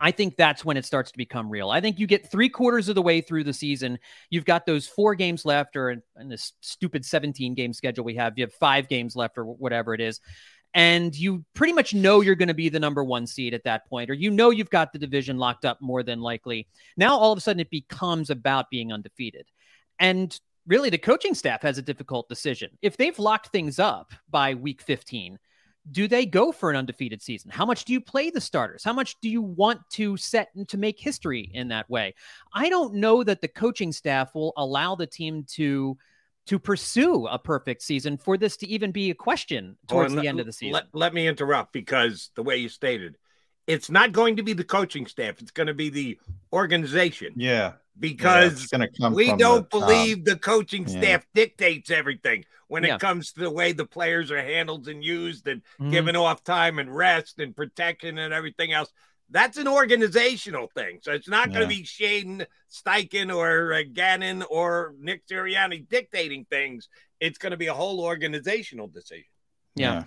I 0.00 0.12
think 0.12 0.36
that's 0.36 0.64
when 0.64 0.78
it 0.78 0.86
starts 0.86 1.10
to 1.10 1.18
become 1.18 1.50
real. 1.50 1.68
I 1.68 1.82
think 1.82 1.98
you 1.98 2.06
get 2.06 2.30
three 2.30 2.48
quarters 2.48 2.88
of 2.88 2.94
the 2.94 3.02
way 3.02 3.20
through 3.20 3.44
the 3.44 3.52
season. 3.52 3.98
You've 4.30 4.46
got 4.46 4.64
those 4.64 4.86
four 4.86 5.14
games 5.14 5.44
left, 5.44 5.76
or 5.76 5.90
in, 5.90 6.02
in 6.18 6.30
this 6.30 6.54
stupid 6.62 7.04
17 7.04 7.54
game 7.54 7.74
schedule 7.74 8.02
we 8.06 8.14
have, 8.14 8.38
you 8.38 8.44
have 8.44 8.54
five 8.54 8.88
games 8.88 9.14
left, 9.14 9.36
or 9.36 9.44
whatever 9.44 9.92
it 9.92 10.00
is. 10.00 10.20
And 10.72 11.14
you 11.14 11.44
pretty 11.52 11.74
much 11.74 11.92
know 11.92 12.22
you're 12.22 12.34
going 12.34 12.48
to 12.48 12.54
be 12.54 12.70
the 12.70 12.80
number 12.80 13.04
one 13.04 13.26
seed 13.26 13.52
at 13.52 13.64
that 13.64 13.86
point, 13.90 14.08
or 14.08 14.14
you 14.14 14.30
know 14.30 14.48
you've 14.48 14.70
got 14.70 14.90
the 14.90 14.98
division 14.98 15.36
locked 15.36 15.66
up 15.66 15.82
more 15.82 16.02
than 16.02 16.22
likely. 16.22 16.66
Now, 16.96 17.18
all 17.18 17.32
of 17.32 17.36
a 17.36 17.42
sudden, 17.42 17.60
it 17.60 17.70
becomes 17.70 18.30
about 18.30 18.70
being 18.70 18.90
undefeated. 18.90 19.46
And 19.98 20.38
really 20.66 20.90
the 20.90 20.98
coaching 20.98 21.34
staff 21.34 21.62
has 21.62 21.78
a 21.78 21.82
difficult 21.82 22.28
decision. 22.28 22.70
If 22.82 22.96
they've 22.96 23.18
locked 23.18 23.48
things 23.48 23.78
up 23.78 24.12
by 24.28 24.54
week 24.54 24.82
15, 24.82 25.38
do 25.92 26.08
they 26.08 26.26
go 26.26 26.50
for 26.50 26.70
an 26.70 26.76
undefeated 26.76 27.22
season? 27.22 27.50
How 27.50 27.64
much 27.64 27.84
do 27.84 27.92
you 27.92 28.00
play 28.00 28.30
the 28.30 28.40
starters? 28.40 28.82
How 28.82 28.92
much 28.92 29.20
do 29.20 29.28
you 29.28 29.40
want 29.40 29.80
to 29.90 30.16
set 30.16 30.48
to 30.68 30.76
make 30.76 30.98
history 30.98 31.48
in 31.54 31.68
that 31.68 31.88
way? 31.88 32.14
I 32.52 32.68
don't 32.68 32.94
know 32.94 33.22
that 33.22 33.40
the 33.40 33.48
coaching 33.48 33.92
staff 33.92 34.34
will 34.34 34.52
allow 34.56 34.94
the 34.94 35.06
team 35.06 35.44
to 35.54 35.96
to 36.46 36.60
pursue 36.60 37.26
a 37.26 37.40
perfect 37.40 37.82
season 37.82 38.16
for 38.16 38.36
this 38.36 38.56
to 38.56 38.68
even 38.68 38.92
be 38.92 39.10
a 39.10 39.14
question 39.14 39.76
oh, 39.90 39.92
towards 39.92 40.14
the 40.14 40.28
end 40.28 40.38
of 40.38 40.46
the 40.46 40.52
season. 40.52 40.74
Let, 40.74 40.84
let 40.92 41.12
me 41.12 41.26
interrupt 41.26 41.72
because 41.72 42.30
the 42.36 42.42
way 42.44 42.58
you 42.58 42.68
stated, 42.68 43.16
it's 43.66 43.90
not 43.90 44.12
going 44.12 44.36
to 44.36 44.44
be 44.44 44.52
the 44.52 44.62
coaching 44.62 45.06
staff, 45.06 45.40
it's 45.40 45.50
going 45.50 45.66
to 45.66 45.74
be 45.74 45.88
the 45.88 46.20
organization. 46.52 47.32
Yeah 47.34 47.72
because 47.98 48.68
yeah, 48.72 49.08
we 49.08 49.34
don't 49.36 49.68
the 49.70 49.78
believe 49.78 50.24
the 50.24 50.36
coaching 50.36 50.86
staff 50.86 51.02
yeah. 51.02 51.42
dictates 51.42 51.90
everything 51.90 52.44
when 52.68 52.84
yeah. 52.84 52.94
it 52.94 53.00
comes 53.00 53.32
to 53.32 53.40
the 53.40 53.50
way 53.50 53.72
the 53.72 53.86
players 53.86 54.30
are 54.30 54.42
handled 54.42 54.88
and 54.88 55.02
used 55.02 55.46
and 55.46 55.62
mm-hmm. 55.80 55.90
given 55.90 56.16
off 56.16 56.42
time 56.44 56.78
and 56.78 56.94
rest 56.94 57.38
and 57.38 57.56
protection 57.56 58.18
and 58.18 58.34
everything 58.34 58.72
else. 58.72 58.92
That's 59.30 59.56
an 59.56 59.66
organizational 59.66 60.68
thing. 60.68 61.00
So 61.02 61.12
it's 61.12 61.28
not 61.28 61.48
going 61.48 61.62
to 61.62 61.66
be 61.66 61.82
Shane 61.82 62.46
Steichen 62.70 63.34
or 63.34 63.72
uh, 63.72 63.82
Gannon 63.92 64.44
or 64.44 64.94
Nick 65.00 65.26
Sirianni 65.26 65.88
dictating 65.88 66.44
things. 66.48 66.88
It's 67.18 67.38
going 67.38 67.50
to 67.50 67.56
be 67.56 67.66
a 67.66 67.74
whole 67.74 68.00
organizational 68.00 68.86
decision. 68.86 69.24
yeah. 69.74 70.04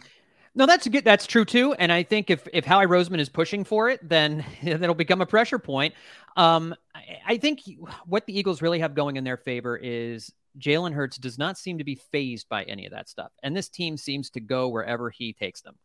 No, 0.55 0.65
that's 0.65 0.87
good. 0.87 1.03
That's 1.03 1.27
true 1.27 1.45
too. 1.45 1.73
And 1.73 1.91
I 1.91 2.03
think 2.03 2.29
if 2.29 2.47
if 2.53 2.65
Howie 2.65 2.85
Roseman 2.85 3.19
is 3.19 3.29
pushing 3.29 3.63
for 3.63 3.89
it, 3.89 4.07
then 4.07 4.43
it'll 4.61 4.95
become 4.95 5.21
a 5.21 5.25
pressure 5.25 5.59
point. 5.59 5.93
Um, 6.35 6.75
I, 6.95 7.01
I 7.27 7.37
think 7.37 7.61
what 8.05 8.25
the 8.25 8.37
Eagles 8.37 8.61
really 8.61 8.79
have 8.79 8.95
going 8.95 9.17
in 9.17 9.23
their 9.23 9.37
favor 9.37 9.77
is 9.77 10.31
Jalen 10.57 10.93
Hurts 10.93 11.17
does 11.17 11.37
not 11.37 11.57
seem 11.57 11.77
to 11.77 11.83
be 11.83 11.95
fazed 11.95 12.49
by 12.49 12.63
any 12.63 12.85
of 12.85 12.91
that 12.91 13.09
stuff, 13.09 13.31
and 13.43 13.55
this 13.55 13.69
team 13.69 13.97
seems 13.97 14.29
to 14.31 14.39
go 14.39 14.69
wherever 14.69 15.09
he 15.09 15.33
takes 15.33 15.61
them. 15.61 15.75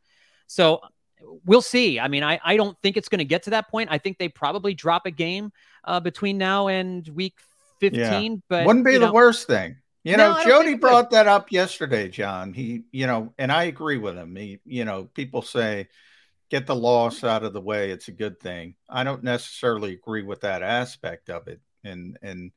So 0.46 0.80
we'll 1.44 1.62
see. 1.62 2.00
I 2.00 2.08
mean, 2.08 2.22
I, 2.22 2.40
I 2.44 2.56
don't 2.56 2.76
think 2.82 2.96
it's 2.96 3.08
going 3.08 3.18
to 3.18 3.24
get 3.24 3.44
to 3.44 3.50
that 3.50 3.70
point. 3.70 3.90
I 3.90 3.98
think 3.98 4.18
they 4.18 4.28
probably 4.28 4.74
drop 4.74 5.06
a 5.06 5.10
game 5.10 5.52
uh, 5.84 6.00
between 6.00 6.38
now 6.38 6.68
and 6.68 7.06
week 7.08 7.34
15, 7.80 8.00
yeah. 8.00 8.38
but 8.48 8.66
wouldn't 8.66 8.84
be 8.84 8.94
the 8.94 9.06
know, 9.06 9.12
worst 9.12 9.46
thing. 9.46 9.76
You 10.04 10.18
know, 10.18 10.34
no, 10.34 10.44
Jody 10.44 10.74
brought 10.74 11.10
that 11.10 11.26
up 11.26 11.50
yesterday, 11.50 12.08
John. 12.08 12.52
He, 12.52 12.84
you 12.92 13.06
know, 13.06 13.32
and 13.38 13.50
I 13.50 13.64
agree 13.64 13.96
with 13.96 14.16
him. 14.16 14.36
He, 14.36 14.60
you 14.66 14.84
know, 14.84 15.04
people 15.04 15.40
say 15.40 15.88
get 16.50 16.66
the 16.66 16.76
loss 16.76 17.24
out 17.24 17.42
of 17.42 17.54
the 17.54 17.60
way. 17.60 17.90
It's 17.90 18.08
a 18.08 18.12
good 18.12 18.38
thing. 18.38 18.74
I 18.88 19.02
don't 19.02 19.24
necessarily 19.24 19.94
agree 19.94 20.22
with 20.22 20.42
that 20.42 20.62
aspect 20.62 21.30
of 21.30 21.48
it. 21.48 21.60
And, 21.84 22.18
and, 22.20 22.52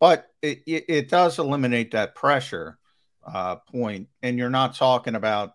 but 0.00 0.26
it, 0.42 0.62
it, 0.66 0.84
it 0.88 1.08
does 1.08 1.38
eliminate 1.38 1.92
that 1.92 2.16
pressure 2.16 2.78
uh, 3.24 3.56
point. 3.56 4.08
And 4.20 4.36
you're 4.36 4.50
not 4.50 4.74
talking 4.74 5.14
about, 5.14 5.52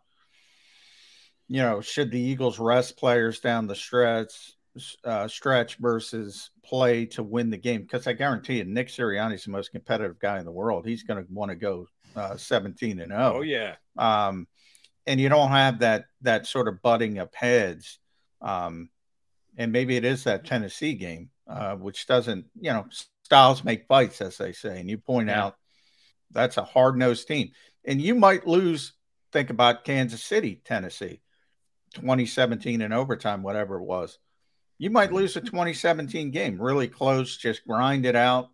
you 1.49 1.61
know, 1.61 1.81
should 1.81 2.09
the 2.09 2.21
Eagles 2.21 2.57
rest 2.57 2.95
players 2.95 3.41
down 3.41 3.67
the 3.67 3.75
stretch? 3.75 4.53
Uh, 5.03 5.27
stretch 5.27 5.77
versus 5.77 6.49
play 6.63 7.05
to 7.05 7.23
win 7.23 7.49
the 7.49 7.57
game 7.57 7.81
because 7.81 8.07
I 8.07 8.13
guarantee 8.13 8.57
you, 8.57 8.65
Nick 8.65 8.87
Sirianni 8.87 9.35
is 9.35 9.45
the 9.45 9.51
most 9.51 9.71
competitive 9.71 10.19
guy 10.19 10.39
in 10.39 10.45
the 10.45 10.51
world. 10.51 10.85
He's 10.85 11.03
going 11.03 11.23
to 11.23 11.31
want 11.31 11.49
to 11.49 11.55
go 11.55 11.87
uh, 12.15 12.37
17 12.37 12.99
and 12.99 13.11
0. 13.11 13.33
Oh 13.35 13.41
yeah. 13.41 13.75
Um, 13.97 14.47
and 15.05 15.19
you 15.19 15.29
don't 15.29 15.49
have 15.49 15.79
that 15.79 16.05
that 16.21 16.47
sort 16.47 16.67
of 16.67 16.81
butting 16.81 17.19
of 17.19 17.33
heads. 17.33 17.99
Um, 18.41 18.89
and 19.57 19.71
maybe 19.71 19.95
it 19.95 20.05
is 20.05 20.23
that 20.23 20.45
Tennessee 20.45 20.95
game, 20.95 21.29
uh, 21.47 21.75
which 21.75 22.07
doesn't, 22.07 22.45
you 22.59 22.71
know, 22.71 22.85
styles 23.23 23.63
make 23.63 23.87
fights, 23.87 24.21
as 24.21 24.37
they 24.37 24.51
say. 24.51 24.79
And 24.79 24.89
you 24.89 24.97
point 24.97 25.29
yeah. 25.29 25.45
out 25.45 25.55
That's 26.31 26.57
a 26.57 26.63
hard 26.63 26.97
nosed 26.97 27.27
team. 27.27 27.51
And 27.85 28.01
you 28.01 28.15
might 28.15 28.47
lose, 28.47 28.93
think 29.31 29.49
about 29.49 29.83
Kansas 29.83 30.23
City, 30.23 30.61
Tennessee, 30.63 31.21
2017 31.95 32.81
in 32.81 32.93
overtime, 32.93 33.43
whatever 33.43 33.75
it 33.75 33.83
was. 33.83 34.17
You 34.77 34.89
might 34.89 35.13
lose 35.13 35.35
a 35.37 35.41
2017 35.41 36.31
game, 36.31 36.61
really 36.61 36.87
close, 36.87 37.37
just 37.37 37.65
grind 37.65 38.05
it 38.05 38.15
out. 38.15 38.49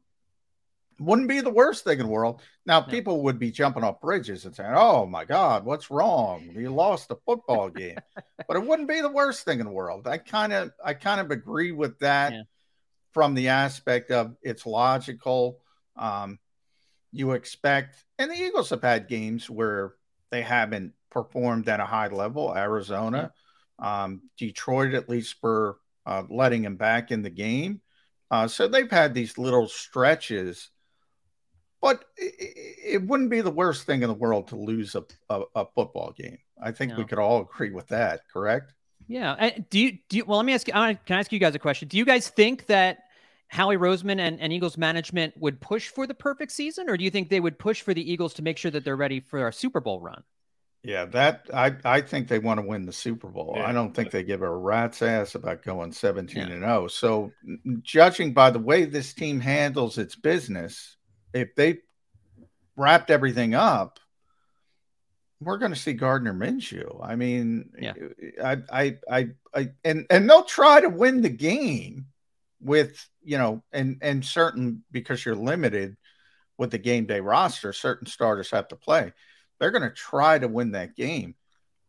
Wouldn't 0.99 1.29
be 1.29 1.39
the 1.39 1.49
worst 1.49 1.85
thing 1.85 1.99
in 1.99 2.05
the 2.07 2.11
world. 2.11 2.41
Now, 2.65 2.81
people 2.81 3.23
would 3.23 3.39
be 3.39 3.51
jumping 3.51 3.85
off 3.85 4.01
bridges 4.01 4.45
and 4.45 4.53
saying, 4.53 4.73
Oh 4.75 5.05
my 5.05 5.23
God, 5.23 5.63
what's 5.63 5.89
wrong? 5.89 6.51
We 6.53 6.67
lost 6.67 7.09
a 7.09 7.15
football 7.25 7.69
game. 7.69 7.97
but 8.47 8.57
it 8.57 8.65
wouldn't 8.65 8.89
be 8.89 8.99
the 8.99 9.09
worst 9.11 9.45
thing 9.45 9.61
in 9.61 9.65
the 9.65 9.71
world. 9.71 10.07
I 10.07 10.17
kind 10.17 10.51
of 10.51 10.71
I 10.83 10.93
kind 10.93 11.21
of 11.21 11.31
agree 11.31 11.71
with 11.71 11.97
that 11.99 12.33
Yeah. 12.33 12.41
from 13.13 13.33
the 13.33 13.47
aspect 13.47 14.11
of 14.11 14.35
it's 14.41 14.65
logical. 14.65 15.61
Um, 15.95 16.37
you 17.13 17.31
expect, 17.31 18.03
and 18.19 18.29
the 18.29 18.35
Eagles 18.35 18.69
have 18.69 18.81
had 18.81 19.07
games 19.07 19.49
where 19.49 19.93
they 20.31 20.41
haven't 20.41 20.93
performed 21.09 21.69
at 21.69 21.79
a 21.79 21.85
high 21.85 22.09
level. 22.09 22.53
Arizona, 22.55 23.31
um, 23.79 24.21
Detroit, 24.37 24.93
at 24.93 25.09
least 25.09 25.37
for 25.39 25.77
uh, 26.09 26.23
letting 26.29 26.63
him 26.65 26.75
back 26.75 27.11
in 27.11 27.21
the 27.21 27.29
game. 27.29 27.81
Uh, 28.31 28.47
so 28.47 28.67
they've 28.67 28.91
had 28.91 29.13
these 29.13 29.37
little 29.37 29.67
stretches, 29.67 30.69
but 31.81 32.03
it, 32.17 32.33
it 32.95 33.07
wouldn't 33.07 33.29
be 33.29 33.41
the 33.41 33.51
worst 33.51 33.85
thing 33.85 34.01
in 34.03 34.07
the 34.09 34.13
world 34.25 34.47
to 34.49 34.55
lose 34.55 34.95
a, 34.95 35.03
a, 35.29 35.41
a 35.55 35.65
football 35.75 36.13
game. 36.17 36.37
I 36.61 36.71
think 36.71 36.97
we 36.97 37.05
could 37.05 37.19
all 37.19 37.41
agree 37.41 37.71
with 37.71 37.87
that, 37.87 38.21
correct? 38.33 38.73
Yeah. 39.07 39.35
I- 39.39 39.65
Do 39.69 39.79
you, 39.79 39.97
do 40.09 40.17
you, 40.17 40.25
well, 40.25 40.37
let 40.37 40.45
me 40.45 40.53
ask 40.53 40.67
you, 40.67 40.73
I 40.75 40.93
can 40.93 41.15
I 41.15 41.19
ask 41.19 41.31
you 41.31 41.39
guys 41.39 41.55
a 41.55 41.59
question? 41.59 41.87
Do 41.87 41.97
you 41.97 42.05
guys 42.05 42.27
think 42.29 42.65
that 42.67 42.99
Howie 43.47 43.77
Roseman 43.77 44.19
and, 44.19 44.39
and 44.39 44.53
Eagles 44.53 44.77
management 44.77 45.33
would 45.37 45.59
push 45.59 45.89
for 45.89 46.05
the 46.05 46.13
perfect 46.13 46.51
season, 46.51 46.89
or 46.89 46.97
do 46.97 47.03
you 47.03 47.09
think 47.09 47.29
they 47.29 47.39
would 47.39 47.57
push 47.57 47.81
for 47.81 47.93
the 47.95 48.11
Eagles 48.11 48.33
to 48.35 48.43
make 48.43 48.57
sure 48.57 48.69
that 48.71 48.83
they're 48.85 48.95
ready 48.95 49.19
for 49.21 49.47
a 49.47 49.53
Super 49.53 49.79
Bowl 49.79 49.99
run? 49.99 50.21
Yeah, 50.83 51.05
that 51.05 51.49
I 51.53 51.75
I 51.83 52.01
think 52.01 52.27
they 52.27 52.39
want 52.39 52.59
to 52.59 52.65
win 52.65 52.85
the 52.85 52.93
Super 52.93 53.27
Bowl. 53.27 53.53
Yeah. 53.55 53.67
I 53.67 53.73
don't 53.73 53.93
think 53.93 54.11
they 54.11 54.23
give 54.23 54.41
a 54.41 54.49
rat's 54.49 55.01
ass 55.01 55.35
about 55.35 55.63
going 55.63 55.91
17 55.91 56.41
and 56.41 56.61
0. 56.61 56.87
So, 56.87 57.31
judging 57.81 58.33
by 58.33 58.49
the 58.49 58.59
way 58.59 58.85
this 58.85 59.13
team 59.13 59.41
handles 59.41 59.97
its 59.97 60.15
business, 60.15 60.95
if 61.33 61.53
they 61.55 61.79
wrapped 62.77 63.11
everything 63.11 63.55
up, 63.55 63.99
we're 65.41 65.57
going 65.57 65.73
to 65.73 65.79
see 65.79 65.93
Gardner 65.93 66.33
Minshew. 66.33 67.05
I 67.05 67.15
mean, 67.15 67.71
Yeah. 67.77 67.93
I, 68.41 68.57
I, 68.71 68.97
I, 69.09 69.27
I, 69.53 69.69
and 69.83 70.05
and 70.09 70.29
they'll 70.29 70.43
try 70.43 70.79
to 70.79 70.89
win 70.89 71.21
the 71.21 71.29
game 71.29 72.05
with 72.61 73.05
you 73.21 73.37
know, 73.37 73.63
and 73.73 73.97
and 74.01 74.23
certain 74.23 74.83
because 74.91 75.25
you're 75.25 75.35
limited 75.35 75.97
with 76.57 76.71
the 76.71 76.77
game 76.77 77.05
day 77.05 77.19
roster, 77.19 77.73
certain 77.73 78.07
starters 78.07 78.51
have 78.51 78.69
to 78.69 78.75
play. 78.77 79.13
They're 79.59 79.71
going 79.71 79.83
to 79.83 79.89
try 79.89 80.39
to 80.39 80.47
win 80.47 80.71
that 80.71 80.95
game, 80.95 81.35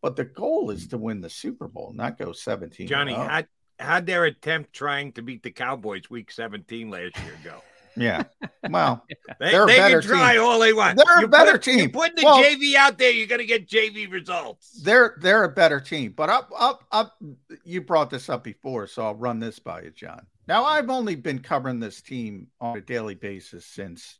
but 0.02 0.16
the 0.16 0.24
goal 0.24 0.70
is 0.70 0.88
to 0.88 0.98
win 0.98 1.20
the 1.20 1.30
Super 1.30 1.68
Bowl, 1.68 1.92
not 1.94 2.18
go 2.18 2.32
17. 2.32 2.86
Johnny, 2.88 3.14
oh. 3.14 3.22
how'd, 3.26 3.46
how'd 3.78 4.06
their 4.06 4.24
attempt 4.24 4.72
trying 4.72 5.12
to 5.12 5.22
beat 5.22 5.42
the 5.42 5.50
Cowboys 5.50 6.10
week 6.10 6.30
17 6.32 6.90
last 6.90 7.16
year 7.24 7.38
go? 7.44 7.62
yeah. 7.96 8.22
Well, 8.70 9.04
They, 9.40 9.50
They're 9.52 9.64
a 9.64 9.66
they 9.66 9.76
can 9.76 10.00
try 10.02 10.34
team. 10.34 10.42
all 10.42 10.58
they 10.58 10.72
want. 10.72 10.96
They're 10.96 11.18
a 11.18 11.20
You 11.22 11.28
better 11.28 11.52
put, 11.52 11.62
team. 11.62 11.90
putting 11.90 12.14
the 12.16 12.22
Well- 12.24 12.42
JV 12.42 12.74
out 12.76 12.98
there, 12.98 13.10
you're 13.10 13.26
going 13.26 13.40
to 13.40 13.46
get 13.46 13.68
JV 13.68 14.10
results. 14.10 14.80
they're 14.82 15.16
they're 15.20 15.44
a 15.44 15.48
better 15.48 15.80
team. 15.80 16.12
But 16.16 16.30
up 16.30 16.50
up 16.56 16.84
up 16.92 17.16
you 17.64 17.80
brought 17.80 18.08
this 18.10 18.28
up 18.28 18.44
before, 18.44 18.86
so 18.86 19.04
I'll 19.04 19.14
run 19.16 19.38
this 19.40 19.58
by 19.58 19.82
you, 19.82 19.90
John. 19.90 20.24
Now 20.46 20.64
I've 20.64 20.88
only 20.90 21.14
been 21.16 21.38
covering 21.40 21.80
this 21.80 22.00
team 22.00 22.46
on 22.60 22.76
a 22.76 22.80
daily 22.80 23.14
basis 23.16 23.64
since 23.66 24.18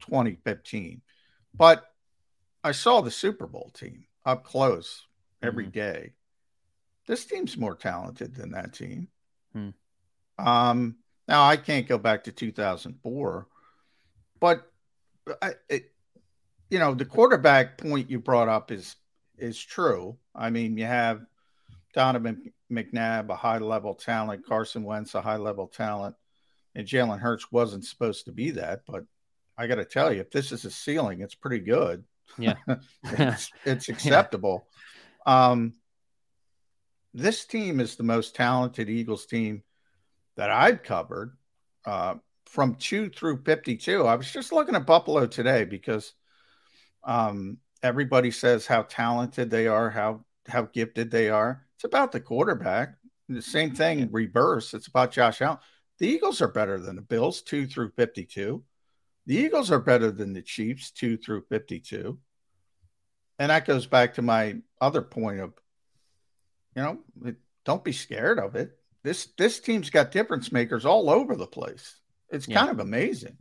2015. 0.00 1.00
But 1.54 1.84
I 2.64 2.72
saw 2.72 3.02
the 3.02 3.10
Super 3.10 3.46
Bowl 3.46 3.70
team 3.74 4.06
up 4.24 4.42
close 4.42 5.06
every 5.42 5.66
day. 5.66 6.14
This 7.06 7.26
team's 7.26 7.58
more 7.58 7.76
talented 7.76 8.34
than 8.34 8.52
that 8.52 8.72
team. 8.72 9.08
Hmm. 9.52 9.68
Um 10.38 10.96
now 11.28 11.44
I 11.44 11.56
can't 11.56 11.86
go 11.86 11.98
back 11.98 12.24
to 12.24 12.32
2004, 12.32 13.46
but 14.40 14.70
I, 15.40 15.52
it, 15.68 15.92
you 16.70 16.78
know, 16.78 16.94
the 16.94 17.04
quarterback 17.04 17.78
point 17.78 18.10
you 18.10 18.18
brought 18.18 18.48
up 18.48 18.70
is 18.70 18.96
is 19.38 19.62
true. 19.62 20.16
I 20.34 20.50
mean, 20.50 20.78
you 20.78 20.86
have 20.86 21.26
Donovan 21.92 22.52
McNabb, 22.72 23.28
a 23.28 23.36
high 23.36 23.58
level 23.58 23.94
talent, 23.94 24.46
Carson 24.46 24.84
Wentz, 24.84 25.14
a 25.14 25.20
high 25.20 25.36
level 25.36 25.66
talent, 25.66 26.16
and 26.74 26.86
Jalen 26.86 27.20
Hurts 27.20 27.52
wasn't 27.52 27.84
supposed 27.84 28.24
to 28.24 28.32
be 28.32 28.50
that. 28.52 28.82
But 28.86 29.04
I 29.56 29.66
got 29.66 29.76
to 29.76 29.84
tell 29.84 30.12
you, 30.12 30.20
if 30.20 30.30
this 30.30 30.50
is 30.50 30.64
a 30.64 30.70
ceiling, 30.70 31.20
it's 31.20 31.34
pretty 31.34 31.60
good. 31.60 32.04
Yeah. 32.38 32.54
it's, 33.04 33.50
it's 33.64 33.88
acceptable. 33.88 34.66
Um, 35.26 35.74
this 37.12 37.44
team 37.44 37.80
is 37.80 37.96
the 37.96 38.02
most 38.02 38.34
talented 38.34 38.90
Eagles 38.90 39.26
team 39.26 39.62
that 40.36 40.50
I've 40.50 40.82
covered 40.82 41.36
uh, 41.86 42.14
from 42.46 42.74
two 42.74 43.08
through 43.08 43.42
52. 43.44 44.04
I 44.04 44.16
was 44.16 44.30
just 44.30 44.52
looking 44.52 44.74
at 44.74 44.86
Buffalo 44.86 45.26
today 45.26 45.64
because 45.64 46.12
um, 47.04 47.58
everybody 47.82 48.30
says 48.30 48.66
how 48.66 48.82
talented 48.82 49.50
they 49.50 49.66
are, 49.68 49.90
how 49.90 50.24
how 50.46 50.62
gifted 50.62 51.10
they 51.10 51.30
are. 51.30 51.64
It's 51.76 51.84
about 51.84 52.12
the 52.12 52.20
quarterback. 52.20 52.96
The 53.28 53.40
same 53.40 53.74
thing, 53.74 54.00
in 54.00 54.10
reverse. 54.12 54.74
It's 54.74 54.88
about 54.88 55.12
Josh 55.12 55.40
Allen. 55.40 55.58
The 55.98 56.08
Eagles 56.08 56.42
are 56.42 56.48
better 56.48 56.78
than 56.78 56.96
the 56.96 57.02
Bills, 57.02 57.40
two 57.40 57.66
through 57.66 57.92
52. 57.96 58.62
The 59.26 59.36
Eagles 59.36 59.70
are 59.70 59.78
better 59.78 60.10
than 60.10 60.32
the 60.32 60.42
Chiefs, 60.42 60.90
two 60.90 61.16
through 61.16 61.44
52. 61.48 62.18
And 63.38 63.50
that 63.50 63.66
goes 63.66 63.86
back 63.86 64.14
to 64.14 64.22
my 64.22 64.56
other 64.80 65.02
point 65.02 65.40
of, 65.40 65.54
you 66.76 66.82
know, 66.82 66.98
it, 67.24 67.36
don't 67.64 67.82
be 67.82 67.92
scared 67.92 68.38
of 68.38 68.54
it. 68.54 68.78
This 69.02 69.26
this 69.36 69.60
team's 69.60 69.90
got 69.90 70.12
difference 70.12 70.52
makers 70.52 70.84
all 70.86 71.10
over 71.10 71.36
the 71.36 71.46
place. 71.46 72.00
It's 72.30 72.46
Yeah. 72.48 72.58
kind 72.58 72.70
of 72.70 72.78
amazing. 72.80 73.36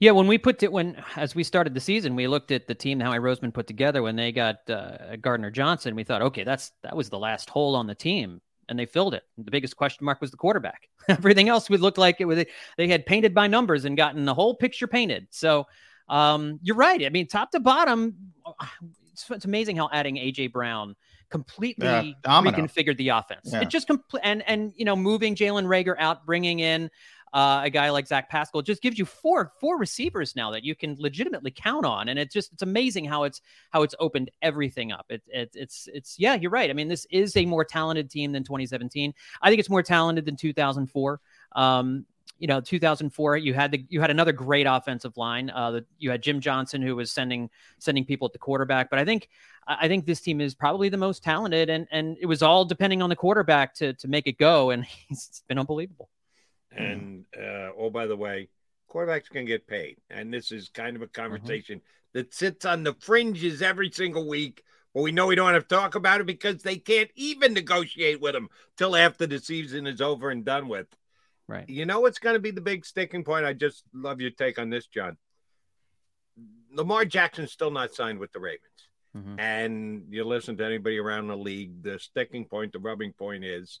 Yeah, 0.00 0.10
when 0.12 0.26
we 0.26 0.38
put 0.38 0.62
it 0.62 0.72
when 0.72 1.02
as 1.16 1.34
we 1.34 1.44
started 1.44 1.74
the 1.74 1.80
season, 1.80 2.16
we 2.16 2.28
looked 2.28 2.50
at 2.50 2.66
the 2.66 2.74
team 2.74 3.00
Howie 3.00 3.18
Roseman 3.18 3.52
put 3.54 3.66
together 3.66 4.02
when 4.02 4.16
they 4.16 4.32
got 4.32 4.68
uh, 4.68 5.16
Gardner 5.16 5.50
Johnson. 5.50 5.94
We 5.94 6.04
thought, 6.04 6.22
okay, 6.22 6.44
that's 6.44 6.72
that 6.82 6.96
was 6.96 7.08
the 7.08 7.18
last 7.18 7.50
hole 7.50 7.74
on 7.76 7.86
the 7.86 7.94
team, 7.94 8.40
and 8.68 8.78
they 8.78 8.86
filled 8.86 9.14
it. 9.14 9.24
The 9.38 9.50
biggest 9.50 9.76
question 9.76 10.04
mark 10.04 10.20
was 10.20 10.30
the 10.30 10.36
quarterback. 10.36 10.88
Everything 11.08 11.48
else 11.48 11.68
would 11.70 11.80
look 11.80 11.98
like 11.98 12.16
it 12.20 12.24
was 12.24 12.44
they 12.76 12.88
had 12.88 13.06
painted 13.06 13.34
by 13.34 13.46
numbers 13.46 13.84
and 13.84 13.96
gotten 13.96 14.24
the 14.24 14.34
whole 14.34 14.54
picture 14.54 14.86
painted. 14.86 15.26
So 15.30 15.66
um, 16.08 16.58
you're 16.62 16.76
right. 16.76 17.04
I 17.04 17.08
mean, 17.08 17.26
top 17.26 17.50
to 17.52 17.60
bottom, 17.60 18.14
it's, 19.12 19.30
it's 19.30 19.44
amazing 19.44 19.76
how 19.76 19.88
adding 19.92 20.16
AJ 20.16 20.52
Brown 20.52 20.96
completely 21.30 22.16
Yeah, 22.24 22.40
reconfigured 22.42 22.96
the 22.96 23.08
offense. 23.10 23.50
Yeah. 23.52 23.62
It 23.62 23.70
just 23.70 23.86
complete 23.86 24.20
and 24.22 24.42
and 24.48 24.72
you 24.76 24.84
know 24.84 24.96
moving 24.96 25.34
Jalen 25.34 25.66
Reagor 25.66 25.96
out, 25.98 26.26
bringing 26.26 26.60
in 26.60 26.90
uh, 27.34 27.62
a 27.64 27.70
guy 27.70 27.90
like 27.90 28.06
Zach 28.06 28.30
Pascal 28.30 28.62
just 28.62 28.80
gives 28.80 28.96
you 28.96 29.04
four 29.04 29.52
four 29.60 29.76
receivers 29.76 30.36
now 30.36 30.52
that 30.52 30.62
you 30.62 30.76
can 30.76 30.94
legitimately 31.00 31.50
count 31.50 31.84
on, 31.84 32.08
and 32.08 32.16
it's 32.16 32.32
just 32.32 32.52
it's 32.52 32.62
amazing 32.62 33.04
how 33.04 33.24
it's 33.24 33.42
how 33.72 33.82
it's 33.82 33.94
opened 33.98 34.30
everything 34.40 34.92
up. 34.92 35.06
It, 35.08 35.20
it 35.26 35.50
it's 35.54 35.88
it's 35.92 36.16
yeah, 36.16 36.34
you're 36.34 36.52
right. 36.52 36.70
I 36.70 36.72
mean, 36.72 36.86
this 36.86 37.06
is 37.10 37.36
a 37.36 37.44
more 37.44 37.64
talented 37.64 38.08
team 38.08 38.30
than 38.30 38.44
2017. 38.44 39.12
I 39.42 39.48
think 39.48 39.58
it's 39.58 39.68
more 39.68 39.82
talented 39.82 40.24
than 40.24 40.36
2004. 40.36 41.20
Um, 41.56 42.06
you 42.38 42.46
know, 42.46 42.60
2004, 42.60 43.36
you 43.36 43.52
had 43.52 43.72
the 43.72 43.84
you 43.88 44.00
had 44.00 44.12
another 44.12 44.32
great 44.32 44.66
offensive 44.68 45.16
line. 45.16 45.50
Uh, 45.50 45.72
the, 45.72 45.84
you 45.98 46.12
had 46.12 46.22
Jim 46.22 46.40
Johnson 46.40 46.82
who 46.82 46.94
was 46.94 47.10
sending 47.10 47.50
sending 47.78 48.04
people 48.04 48.26
at 48.26 48.32
the 48.32 48.38
quarterback, 48.38 48.90
but 48.90 49.00
I 49.00 49.04
think 49.04 49.28
I 49.66 49.88
think 49.88 50.06
this 50.06 50.20
team 50.20 50.40
is 50.40 50.54
probably 50.54 50.88
the 50.88 50.96
most 50.96 51.24
talented, 51.24 51.68
and 51.68 51.88
and 51.90 52.16
it 52.20 52.26
was 52.26 52.44
all 52.44 52.64
depending 52.64 53.02
on 53.02 53.10
the 53.10 53.16
quarterback 53.16 53.74
to 53.74 53.92
to 53.94 54.06
make 54.06 54.28
it 54.28 54.38
go, 54.38 54.70
and 54.70 54.86
it's 55.10 55.42
been 55.48 55.58
unbelievable. 55.58 56.08
And 56.76 57.24
uh, 57.36 57.70
oh, 57.76 57.90
by 57.90 58.06
the 58.06 58.16
way, 58.16 58.48
quarterbacks 58.90 59.28
can 59.30 59.44
get 59.44 59.66
paid, 59.66 59.98
and 60.10 60.32
this 60.32 60.52
is 60.52 60.68
kind 60.68 60.96
of 60.96 61.02
a 61.02 61.06
conversation 61.06 61.80
that 62.12 62.34
sits 62.34 62.64
on 62.64 62.82
the 62.82 62.94
fringes 62.94 63.62
every 63.62 63.90
single 63.90 64.26
week. 64.28 64.62
But 64.94 65.02
we 65.02 65.12
know 65.12 65.26
we 65.26 65.34
don't 65.34 65.54
have 65.54 65.66
to 65.66 65.74
talk 65.74 65.96
about 65.96 66.20
it 66.20 66.26
because 66.26 66.62
they 66.62 66.76
can't 66.76 67.10
even 67.16 67.52
negotiate 67.52 68.20
with 68.20 68.32
them 68.32 68.48
till 68.76 68.94
after 68.94 69.26
the 69.26 69.40
season 69.40 69.86
is 69.88 70.00
over 70.00 70.30
and 70.30 70.44
done 70.44 70.68
with. 70.68 70.86
Right. 71.48 71.68
You 71.68 71.84
know 71.84 72.00
what's 72.00 72.20
going 72.20 72.34
to 72.34 72.40
be 72.40 72.52
the 72.52 72.60
big 72.60 72.86
sticking 72.86 73.24
point? 73.24 73.44
I 73.44 73.52
just 73.52 73.82
love 73.92 74.20
your 74.20 74.30
take 74.30 74.58
on 74.58 74.70
this, 74.70 74.86
John. 74.86 75.16
Lamar 76.72 77.04
Jackson's 77.04 77.52
still 77.52 77.70
not 77.70 77.94
signed 77.94 78.18
with 78.18 78.32
the 78.32 78.40
Ravens. 78.40 78.88
Mhm. 79.16 79.38
And 79.38 80.06
you 80.10 80.24
listen 80.24 80.56
to 80.56 80.64
anybody 80.64 80.98
around 80.98 81.28
the 81.28 81.36
league, 81.36 81.82
the 81.82 81.98
sticking 81.98 82.46
point, 82.46 82.72
the 82.72 82.78
rubbing 82.78 83.12
point 83.12 83.44
is 83.44 83.80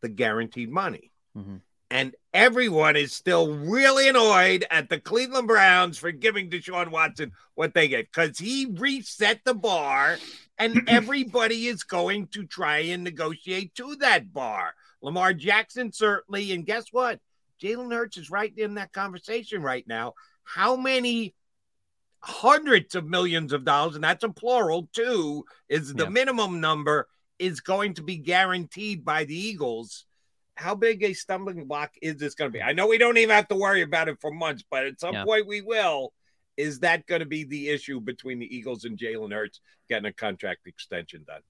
the 0.00 0.08
guaranteed 0.08 0.70
money. 0.70 1.12
Mhm. 1.36 1.60
And 1.92 2.14
everyone 2.32 2.96
is 2.96 3.12
still 3.12 3.54
really 3.54 4.08
annoyed 4.08 4.64
at 4.70 4.88
the 4.88 4.98
Cleveland 4.98 5.46
Browns 5.46 5.98
for 5.98 6.10
giving 6.10 6.48
Deshaun 6.48 6.88
Watson 6.90 7.32
what 7.54 7.74
they 7.74 7.86
get 7.86 8.10
because 8.10 8.38
he 8.38 8.64
reset 8.64 9.40
the 9.44 9.52
bar 9.52 10.16
and 10.56 10.80
everybody 10.88 11.66
is 11.66 11.82
going 11.82 12.28
to 12.28 12.46
try 12.46 12.78
and 12.78 13.04
negotiate 13.04 13.74
to 13.74 13.94
that 13.96 14.32
bar. 14.32 14.74
Lamar 15.02 15.34
Jackson, 15.34 15.92
certainly. 15.92 16.52
And 16.52 16.64
guess 16.64 16.86
what? 16.92 17.20
Jalen 17.62 17.92
Hurts 17.92 18.16
is 18.16 18.30
right 18.30 18.56
in 18.56 18.76
that 18.76 18.94
conversation 18.94 19.62
right 19.62 19.86
now. 19.86 20.14
How 20.44 20.76
many 20.76 21.34
hundreds 22.20 22.94
of 22.94 23.04
millions 23.04 23.52
of 23.52 23.66
dollars, 23.66 23.96
and 23.96 24.04
that's 24.04 24.24
a 24.24 24.30
plural 24.30 24.88
too, 24.94 25.44
is 25.68 25.92
the 25.92 26.04
Yeah. 26.04 26.08
minimum 26.08 26.58
number 26.58 27.06
is 27.38 27.60
going 27.60 27.92
to 27.94 28.02
be 28.02 28.16
guaranteed 28.16 29.04
by 29.04 29.24
the 29.24 29.36
Eagles. 29.36 30.06
How 30.54 30.74
big 30.74 31.02
a 31.02 31.12
stumbling 31.12 31.66
block 31.66 31.92
is 32.02 32.16
this 32.16 32.34
going 32.34 32.50
to 32.50 32.52
be? 32.52 32.62
I 32.62 32.72
know 32.72 32.86
we 32.86 32.98
don't 32.98 33.16
even 33.16 33.34
have 33.34 33.48
to 33.48 33.56
worry 33.56 33.82
about 33.82 34.08
it 34.08 34.18
for 34.20 34.30
months, 34.30 34.62
but 34.70 34.84
at 34.84 35.00
some 35.00 35.14
Yeah. 35.14 35.24
point 35.24 35.46
we 35.46 35.62
will. 35.62 36.12
Is 36.56 36.80
that 36.80 37.06
going 37.06 37.20
to 37.20 37.26
be 37.26 37.44
the 37.44 37.70
issue 37.70 38.00
between 38.00 38.38
the 38.38 38.54
Eagles 38.54 38.84
and 38.84 38.98
Jalen 38.98 39.32
Hurts 39.32 39.60
getting 39.88 40.04
a 40.06 40.12
contract 40.12 40.66
extension 40.66 41.24
done? 41.26 41.40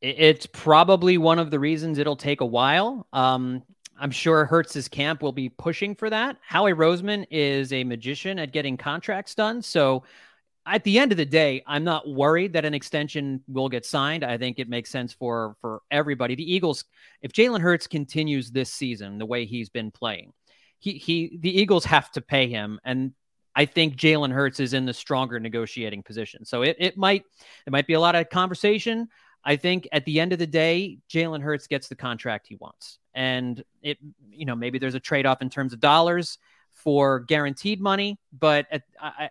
It's 0.00 0.46
probably 0.46 1.18
one 1.18 1.38
of 1.38 1.50
the 1.50 1.58
reasons 1.58 1.98
it'll 1.98 2.16
take 2.16 2.40
a 2.40 2.46
while. 2.46 3.06
Um, 3.12 3.62
I'm 3.98 4.10
sure 4.10 4.44
Hurts's 4.44 4.88
camp 4.88 5.22
will 5.22 5.32
be 5.32 5.48
pushing 5.48 5.94
for 5.94 6.10
that. 6.10 6.38
Howie 6.42 6.72
Roseman 6.72 7.26
is 7.30 7.72
a 7.72 7.84
magician 7.84 8.38
at 8.38 8.52
getting 8.52 8.76
contracts 8.76 9.34
done. 9.34 9.62
So 9.62 10.02
at 10.66 10.84
the 10.84 10.98
end 10.98 11.12
of 11.12 11.18
the 11.18 11.26
day, 11.26 11.62
I'm 11.66 11.84
not 11.84 12.08
worried 12.08 12.52
that 12.52 12.64
an 12.64 12.74
extension 12.74 13.42
will 13.48 13.68
get 13.68 13.84
signed. 13.84 14.24
I 14.24 14.38
think 14.38 14.58
it 14.58 14.68
makes 14.68 14.90
sense 14.90 15.12
for 15.12 15.56
for 15.60 15.82
everybody. 15.90 16.34
The 16.34 16.54
Eagles, 16.54 16.84
if 17.20 17.32
Jalen 17.32 17.60
Hurts 17.60 17.86
continues 17.86 18.50
this 18.50 18.70
season 18.72 19.18
the 19.18 19.26
way 19.26 19.44
he's 19.44 19.68
been 19.68 19.90
playing, 19.90 20.32
he 20.78 20.92
he 20.92 21.38
the 21.40 21.60
Eagles 21.60 21.84
have 21.86 22.10
to 22.12 22.20
pay 22.20 22.48
him. 22.48 22.78
And 22.84 23.12
I 23.54 23.66
think 23.66 23.96
Jalen 23.96 24.32
Hurts 24.32 24.60
is 24.60 24.72
in 24.72 24.86
the 24.86 24.94
stronger 24.94 25.38
negotiating 25.40 26.02
position. 26.04 26.44
So 26.44 26.62
it, 26.62 26.76
it 26.78 26.96
might 26.96 27.24
it 27.66 27.72
might 27.72 27.86
be 27.86 27.94
a 27.94 28.00
lot 28.00 28.14
of 28.14 28.28
conversation. 28.30 29.08
I 29.44 29.56
think 29.56 29.88
at 29.90 30.04
the 30.04 30.20
end 30.20 30.32
of 30.32 30.38
the 30.38 30.46
day, 30.46 30.98
Jalen 31.10 31.42
Hurts 31.42 31.66
gets 31.66 31.88
the 31.88 31.96
contract 31.96 32.46
he 32.46 32.54
wants. 32.56 32.98
And 33.14 33.62
it, 33.82 33.98
you 34.30 34.46
know, 34.46 34.54
maybe 34.54 34.78
there's 34.78 34.94
a 34.94 35.00
trade 35.00 35.26
off 35.26 35.42
in 35.42 35.50
terms 35.50 35.72
of 35.72 35.80
dollars 35.80 36.38
for 36.72 37.20
guaranteed 37.20 37.80
money. 37.80 38.18
But 38.32 38.66
at, 38.70 38.82
I, 39.00 39.08
I- 39.18 39.30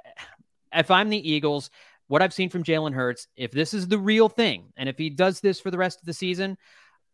if 0.74 0.92
I'm 0.92 1.10
the 1.10 1.30
Eagles, 1.30 1.70
what 2.08 2.22
I've 2.22 2.34
seen 2.34 2.50
from 2.50 2.64
Jalen 2.64 2.94
Hurts, 2.94 3.28
if 3.36 3.52
this 3.52 3.74
is 3.74 3.88
the 3.88 3.98
real 3.98 4.30
thing, 4.30 4.74
and 4.76 4.90
if 4.90 4.98
he 4.98 5.10
does 5.10 5.40
this 5.40 5.60
for 5.60 5.72
the 5.72 5.78
rest 5.78 6.00
of 6.00 6.06
the 6.06 6.14
season, 6.14 6.58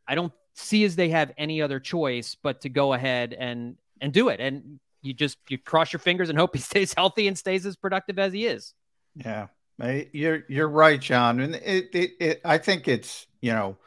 I 0.08 0.16
don't 0.16 0.34
see 0.56 0.84
as 0.86 0.96
they 0.96 1.10
have 1.10 1.32
any 1.38 1.62
other 1.62 1.80
choice 1.80 2.36
but 2.42 2.62
to 2.62 2.70
go 2.70 2.94
ahead 2.94 3.34
and 3.34 3.76
and 4.02 4.12
do 4.12 4.30
it. 4.30 4.40
And 4.40 4.80
you 5.02 5.14
just 5.14 5.38
you 5.50 5.58
cross 5.58 5.94
your 5.94 6.00
fingers 6.00 6.30
and 6.30 6.38
hope 6.38 6.56
he 6.56 6.62
stays 6.62 6.94
healthy 6.94 7.28
and 7.28 7.38
stays 7.38 7.66
as 7.66 7.76
productive 7.76 8.18
as 8.20 8.34
he 8.34 8.48
is. 8.48 8.74
Yeah, 9.16 9.48
you're 10.12 10.44
you're 10.48 10.70
right, 10.70 11.00
John, 11.00 11.40
and 11.40 11.56
it, 11.56 11.90
it, 11.94 12.12
it 12.20 12.42
I 12.44 12.58
think 12.58 12.88
it's 12.88 13.28
you 13.42 13.52
know 13.52 13.78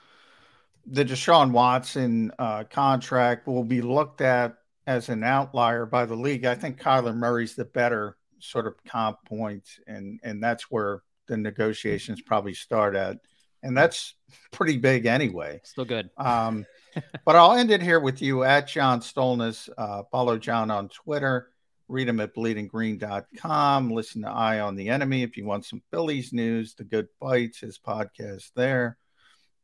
the 0.86 1.04
Deshaun 1.04 1.52
Watson 1.52 2.32
uh, 2.38 2.64
contract 2.64 3.46
will 3.46 3.64
be 3.64 3.82
looked 3.82 4.20
at 4.20 4.56
as 4.86 5.08
an 5.08 5.22
outlier 5.22 5.86
by 5.86 6.04
the 6.04 6.14
league. 6.14 6.44
I 6.44 6.54
think 6.54 6.80
Kyler 6.80 7.14
Murray's 7.14 7.54
the 7.54 7.64
better 7.64 8.16
sort 8.40 8.66
of 8.66 8.74
comp 8.84 9.24
point, 9.24 9.68
and 9.86 10.20
and 10.22 10.42
that's 10.42 10.70
where 10.70 11.02
the 11.26 11.36
negotiations 11.36 12.20
probably 12.20 12.54
start 12.54 12.96
at, 12.96 13.18
and 13.62 13.76
that's 13.76 14.14
pretty 14.50 14.76
big 14.76 15.06
anyway. 15.06 15.60
Still 15.64 15.84
good. 15.84 16.10
Um, 16.16 16.66
but 17.24 17.36
I'll 17.36 17.52
end 17.52 17.70
it 17.70 17.82
here 17.82 18.00
with 18.00 18.20
you 18.20 18.44
at 18.44 18.68
John 18.68 19.00
Stolnis. 19.00 19.68
Uh, 19.76 20.02
follow 20.10 20.38
John 20.38 20.70
on 20.70 20.88
Twitter. 20.88 21.48
Read 21.88 22.08
him 22.08 22.20
at 22.20 22.34
bleedinggreen.com. 22.34 23.90
Listen 23.90 24.22
to 24.22 24.28
Eye 24.28 24.60
on 24.60 24.76
the 24.76 24.88
Enemy 24.90 25.24
if 25.24 25.36
you 25.36 25.44
want 25.44 25.64
some 25.64 25.82
Phillies 25.90 26.32
news. 26.32 26.74
The 26.74 26.84
Good 26.84 27.08
Phight, 27.20 27.56
his 27.56 27.78
podcast 27.78 28.50
there. 28.54 28.96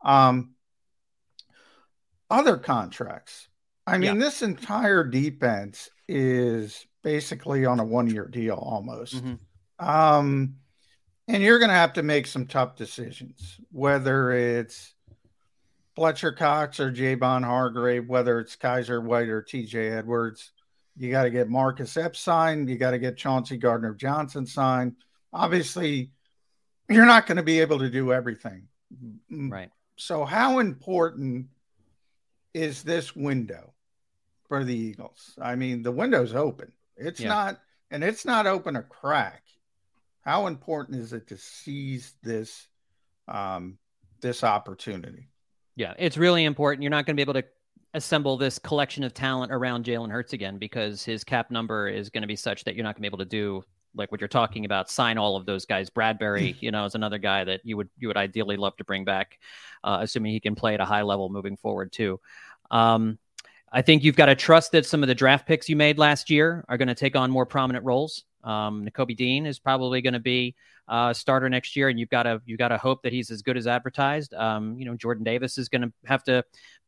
Um, 0.04 0.54
other 2.28 2.56
contracts. 2.56 3.48
I 3.86 3.98
mean, 3.98 4.18
this 4.18 4.42
entire 4.42 5.04
defense 5.04 5.88
is 6.08 6.84
basically 7.06 7.64
on 7.64 7.78
a 7.78 7.84
one 7.84 8.10
year 8.10 8.26
deal 8.26 8.56
almost. 8.56 9.14
Mhm. 9.24 9.38
Um, 9.78 10.56
and 11.28 11.40
you're 11.40 11.60
going 11.60 11.68
to 11.68 11.74
have 11.76 11.92
to 11.92 12.02
make 12.02 12.26
some 12.26 12.46
tough 12.46 12.74
decisions, 12.74 13.60
whether 13.70 14.32
it's 14.32 14.92
Fletcher 15.94 16.32
Cox 16.32 16.80
or 16.80 16.90
Javon 16.90 17.44
Hargrave, 17.44 18.08
whether 18.08 18.40
it's 18.40 18.56
Kyzir 18.56 19.00
White 19.00 19.28
or 19.28 19.40
TJ 19.40 19.96
Edwards. 19.96 20.50
You 20.96 21.12
got 21.12 21.22
to 21.24 21.30
get 21.30 21.48
Marcus 21.48 21.96
Epps 21.96 22.18
signed. 22.18 22.68
You 22.68 22.76
got 22.76 22.90
to 22.90 22.98
get 22.98 23.16
Chauncey 23.16 23.56
Gardner 23.56 23.94
Johnson 23.94 24.44
signed. 24.44 24.96
Obviously, 25.32 26.10
you're 26.88 27.06
not 27.06 27.28
going 27.28 27.36
to 27.36 27.44
be 27.44 27.60
able 27.60 27.78
to 27.78 27.88
do 27.88 28.12
everything. 28.12 28.66
Mm, 29.30 29.52
Right. 29.52 29.70
So, 29.94 30.24
how 30.24 30.58
important 30.58 31.46
is 32.52 32.82
this 32.82 33.14
window 33.14 33.74
for 34.48 34.64
the 34.64 34.74
Eagles? 34.74 35.38
I 35.40 35.54
mean, 35.54 35.82
the 35.82 35.92
window's 35.92 36.34
open. 36.34 36.72
It's 36.96 37.20
Yeah. 37.20 37.28
not, 37.28 37.60
and 37.90 38.02
it's 38.02 38.24
not 38.24 38.46
open 38.46 38.76
a 38.76 38.82
crack. 38.82 39.42
How 40.22 40.46
important 40.46 40.98
is 40.98 41.12
it 41.12 41.28
to 41.28 41.36
seize 41.36 42.14
this 42.22 42.68
um, 43.28 43.78
this 44.20 44.44
opportunity? 44.44 45.28
Yeah, 45.74 45.94
it's 45.98 46.16
really 46.16 46.44
important. 46.44 46.82
You're 46.82 46.90
not 46.90 47.06
going 47.06 47.14
to 47.14 47.16
be 47.16 47.22
able 47.22 47.34
to 47.34 47.44
assemble 47.94 48.36
this 48.36 48.58
collection 48.58 49.04
of 49.04 49.14
talent 49.14 49.52
around 49.52 49.84
Jalen 49.84 50.10
Hurts 50.10 50.32
again 50.32 50.58
because 50.58 51.04
his 51.04 51.24
cap 51.24 51.50
number 51.50 51.88
is 51.88 52.10
going 52.10 52.22
to 52.22 52.28
be 52.28 52.36
such 52.36 52.64
that 52.64 52.74
you're 52.74 52.84
not 52.84 52.94
going 52.94 53.02
to 53.02 53.02
be 53.02 53.06
able 53.08 53.18
to 53.18 53.24
do 53.24 53.64
like 53.94 54.10
what 54.12 54.20
you're 54.20 54.28
talking 54.28 54.64
about. 54.64 54.90
Sign 54.90 55.18
all 55.18 55.36
of 55.36 55.46
those 55.46 55.64
guys. 55.64 55.90
Bradbury, 55.90 56.56
you 56.60 56.70
know, 56.70 56.84
is 56.84 56.94
another 56.94 57.18
guy 57.18 57.44
that 57.44 57.60
you 57.64 57.76
would 57.76 57.88
you 57.98 58.08
would 58.08 58.16
ideally 58.16 58.56
love 58.56 58.76
to 58.76 58.84
bring 58.84 59.04
back, 59.04 59.38
uh, 59.84 59.98
assuming 60.00 60.32
he 60.32 60.40
can 60.40 60.54
play 60.54 60.74
at 60.74 60.80
a 60.80 60.84
high 60.84 61.02
level 61.02 61.28
moving 61.28 61.56
forward 61.56 61.92
too. 61.92 62.20
Um, 62.70 63.18
I 63.76 63.82
think 63.82 64.04
you've 64.04 64.16
got 64.16 64.26
to 64.26 64.34
trust 64.34 64.72
that 64.72 64.86
some 64.86 65.02
of 65.02 65.06
the 65.06 65.14
draft 65.14 65.46
picks 65.46 65.68
you 65.68 65.76
made 65.76 65.98
last 65.98 66.30
year 66.30 66.64
are 66.66 66.78
going 66.78 66.88
to 66.88 66.94
take 66.94 67.14
on 67.14 67.30
more 67.30 67.44
prominent 67.44 67.84
roles. 67.84 68.24
Um, 68.42 68.86
Nakobe 68.86 69.14
Dean 69.14 69.44
is 69.44 69.58
probably 69.58 70.00
going 70.00 70.14
to 70.14 70.18
be 70.18 70.54
uh, 70.88 71.12
starter 71.12 71.50
next 71.50 71.76
year, 71.76 71.90
and 71.90 72.00
you've 72.00 72.08
got 72.08 72.22
to 72.22 72.40
you 72.46 72.56
got 72.56 72.68
to 72.68 72.78
hope 72.78 73.02
that 73.02 73.12
he's 73.12 73.30
as 73.30 73.42
good 73.42 73.58
as 73.58 73.66
advertised. 73.66 74.32
Um, 74.32 74.78
you 74.78 74.86
know, 74.86 74.96
Jordan 74.96 75.24
Davis 75.24 75.58
is 75.58 75.68
going 75.68 75.82
to 75.82 75.92
have 76.06 76.24
to 76.24 76.42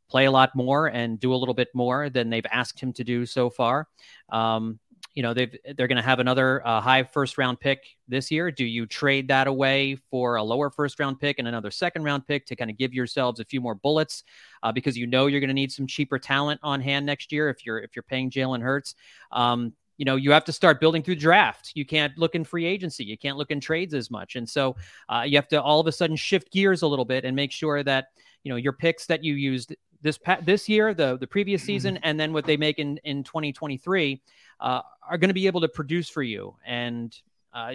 play 0.08 0.24
a 0.24 0.30
lot 0.30 0.56
more 0.56 0.86
and 0.86 1.20
do 1.20 1.34
a 1.34 1.36
little 1.36 1.52
bit 1.52 1.68
more 1.74 2.08
than 2.08 2.30
they've 2.30 2.46
asked 2.50 2.80
him 2.80 2.94
to 2.94 3.04
do 3.04 3.26
so 3.26 3.50
far. 3.50 3.86
Um, 4.30 4.78
you 5.18 5.22
know, 5.22 5.34
they've 5.34 5.52
they're 5.76 5.88
going 5.88 5.96
to 5.96 6.02
have 6.02 6.20
another 6.20 6.64
uh, 6.64 6.80
high 6.80 7.02
first 7.02 7.38
round 7.38 7.58
pick 7.58 7.84
this 8.06 8.30
year. 8.30 8.52
Do 8.52 8.64
you 8.64 8.86
trade 8.86 9.26
that 9.26 9.48
away 9.48 9.96
for 10.12 10.36
a 10.36 10.42
lower 10.44 10.70
first 10.70 11.00
round 11.00 11.18
pick 11.18 11.40
and 11.40 11.48
another 11.48 11.72
second 11.72 12.04
round 12.04 12.24
pick 12.24 12.46
to 12.46 12.54
kind 12.54 12.70
of 12.70 12.78
give 12.78 12.94
yourselves 12.94 13.40
a 13.40 13.44
few 13.44 13.60
more 13.60 13.74
bullets 13.74 14.22
uh, 14.62 14.70
because 14.70 14.96
you 14.96 15.08
know 15.08 15.26
you're 15.26 15.40
going 15.40 15.48
to 15.48 15.54
need 15.54 15.72
some 15.72 15.88
cheaper 15.88 16.20
talent 16.20 16.60
on 16.62 16.80
hand 16.80 17.04
next 17.04 17.32
year 17.32 17.48
if 17.48 17.66
you're 17.66 17.80
if 17.80 17.96
you're 17.96 18.04
paying 18.04 18.30
Jalen 18.30 18.62
Hurts. 18.62 18.94
Um, 19.32 19.72
you 19.96 20.04
know, 20.04 20.14
you 20.14 20.30
have 20.30 20.44
to 20.44 20.52
start 20.52 20.78
building 20.78 21.02
through 21.02 21.16
draft. 21.16 21.72
You 21.74 21.84
can't 21.84 22.16
look 22.16 22.36
in 22.36 22.44
free 22.44 22.64
agency. 22.64 23.02
You 23.02 23.18
can't 23.18 23.36
look 23.36 23.50
in 23.50 23.58
trades 23.58 23.94
as 23.94 24.12
much, 24.12 24.36
and 24.36 24.48
so 24.48 24.76
uh, 25.08 25.24
you 25.26 25.36
have 25.36 25.48
to 25.48 25.60
all 25.60 25.80
of 25.80 25.88
a 25.88 25.92
sudden 25.92 26.14
shift 26.14 26.52
gears 26.52 26.82
a 26.82 26.86
little 26.86 27.04
bit 27.04 27.24
and 27.24 27.34
make 27.34 27.50
sure 27.50 27.82
that 27.82 28.10
you 28.44 28.50
know 28.50 28.56
your 28.56 28.72
picks 28.72 29.06
that 29.06 29.24
you 29.24 29.34
used 29.34 29.74
this 30.00 30.16
pa- 30.16 30.38
this 30.44 30.68
year, 30.68 30.94
the 30.94 31.18
the 31.18 31.26
previous 31.26 31.60
season, 31.60 31.96
and 32.04 32.20
then 32.20 32.32
what 32.32 32.44
they 32.44 32.56
make 32.56 32.78
in 32.78 32.98
in 32.98 33.24
2023 33.24 34.22
uh, 34.60 34.80
are 35.08 35.18
going 35.18 35.28
to 35.28 35.34
be 35.34 35.46
able 35.46 35.60
to 35.62 35.68
produce 35.68 36.08
for 36.08 36.22
you. 36.22 36.54
And 36.66 37.16
uh, 37.52 37.72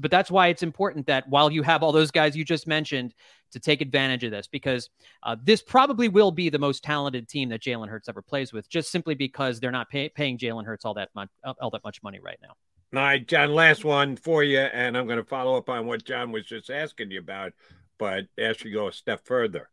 but 0.00 0.10
that's 0.10 0.30
why 0.30 0.48
it's 0.48 0.62
important 0.62 1.06
that 1.06 1.28
while 1.28 1.50
you 1.50 1.62
have 1.62 1.82
all 1.82 1.92
those 1.92 2.10
guys 2.10 2.36
you 2.36 2.44
just 2.44 2.66
mentioned 2.66 3.12
to 3.50 3.60
take 3.60 3.80
advantage 3.80 4.24
of 4.24 4.30
this, 4.30 4.46
because 4.46 4.88
uh, 5.24 5.36
this 5.42 5.62
probably 5.62 6.08
will 6.08 6.30
be 6.30 6.48
the 6.48 6.58
most 6.58 6.84
talented 6.84 7.28
team 7.28 7.48
that 7.48 7.60
Jalen 7.60 7.88
Hurts 7.88 8.08
ever 8.08 8.22
plays 8.22 8.52
with, 8.52 8.68
just 8.68 8.90
simply 8.90 9.14
because 9.14 9.58
they're 9.58 9.72
not 9.72 9.88
pay- 9.88 10.08
paying 10.08 10.38
Jalen 10.38 10.64
Hurts 10.64 10.84
all 10.84 10.94
that 10.94 11.10
much 11.14 11.28
all 11.60 11.70
that 11.70 11.84
much 11.84 12.02
money 12.02 12.20
right 12.20 12.38
now. 12.42 12.54
All 12.94 13.04
right, 13.04 13.26
John, 13.26 13.52
last 13.52 13.84
one 13.84 14.16
for 14.16 14.44
you, 14.44 14.60
and 14.60 14.96
I'm 14.96 15.06
going 15.06 15.18
to 15.18 15.24
follow 15.24 15.56
up 15.56 15.68
on 15.68 15.86
what 15.86 16.04
John 16.04 16.30
was 16.30 16.46
just 16.46 16.70
asking 16.70 17.10
you 17.10 17.18
about, 17.18 17.52
but 17.98 18.26
ask 18.38 18.64
you 18.64 18.72
go 18.72 18.88
a 18.88 18.92
step 18.92 19.24
further. 19.24 19.68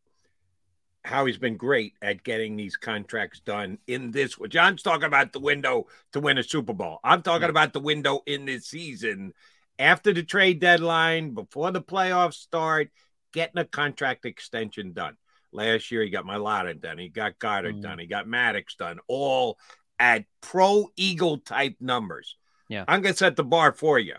Howie's 1.06 1.38
been 1.38 1.58
great 1.58 1.94
at 2.02 2.24
getting 2.24 2.56
these 2.56 2.78
contracts 2.78 3.42
done 3.42 3.78
in 3.88 4.12
this. 4.12 4.38
John's 4.50 4.82
talking 4.82 5.06
about 5.06 5.34
the 5.34 5.40
window 5.40 5.88
to 6.14 6.22
win 6.22 6.38
a 6.38 6.44
Super 6.44 6.74
Bowl. 6.74 7.00
I'm 7.04 7.22
talking 7.22 7.50
about 7.50 7.74
the 7.74 7.82
window 7.82 8.22
in 8.26 8.46
this 8.46 8.68
season 8.68 9.34
after 9.78 10.14
the 10.14 10.24
trade 10.24 10.60
deadline, 10.60 11.34
before 11.34 11.72
the 11.72 11.82
playoffs 11.82 12.36
start, 12.36 12.90
getting 13.34 13.58
a 13.58 13.66
contract 13.66 14.26
extension 14.26 14.94
done. 14.94 15.18
Last 15.52 15.92
year, 15.92 16.04
he 16.04 16.10
got 16.10 16.26
Mailata 16.26 16.80
done. 16.80 16.98
He 16.98 17.10
got 17.10 17.38
Goedert 17.38 17.78
mm. 17.78 17.82
done. 17.82 18.00
He 18.00 18.06
got 18.06 18.28
Maddox 18.28 18.76
done, 18.76 19.00
all 19.08 19.58
at 20.00 20.26
pro 20.42 20.90
Eagle 20.96 21.40
type 21.40 21.76
numbers. 21.80 22.38
Yeah. 22.70 22.86
I'm 22.88 23.02
going 23.02 23.14
to 23.14 23.18
set 23.18 23.36
the 23.36 23.44
bar 23.44 23.72
for 23.72 24.00
you. 24.00 24.16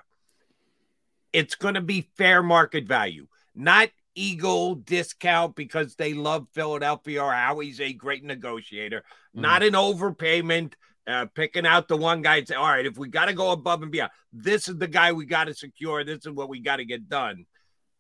It's 1.33 1.57
going 1.57 1.75
to 1.75 1.81
be 1.81 2.09
fair 2.17 2.43
market 2.43 2.87
value, 2.87 3.27
not 3.55 3.89
Eagle 4.15 4.77
discount 4.77 5.57
because 5.57 5.97
they 5.97 6.15
love 6.15 6.47
Philadelphia 6.53 7.23
or 7.23 7.33
Howie's 7.33 7.81
a 7.81 7.93
great 7.93 8.25
negotiator, 8.25 9.05
not 9.33 9.63
an 9.63 9.73
overpayment. 9.73 10.75
Uh, 11.07 11.27
picking 11.35 11.67
out 11.67 11.87
the 11.87 11.97
one 11.99 12.23
guy 12.23 12.37
and 12.37 12.49
say, 12.49 12.55
all 12.55 12.65
right, 12.65 12.87
if 12.87 12.97
we 12.97 13.11
got 13.11 13.27
to 13.27 13.35
go 13.35 13.51
above 13.51 13.83
and 13.83 13.93
beyond, 13.93 14.11
this 14.33 14.69
is 14.69 14.79
the 14.79 14.89
guy 14.89 15.13
we 15.13 15.27
got 15.27 15.45
to 15.45 15.53
secure. 15.53 16.03
This 16.03 16.25
is 16.25 16.33
what 16.33 16.49
we 16.49 16.61
got 16.61 16.77
to 16.77 16.87
get 16.87 17.11
done. 17.11 17.45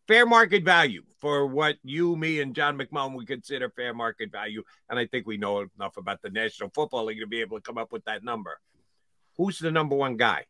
Fair 0.08 0.24
market 0.24 0.64
value 0.64 1.02
for 1.20 1.46
what 1.46 1.76
you, 1.82 2.16
me, 2.16 2.40
and 2.40 2.54
John 2.54 2.78
McMullen 2.78 3.14
would 3.14 3.26
consider 3.26 3.68
fair 3.68 3.92
market 3.92 4.32
value. 4.32 4.62
And 4.88 4.98
I 4.98 5.06
think 5.06 5.26
we 5.26 5.36
know 5.36 5.66
enough 5.78 5.98
about 5.98 6.22
the 6.22 6.30
National 6.30 6.70
Football 6.70 7.04
League 7.04 7.20
to 7.20 7.26
be 7.26 7.42
able 7.42 7.58
to 7.58 7.62
come 7.62 7.76
up 7.76 7.92
with 7.92 8.04
that 8.06 8.24
number. 8.24 8.58
Who's 9.36 9.58
the 9.58 9.70
number 9.70 9.96
one 9.96 10.16
guy? 10.16 10.46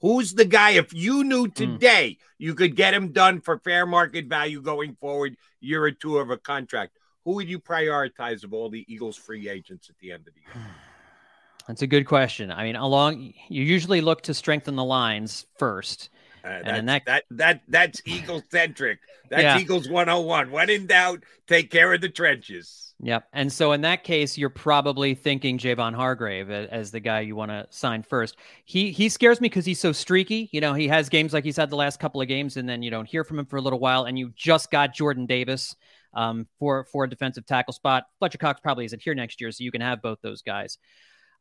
Who's 0.00 0.34
the 0.34 0.44
guy? 0.44 0.70
If 0.70 0.92
you 0.92 1.24
knew 1.24 1.48
today 1.48 2.18
you 2.38 2.54
could 2.54 2.76
get 2.76 2.94
him 2.94 3.12
done 3.12 3.40
for 3.40 3.58
fair 3.58 3.86
market 3.86 4.26
value 4.26 4.60
going 4.60 4.96
forward, 5.00 5.36
year 5.60 5.82
or 5.82 5.92
two 5.92 6.18
of 6.18 6.30
a 6.30 6.36
contract, 6.36 6.96
who 7.24 7.32
would 7.32 7.48
you 7.48 7.58
prioritize 7.58 8.44
of 8.44 8.52
all 8.52 8.68
the 8.68 8.84
Eagles 8.86 9.16
free 9.16 9.48
agents 9.48 9.88
at 9.88 9.98
the 9.98 10.12
end 10.12 10.28
of 10.28 10.34
the 10.34 10.40
year? 10.40 10.66
That's 11.66 11.80
a 11.80 11.86
good 11.86 12.04
question. 12.04 12.50
I 12.50 12.64
mean, 12.64 12.76
along 12.76 13.32
you 13.48 13.62
usually 13.62 14.02
look 14.02 14.22
to 14.22 14.34
strengthen 14.34 14.76
the 14.76 14.84
lines 14.84 15.46
first. 15.58 16.10
Uh, 16.44 16.60
and 16.62 16.86
that's, 16.86 17.06
that, 17.06 17.24
that 17.30 17.38
that 17.38 17.62
that's 17.68 18.02
Eagle 18.04 18.42
centric. 18.50 18.98
That's 19.30 19.42
Yeah. 19.42 19.58
Eagles 19.58 19.88
101. 19.88 20.50
When 20.50 20.68
in 20.68 20.86
doubt, 20.86 21.24
take 21.46 21.70
care 21.70 21.94
of 21.94 22.02
the 22.02 22.10
trenches. 22.10 22.93
Yep. 23.04 23.28
And 23.34 23.52
so 23.52 23.72
in 23.72 23.82
that 23.82 24.02
case, 24.02 24.38
you're 24.38 24.48
probably 24.48 25.14
thinking 25.14 25.58
Javon 25.58 25.94
Hargrave 25.94 26.50
as 26.50 26.90
the 26.90 27.00
guy 27.00 27.20
you 27.20 27.36
want 27.36 27.50
to 27.50 27.66
sign 27.68 28.02
first. 28.02 28.38
He 28.64 28.92
he 28.92 29.10
scares 29.10 29.42
me 29.42 29.50
because 29.50 29.66
he's 29.66 29.78
so 29.78 29.92
streaky. 29.92 30.48
You 30.52 30.62
know, 30.62 30.72
he 30.72 30.88
has 30.88 31.10
games 31.10 31.34
like 31.34 31.44
he's 31.44 31.58
had 31.58 31.68
the 31.68 31.76
last 31.76 32.00
couple 32.00 32.22
of 32.22 32.28
games, 32.28 32.56
and 32.56 32.66
then 32.66 32.82
you 32.82 32.90
don't 32.90 33.04
hear 33.04 33.22
from 33.22 33.38
him 33.38 33.44
for 33.44 33.58
a 33.58 33.60
little 33.60 33.78
while. 33.78 34.04
And 34.04 34.18
you 34.18 34.32
just 34.34 34.70
got 34.70 34.94
Jordan 34.94 35.26
Davis 35.26 35.76
um, 36.14 36.46
for 36.58 36.86
for 36.90 37.04
a 37.04 37.10
defensive 37.10 37.44
tackle 37.44 37.74
spot. 37.74 38.04
Fletcher 38.20 38.38
Cox 38.38 38.60
probably 38.60 38.86
isn't 38.86 39.02
here 39.02 39.14
next 39.14 39.38
year, 39.38 39.52
so 39.52 39.64
you 39.64 39.70
can 39.70 39.82
have 39.82 40.00
both 40.00 40.22
those 40.22 40.40
guys. 40.40 40.78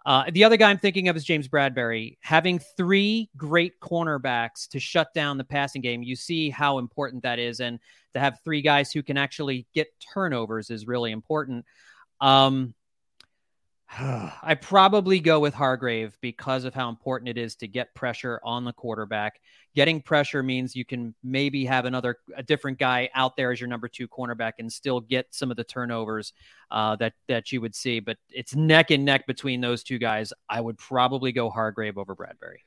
Uh, 0.05 0.25
the 0.31 0.43
other 0.43 0.57
guy 0.57 0.69
I'm 0.69 0.77
thinking 0.77 1.07
of 1.07 1.15
is 1.15 1.23
James 1.23 1.47
Bradbury. 1.47 2.17
Having 2.21 2.59
three 2.75 3.29
great 3.37 3.79
cornerbacks 3.79 4.67
to 4.69 4.79
shut 4.79 5.13
down 5.13 5.37
the 5.37 5.43
passing 5.43 5.81
game, 5.81 6.03
you 6.03 6.15
see 6.15 6.49
how 6.49 6.77
important 6.77 7.23
that 7.23 7.39
is. 7.39 7.61
And 7.61 7.79
to 8.13 8.19
have 8.19 8.39
three 8.43 8.61
guys 8.61 8.91
who 8.91 9.01
can 9.01 9.17
actually 9.17 9.65
get 9.73 9.87
turnovers 10.13 10.69
is 10.69 10.87
really 10.87 11.11
important. 11.11 11.65
Um, 12.19 12.73
I 13.99 14.55
probably 14.59 15.19
go 15.19 15.39
with 15.39 15.53
Hargrave 15.53 16.17
because 16.21 16.63
of 16.63 16.73
how 16.73 16.89
important 16.89 17.29
it 17.29 17.37
is 17.37 17.55
to 17.57 17.67
get 17.67 17.93
pressure 17.93 18.39
on 18.43 18.65
the 18.65 18.73
quarterback. 18.73 19.39
Getting 19.75 20.01
pressure 20.01 20.41
means 20.41 20.75
you 20.75 20.85
can 20.85 21.13
maybe 21.23 21.65
have 21.65 21.85
another, 21.85 22.17
a 22.35 22.41
different 22.41 22.79
guy 22.79 23.09
out 23.13 23.35
there 23.37 23.51
as 23.51 23.59
your 23.59 23.67
number 23.67 23.87
two 23.87 24.07
cornerback 24.07 24.53
and 24.59 24.71
still 24.71 24.99
get 24.99 25.27
some 25.31 25.51
of 25.51 25.57
the 25.57 25.63
turnovers 25.63 26.33
uh, 26.71 26.95
that 26.95 27.13
that 27.27 27.51
you 27.51 27.61
would 27.61 27.75
see. 27.75 27.99
But 27.99 28.17
it's 28.29 28.55
neck 28.55 28.89
and 28.89 29.05
neck 29.05 29.27
between 29.27 29.61
those 29.61 29.83
two 29.83 29.99
guys. 29.99 30.33
I 30.49 30.59
would 30.59 30.77
probably 30.77 31.31
go 31.31 31.49
Hargrave 31.49 31.97
over 31.97 32.15
Bradbury. 32.15 32.63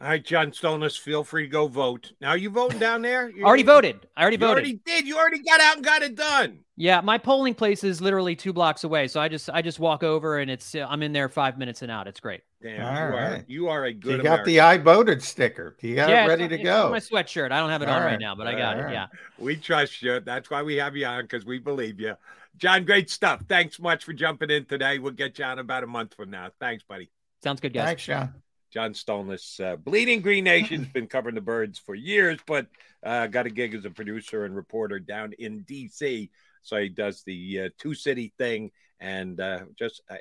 All 0.00 0.08
right, 0.08 0.24
John 0.24 0.50
Stolnis, 0.50 0.98
feel 0.98 1.22
free 1.22 1.44
to 1.44 1.48
go 1.48 1.68
vote. 1.68 2.12
Now 2.20 2.34
you 2.34 2.50
voting 2.50 2.80
down 2.80 3.00
there? 3.02 3.30
You 3.30 3.44
Already 3.46 3.62
voted. 3.62 4.06
I 4.16 4.22
already 4.22 4.34
You 4.34 4.40
voted. 4.40 4.52
already 4.64 4.80
did. 4.84 5.06
You 5.06 5.16
already 5.16 5.38
got 5.40 5.60
out 5.60 5.76
and 5.76 5.84
got 5.84 6.02
it 6.02 6.16
done. 6.16 6.58
Yeah, 6.76 7.00
my 7.00 7.16
polling 7.18 7.54
place 7.54 7.84
is 7.84 8.00
literally 8.00 8.34
two 8.34 8.52
blocks 8.52 8.82
away, 8.82 9.06
so 9.06 9.20
I 9.20 9.28
just 9.28 9.48
I 9.48 9.62
just 9.62 9.78
walk 9.78 10.02
over 10.02 10.38
and 10.38 10.50
it's 10.50 10.74
uh, 10.74 10.84
I'm 10.90 11.04
in 11.04 11.12
there 11.12 11.28
five 11.28 11.56
minutes 11.56 11.82
and 11.82 11.90
out. 11.92 12.08
It's 12.08 12.18
great. 12.18 12.40
Damn, 12.60 12.80
All 12.84 12.92
you, 13.10 13.16
are, 13.16 13.44
you 13.46 13.68
are 13.68 13.84
a 13.84 13.92
good 13.92 14.16
you 14.16 14.22
got 14.24 14.40
American. 14.40 14.44
the 14.54 14.60
I 14.60 14.78
voted 14.78 15.22
sticker. 15.22 15.76
You 15.80 15.94
got 15.94 16.08
yeah, 16.08 16.24
it 16.24 16.28
ready 16.28 16.44
it's 16.44 16.50
to 16.50 16.68
on- 16.68 16.94
it's 16.96 17.08
go. 17.08 17.14
my 17.14 17.22
sweatshirt. 17.22 17.52
I 17.52 17.60
don't 17.60 17.70
have 17.70 17.82
it 17.82 17.88
All 17.88 17.94
on 17.94 18.02
right 18.02 18.10
right. 18.12 18.20
now, 18.20 18.34
but 18.34 18.48
I 18.48 18.52
got 18.58 18.74
All 18.74 18.80
it. 18.80 18.84
right. 18.86 18.92
Yeah. 18.92 19.06
We 19.38 19.54
trust 19.54 20.02
you. 20.02 20.18
That's 20.18 20.50
why 20.50 20.62
we 20.64 20.74
have 20.76 20.96
you 20.96 21.06
on 21.06 21.22
because 21.22 21.44
we 21.44 21.60
believe 21.60 22.00
you. 22.00 22.16
John, 22.56 22.84
great 22.84 23.08
stuff. 23.10 23.42
Thanks 23.48 23.78
much 23.78 24.04
for 24.04 24.12
jumping 24.12 24.50
in 24.50 24.64
today. 24.64 24.98
We'll 24.98 25.12
get 25.12 25.38
you 25.38 25.44
on 25.44 25.60
about 25.60 25.84
a 25.84 25.86
month 25.86 26.14
from 26.14 26.30
now. 26.30 26.50
Thanks, 26.58 26.82
buddy. 26.82 27.10
Sounds 27.44 27.60
good, 27.60 27.72
guys. 27.72 27.84
Thanks, 27.86 28.04
John. 28.04 28.34
John 28.74 28.92
Stolnis, 28.92 29.60
uh, 29.64 29.76
Bleeding 29.76 30.20
Green 30.20 30.42
Nation's 30.42 30.88
been 30.88 31.06
covering 31.06 31.36
the 31.36 31.40
birds 31.40 31.78
for 31.78 31.94
years, 31.94 32.40
but 32.44 32.66
uh, 33.04 33.28
got 33.28 33.46
a 33.46 33.50
gig 33.50 33.72
as 33.72 33.84
a 33.84 33.90
producer 33.90 34.44
and 34.44 34.56
reporter 34.56 34.98
down 34.98 35.32
in 35.38 35.62
D.C. 35.62 36.28
So 36.62 36.78
he 36.78 36.88
does 36.88 37.22
the 37.22 37.60
uh, 37.60 37.68
two 37.78 37.94
city 37.94 38.32
thing. 38.36 38.72
And 38.98 39.40
uh, 39.40 39.60
just, 39.78 40.02
I, 40.10 40.18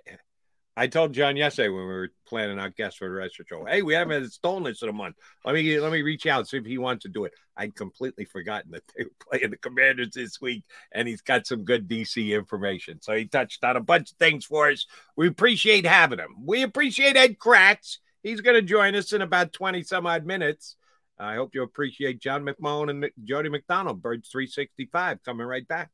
I 0.77 0.85
told 0.85 1.13
John 1.13 1.35
yesterday 1.35 1.69
when 1.69 1.81
we 1.81 1.93
were 1.93 2.11
planning 2.27 2.59
our 2.59 2.69
guests 2.69 2.99
for 2.99 3.07
the 3.07 3.15
rest 3.15 3.39
of 3.39 3.47
the 3.47 3.55
show, 3.55 3.65
hey, 3.65 3.81
we 3.81 3.95
haven't 3.95 4.21
had 4.21 4.31
Stolnis 4.31 4.83
in 4.83 4.89
a 4.89 4.93
month. 4.93 5.15
Let 5.45 5.55
me 5.55 5.79
let 5.79 5.91
me 5.91 6.03
reach 6.03 6.27
out 6.27 6.47
see 6.47 6.57
if 6.57 6.65
he 6.65 6.77
wants 6.77 7.03
to 7.03 7.09
do 7.09 7.25
it. 7.25 7.33
I'd 7.57 7.75
completely 7.75 8.25
forgotten 8.25 8.71
that 8.71 8.83
they 8.95 9.05
were 9.05 9.11
playing 9.31 9.51
the 9.51 9.57
Commanders 9.57 10.11
this 10.13 10.41
week, 10.41 10.63
and 10.91 11.07
he's 11.07 11.21
got 11.21 11.47
some 11.47 11.63
good 11.63 11.87
DC 11.87 12.29
information. 12.29 13.01
So 13.01 13.15
he 13.15 13.25
touched 13.25 13.63
on 13.63 13.77
a 13.77 13.81
bunch 13.81 14.11
of 14.11 14.17
things 14.17 14.45
for 14.45 14.69
us. 14.69 14.85
We 15.15 15.27
appreciate 15.27 15.85
having 15.85 16.19
him. 16.19 16.35
We 16.43 16.63
appreciate 16.63 17.17
Ed 17.17 17.37
Kracz. 17.39 17.97
He's 18.23 18.39
going 18.39 18.55
to 18.55 18.61
join 18.61 18.95
us 18.95 19.11
in 19.11 19.21
about 19.21 19.51
20 19.51 19.83
some 19.83 20.07
odd 20.07 20.25
minutes. 20.25 20.77
I 21.19 21.35
hope 21.35 21.53
you 21.53 21.61
appreciate 21.61 22.19
John 22.19 22.45
McMullen 22.45 22.89
and 22.89 23.09
Jody 23.23 23.49
McDonald, 23.49 24.01
Birds 24.01 24.29
365, 24.29 25.21
coming 25.23 25.45
right 25.45 25.67
back. 25.67 25.91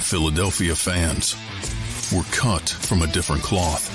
Philadelphia 0.00 0.76
fans 0.76 1.34
were 2.14 2.24
cut 2.30 2.68
from 2.68 3.02
a 3.02 3.08
different 3.08 3.42
cloth. 3.42 3.90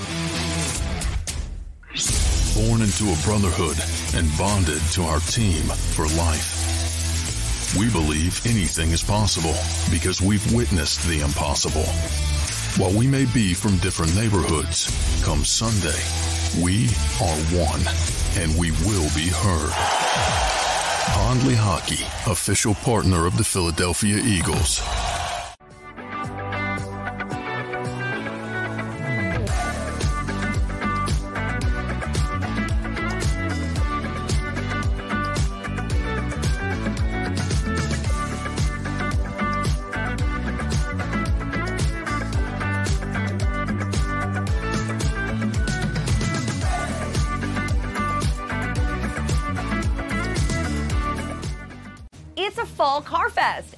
Born 2.54 2.82
into 2.82 3.06
a 3.06 3.18
brotherhood 3.24 3.78
and 4.14 4.30
bonded 4.38 4.82
to 4.92 5.04
our 5.04 5.22
team 5.22 5.64
for 5.64 6.06
life. 6.18 7.78
We 7.78 7.90
believe 7.90 8.46
anything 8.46 8.92
is 8.92 9.02
possible 9.02 9.56
because 9.90 10.22
we've 10.22 10.54
witnessed 10.54 11.08
the 11.08 11.22
impossible. 11.22 11.86
While 12.78 12.98
we 12.98 13.06
may 13.06 13.26
be 13.26 13.54
from 13.54 13.78
different 13.78 14.16
neighborhoods, 14.16 14.88
come 15.24 15.44
Sunday, 15.44 16.00
we 16.64 16.86
are 17.22 17.38
one 17.54 17.82
and 18.42 18.58
we 18.58 18.72
will 18.88 19.10
be 19.14 19.28
heard. 19.28 19.72
Pond 21.14 21.42
Lehocky, 21.42 22.02
official 22.32 22.74
partner 22.76 23.26
of 23.28 23.38
the 23.38 23.44
Philadelphia 23.44 24.18
Eagles. 24.18 24.82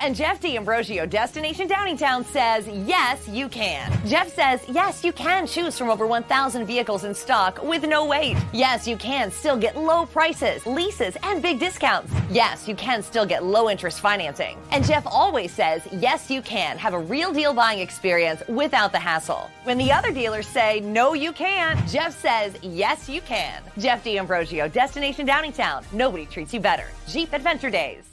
And 0.03 0.13
Jeff 0.13 0.41
D'Ambrosio, 0.41 1.05
Destination 1.05 1.65
Downingtown, 1.65 2.25
says 2.25 2.67
yes, 2.85 3.25
you 3.29 3.47
can. 3.47 3.89
Jeff 4.05 4.27
says 4.33 4.61
yes, 4.67 5.01
you 5.01 5.13
can 5.13 5.47
choose 5.47 5.77
from 5.77 5.89
over 5.89 6.05
1,000 6.05 6.65
vehicles 6.65 7.05
in 7.05 7.15
stock 7.15 7.63
with 7.63 7.83
no 7.83 8.05
wait. 8.05 8.35
Yes, 8.51 8.85
you 8.85 8.97
can 8.97 9.31
still 9.31 9.55
get 9.55 9.77
low 9.77 10.05
prices, 10.05 10.65
leases, 10.65 11.15
and 11.23 11.41
big 11.41 11.57
discounts. 11.57 12.11
Yes, 12.29 12.67
you 12.67 12.75
can 12.75 13.01
still 13.01 13.25
get 13.25 13.45
low 13.45 13.69
interest 13.69 14.01
financing. 14.01 14.57
And 14.71 14.83
Jeff 14.83 15.07
always 15.07 15.53
says 15.53 15.87
yes, 15.93 16.29
you 16.29 16.41
can 16.41 16.77
have 16.77 16.93
a 16.93 16.99
real 16.99 17.31
deal 17.31 17.53
buying 17.53 17.79
experience 17.79 18.43
without 18.49 18.91
the 18.91 18.99
hassle. 18.99 19.49
When 19.63 19.77
the 19.77 19.93
other 19.93 20.11
dealers 20.11 20.47
say 20.47 20.81
no, 20.81 21.13
you 21.13 21.31
can't, 21.31 21.79
Jeff 21.87 22.19
says 22.19 22.57
yes, 22.61 23.07
you 23.07 23.21
can. 23.21 23.63
Jeff 23.77 24.03
D'Ambrosio, 24.03 24.67
Destination 24.67 25.25
Downingtown. 25.25 25.85
Nobody 25.93 26.25
treats 26.25 26.53
you 26.53 26.59
better. 26.59 26.87
Jeep 27.07 27.31
Adventure 27.31 27.69
Days. 27.69 28.12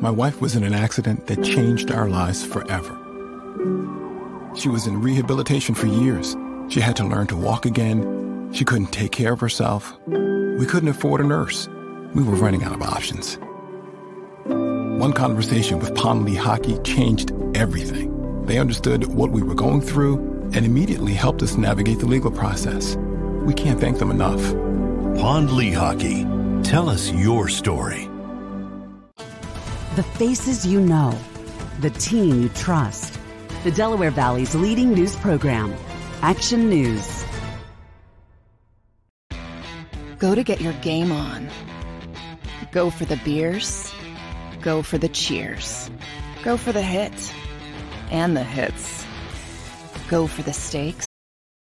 My 0.00 0.10
wife 0.10 0.40
was 0.40 0.56
in 0.56 0.64
an 0.64 0.72
accident 0.72 1.26
that 1.26 1.44
changed 1.44 1.90
our 1.90 2.08
lives 2.08 2.42
forever. 2.42 2.96
She 4.56 4.70
was 4.70 4.86
in 4.86 5.02
rehabilitation 5.02 5.74
for 5.74 5.88
years. 5.88 6.36
She 6.70 6.80
had 6.80 6.96
to 6.96 7.04
learn 7.04 7.26
to 7.26 7.36
walk 7.36 7.66
again. 7.66 8.50
She 8.54 8.64
couldn't 8.64 8.92
take 8.92 9.12
care 9.12 9.34
of 9.34 9.40
herself. 9.40 9.92
We 10.06 10.64
couldn't 10.64 10.88
afford 10.88 11.20
a 11.20 11.24
nurse. 11.24 11.68
We 12.14 12.22
were 12.22 12.34
running 12.34 12.64
out 12.64 12.72
of 12.72 12.80
options. 12.80 13.38
One 14.46 15.12
conversation 15.12 15.78
with 15.78 15.94
Pond 15.94 16.26
Lehocky 16.26 16.82
changed 16.82 17.32
everything. 17.54 18.46
They 18.46 18.58
understood 18.58 19.06
what 19.06 19.30
we 19.30 19.42
were 19.42 19.54
going 19.54 19.82
through 19.82 20.16
and 20.54 20.64
immediately 20.64 21.12
helped 21.12 21.42
us 21.42 21.58
navigate 21.58 21.98
the 21.98 22.06
legal 22.06 22.30
process. 22.30 22.96
We 23.44 23.52
can't 23.52 23.78
thank 23.78 23.98
them 23.98 24.10
enough. 24.10 24.42
Pond 25.20 25.50
Lehocky. 25.50 26.64
Tell 26.64 26.88
us 26.88 27.10
your 27.12 27.48
story. 27.48 28.09
The 29.96 30.04
faces 30.04 30.64
you 30.64 30.80
know, 30.80 31.18
the 31.80 31.90
team 31.90 32.42
you 32.42 32.48
trust. 32.50 33.18
The 33.64 33.72
Delaware 33.72 34.12
Valley's 34.12 34.54
leading 34.54 34.92
news 34.92 35.16
program, 35.16 35.74
Action 36.22 36.70
News. 36.70 37.24
Go 40.20 40.36
to 40.36 40.44
get 40.44 40.60
your 40.60 40.74
game 40.74 41.10
on. 41.10 41.50
Go 42.70 42.90
for 42.90 43.04
the 43.04 43.16
beers. 43.24 43.92
Go 44.62 44.82
for 44.82 44.96
the 44.96 45.08
cheers. 45.08 45.90
Go 46.44 46.56
for 46.56 46.70
the 46.70 46.82
hit 46.82 47.34
and 48.12 48.36
the 48.36 48.44
hits. 48.44 49.04
Go 50.08 50.28
for 50.28 50.42
the 50.42 50.52
stakes. 50.52 51.04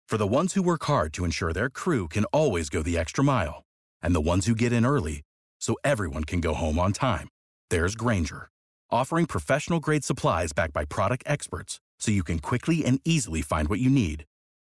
For 0.08 0.18
the 0.18 0.28
ones 0.28 0.54
who 0.54 0.64
work 0.64 0.86
hard 0.86 1.12
to 1.14 1.26
ensure 1.26 1.52
their 1.52 1.70
crew 1.70 2.08
can 2.08 2.24
always 2.26 2.70
go 2.70 2.82
the 2.82 2.98
extra 2.98 3.22
mile, 3.24 3.64
and 4.02 4.16
the 4.16 4.22
ones 4.22 4.46
who 4.46 4.56
get 4.56 4.72
in 4.72 4.86
early 4.86 5.24
so 5.60 5.76
everyone 5.84 6.24
can 6.24 6.40
go 6.40 6.54
home 6.54 6.80
on 6.80 6.94
time, 6.94 7.28
there's 7.74 7.96
Grainger, 7.96 8.50
offering 8.92 9.26
professional 9.26 9.80
grade 9.80 10.04
supplies 10.04 10.54
backed 10.54 10.74
by 10.74 10.86
product 10.86 11.24
experts 11.26 11.80
so 12.00 12.12
you 12.12 12.24
can 12.24 12.38
quickly 12.38 12.86
and 12.86 13.00
easily 13.04 13.42
find 13.42 13.68
what 13.68 13.80
you 13.80 13.90
need. 13.90 14.26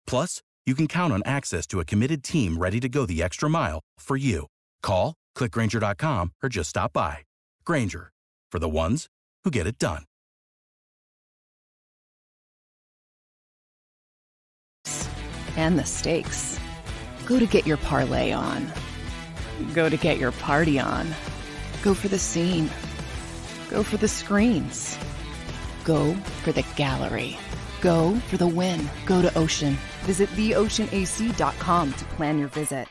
Plus, 0.08 0.42
you 0.66 0.74
can 0.74 0.88
count 0.88 1.12
on 1.12 1.22
access 1.24 1.68
to 1.68 1.78
a 1.78 1.84
committed 1.84 2.24
team 2.24 2.58
ready 2.58 2.80
to 2.80 2.88
go 2.88 3.06
the 3.06 3.22
extra 3.22 3.48
mile 3.48 3.78
for 4.00 4.16
you. 4.16 4.46
Call, 4.82 5.14
clickgrainger.com, 5.36 6.32
or 6.42 6.48
just 6.48 6.70
stop 6.70 6.92
by. 6.92 7.18
Grainger, 7.64 8.10
for 8.50 8.58
the 8.58 8.68
ones 8.68 9.06
who 9.44 9.52
get 9.52 9.68
it 9.68 9.78
done. 9.78 10.02
And 15.56 15.78
the 15.78 15.86
stakes. 15.86 16.58
Go 17.24 17.38
to 17.38 17.46
get 17.46 17.68
your 17.68 17.76
parlay 17.76 18.32
on. 18.32 18.66
Go 19.74 19.88
to 19.88 19.96
get 19.96 20.18
your 20.18 20.32
party 20.32 20.80
on. 20.80 21.06
Go 21.82 21.94
for 21.94 22.08
the 22.08 22.18
scene. 22.18 22.68
Go 23.76 23.82
for 23.82 23.98
the 23.98 24.08
screens. 24.08 24.96
Go 25.84 26.14
for 26.42 26.50
the 26.50 26.64
gallery. 26.76 27.36
Go 27.82 28.14
for 28.30 28.38
the 28.38 28.46
win. 28.46 28.88
Go 29.04 29.20
to 29.20 29.30
Ocean. 29.36 29.76
Visit 30.04 30.30
theoceanac.com 30.30 31.92
to 31.92 32.04
plan 32.16 32.38
your 32.38 32.48
visit. 32.48 32.88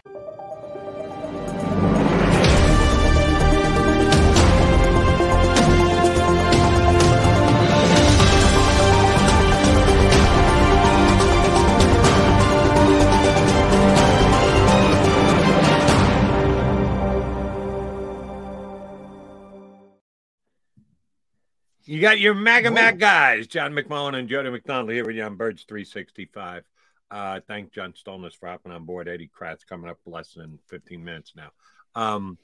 You 21.87 22.01
got 22.01 22.19
your 22.19 22.33
MAGA 22.33 22.71
Mac 22.71 22.97
guys, 22.97 23.45
John 23.45 23.71
McMullen 23.71 24.17
and 24.17 24.27
Jody 24.27 24.49
McDonald 24.49 24.89
here 24.89 25.05
with 25.05 25.15
you 25.15 25.21
on 25.21 25.35
Birds 25.35 25.65
365. 25.67 26.63
Uh, 27.11 27.39
thank 27.47 27.71
John 27.73 27.93
Stolnis 27.93 28.35
for 28.35 28.49
hopping 28.49 28.71
on 28.71 28.85
board. 28.85 29.07
Eddie 29.07 29.29
Kracz 29.29 29.59
coming 29.69 29.87
up 29.87 29.99
less 30.07 30.33
than 30.33 30.57
15 30.69 31.03
minutes 31.03 31.33
now. 31.35 31.51
Um, 31.93 32.39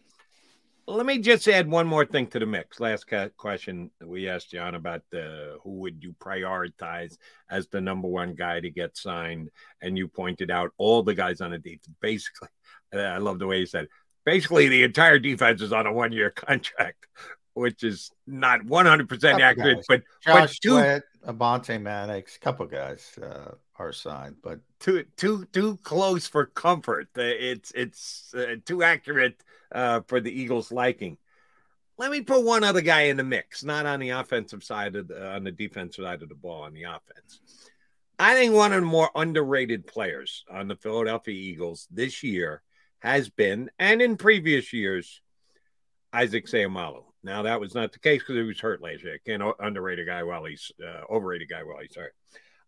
let 0.85 1.07
me 1.07 1.17
just 1.17 1.47
add 1.47 1.67
one 1.67 1.87
more 1.87 2.05
thing 2.05 2.27
to 2.27 2.39
the 2.39 2.45
mix. 2.45 2.79
Last 2.79 3.07
question 3.35 3.89
we 4.05 4.29
asked 4.29 4.51
John 4.51 4.75
about 4.75 5.01
the 5.09 5.57
who 5.63 5.71
would 5.71 6.03
you 6.03 6.13
prioritize 6.19 7.17
as 7.49 7.67
the 7.67 7.81
number 7.81 8.07
one 8.07 8.35
guy 8.35 8.59
to 8.59 8.69
get 8.69 8.95
signed, 8.95 9.49
and 9.81 9.97
you 9.97 10.07
pointed 10.07 10.51
out 10.51 10.71
all 10.77 11.01
the 11.01 11.15
guys 11.15 11.41
on 11.41 11.49
the 11.49 11.57
defense. 11.57 11.89
Basically, 11.99 12.49
I 12.93 13.17
love 13.17 13.39
the 13.39 13.47
way 13.47 13.61
you 13.61 13.65
said. 13.65 13.85
It. 13.85 13.89
Basically, 14.23 14.67
the 14.67 14.83
entire 14.83 15.17
defense 15.17 15.63
is 15.63 15.73
on 15.73 15.87
a 15.87 15.91
one-year 15.91 16.29
contract 16.35 17.07
which 17.53 17.83
is 17.83 18.11
not 18.25 18.61
100% 18.61 19.39
accurate, 19.39 19.77
guys. 19.77 19.85
but 19.87 20.01
Josh 20.23 20.33
but 20.33 20.57
two, 20.61 20.69
Sweat, 20.69 21.03
Avonte 21.25 21.81
Maddox, 21.81 22.35
a 22.35 22.39
couple 22.39 22.65
guys 22.65 23.17
uh, 23.21 23.51
are 23.77 23.93
signed, 23.93 24.37
but 24.41 24.59
too 24.79 25.05
too 25.17 25.45
too 25.51 25.77
close 25.83 26.27
for 26.27 26.45
comfort. 26.45 27.09
Uh, 27.17 27.21
It's 27.23 27.71
it's 27.71 28.33
uh, 28.33 28.55
too 28.65 28.83
accurate 28.83 29.43
uh, 29.71 30.01
for 30.07 30.19
the 30.19 30.31
Eagles' 30.31 30.71
liking. 30.71 31.17
Let 31.97 32.09
me 32.11 32.21
put 32.21 32.43
one 32.43 32.63
other 32.63 32.81
guy 32.81 33.01
in 33.03 33.17
the 33.17 33.23
mix, 33.23 33.63
not 33.63 33.85
on 33.85 33.99
the 33.99 34.09
offensive 34.09 34.63
side 34.63 34.95
of 34.95 35.07
the, 35.07 35.33
on 35.33 35.43
the 35.43 35.51
defensive 35.51 36.03
side 36.03 36.23
of 36.23 36.29
the 36.29 36.35
ball, 36.35 36.63
on 36.63 36.73
the 36.73 36.83
offense. 36.83 37.39
I 38.17 38.33
think 38.33 38.53
one 38.53 38.73
of 38.73 38.81
the 38.81 38.87
more 38.87 39.09
underrated 39.13 39.85
players 39.85 40.43
on 40.49 40.67
the 40.67 40.75
Philadelphia 40.75 41.35
Eagles 41.35 41.87
this 41.91 42.23
year 42.23 42.63
has 42.99 43.29
been, 43.29 43.69
and 43.77 44.01
in 44.01 44.15
previous 44.17 44.73
years, 44.73 45.21
Isaac 46.13 46.47
Seumalo. 46.47 47.05
Now 47.23 47.43
that 47.43 47.59
was 47.59 47.75
not 47.75 47.91
the 47.91 47.99
case 47.99 48.21
because 48.21 48.35
he 48.35 48.41
was 48.41 48.59
hurt 48.59 48.81
last 48.81 49.03
year. 49.03 49.19
Can't 49.25 49.43
underrate 49.59 49.99
a 49.99 50.05
guy 50.05 50.23
while 50.23 50.45
he's 50.45 50.71
uh, 50.83 51.01
overrated 51.13 51.49
guy 51.49 51.63
while 51.63 51.79
he's 51.81 51.95
hurt. 51.95 52.15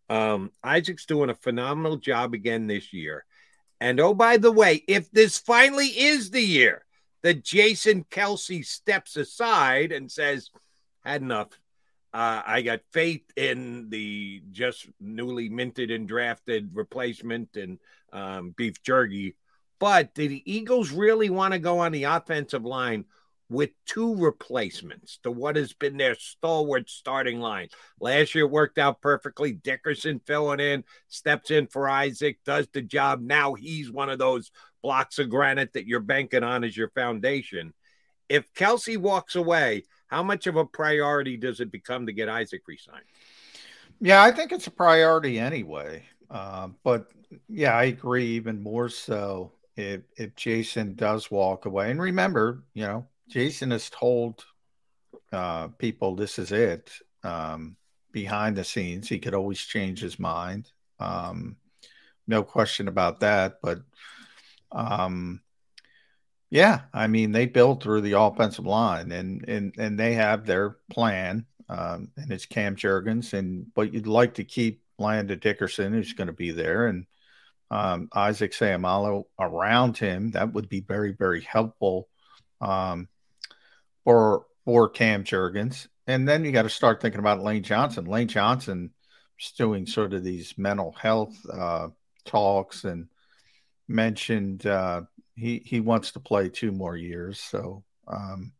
Um, 0.08 0.50
Isaac's 0.62 1.06
doing 1.06 1.30
a 1.30 1.34
phenomenal 1.34 1.96
job 1.96 2.34
again 2.34 2.66
this 2.66 2.92
year. 2.92 3.24
And 3.80 3.98
oh, 4.00 4.14
by 4.14 4.36
the 4.36 4.52
way, 4.52 4.82
if 4.86 5.10
this 5.10 5.38
finally 5.38 5.86
is 5.86 6.30
the 6.30 6.42
year 6.42 6.84
that 7.22 7.44
Jason 7.44 8.04
Kelce 8.04 8.64
steps 8.64 9.16
aside 9.16 9.92
and 9.92 10.10
says, 10.10 10.50
"Had 11.04 11.22
enough," 11.22 11.48
uh, 12.12 12.42
I 12.46 12.62
got 12.62 12.80
faith 12.92 13.24
in 13.36 13.90
the 13.90 14.42
just 14.52 14.86
newly 15.00 15.48
minted 15.48 15.90
and 15.90 16.06
drafted 16.06 16.70
replacement 16.74 17.56
and 17.56 17.78
um, 18.12 18.54
Beef 18.56 18.82
Jerky. 18.82 19.36
But 19.80 20.14
do 20.14 20.28
the 20.28 20.42
Eagles 20.50 20.92
really 20.92 21.28
want 21.28 21.52
to 21.52 21.58
go 21.58 21.80
on 21.80 21.92
the 21.92 22.04
offensive 22.04 22.64
line? 22.64 23.06
With 23.50 23.70
two 23.86 24.16
replacements 24.16 25.18
to 25.22 25.30
what 25.30 25.56
has 25.56 25.74
been 25.74 25.98
their 25.98 26.14
stalwart 26.14 26.88
starting 26.88 27.40
line. 27.40 27.68
Last 28.00 28.34
year 28.34 28.46
worked 28.46 28.78
out 28.78 29.02
perfectly. 29.02 29.52
Dickerson 29.52 30.20
filling 30.26 30.60
in, 30.60 30.84
steps 31.08 31.50
in 31.50 31.66
for 31.66 31.88
Isaac, 31.88 32.38
does 32.44 32.68
the 32.72 32.80
job. 32.80 33.20
Now 33.20 33.52
he's 33.52 33.92
one 33.92 34.08
of 34.08 34.18
those 34.18 34.50
blocks 34.82 35.18
of 35.18 35.28
granite 35.28 35.74
that 35.74 35.86
you're 35.86 36.00
banking 36.00 36.42
on 36.42 36.64
as 36.64 36.76
your 36.76 36.88
foundation. 36.90 37.74
If 38.28 38.52
Kelce 38.54 38.96
walks 38.96 39.36
away, 39.36 39.84
how 40.06 40.22
much 40.22 40.46
of 40.46 40.56
a 40.56 40.64
priority 40.64 41.36
does 41.36 41.60
it 41.60 41.70
become 41.70 42.06
to 42.06 42.12
get 42.12 42.28
Isaac 42.28 42.62
resigned? 42.66 43.04
Yeah, 44.00 44.22
I 44.22 44.30
think 44.30 44.52
it's 44.52 44.66
a 44.66 44.72
priority 44.72 45.38
anyway. 45.38 46.04
Uh, 46.30 46.68
but 46.82 47.10
yeah, 47.48 47.74
I 47.74 47.84
agree 47.84 48.26
even 48.26 48.62
more 48.62 48.88
so 48.88 49.52
if 49.76 50.02
if 50.16 50.34
Jason 50.34 50.94
does 50.94 51.30
walk 51.30 51.66
away. 51.66 51.90
And 51.90 52.00
remember, 52.00 52.64
you 52.74 52.84
know, 52.84 53.06
Jason 53.28 53.70
has 53.70 53.90
told 53.90 54.44
uh, 55.32 55.68
people 55.68 56.14
this 56.14 56.38
is 56.38 56.52
it 56.52 56.90
um, 57.22 57.76
behind 58.12 58.56
the 58.56 58.64
scenes. 58.64 59.08
He 59.08 59.18
could 59.18 59.34
always 59.34 59.58
change 59.58 60.00
his 60.00 60.18
mind. 60.18 60.70
Um, 61.00 61.56
no 62.26 62.42
question 62.42 62.88
about 62.88 63.20
that. 63.20 63.58
But 63.62 63.80
um, 64.72 65.40
yeah, 66.50 66.82
I 66.92 67.06
mean, 67.06 67.32
they 67.32 67.46
build 67.46 67.82
through 67.82 68.02
the 68.02 68.18
offensive 68.18 68.66
line 68.66 69.10
and 69.12 69.48
and 69.48 69.74
and 69.78 69.98
they 69.98 70.14
have 70.14 70.46
their 70.46 70.76
plan. 70.90 71.46
Um, 71.68 72.10
and 72.16 72.30
it's 72.30 72.46
Cam 72.46 72.76
Jurgens, 72.76 73.32
and 73.32 73.72
but 73.74 73.92
you'd 73.92 74.06
like 74.06 74.34
to 74.34 74.44
keep 74.44 74.82
Landon 74.98 75.38
Dickerson, 75.38 75.92
who's 75.92 76.12
going 76.12 76.26
to 76.26 76.32
be 76.32 76.50
there, 76.50 76.86
and 76.86 77.06
um, 77.70 78.08
Isaac 78.14 78.52
Seumalo 78.52 79.24
around 79.40 79.96
him. 79.96 80.32
That 80.32 80.52
would 80.52 80.68
be 80.68 80.80
very, 80.80 81.12
very 81.12 81.40
helpful 81.40 82.08
um, 82.60 83.08
for 84.04 84.46
for 84.64 84.88
Cam 84.88 85.24
Jurgens. 85.24 85.88
And 86.06 86.28
then 86.28 86.44
you 86.44 86.52
got 86.52 86.62
to 86.62 86.70
start 86.70 87.00
thinking 87.00 87.20
about 87.20 87.42
Lane 87.42 87.62
Johnson. 87.62 88.04
Lane 88.04 88.28
Johnson 88.28 88.90
is 89.40 89.52
doing 89.52 89.86
sort 89.86 90.12
of 90.12 90.22
these 90.22 90.56
mental 90.58 90.92
health 90.92 91.34
uh, 91.50 91.88
talks 92.24 92.84
and 92.84 93.08
mentioned 93.88 94.66
uh, 94.66 95.02
he 95.34 95.62
he 95.64 95.80
wants 95.80 96.12
to 96.12 96.20
play 96.20 96.48
two 96.48 96.72
more 96.72 96.96
years. 96.96 97.40
So 97.40 97.82
um, 98.06 98.52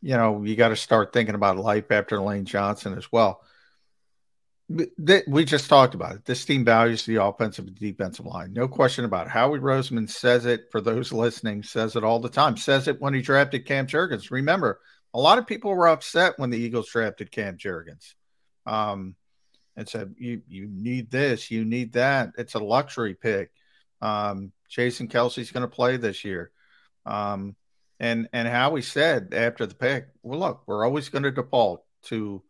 you 0.00 0.16
know 0.16 0.42
you 0.42 0.56
got 0.56 0.70
to 0.70 0.76
start 0.76 1.12
thinking 1.12 1.34
about 1.34 1.58
life 1.58 1.90
after 1.90 2.20
Lane 2.20 2.44
Johnson 2.44 2.96
as 2.96 3.10
well. 3.12 3.42
We 4.68 5.44
just 5.44 5.68
talked 5.68 5.94
about 5.94 6.14
it. 6.14 6.24
This 6.24 6.44
team 6.44 6.64
values 6.64 7.04
the 7.04 7.22
offensive 7.22 7.66
and 7.66 7.78
defensive 7.78 8.26
line. 8.26 8.52
No 8.52 8.68
question 8.68 9.04
about 9.04 9.26
it. 9.26 9.30
Howie 9.30 9.58
Roseman 9.58 10.08
says 10.08 10.46
it 10.46 10.70
for 10.70 10.80
those 10.80 11.12
listening, 11.12 11.62
says 11.62 11.96
it 11.96 12.04
all 12.04 12.20
the 12.20 12.28
time. 12.28 12.56
Says 12.56 12.88
it 12.88 13.00
when 13.00 13.12
he 13.12 13.20
drafted 13.20 13.66
Cam 13.66 13.86
Jurgens. 13.86 14.30
Remember, 14.30 14.80
a 15.12 15.20
lot 15.20 15.38
of 15.38 15.46
people 15.46 15.74
were 15.74 15.88
upset 15.88 16.38
when 16.38 16.50
the 16.50 16.58
Eagles 16.58 16.88
drafted 16.90 17.30
Cam 17.30 17.58
Jurgens. 17.58 18.14
Um, 18.64 19.16
and 19.76 19.88
said, 19.88 20.14
you, 20.18 20.42
you 20.48 20.68
need 20.68 21.10
this, 21.10 21.50
you 21.50 21.64
need 21.64 21.94
that. 21.94 22.30
It's 22.38 22.54
a 22.54 22.58
luxury 22.58 23.14
pick. 23.14 23.50
Um, 24.00 24.52
Jason 24.68 25.08
Kelce's 25.08 25.50
going 25.50 25.62
to 25.62 25.68
play 25.68 25.96
this 25.96 26.24
year. 26.24 26.50
Um, 27.06 27.56
and, 27.98 28.28
and 28.32 28.48
Howie 28.48 28.82
said 28.82 29.32
after 29.32 29.66
the 29.66 29.74
pick, 29.74 30.08
well, 30.22 30.40
look, 30.40 30.62
we're 30.66 30.84
always 30.84 31.08
going 31.08 31.22
to 31.22 31.30
default 31.30 31.84
to 32.04 32.42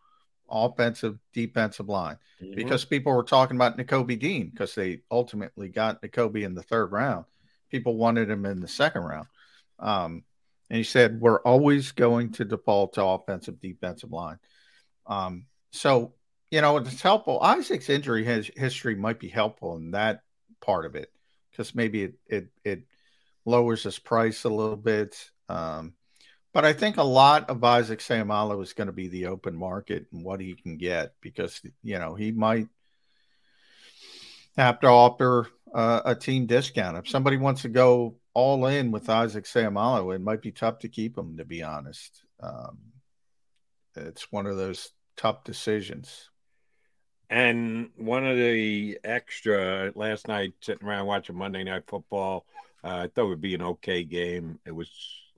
offensive, 0.52 1.18
defensive 1.32 1.88
line 1.88 2.18
mm-hmm. 2.40 2.54
because 2.54 2.84
people 2.84 3.12
were 3.12 3.24
talking 3.24 3.56
about 3.56 3.78
Nakobe 3.78 4.18
Dean 4.18 4.50
because 4.50 4.74
they 4.74 5.00
ultimately 5.10 5.68
got 5.68 6.02
Nakobe 6.02 6.44
in 6.44 6.54
the 6.54 6.62
third 6.62 6.92
round. 6.92 7.24
People 7.70 7.96
wanted 7.96 8.30
him 8.30 8.44
in 8.44 8.60
the 8.60 8.68
second 8.68 9.02
round. 9.02 9.26
Um, 9.78 10.24
and 10.70 10.76
he 10.76 10.84
said, 10.84 11.20
We're 11.20 11.40
always 11.40 11.92
going 11.92 12.32
to 12.32 12.44
default 12.44 12.94
to 12.94 13.04
offensive, 13.04 13.60
defensive 13.60 14.12
line. 14.12 14.38
Um, 15.06 15.46
so, 15.70 16.14
you 16.50 16.60
know, 16.60 16.76
it's 16.76 17.02
helpful. 17.02 17.40
Isaac's 17.42 17.88
injury 17.88 18.24
has, 18.26 18.50
history 18.54 18.94
might 18.94 19.18
be 19.18 19.28
helpful 19.28 19.76
in 19.76 19.92
that 19.92 20.20
part 20.60 20.86
of 20.86 20.94
it 20.94 21.10
because 21.50 21.74
maybe 21.74 22.04
it, 22.04 22.14
it, 22.26 22.48
it 22.64 22.84
lowers 23.44 23.82
his 23.82 23.98
price 23.98 24.44
a 24.44 24.48
little 24.48 24.76
bit. 24.76 25.30
Um, 25.48 25.94
but 26.52 26.64
I 26.64 26.72
think 26.72 26.96
a 26.96 27.02
lot 27.02 27.50
of 27.50 27.62
Isaac 27.64 28.00
Seumalo 28.00 28.62
is 28.62 28.72
going 28.72 28.86
to 28.86 28.92
be 28.92 29.08
the 29.08 29.26
open 29.26 29.56
market 29.56 30.06
and 30.12 30.24
what 30.24 30.40
he 30.40 30.54
can 30.54 30.76
get 30.76 31.14
because 31.20 31.60
you 31.82 31.98
know 31.98 32.14
he 32.14 32.32
might 32.32 32.68
have 34.56 34.80
to 34.80 34.86
offer 34.88 35.48
uh, 35.74 36.02
a 36.04 36.14
team 36.14 36.46
discount 36.46 36.98
if 36.98 37.08
somebody 37.08 37.36
wants 37.36 37.62
to 37.62 37.68
go 37.68 38.16
all 38.34 38.66
in 38.66 38.90
with 38.90 39.08
Isaac 39.08 39.44
Seumalo. 39.44 40.14
It 40.14 40.20
might 40.20 40.42
be 40.42 40.52
tough 40.52 40.80
to 40.80 40.88
keep 40.88 41.16
him, 41.16 41.36
to 41.36 41.44
be 41.44 41.62
honest. 41.62 42.24
Um, 42.40 42.78
it's 43.94 44.32
one 44.32 44.46
of 44.46 44.56
those 44.56 44.90
tough 45.16 45.44
decisions. 45.44 46.30
And 47.28 47.90
one 47.96 48.26
of 48.26 48.36
the 48.36 48.98
extra 49.04 49.92
last 49.94 50.28
night, 50.28 50.52
sitting 50.60 50.86
around 50.86 51.06
watching 51.06 51.36
Monday 51.36 51.64
Night 51.64 51.84
Football, 51.86 52.44
Uh, 52.84 53.04
I 53.04 53.08
thought 53.08 53.26
it 53.26 53.28
would 53.28 53.40
be 53.40 53.54
an 53.54 53.62
okay 53.62 54.02
game. 54.02 54.58
It 54.66 54.72
was 54.72 54.90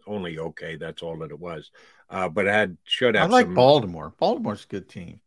only 0.07 0.39
okay. 0.39 0.77
That's 0.77 1.03
all 1.03 1.19
that 1.19 1.31
it 1.31 1.39
was. 1.39 1.71
Uh, 2.11 2.29
but 2.29 2.47
had 2.47 2.77
should 2.85 3.15
have. 3.15 3.31
I 3.31 3.33
like 3.33 3.47
some, 3.47 3.55
Baltimore. 3.55 4.15
Baltimore's 4.19 4.65
a 4.65 4.69
good 4.69 4.89
team. 4.89 5.21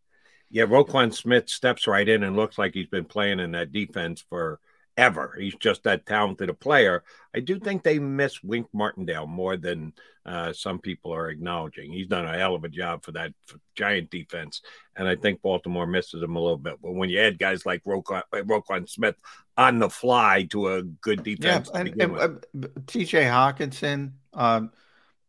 Yeah, 0.49 0.65
Roquan 0.65 1.13
Smith 1.13 1.49
steps 1.49 1.87
right 1.87 2.07
in 2.07 2.23
and 2.23 2.35
looks 2.35 2.57
like 2.57 2.73
he's 2.73 2.87
been 2.87 3.05
playing 3.05 3.39
in 3.39 3.51
that 3.51 3.71
defense 3.71 4.23
for 4.29 4.59
ever. 4.97 5.35
He's 5.39 5.55
just 5.55 5.83
that 5.83 6.05
talented 6.05 6.49
a 6.49 6.53
player. 6.53 7.03
I 7.35 7.39
do 7.39 7.59
think 7.59 7.83
they 7.83 7.99
miss 7.99 8.43
Wink 8.43 8.67
Martindale 8.73 9.27
more 9.27 9.55
than 9.55 9.93
uh, 10.25 10.51
some 10.51 10.79
people 10.79 11.13
are 11.13 11.29
acknowledging. 11.29 11.93
He's 11.93 12.07
done 12.07 12.25
a 12.25 12.37
hell 12.37 12.55
of 12.55 12.63
a 12.63 12.69
job 12.69 13.05
for 13.05 13.11
that 13.13 13.31
for 13.45 13.57
giant 13.75 14.09
defense, 14.09 14.61
and 14.95 15.07
I 15.07 15.15
think 15.15 15.41
Baltimore 15.41 15.87
misses 15.87 16.21
him 16.21 16.35
a 16.35 16.41
little 16.41 16.57
bit. 16.57 16.75
But 16.81 16.95
when 16.95 17.09
you 17.09 17.19
add 17.19 17.39
guys 17.39 17.65
like 17.65 17.83
Roquan, 17.85 18.23
Roquan 18.33 18.89
Smith 18.89 19.15
on 19.55 19.79
the 19.79 19.89
fly 19.89 20.43
to 20.49 20.73
a 20.73 20.81
good 20.83 21.23
defense, 21.23 21.69
yeah, 21.73 21.79
and, 21.79 22.01
and 22.01 22.17
uh, 22.17 22.67
T.J. 22.87 23.23
Hockenson, 23.23 24.13
um, 24.33 24.71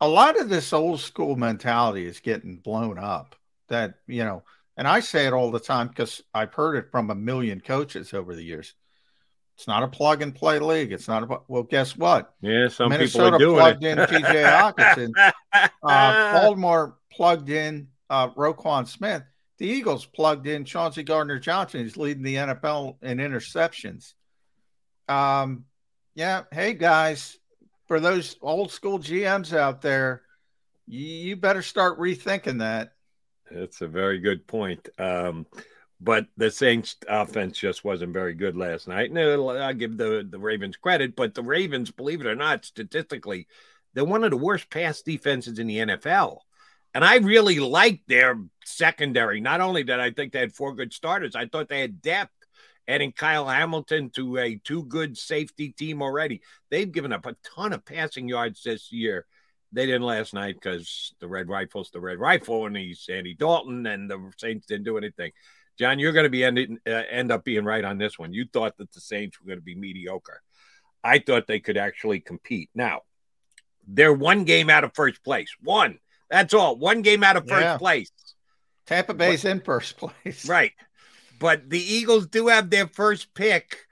a 0.01 0.09
lot 0.09 0.41
of 0.41 0.49
this 0.49 0.73
old 0.73 1.01
school 1.01 1.37
mentality 1.37 2.07
is 2.07 2.21
getting 2.21 2.57
blown 2.57 2.99
up. 2.99 3.37
That 3.69 3.97
you 4.07 4.25
know. 4.25 4.43
And 4.77 4.87
I 4.87 5.01
say 5.01 5.27
it 5.27 5.33
all 5.33 5.51
the 5.51 5.59
time 5.59 5.89
because 5.89 6.23
I've 6.33 6.55
heard 6.55 6.77
it 6.77 6.93
from 6.93 7.11
a 7.11 7.15
million 7.17 7.61
coaches 7.61 8.15
over 8.15 8.37
the 8.37 8.45
years 8.45 8.75
it's 9.59 9.67
not 9.67 9.83
a 9.83 9.89
plug 9.89 10.23
and 10.23 10.33
play 10.33 10.61
league. 10.61 10.93
It's 10.93 11.09
not 11.09 11.25
a 11.25 11.41
well. 11.49 11.65
Guess 11.65 11.97
what? 11.97 12.33
Yeah, 12.41 12.69
some 12.69 12.91
Minnesota 12.91 13.33
people 13.33 13.35
are 13.35 13.39
doing 13.41 13.57
plugged 13.59 13.85
it. 13.85 13.97
Minnesota 13.97 14.21
plugged 14.21 14.23
in 14.23 14.33
T.J. 14.33 15.13
Hockenson. 15.13 15.33
uh, 15.83 16.33
Baltimore 16.33 16.97
plugged 17.11 17.51
in 17.51 17.89
uh, 18.09 18.29
Roquan 18.31 18.87
Smith. 18.87 19.25
The 19.59 19.67
Eagles 19.67 20.07
plugged 20.07 20.47
in 20.47 20.65
Chauncey 20.65 21.03
Gardner 21.03 21.41
Johnson. 21.41 21.83
He's 21.83 21.97
leading 21.97 22.23
the 22.23 22.37
NFL 22.37 23.03
in 23.03 23.19
interceptions. 23.19 24.13
Um, 25.09 25.65
yeah. 26.15 26.45
Hey 26.53 26.75
guys, 26.75 27.37
for 27.89 27.99
those 27.99 28.37
old 28.41 28.71
school 28.71 29.01
GMs 29.01 29.53
out 29.53 29.83
there, 29.83 30.23
you, 30.87 31.05
you 31.05 31.37
better 31.37 31.63
start 31.63 31.99
rethinking 31.99 32.61
that. 32.61 32.93
That's 33.51 33.81
a 33.81 33.89
very 33.89 34.21
good 34.21 34.47
point. 34.47 34.89
Um, 35.01 35.47
but 36.01 36.27
the 36.37 36.51
Saints 36.51 36.97
offense 37.09 37.59
just 37.59 37.85
wasn't 37.85 38.13
very 38.13 38.35
good 38.35 38.57
last 38.57 38.87
night. 38.87 39.11
And 39.11 39.19
uh, 39.19 39.49
I 39.49 39.73
give 39.73 39.97
the, 39.97 40.27
the 40.29 40.39
Ravens 40.39 40.77
credit, 40.77 41.17
but 41.17 41.35
the 41.35 41.43
Ravens, 41.43 41.91
believe 41.91 42.21
it 42.21 42.27
or 42.27 42.37
not, 42.37 42.65
statistically, 42.65 43.49
they're 43.95 44.05
one 44.05 44.23
of 44.23 44.31
the 44.31 44.37
worst 44.37 44.71
pass 44.71 45.03
defenses 45.03 45.59
in 45.59 45.67
the 45.67 45.79
NFL. 45.79 46.39
And 46.95 47.05
I 47.05 47.17
really 47.17 47.59
liked 47.59 48.09
their 48.09 48.39
secondary. 48.65 49.41
Not 49.41 49.61
only 49.61 49.83
did 49.83 50.01
I 50.01 50.11
think 50.11 50.33
they 50.33 50.41
had 50.41 50.55
four 50.55 50.75
good 50.75 50.93
starters, 50.93 51.35
I 51.35 51.47
thought 51.47 51.69
they 51.69 51.81
had 51.81 52.03
depth. 52.03 52.33
Adding 52.87 53.13
Kyle 53.13 53.47
Hamilton 53.47 54.09
to 54.15 54.39
a 54.39 54.57
two 54.65 54.83
good 54.85 55.19
safety 55.19 55.73
team 55.73 56.01
already. 56.01 56.41
They've 56.71 56.91
given 56.91 57.13
up 57.13 57.27
a 57.27 57.37
ton 57.55 57.75
of 57.75 57.85
passing 57.85 58.31
yards 58.31 58.63
this 58.63 58.91
year. 58.91 59.27
They 59.73 59.85
didn't 59.85 60.05
last 60.07 60.33
night 60.33 60.55
because 60.55 61.13
the 61.21 61.29
Red 61.29 61.51
Rifle's 61.51 61.91
the 61.91 62.01
Red 62.01 62.19
Rifle, 62.19 62.65
and 62.65 62.75
he's 62.75 63.07
Andy 63.11 63.35
Dalton, 63.35 63.85
and 63.85 64.11
the 64.11 64.33
Saints 64.39 64.67
didn't 64.67 64.85
do 64.85 64.97
anything. 64.97 65.33
John, 65.79 65.99
you're 65.99 66.13
going 66.13 66.25
to 66.25 66.31
be 66.31 66.45
end, 66.45 66.81
uh, 66.87 66.91
end 66.91 67.31
up 67.31 67.45
being 67.45 67.65
right 67.65 67.85
on 67.85 67.99
this 67.99 68.19
one. 68.19 68.33
You 68.33 68.47
thought 68.53 68.77
that 68.79 68.93
the 68.93 69.01
Saints 69.01 69.41
were 69.41 69.47
going 69.47 69.59
to 69.59 69.65
be 69.65 69.75
mediocre. 69.75 70.43
I 71.05 71.21
thought 71.21 71.47
they 71.47 71.61
could 71.61 71.77
actually 71.77 72.21
compete. 72.21 72.71
Now, 72.75 73.03
they're 73.87 74.13
one 74.13 74.45
game 74.45 74.71
out 74.71 74.85
of 74.85 74.95
first 74.95 75.23
place. 75.23 75.55
One. 75.63 75.99
That's 76.29 76.53
all. 76.53 76.77
One 76.77 77.03
game 77.03 77.23
out 77.25 77.37
of 77.37 77.49
first 77.49 77.61
Yeah. 77.63 77.79
place. 77.79 78.11
Tampa 78.87 79.15
Bay's 79.15 79.45
in 79.45 79.61
first 79.61 79.97
place. 79.97 80.45
Right. 80.49 80.73
But 81.39 81.71
the 81.71 81.81
Eagles 81.81 82.27
do 82.27 82.49
have 82.49 82.69
their 82.69 82.89
first 82.89 83.33
pick, 83.33 83.87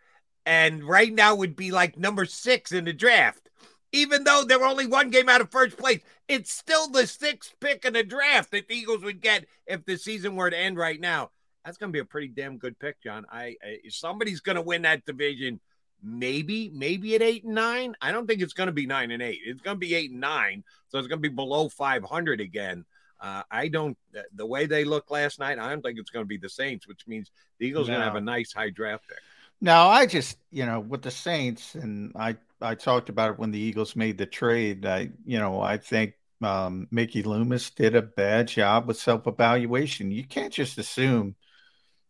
and 0.45 0.83
right 0.83 1.13
now 1.13 1.37
would 1.37 1.55
be 1.55 1.71
like 1.71 1.97
number 1.97 2.25
six 2.25 2.73
in 2.73 2.85
the 2.85 2.93
draft. 2.93 3.49
Even 3.93 4.25
though 4.25 4.43
they're 4.43 4.65
only 4.65 4.87
one 4.87 5.11
game 5.11 5.29
out 5.29 5.41
of 5.41 5.53
first 5.53 5.77
place, 5.79 6.01
it's 6.29 6.51
still 6.51 6.89
the 6.89 7.07
sixth 7.07 7.55
pick 7.61 7.85
in 7.85 7.93
the 7.93 8.03
draft 8.03 8.51
that 8.51 8.67
the 8.67 8.75
Eagles 8.75 9.05
would 9.05 9.21
get 9.21 9.47
if 9.67 9.85
the 9.85 9.97
season 9.97 10.35
were 10.35 10.51
to 10.51 10.59
end 10.59 10.77
right 10.77 11.01
now. 11.01 11.31
That's 11.67 11.79
going 11.79 11.91
to 11.91 11.93
be 11.93 11.99
a 12.01 12.05
pretty 12.05 12.29
damn 12.29 12.59
good 12.59 12.79
pick, 12.79 13.03
John. 13.03 13.27
I, 13.29 13.57
I 13.61 13.79
somebody's 13.89 14.41
going 14.41 14.55
to 14.55 14.63
win 14.63 14.83
that 14.83 15.05
division. 15.05 15.59
Maybe, 16.01 16.71
maybe 16.73 17.17
at 17.17 17.23
eight 17.23 17.43
and 17.43 17.57
nine. 17.57 17.97
I 18.01 18.13
don't 18.13 18.29
think 18.29 18.41
it's 18.41 18.53
going 18.53 18.69
to 18.69 18.73
be 18.73 18.87
nine 18.87 19.11
and 19.11 19.21
eight. 19.21 19.41
It's 19.45 19.61
going 19.61 19.75
to 19.75 19.81
be 19.81 19.97
eight 19.97 20.13
and 20.13 20.21
nine, 20.21 20.63
so 20.89 20.99
it's 20.99 21.09
going 21.09 21.21
to 21.21 21.29
be 21.29 21.35
below 21.35 21.69
five 21.69 22.05
hundred 22.05 22.41
again. 22.41 22.85
Uh, 23.21 23.43
I 23.51 23.67
don't. 23.67 23.99
The, 24.33 24.47
way 24.47 24.67
they 24.67 24.85
look 24.85 25.11
last 25.11 25.41
night, 25.41 25.59
I 25.59 25.69
don't 25.69 25.83
think 25.83 25.99
it's 25.99 26.11
going 26.11 26.25
to 26.25 26.29
be 26.29 26.37
the 26.37 26.49
Saints, 26.49 26.87
which 26.87 27.05
means 27.09 27.33
the 27.59 27.67
Eagles 27.67 27.89
are 27.89 27.93
going 27.93 28.01
to 28.01 28.07
have 28.07 28.15
a 28.15 28.21
nice 28.21 28.53
high 28.53 28.71
draft 28.71 29.09
pick. 29.09 29.19
No, 29.61 29.89
I 29.89 30.07
just, 30.07 30.39
you 30.53 30.67
know, 30.67 30.79
with 30.79 31.03
the 31.03 31.11
Saints, 31.11 31.75
and 31.75 32.13
I, 32.15 32.37
I 32.61 32.77
talked 32.77 33.09
about 33.09 33.33
it 33.33 33.39
when 33.41 33.51
the 33.51 33.59
Eagles 33.59 33.97
made 33.97 34.19
the 34.19 34.27
trade. 34.27 34.87
I, 34.87 35.11
you 35.25 35.39
know, 35.41 35.61
I 35.61 35.79
think 35.79 36.13
um, 36.43 36.87
Mickey 36.93 37.25
Loomis 37.25 37.71
did 37.71 37.97
a 37.97 38.03
bad 38.03 38.49
job 38.49 38.87
with 38.87 38.99
self 38.99 39.27
evaluation. 39.27 40.13
You 40.13 40.25
can't 40.25 40.53
just 40.53 40.79
assume 40.79 41.35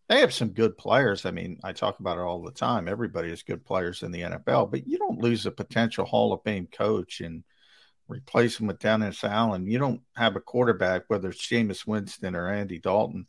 they 0.09 0.21
have 0.21 0.33
some 0.33 0.51
good 0.51 0.79
players. 0.79 1.27
I 1.27 1.31
mean, 1.31 1.59
I 1.65 1.73
talk 1.73 1.99
about 2.01 2.19
it 2.19 2.23
all 2.23 2.43
the 2.43 2.53
time. 2.53 2.89
Everybody 2.89 3.31
has 3.31 3.43
good 3.43 3.65
players 3.65 4.03
in 4.03 4.13
the 4.13 4.23
NFL, 4.23 4.71
but 4.71 4.87
you 4.87 4.99
don't 4.99 5.21
lose 5.21 5.47
a 5.47 5.51
potential 5.51 6.05
Hall 6.05 6.33
of 6.33 6.43
Fame 6.45 6.69
coach 6.71 7.21
and 7.21 7.43
replace 8.09 8.61
him 8.61 8.69
with 8.69 8.79
Dennis 8.79 9.25
Allen. 9.25 9.67
You 9.67 9.79
don't 9.79 10.01
have 10.17 10.37
a 10.37 10.41
quarterback, 10.41 11.05
whether 11.09 11.31
it's 11.31 11.47
Jameis 11.47 11.87
Winston 11.87 12.37
or 12.37 12.51
Andy 12.51 12.79
Dalton 12.79 13.27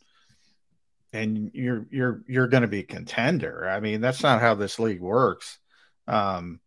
and 1.13 1.51
you're 1.53 1.86
you're 1.89 2.21
you're 2.28 2.47
going 2.47 2.61
to 2.61 2.67
be 2.67 2.80
a 2.80 2.84
contender. 2.84 3.67
I 3.67 3.80
mean, 3.80 4.01
that's 4.01 4.23
not 4.23 4.41
how 4.41 4.55
this 4.55 4.80
league 4.80 5.01
works. 5.01 5.59
Um, 6.07 6.59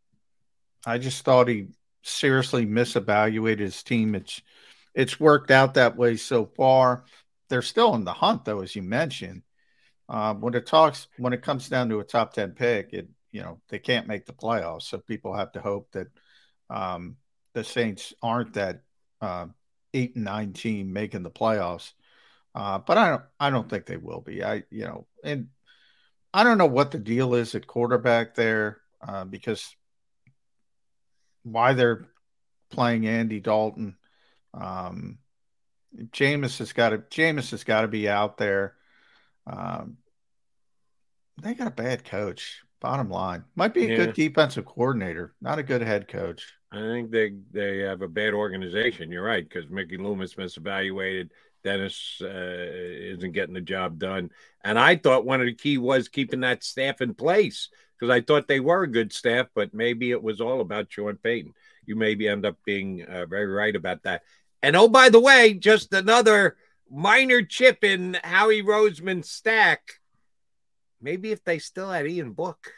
I 0.86 0.98
just 0.98 1.24
thought 1.24 1.48
he 1.48 1.68
seriously 2.02 2.66
misevaluated 2.66 3.60
his 3.60 3.82
team. 3.82 4.14
It's 4.14 4.40
it's 4.94 5.20
worked 5.20 5.50
out 5.50 5.74
that 5.74 5.96
way 5.96 6.16
so 6.16 6.46
far. 6.46 7.04
They're 7.48 7.62
still 7.62 7.94
in 7.94 8.04
the 8.04 8.12
hunt, 8.12 8.44
though, 8.44 8.60
as 8.60 8.74
you 8.74 8.82
mentioned. 8.82 9.42
Um, 10.10 10.40
when 10.40 10.54
it 10.54 10.66
talks 10.66 11.06
when 11.18 11.32
it 11.32 11.42
comes 11.42 11.68
down 11.68 11.88
to 11.88 12.00
a 12.00 12.04
top 12.04 12.32
ten 12.32 12.50
pick, 12.50 12.92
it 12.92 13.08
you 13.30 13.42
know 13.42 13.60
they 13.68 13.78
can't 13.78 14.08
make 14.08 14.26
the 14.26 14.32
playoffs, 14.32 14.82
so 14.82 14.98
people 14.98 15.34
have 15.34 15.52
to 15.52 15.60
hope 15.60 15.92
that 15.92 16.08
um, 16.68 17.16
the 17.54 17.62
Saints 17.62 18.12
aren't 18.20 18.54
that 18.54 18.82
uh, 19.20 19.46
eight 19.94 20.16
and 20.16 20.24
nine 20.24 20.52
team 20.52 20.92
making 20.92 21.22
the 21.22 21.30
playoffs. 21.30 21.92
Uh, 22.56 22.78
but 22.78 22.98
I 22.98 23.08
don't 23.10 23.22
I 23.38 23.50
don't 23.50 23.70
think 23.70 23.86
they 23.86 23.96
will 23.96 24.20
be. 24.20 24.42
I 24.42 24.64
you 24.70 24.84
know, 24.84 25.06
and 25.22 25.48
I 26.34 26.42
don't 26.42 26.58
know 26.58 26.66
what 26.66 26.90
the 26.90 26.98
deal 26.98 27.34
is 27.34 27.54
at 27.54 27.68
quarterback 27.68 28.34
there 28.34 28.80
uh, 29.06 29.24
because 29.24 29.76
why 31.44 31.72
they're 31.72 32.08
playing 32.70 33.06
Andy 33.06 33.38
Dalton. 33.38 33.96
Um, 34.54 35.18
Jameis 35.96 36.58
has 36.58 36.72
got 36.72 36.90
to 36.90 36.98
Jameis 36.98 37.52
has 37.52 37.62
got 37.62 37.82
to 37.82 37.88
be 37.88 38.08
out 38.08 38.38
there. 38.38 38.74
Um, 39.46 39.96
they 41.42 41.54
got 41.54 41.66
a 41.68 41.70
bad 41.72 42.04
coach. 42.04 42.62
Bottom 42.80 43.10
line, 43.10 43.44
might 43.56 43.74
be 43.74 43.84
a 43.84 43.88
Yeah. 43.88 43.96
good 43.96 44.14
defensive 44.14 44.64
coordinator, 44.64 45.34
not 45.42 45.58
a 45.58 45.62
good 45.62 45.82
head 45.82 46.08
coach. 46.08 46.54
I 46.72 46.78
think 46.78 47.10
they 47.10 47.34
they 47.50 47.78
have 47.78 48.00
a 48.00 48.08
bad 48.08 48.32
organization. 48.32 49.12
You're 49.12 49.24
right 49.24 49.46
because 49.46 49.68
Mickey 49.68 49.98
Loomis 49.98 50.34
misevaluated. 50.34 51.30
Dennis 51.62 52.22
uh, 52.22 52.26
isn't 52.28 53.32
getting 53.32 53.52
the 53.54 53.60
job 53.60 53.98
done, 53.98 54.30
and 54.64 54.78
I 54.78 54.96
thought 54.96 55.26
one 55.26 55.40
of 55.40 55.46
the 55.46 55.54
key 55.54 55.76
was 55.76 56.08
keeping 56.08 56.40
that 56.40 56.64
staff 56.64 57.02
in 57.02 57.12
place 57.12 57.68
because 57.98 58.10
I 58.10 58.22
thought 58.22 58.48
they 58.48 58.60
were 58.60 58.84
a 58.84 58.90
good 58.90 59.12
staff, 59.12 59.48
but 59.54 59.74
maybe 59.74 60.10
it 60.10 60.22
was 60.22 60.40
all 60.40 60.62
about 60.62 60.90
Sean 60.90 61.16
Payton. 61.16 61.52
You 61.84 61.96
maybe 61.96 62.28
end 62.28 62.46
up 62.46 62.56
being 62.64 63.02
uh, 63.02 63.26
very 63.26 63.46
right 63.46 63.76
about 63.76 64.04
that. 64.04 64.22
And 64.62 64.74
oh, 64.74 64.88
by 64.88 65.10
the 65.10 65.20
way, 65.20 65.52
just 65.52 65.92
another 65.92 66.56
minor 66.90 67.42
chip 67.42 67.84
in 67.84 68.16
Howie 68.24 68.62
Roseman's 68.62 69.30
stack. 69.30 69.99
Maybe 71.00 71.32
if 71.32 71.42
they 71.44 71.58
still 71.58 71.90
had 71.90 72.06
Ian 72.06 72.32
Book, 72.32 72.72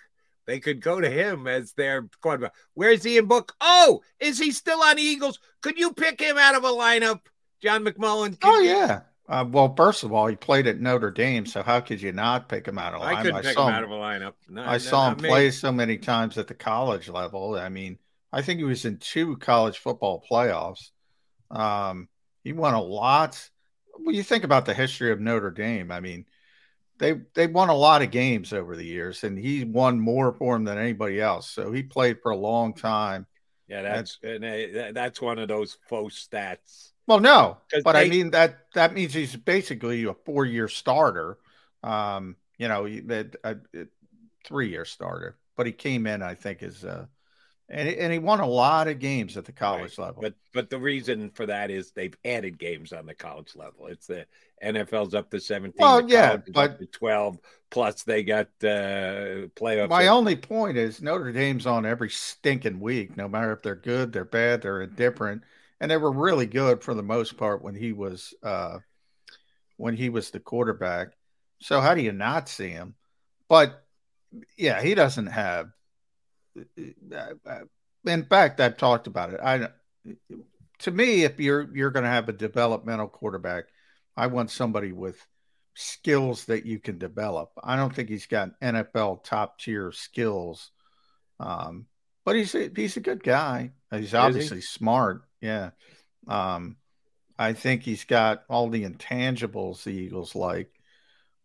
they 0.46 0.60
could 0.60 0.80
go 0.80 1.00
to 1.00 1.08
him 1.10 1.46
as 1.46 1.72
their 1.72 2.08
quarterback. 2.20 2.54
Where's 2.74 3.06
Ian 3.06 3.26
Book? 3.26 3.52
Oh, 3.60 4.00
is 4.20 4.38
he 4.38 4.50
still 4.52 4.82
on 4.82 4.96
the 4.96 5.02
Eagles? 5.02 5.38
Could 5.60 5.78
you 5.78 5.92
pick 5.92 6.20
him 6.20 6.38
out 6.38 6.54
of 6.54 6.64
a 6.64 6.68
lineup, 6.68 7.20
John 7.62 7.84
McMullen? 7.84 8.36
Oh 8.42 8.60
yeah. 8.60 9.02
Uh, 9.28 9.44
well, 9.48 9.72
first 9.76 10.02
of 10.02 10.12
all, 10.12 10.26
he 10.26 10.36
played 10.36 10.66
at 10.66 10.80
Notre 10.80 11.10
Dame, 11.10 11.46
so 11.46 11.62
how 11.62 11.80
could 11.80 12.02
you 12.02 12.12
not 12.12 12.48
pick 12.48 12.66
him 12.66 12.76
out 12.78 12.92
of 12.92 13.00
I 13.02 13.14
lineup? 13.14 13.22
couldn't 13.22 13.42
pick 13.42 13.56
him 13.56 13.68
out 13.68 13.84
of 13.84 13.90
a 13.90 13.94
lineup. 13.94 14.34
No, 14.48 14.62
I 14.62 14.72
no, 14.72 14.78
saw 14.78 15.10
him 15.10 15.22
me. 15.22 15.28
play 15.28 15.50
so 15.50 15.72
many 15.72 15.96
times 15.96 16.36
at 16.38 16.48
the 16.48 16.54
college 16.54 17.08
level. 17.08 17.54
I 17.54 17.68
mean, 17.68 17.98
I 18.32 18.42
think 18.42 18.58
he 18.58 18.64
was 18.64 18.84
in 18.84 18.98
two 18.98 19.36
college 19.36 19.78
football 19.78 20.24
playoffs. 20.30 20.90
Um, 21.50 22.08
he 22.42 22.52
won 22.52 22.74
a 22.74 22.82
lot. 22.82 23.48
When 23.94 24.14
you 24.14 24.22
think 24.24 24.42
about 24.42 24.66
the 24.66 24.74
history 24.74 25.12
of 25.12 25.20
Notre 25.20 25.50
Dame, 25.50 25.92
I 25.92 26.00
mean, 26.00 26.26
they 27.02 27.20
they 27.34 27.48
won 27.48 27.68
a 27.68 27.74
lot 27.74 28.00
of 28.00 28.12
games 28.12 28.52
over 28.52 28.76
the 28.76 28.84
years, 28.84 29.24
and 29.24 29.36
he 29.36 29.64
won 29.64 29.98
more 29.98 30.32
for 30.32 30.54
them 30.54 30.64
than 30.64 30.78
anybody 30.78 31.20
else. 31.20 31.50
So 31.50 31.72
he 31.72 31.82
played 31.82 32.22
for 32.22 32.30
a 32.30 32.36
long 32.36 32.74
time. 32.74 33.26
Yeah, 33.66 33.82
that's 33.82 34.18
and, 34.22 34.44
uh, 34.44 34.92
that's 34.92 35.20
one 35.20 35.40
of 35.40 35.48
those 35.48 35.76
faux 35.88 36.28
stats. 36.28 36.92
Well, 37.08 37.18
no, 37.18 37.58
but 37.82 37.96
I 37.96 38.08
mean 38.08 38.30
that 38.30 38.66
that 38.74 38.94
means 38.94 39.12
he's 39.12 39.34
basically 39.34 40.04
a 40.04 40.14
four 40.14 40.46
year 40.46 40.68
starter. 40.68 41.38
Um, 41.82 42.36
you 42.56 42.68
know, 42.68 42.88
that 42.88 43.34
a 43.42 43.56
three 44.44 44.70
year 44.70 44.84
starter, 44.84 45.36
but 45.56 45.66
he 45.66 45.72
came 45.72 46.06
in, 46.06 46.22
I 46.22 46.34
think, 46.34 46.62
as 46.62 46.84
a 46.84 47.08
and 47.72 47.88
he, 47.88 47.96
and 47.98 48.12
he 48.12 48.18
won 48.18 48.38
a 48.40 48.46
lot 48.46 48.86
of 48.86 48.98
games 48.98 49.36
at 49.36 49.44
the 49.46 49.52
college 49.52 49.98
Right. 49.98 50.06
level. 50.06 50.22
But 50.22 50.34
but 50.52 50.70
the 50.70 50.78
reason 50.78 51.30
for 51.30 51.46
that 51.46 51.70
is 51.70 51.90
they've 51.90 52.16
added 52.24 52.58
games 52.58 52.92
on 52.92 53.06
the 53.06 53.14
college 53.14 53.56
level. 53.56 53.86
It's 53.86 54.06
the 54.06 54.26
NFL's 54.62 55.14
up 55.14 55.30
to 55.30 55.40
17. 55.40 55.74
Well, 55.78 56.08
yeah, 56.08 56.36
but- 56.52 56.92
12. 56.92 57.38
Plus 57.70 58.02
they 58.02 58.22
got 58.22 58.48
uh 58.62 59.48
playoffs. 59.56 59.88
My 59.88 60.08
only 60.08 60.36
point 60.36 60.76
is 60.76 61.00
Notre 61.00 61.32
Dame's 61.32 61.66
on 61.66 61.86
every 61.86 62.10
stinking 62.10 62.78
week, 62.78 63.16
no 63.16 63.26
matter 63.28 63.50
if 63.52 63.62
they're 63.62 63.74
good, 63.74 64.12
they're 64.12 64.26
bad, 64.26 64.60
they're 64.60 64.82
indifferent, 64.82 65.42
and 65.80 65.90
they 65.90 65.96
were 65.96 66.12
really 66.12 66.44
good 66.46 66.82
for 66.84 66.92
the 66.92 67.02
most 67.02 67.38
part 67.38 67.62
when 67.62 67.74
he 67.74 67.92
was 67.94 68.34
uh, 68.42 68.76
when 69.78 69.96
he 69.96 70.10
was 70.10 70.30
the 70.30 70.38
quarterback. 70.40 71.12
So 71.60 71.80
how 71.80 71.94
do 71.94 72.02
you 72.02 72.12
not 72.12 72.50
see 72.50 72.68
him? 72.68 72.94
But 73.48 73.82
yeah, 74.58 74.82
he 74.82 74.94
doesn't 74.94 75.28
have. 75.28 75.70
In 78.04 78.24
fact, 78.24 78.60
I've 78.60 78.76
talked 78.76 79.06
about 79.06 79.32
it. 79.32 79.40
I 79.42 79.68
to 80.80 80.90
me, 80.90 81.22
if 81.22 81.38
you're 81.38 81.68
you're 81.74 81.90
going 81.90 82.04
to 82.04 82.10
have 82.10 82.28
a 82.28 82.32
developmental 82.32 83.08
quarterback, 83.08 83.64
I 84.16 84.26
want 84.26 84.50
somebody 84.50 84.92
with 84.92 85.16
skills 85.74 86.46
that 86.46 86.66
you 86.66 86.78
can 86.78 86.98
develop. 86.98 87.52
I 87.62 87.76
don't 87.76 87.94
think 87.94 88.08
he's 88.08 88.26
got 88.26 88.58
NFL 88.60 89.24
top 89.24 89.58
tier 89.58 89.92
skills, 89.92 90.70
um, 91.40 91.86
but 92.24 92.36
he's 92.36 92.54
a, 92.54 92.70
he's 92.74 92.96
a 92.96 93.00
good 93.00 93.22
guy. 93.22 93.70
He's 93.90 94.10
he? 94.10 94.16
obviously 94.16 94.60
smart. 94.60 95.22
Yeah, 95.40 95.70
um, 96.26 96.76
I 97.38 97.52
think 97.52 97.82
he's 97.82 98.04
got 98.04 98.44
all 98.48 98.68
the 98.68 98.84
intangibles 98.84 99.84
the 99.84 99.90
Eagles 99.90 100.34
like, 100.34 100.70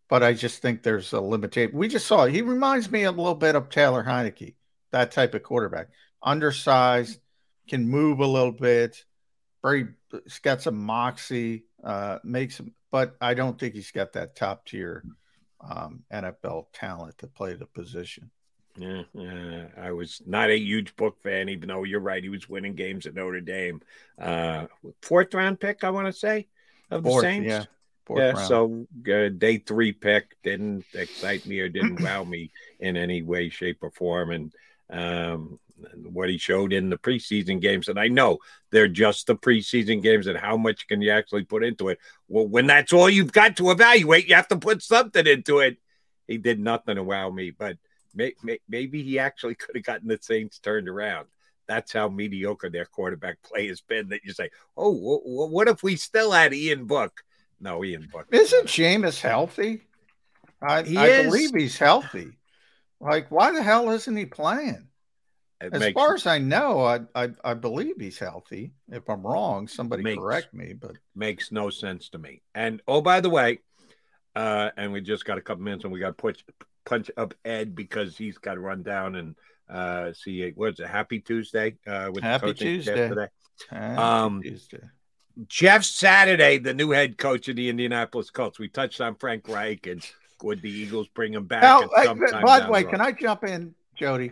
but 0.10 0.24
I 0.24 0.34
just 0.34 0.62
think 0.62 0.82
there's 0.82 1.14
a 1.14 1.22
limitation. 1.22 1.78
We 1.78 1.88
just 1.88 2.08
saw 2.08 2.24
it. 2.24 2.34
He 2.34 2.42
reminds 2.42 2.92
me 2.92 3.04
a 3.04 3.12
little 3.12 3.36
bit 3.36 3.56
of 3.56 3.70
Taylor 3.70 4.04
Heinicke, 4.04 4.56
that 4.92 5.12
type 5.12 5.34
of 5.34 5.44
quarterback, 5.44 5.90
undersized, 6.22 7.20
can 7.68 7.88
move 7.88 8.20
a 8.20 8.28
little 8.28 8.52
bit, 8.52 9.04
very. 9.62 9.88
He's 10.24 10.40
got 10.40 10.62
some 10.62 10.78
moxie. 10.78 11.66
Uh, 11.84 12.18
makes 12.24 12.60
him, 12.60 12.74
but 12.92 13.16
I 13.22 13.34
don't 13.34 13.60
think 13.60 13.76
he's 13.76 13.92
got 13.92 14.14
that 14.14 14.36
top 14.36 14.66
tier 14.66 15.04
um, 15.62 16.04
NFL 16.12 16.68
talent 16.74 17.18
to 17.20 17.28
play 17.28 17.54
the 17.54 17.66
position. 17.66 18.32
Yeah, 18.78 19.04
yeah, 19.14 19.66
I 19.76 19.92
was 19.92 20.22
not 20.26 20.50
a 20.50 20.58
huge 20.58 20.96
book 20.96 21.22
fan, 21.24 21.50
even 21.50 21.70
though 21.70 21.84
you're 21.84 22.00
right. 22.00 22.22
He 22.22 22.30
was 22.30 22.48
winning 22.48 22.76
games 22.76 23.08
at 23.08 23.16
Notre 23.16 23.42
Dame. 23.42 23.82
Uh, 24.20 24.68
fourth 25.02 25.34
round 25.34 25.60
pick, 25.60 25.84
I 25.84 25.90
want 25.90 26.08
to 26.08 26.14
say, 26.14 26.48
of 26.92 27.04
the 27.04 27.10
Fourth, 27.10 27.24
Saints. 27.24 27.48
yeah, 27.48 27.66
fourth 28.06 28.20
yeah. 28.20 28.32
round. 28.32 28.48
So 28.48 28.88
uh, 29.12 29.30
day 29.30 29.58
three 29.58 29.94
pick 29.94 30.36
didn't 30.44 30.86
excite 30.94 31.48
me 31.48 31.60
or 31.60 31.70
didn't 31.70 32.02
wow 32.02 32.24
me 32.24 32.52
in 32.80 32.98
any 32.98 33.24
way, 33.24 33.50
shape, 33.50 33.80
or 33.82 33.90
form. 33.92 34.32
And 34.32 34.54
um, 34.90 35.60
what 36.04 36.30
he 36.30 36.38
showed 36.38 36.74
in 36.74 36.90
the 36.90 36.98
preseason 36.98 37.62
games, 37.62 37.88
and 37.88 38.00
I 38.00 38.08
know 38.08 38.40
they're 38.72 38.88
just 38.88 39.28
the 39.28 39.36
preseason 39.36 40.02
games, 40.02 40.28
and 40.28 40.38
how 40.38 40.58
much 40.58 40.88
can 40.88 41.02
you 41.02 41.12
actually 41.12 41.44
put 41.44 41.64
into 41.64 41.90
it? 41.90 42.00
Well, 42.28 42.48
when 42.48 42.68
that's 42.68 42.94
all 42.94 43.10
you've 43.10 43.32
got 43.32 43.58
to 43.58 43.72
evaluate, 43.72 44.28
you 44.28 44.36
have 44.36 44.48
to 44.50 44.58
put 44.58 44.82
something 44.82 45.26
into 45.28 45.60
it. 45.60 45.78
He 46.28 46.38
did 46.38 46.60
nothing 46.60 46.96
to 46.96 47.04
wow 47.04 47.30
me, 47.30 47.52
but 47.52 47.78
may, 48.16 48.34
may, 48.44 48.60
maybe 48.68 49.04
he 49.04 49.20
actually 49.20 49.56
could 49.56 49.76
have 49.76 49.86
gotten 49.86 50.08
the 50.08 50.20
Saints 50.22 50.60
turned 50.60 50.90
around. 50.90 51.28
That's 51.68 51.92
how 51.92 52.08
mediocre 52.08 52.70
their 52.70 52.86
quarterback 52.86 53.42
play 53.44 53.68
has 53.68 53.82
been. 53.82 54.10
That 54.10 54.24
you 54.24 54.34
say, 54.34 54.50
oh, 54.78 54.94
wh- 54.94 55.24
wh- 55.24 55.52
what 55.52 55.68
if 55.68 55.84
we 55.84 55.98
still 55.98 56.32
had 56.32 56.54
Ian 56.54 56.86
Book? 56.86 57.24
No, 57.60 57.84
Ian 57.84 58.08
Book. 58.12 58.28
Isn't 58.32 58.68
Jameis 58.68 59.20
healthy? 59.20 59.82
I, 60.62 60.84
He 60.84 60.98
I 60.98 61.24
believe 61.24 61.52
he's 61.54 61.78
healthy. 61.78 62.38
Like, 63.00 63.30
why 63.30 63.52
the 63.52 63.62
hell 63.62 63.90
isn't 63.92 64.16
he 64.18 64.26
playing? 64.26 64.88
It 65.62 65.74
As 65.74 65.80
makes- 65.80 65.94
far 65.94 66.14
as 66.14 66.28
I 66.28 66.38
know, 66.38 66.82
I, 66.82 67.00
I 67.16 67.30
I 67.44 67.54
believe 67.56 67.96
he's 68.00 68.20
healthy. 68.20 68.74
If 68.92 69.10
I'm 69.10 69.26
wrong, 69.26 69.68
somebody 69.68 70.04
Makes- 70.04 70.20
correct 70.20 70.54
me. 70.54 70.74
But 70.74 70.94
makes 71.16 71.52
no 71.52 71.70
sense 71.70 72.10
to 72.10 72.18
me. 72.20 72.42
And 72.54 72.82
oh, 72.88 73.02
by 73.02 73.22
the 73.22 73.30
way, 73.30 73.60
uh, 74.36 74.70
and 74.78 74.92
we 74.94 75.02
just 75.02 75.26
got 75.26 75.38
a 75.40 75.42
couple 75.42 75.64
minutes, 75.64 75.84
and 75.84 75.92
we 75.92 76.00
got 76.00 76.10
to 76.18 76.22
punch 76.22 76.44
punch 76.86 77.10
up 77.18 77.34
Ed 77.44 77.76
because 77.76 78.16
he's 78.18 78.38
got 78.38 78.54
to 78.54 78.60
run 78.60 78.84
down 78.84 79.16
and 79.16 79.36
uh, 79.70 80.14
see 80.14 80.48
what's 80.56 80.80
a 80.80 80.88
Happy 80.88 81.20
Tuesday 81.20 81.76
uh, 81.88 82.10
with 82.14 82.24
Happy 82.24 82.54
Tuesday. 82.54 83.10
today. 83.10 83.28
Happy 83.70 83.96
Um, 84.02 84.42
Tuesday. 84.44 84.80
Jeff 85.48 85.84
Saturday, 85.84 86.58
the 86.60 86.74
new 86.74 86.92
head 86.92 87.18
coach 87.18 87.48
of 87.48 87.56
the 87.56 87.70
Indianapolis 87.70 88.30
Colts. 88.30 88.58
We 88.60 88.70
touched 88.70 89.02
on 89.02 89.16
Frank 89.16 89.48
Reich 89.50 89.86
and 89.88 90.04
would 90.44 90.62
the 90.62 90.70
Eagles 90.70 91.08
bring 91.10 91.34
him 91.34 91.46
back? 91.46 91.64
Now, 91.64 91.84
at 91.84 91.90
I- 91.98 92.06
time 92.06 92.44
by 92.44 92.60
the 92.62 92.72
way, 92.72 92.84
can 92.84 93.02
I 93.02 93.12
jump 93.12 93.44
in, 93.44 93.74
Jody? 93.96 94.32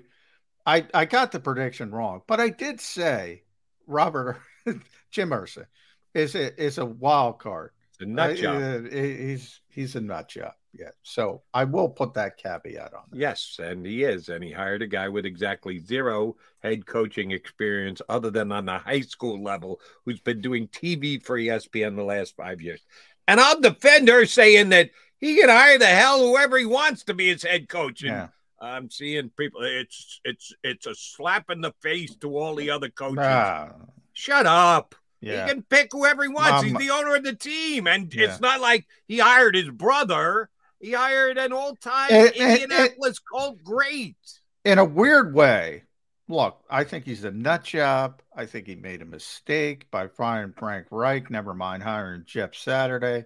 I 0.66 0.86
I 0.94 1.06
got 1.06 1.32
the 1.32 1.40
prediction 1.40 1.92
wrong, 1.92 2.22
but 2.28 2.40
I 2.40 2.50
did 2.50 2.82
say 2.82 3.44
Robert 3.88 4.40
Jim 5.12 5.30
Irsay 5.30 5.66
is 6.14 6.36
a 6.36 6.62
is 6.62 6.78
a 6.78 6.86
wild 6.86 7.40
card. 7.40 7.72
It's 7.92 8.02
a 8.02 8.06
nut 8.06 8.32
Uh, 8.32 8.34
job. 8.34 8.86
uh, 8.86 8.90
he's 8.90 9.62
he's 9.70 9.96
a 9.96 10.02
nut 10.02 10.28
job. 10.30 10.54
Yeah, 10.78 10.90
so 11.04 11.44
I 11.54 11.64
will 11.64 11.88
put 11.88 12.16
that 12.16 12.36
caveat 12.36 12.94
on. 12.94 13.04
it. 13.14 13.18
Yes, 13.20 13.60
and 13.64 13.86
he 13.86 14.04
is. 14.04 14.28
And 14.28 14.44
he 14.44 14.52
hired 14.52 14.82
a 14.82 14.88
guy 14.88 15.08
with 15.08 15.26
exactly 15.26 15.80
zero 15.80 16.36
head 16.62 16.86
coaching 16.86 17.32
experience 17.32 18.02
other 18.10 18.30
than 18.30 18.52
on 18.52 18.66
the 18.66 18.78
high 18.78 19.00
school 19.00 19.42
level 19.42 19.80
who's 20.04 20.20
been 20.20 20.42
doing 20.42 20.68
TV 20.68 21.24
for 21.24 21.38
ESPN 21.40 21.96
the 21.96 22.04
last 22.04 22.36
five 22.36 22.60
years. 22.62 22.82
And 23.26 23.40
I'll 23.40 23.62
defend 23.62 24.10
her 24.10 24.26
saying 24.26 24.68
that 24.70 24.90
he 25.20 25.36
can 25.40 25.50
hire 25.50 25.78
the 25.78 25.86
hell 25.88 26.20
whoever 26.20 26.58
he 26.58 26.66
wants 26.66 27.04
to 27.06 27.14
be 27.14 27.28
his 27.30 27.44
head 27.44 27.68
coach. 27.70 28.02
And 28.02 28.12
Yeah. 28.12 28.28
I'm 28.62 28.90
seeing 28.90 29.30
people 29.30 29.62
it's 29.64 30.20
it's 30.24 30.54
it's 30.64 30.86
a 30.88 30.96
slap 30.96 31.50
in 31.50 31.62
the 31.62 31.74
face 31.82 32.16
to 32.18 32.38
all 32.38 32.56
the 32.56 32.70
other 32.70 32.90
coaches. 32.90 33.20
Ah, 33.20 33.74
Shut 34.14 34.46
up. 34.46 34.96
yeah. 35.20 35.46
He 35.46 35.52
can 35.52 35.62
pick 35.64 35.90
whoever 35.92 36.24
he 36.24 36.30
wants. 36.30 36.64
Um, 36.64 36.66
He's 36.70 36.78
the 36.88 36.90
owner 36.94 37.16
of 37.16 37.24
the 37.24 37.36
team. 37.36 37.86
And 37.88 38.12
Yeah. 38.14 38.26
it's 38.30 38.40
not 38.40 38.62
like 38.62 38.88
he 39.08 39.20
hired 39.20 39.56
his 39.56 39.70
brother. 39.70 40.50
He 40.80 40.94
hired 40.94 41.38
an 41.38 41.52
old 41.52 41.82
time 41.82 42.08
eh, 42.12 42.32
eh. 42.36 42.54
Indianapolis 42.64 43.20
Colt 43.20 43.62
great. 43.64 44.16
in 44.64 44.78
a 44.80 44.86
weird 44.86 45.34
way, 45.34 45.84
look, 46.28 46.64
I 46.70 46.84
think 46.86 47.06
he's 47.06 47.24
a 47.24 47.32
nut 47.32 47.64
job. 47.64 48.22
I 48.36 48.46
think 48.46 48.68
he 48.68 48.76
made 48.76 49.02
a 49.02 49.06
mistake 49.06 49.90
by 49.92 50.08
firing 50.08 50.54
Frank 50.58 50.88
Reich, 50.92 51.30
never 51.30 51.54
mind 51.54 51.84
hiring 51.84 52.24
Jeff 52.26 52.56
Saturday. 52.56 53.26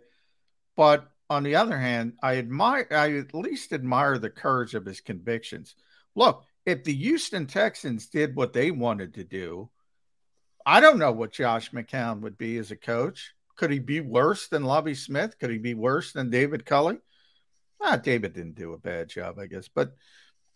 But 0.75 1.09
on 1.29 1.43
the 1.43 1.55
other 1.55 1.77
hand, 1.77 2.13
I 2.23 2.37
admire 2.37 2.87
I 2.91 3.17
at 3.17 3.33
least 3.33 3.71
admire 3.73 4.17
the 4.17 4.29
courage 4.29 4.73
of 4.73 4.85
his 4.85 5.01
convictions. 5.01 5.75
Look, 6.15 6.43
if 6.65 6.83
the 6.83 6.93
Houston 6.93 7.45
Texans 7.45 8.07
did 8.07 8.35
what 8.35 8.53
they 8.53 8.71
wanted 8.71 9.13
to 9.15 9.23
do, 9.23 9.69
I 10.65 10.79
don't 10.79 10.99
know 10.99 11.11
what 11.11 11.31
Josh 11.31 11.71
McCown 11.71 12.21
would 12.21 12.37
be 12.37 12.57
as 12.57 12.71
a 12.71 12.75
coach. 12.75 13.33
Could 13.55 13.71
he 13.71 13.79
be 13.79 13.99
worse 14.01 14.47
than 14.47 14.63
Lovie 14.63 14.95
Smith? 14.95 15.37
Could 15.39 15.49
he 15.49 15.57
be 15.57 15.73
worse 15.73 16.13
than 16.13 16.29
David 16.29 16.65
Culley? 16.65 16.97
Ah, 17.81 17.97
David 17.97 18.33
didn't 18.33 18.55
do 18.55 18.73
a 18.73 18.77
bad 18.77 19.09
job, 19.09 19.39
I 19.39 19.47
guess, 19.47 19.67
but 19.67 19.95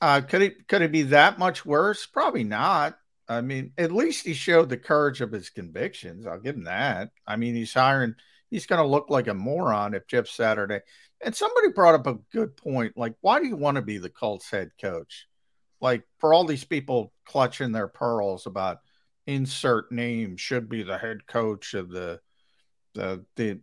uh, 0.02 0.22
could 0.22 0.42
it 0.42 0.68
could 0.68 0.82
it 0.82 0.92
be 0.92 1.04
that 1.04 1.40
much 1.40 1.66
worse? 1.66 2.06
Probably 2.06 2.44
not. 2.44 2.98
I 3.28 3.42
mean, 3.42 3.72
at 3.78 3.92
least 3.92 4.26
he 4.26 4.34
showed 4.34 4.70
the 4.70 4.78
courage 4.78 5.22
of 5.22 5.32
his 5.32 5.50
convictions. 5.50 6.28
I'll 6.28 6.40
give 6.40 6.56
him 6.56 6.66
that. 6.66 7.12
I 7.26 7.38
mean, 7.38 7.56
he's 7.56 7.74
hiring. 7.74 8.16
He's 8.54 8.68
going 8.68 8.84
to 8.84 8.88
look 8.88 9.10
like 9.10 9.28
a 9.28 9.34
moron 9.34 9.96
if 9.96 10.06
Jeff 10.06 10.28
Saturday. 10.28 10.82
And 11.26 11.36
somebody 11.36 11.70
brought 11.70 11.96
up 11.96 12.06
a 12.06 12.20
good 12.32 12.56
point. 12.56 12.96
Like, 12.96 13.16
why 13.20 13.40
do 13.40 13.48
you 13.48 13.56
want 13.56 13.78
to 13.78 13.82
be 13.82 13.98
the 13.98 14.12
Colts 14.12 14.48
head 14.52 14.70
coach? 14.80 15.26
Like, 15.82 16.04
for 16.20 16.36
all 16.36 16.46
these 16.46 16.64
people 16.64 17.12
clutching 17.26 17.72
their 17.72 17.88
pearls 17.88 18.46
about 18.46 18.78
insert 19.26 19.92
name 19.92 20.38
should 20.38 20.70
be 20.70 20.84
the 20.84 21.00
head 21.00 21.26
coach 21.26 21.74
of 21.74 21.90
the 21.90 22.20
the 22.94 23.26
the. 23.38 23.60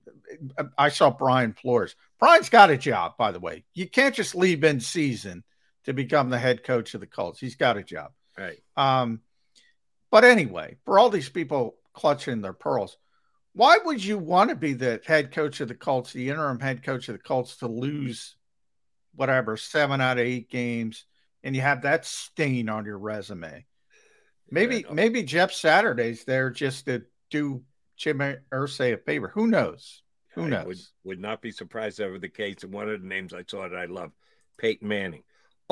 I 0.77 0.89
saw 0.89 1.13
Brian 1.13 1.53
Flores. 1.53 1.95
Brian's 2.19 2.49
got 2.49 2.71
a 2.71 2.77
job, 2.77 3.17
by 3.17 3.31
the 3.31 3.39
way. 3.39 3.63
You 3.75 3.89
can't 3.89 4.15
just 4.15 4.35
leave 4.35 4.65
in 4.65 4.81
season 4.81 5.45
to 5.85 5.93
become 5.93 6.31
the 6.31 6.39
head 6.39 6.65
coach 6.65 6.95
of 6.95 7.01
the 7.01 7.07
Colts. 7.07 7.39
He's 7.39 7.55
got 7.55 7.77
a 7.77 7.85
job. 7.85 8.11
Right. 8.37 8.61
Um, 8.77 9.21
but 10.11 10.25
anyway, 10.25 10.79
for 10.85 10.99
all 10.99 11.11
these 11.11 11.29
people 11.29 11.77
clutching 11.93 12.41
their 12.41 12.53
pearls, 12.53 12.97
why 13.53 13.79
would 13.85 14.03
you 14.03 14.19
want 14.19 14.51
to 14.51 14.57
be 14.57 14.73
the 14.73 15.01
head 15.05 15.33
coach 15.33 15.61
of 15.61 15.69
the 15.69 15.75
Colts, 15.75 16.13
the 16.13 16.29
interim 16.29 16.61
head 16.61 16.83
coach 16.83 17.09
of 17.09 17.15
the 17.15 17.23
Colts, 17.23 17.57
to 17.59 17.67
lose 17.67 18.37
whatever 19.15 19.57
seven 19.57 20.01
out 20.01 20.19
of 20.19 20.25
eight 20.27 20.49
games, 20.51 21.05
and 21.43 21.57
you 21.57 21.63
have 21.63 21.83
that 21.83 22.05
stain 22.05 22.69
on 22.69 22.85
your 22.85 22.99
resume? 22.99 23.67
Maybe, 24.51 24.85
maybe 24.93 25.23
Jeff 25.23 25.53
Saturday's 25.53 26.25
there 26.25 26.51
just 26.51 26.87
to 26.87 27.03
do 27.31 27.63
Jim 27.97 28.19
Irsay 28.53 28.95
a 28.95 28.97
favor. 28.97 29.29
Who 29.35 29.47
knows? 29.47 30.03
Who 30.35 30.45
I 30.45 30.49
knows? 30.49 30.67
Would, 30.67 30.79
would 31.05 31.21
not 31.21 31.43
be 31.43 31.51
surprised 31.51 32.01
over 32.01 32.19
the 32.19 32.29
case. 32.29 32.63
And 32.63 32.73
one 32.73 32.89
of 32.89 33.01
the 33.01 33.07
names 33.07 33.33
I 33.33 33.45
saw 33.47 33.69
that 33.69 33.77
I 33.77 33.85
love, 33.85 34.11
Peyton 34.59 34.89
Manning. 34.89 35.23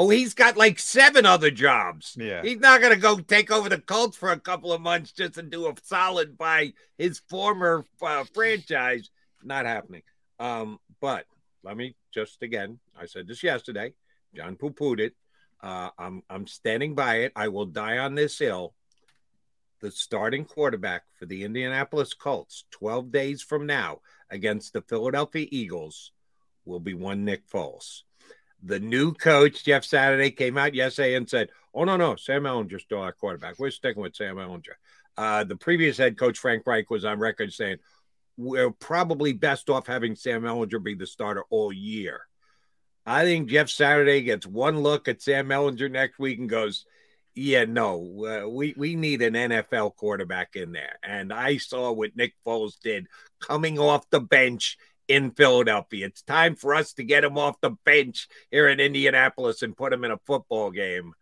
Oh, 0.01 0.11
he's 0.11 0.33
got 0.33 0.57
like 0.57 0.79
seven 0.79 1.27
other 1.27 1.51
jobs. 1.51 2.16
Yeah. 2.16 2.41
He's 2.43 2.61
not 2.61 2.81
going 2.81 2.95
to 2.95 3.01
go 3.01 3.19
take 3.19 3.51
over 3.51 3.69
the 3.69 3.81
Colts 3.81 4.16
for 4.16 4.31
a 4.31 4.39
couple 4.39 4.73
of 4.73 4.81
months 4.81 5.11
just 5.11 5.35
to 5.35 5.43
do 5.43 5.66
a 5.66 5.75
solid 5.83 6.39
by 6.39 6.75
his 6.97 7.20
former 7.29 7.85
uh, 8.01 8.23
franchise. 8.33 9.11
Not 9.43 9.66
happening. 9.66 10.03
Um, 10.39 10.79
but 11.01 11.27
let 11.65 11.77
me 11.77 11.97
just 12.15 12.45
again, 12.45 12.79
I 12.97 13.07
said 13.07 13.27
this 13.27 13.43
yesterday. 13.43 13.93
John 14.37 14.55
poo 14.55 14.70
pooed 14.70 15.01
it. 15.01 15.16
Uh, 15.61 15.91
I'm 15.99 16.23
I'm 16.31 16.47
standing 16.47 16.95
by 16.95 17.23
it. 17.23 17.33
I 17.35 17.49
will 17.49 17.66
die 17.66 17.99
on 17.99 18.15
this 18.15 18.39
hill. 18.39 18.75
The 19.81 19.91
starting 19.91 20.45
quarterback 20.45 21.03
for 21.19 21.27
the 21.27 21.43
Indianapolis 21.43 22.15
Colts, 22.15 22.62
12 22.70 23.11
days 23.11 23.43
from 23.43 23.66
now, 23.66 23.99
against 24.31 24.75
the 24.75 24.83
Philadelphia 24.83 25.49
Eagles, 25.51 26.12
will 26.65 26.81
be 26.81 26.95
one 26.95 27.25
Nick 27.25 27.49
Foles. 27.49 28.03
The 28.62 28.80
new 28.80 29.12
coach, 29.12 29.64
Jeff 29.64 29.85
Saturday, 29.85 30.30
came 30.30 30.59
out 30.59 30.74
yesterday 30.74 31.14
and 31.14 31.28
said, 31.28 31.51
Oh, 31.74 31.85
no, 31.85 31.97
no, 31.97 32.16
Sam 32.16 32.43
Ehlinger's 32.43 32.82
still 32.82 33.01
our 33.01 33.12
quarterback. 33.12 33.59
We're 33.59 33.70
sticking 33.70 34.02
with 34.02 34.16
Sam 34.16 34.36
Ehlinger. 34.36 34.74
Uh, 35.16 35.44
the 35.44 35.56
previous 35.56 35.97
head 35.97 36.18
coach, 36.18 36.39
Frank 36.39 36.66
Reich, 36.66 36.90
was 36.90 37.05
on 37.05 37.18
record 37.18 37.52
saying, 37.52 37.78
We're 38.36 38.70
probably 38.70 39.32
best 39.32 39.70
off 39.70 39.86
having 39.86 40.16
Sam 40.16 40.43
Ehlinger 40.43 40.82
be 40.82 40.94
the 40.94 41.06
starter 41.06 41.44
all 41.51 41.72
year. 41.72 42.22
I 43.09 43.24
think 43.24 43.48
Jeff 43.48 43.70
Saturday 43.70 44.20
gets 44.20 44.47
one 44.47 44.80
look 44.80 45.09
at 45.09 45.22
Sam 45.22 45.48
Ehlinger 45.48 45.90
next 45.90 46.18
week 46.18 46.39
and 46.39 46.48
goes, 46.48 46.85
"Yeah, 47.35 47.64
no, 47.64 48.26
uh, 48.26 48.47
we 48.47 48.74
we 48.76 48.97
need 48.97 49.22
an 49.22 49.35
NFL 49.35 49.97
quarterback 49.97 50.56
in 50.56 50.72
there." 50.72 50.98
And 51.02 51.32
I 51.32 51.56
saw 51.56 51.90
what 51.90 52.16
Nick 52.16 52.35
Foles 52.47 52.78
did 52.78 53.06
coming 53.40 53.78
off 53.78 54.10
the 54.10 54.20
bench 54.20 54.76
in 55.09 55.30
Philadelphia. 55.32 56.06
It's 56.06 56.22
time 56.22 56.55
for 56.55 56.74
us 56.74 56.93
to 56.94 57.02
get 57.05 57.24
him 57.24 57.39
off 57.39 57.60
the 57.60 57.70
bench 57.85 58.28
here 58.51 58.68
in 58.68 58.78
Indianapolis 58.78 59.62
and 59.62 59.76
put 59.76 59.93
him 59.93 60.05
in 60.05 60.10
a 60.10 60.18
football 60.26 60.70
game. 60.70 61.14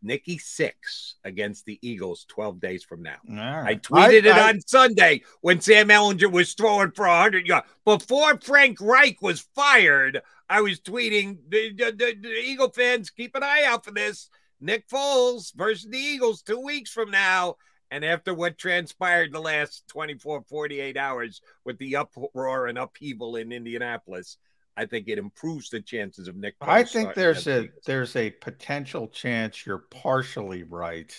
Nicky 0.00 0.38
six 0.38 1.16
against 1.24 1.64
the 1.64 1.78
Eagles 1.82 2.24
12 2.28 2.60
days 2.60 2.84
from 2.84 3.02
now. 3.02 3.16
Right. 3.28 3.64
I 3.66 3.74
tweeted 3.76 4.26
I- 4.26 4.28
it 4.28 4.36
I- 4.36 4.48
on 4.50 4.60
Sunday 4.60 5.22
when 5.40 5.60
Sam 5.60 5.88
Ehlinger 5.88 6.30
was 6.30 6.54
throwing 6.54 6.92
for 6.92 7.06
100 7.08 7.46
yards. 7.46 7.66
Before 7.84 8.38
Frank 8.40 8.78
Reich 8.80 9.20
was 9.20 9.48
fired, 9.56 10.20
I 10.48 10.60
was 10.60 10.80
tweeting 10.80 11.38
the, 11.48 11.72
the, 11.72 11.84
the, 11.90 12.14
the 12.20 12.28
Eagle 12.28 12.70
fans, 12.70 13.10
keep 13.10 13.34
an 13.34 13.42
eye 13.42 13.64
out 13.66 13.84
for 13.84 13.90
this. 13.90 14.30
Nick 14.60 14.88
Foles 14.88 15.54
versus 15.54 15.88
the 15.90 15.98
Eagles 15.98 16.42
two 16.42 16.60
weeks 16.60 16.90
from 16.92 17.10
now. 17.10 17.56
And 17.90 18.04
after 18.04 18.34
what 18.34 18.58
transpired 18.58 19.32
the 19.32 19.40
last 19.40 19.88
24, 19.88 20.42
48 20.42 20.96
hours 20.96 21.40
with 21.64 21.78
the 21.78 21.96
uproar 21.96 22.66
and 22.66 22.76
upheaval 22.76 23.36
in 23.36 23.50
Indianapolis, 23.50 24.36
I 24.76 24.86
think 24.86 25.08
it 25.08 25.18
improves 25.18 25.70
the 25.70 25.80
chances 25.80 26.28
of 26.28 26.36
Nick 26.36 26.58
Foles. 26.58 26.68
I 26.68 26.84
think 26.84 27.14
there's 27.14 27.46
a 27.48 27.68
there's 27.86 28.14
a 28.14 28.30
potential 28.30 29.08
chance 29.08 29.66
you're 29.66 29.84
partially 29.90 30.62
right 30.62 31.12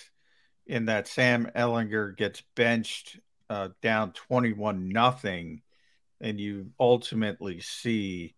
in 0.67 0.85
that 0.85 1.07
Sam 1.07 1.49
Ehlinger 1.55 2.15
gets 2.15 2.41
benched 2.55 3.19
uh, 3.49 3.69
down 3.81 4.13
21 4.13 4.89
nothing 4.89 5.61
and 6.21 6.39
you 6.39 6.67
ultimately 6.79 7.59
see 7.61 8.35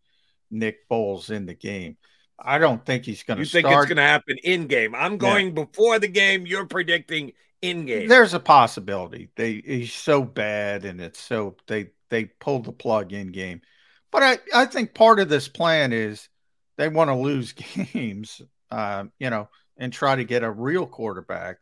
Nick 0.49 0.87
Foles 0.89 1.29
in 1.29 1.45
the 1.45 1.53
game. 1.53 1.97
I 2.39 2.57
don't 2.57 2.83
think 2.85 3.05
he's 3.05 3.23
going 3.23 3.37
to 3.37 3.43
You 3.43 3.49
think 3.49 3.67
start. 3.67 3.83
it's 3.83 3.89
going 3.89 3.97
to 3.97 4.03
happen 4.03 4.37
in 4.43 4.67
game? 4.67 4.95
I'm 4.95 5.17
going 5.17 5.53
before 5.53 5.99
the 5.99 6.07
game. 6.07 6.47
You're 6.47 6.65
predicting 6.65 7.33
in 7.61 7.85
game. 7.85 8.07
There's 8.07 8.33
a 8.33 8.39
possibility. 8.39 9.29
They 9.35 9.61
he's 9.65 9.93
so 9.93 10.23
bad 10.23 10.85
and 10.85 10.99
it's 10.99 11.19
so 11.19 11.55
they 11.67 11.91
they 12.09 12.25
pulled 12.25 12.65
the 12.65 12.71
plug 12.71 13.13
in 13.13 13.31
game. 13.31 13.61
But 14.11 14.23
I, 14.23 14.37
I 14.53 14.65
think 14.65 14.93
part 14.93 15.19
of 15.19 15.29
this 15.29 15.47
plan 15.47 15.93
is 15.93 16.27
they 16.77 16.89
want 16.89 17.09
to 17.09 17.15
lose 17.15 17.53
games, 17.93 18.41
um, 18.69 19.11
you 19.19 19.29
know, 19.29 19.49
and 19.77 19.93
try 19.93 20.15
to 20.15 20.23
get 20.23 20.43
a 20.43 20.51
real 20.51 20.85
quarterback. 20.85 21.57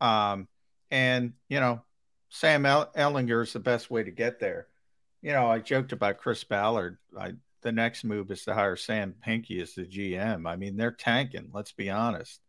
Um, 0.00 0.48
and 0.90 1.32
you 1.48 1.60
know, 1.60 1.82
Sam 2.28 2.64
Ehlinger 2.64 3.42
is 3.42 3.52
the 3.52 3.60
best 3.60 3.90
way 3.90 4.02
to 4.02 4.10
get 4.10 4.40
there. 4.40 4.66
You 5.22 5.32
know, 5.32 5.48
I 5.48 5.58
joked 5.58 5.92
about 5.92 6.18
Chris 6.18 6.44
Ballard. 6.44 6.98
I 7.18 7.32
the 7.62 7.72
next 7.72 8.04
move 8.04 8.30
is 8.30 8.44
to 8.44 8.54
hire 8.54 8.76
Sam 8.76 9.14
Hinkie 9.26 9.60
as 9.60 9.74
the 9.74 9.84
GM. 9.84 10.48
I 10.48 10.56
mean, 10.56 10.76
they're 10.76 10.92
tanking. 10.92 11.50
Let's 11.52 11.72
be 11.72 11.90
honest. 11.90 12.40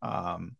Um, 0.00 0.56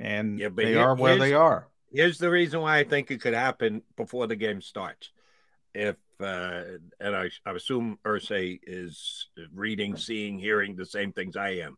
and 0.00 0.38
Yeah, 0.38 0.48
they 0.52 0.72
here- 0.72 0.80
are 0.80 0.96
where 0.96 1.16
they 1.16 1.34
are. 1.34 1.68
Here's 1.92 2.18
the 2.18 2.30
reason 2.30 2.60
why 2.60 2.78
I 2.78 2.84
think 2.84 3.10
it 3.10 3.20
could 3.20 3.34
happen 3.34 3.82
before 3.96 4.26
the 4.28 4.36
game 4.36 4.60
starts. 4.62 5.10
If 5.74 5.96
uh, 6.20 6.62
and 7.00 7.16
I, 7.16 7.30
I 7.46 7.52
assume 7.52 7.98
Irsay 8.04 8.60
is 8.62 9.28
reading, 9.54 9.96
seeing, 9.96 10.38
hearing 10.38 10.76
the 10.76 10.84
same 10.86 11.12
things 11.12 11.36
I 11.36 11.60
am. 11.60 11.76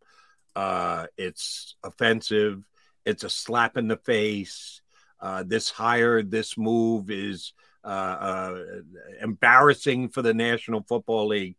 Uh, 0.56 1.06
it's 1.16 1.76
offensive. 1.82 2.62
It's 3.06 3.24
a 3.24 3.30
slap 3.30 3.76
in 3.76 3.88
the 3.88 3.96
face. 3.96 4.80
Uh, 5.20 5.44
this 5.46 5.70
hire, 5.70 6.22
this 6.22 6.58
move 6.58 7.10
is 7.10 7.52
uh, 7.84 7.86
uh, 7.86 8.62
embarrassing 9.20 10.08
for 10.08 10.22
the 10.22 10.34
National 10.34 10.82
Football 10.82 11.28
League. 11.28 11.56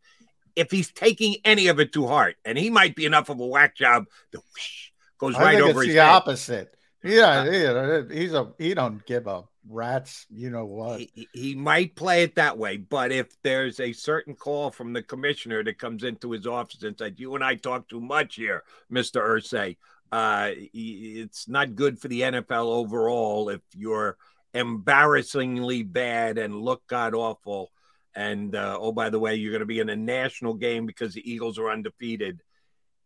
If 0.55 0.69
he's 0.69 0.91
taking 0.91 1.37
any 1.45 1.67
of 1.67 1.79
it 1.79 1.93
too 1.93 2.05
hard, 2.05 2.35
and 2.45 2.57
he 2.57 2.69
might 2.69 2.95
be 2.95 3.05
enough 3.05 3.29
of 3.29 3.39
a 3.39 3.47
whack 3.47 3.75
job, 3.75 4.05
the 4.31 4.39
whoosh 4.39 4.89
goes 5.23 5.39
I 5.39 5.43
right 5.43 5.59
think 5.59 5.65
over 5.65 5.83
it's 5.83 5.93
the 5.93 5.99
head. 5.99 6.17
opposite. 6.17 6.75
Yeah, 7.03 7.43
yeah, 7.45 8.01
he's 8.11 8.33
a 8.33 8.53
he 8.57 8.73
don't 8.73 9.05
give 9.05 9.27
a 9.27 9.43
rat's 9.67 10.25
you 10.29 10.49
know 10.49 10.65
what. 10.65 11.03
he, 11.13 11.29
he 11.33 11.55
might 11.55 11.95
play 11.95 12.23
it 12.23 12.35
that 12.35 12.57
way, 12.57 12.77
but 12.77 13.11
if 13.11 13.27
there's 13.43 13.79
a 13.79 13.93
certain 13.93 14.35
call 14.35 14.71
from 14.71 14.93
the 14.93 15.03
commissioner 15.03 15.63
that 15.63 15.77
comes 15.79 16.03
into 16.03 16.31
his 16.31 16.47
office 16.47 16.83
and 16.83 16.97
said, 16.97 17.19
"You 17.19 17.35
and 17.35 17.43
I 17.43 17.55
talk 17.55 17.89
too 17.89 18.01
much 18.01 18.35
here, 18.35 18.63
Mister 18.89 19.21
Irsay," 19.21 19.77
uh, 20.11 20.51
it's 20.55 21.47
not 21.47 21.75
good 21.75 21.99
for 21.99 22.07
the 22.07 22.21
NFL 22.21 22.67
overall 22.67 23.49
if 23.49 23.61
you're 23.75 24.17
embarrassingly 24.53 25.83
bad 25.83 26.37
and 26.37 26.55
look 26.55 26.85
god 26.87 27.13
awful. 27.15 27.71
And 28.15 28.55
uh, 28.55 28.77
oh, 28.79 28.91
by 28.91 29.09
the 29.09 29.19
way, 29.19 29.35
you're 29.35 29.51
going 29.51 29.61
to 29.61 29.65
be 29.65 29.79
in 29.79 29.89
a 29.89 29.95
national 29.95 30.53
game 30.53 30.85
because 30.85 31.13
the 31.13 31.29
Eagles 31.31 31.57
are 31.57 31.69
undefeated. 31.69 32.41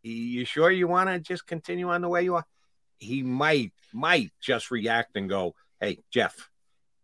You 0.08 0.46
sure 0.46 0.72
you 0.72 0.88
want 0.88 1.10
to 1.10 1.20
just 1.20 1.46
continue 1.48 1.90
on 1.90 2.02
the 2.02 2.10
way 2.10 2.24
you 2.24 2.36
are? 2.36 2.46
He 2.98 3.24
might 3.24 3.74
might 3.94 4.32
just 4.42 4.72
react 4.72 5.16
and 5.16 5.30
go, 5.30 5.56
"Hey, 5.80 6.00
Jeff, 6.12 6.50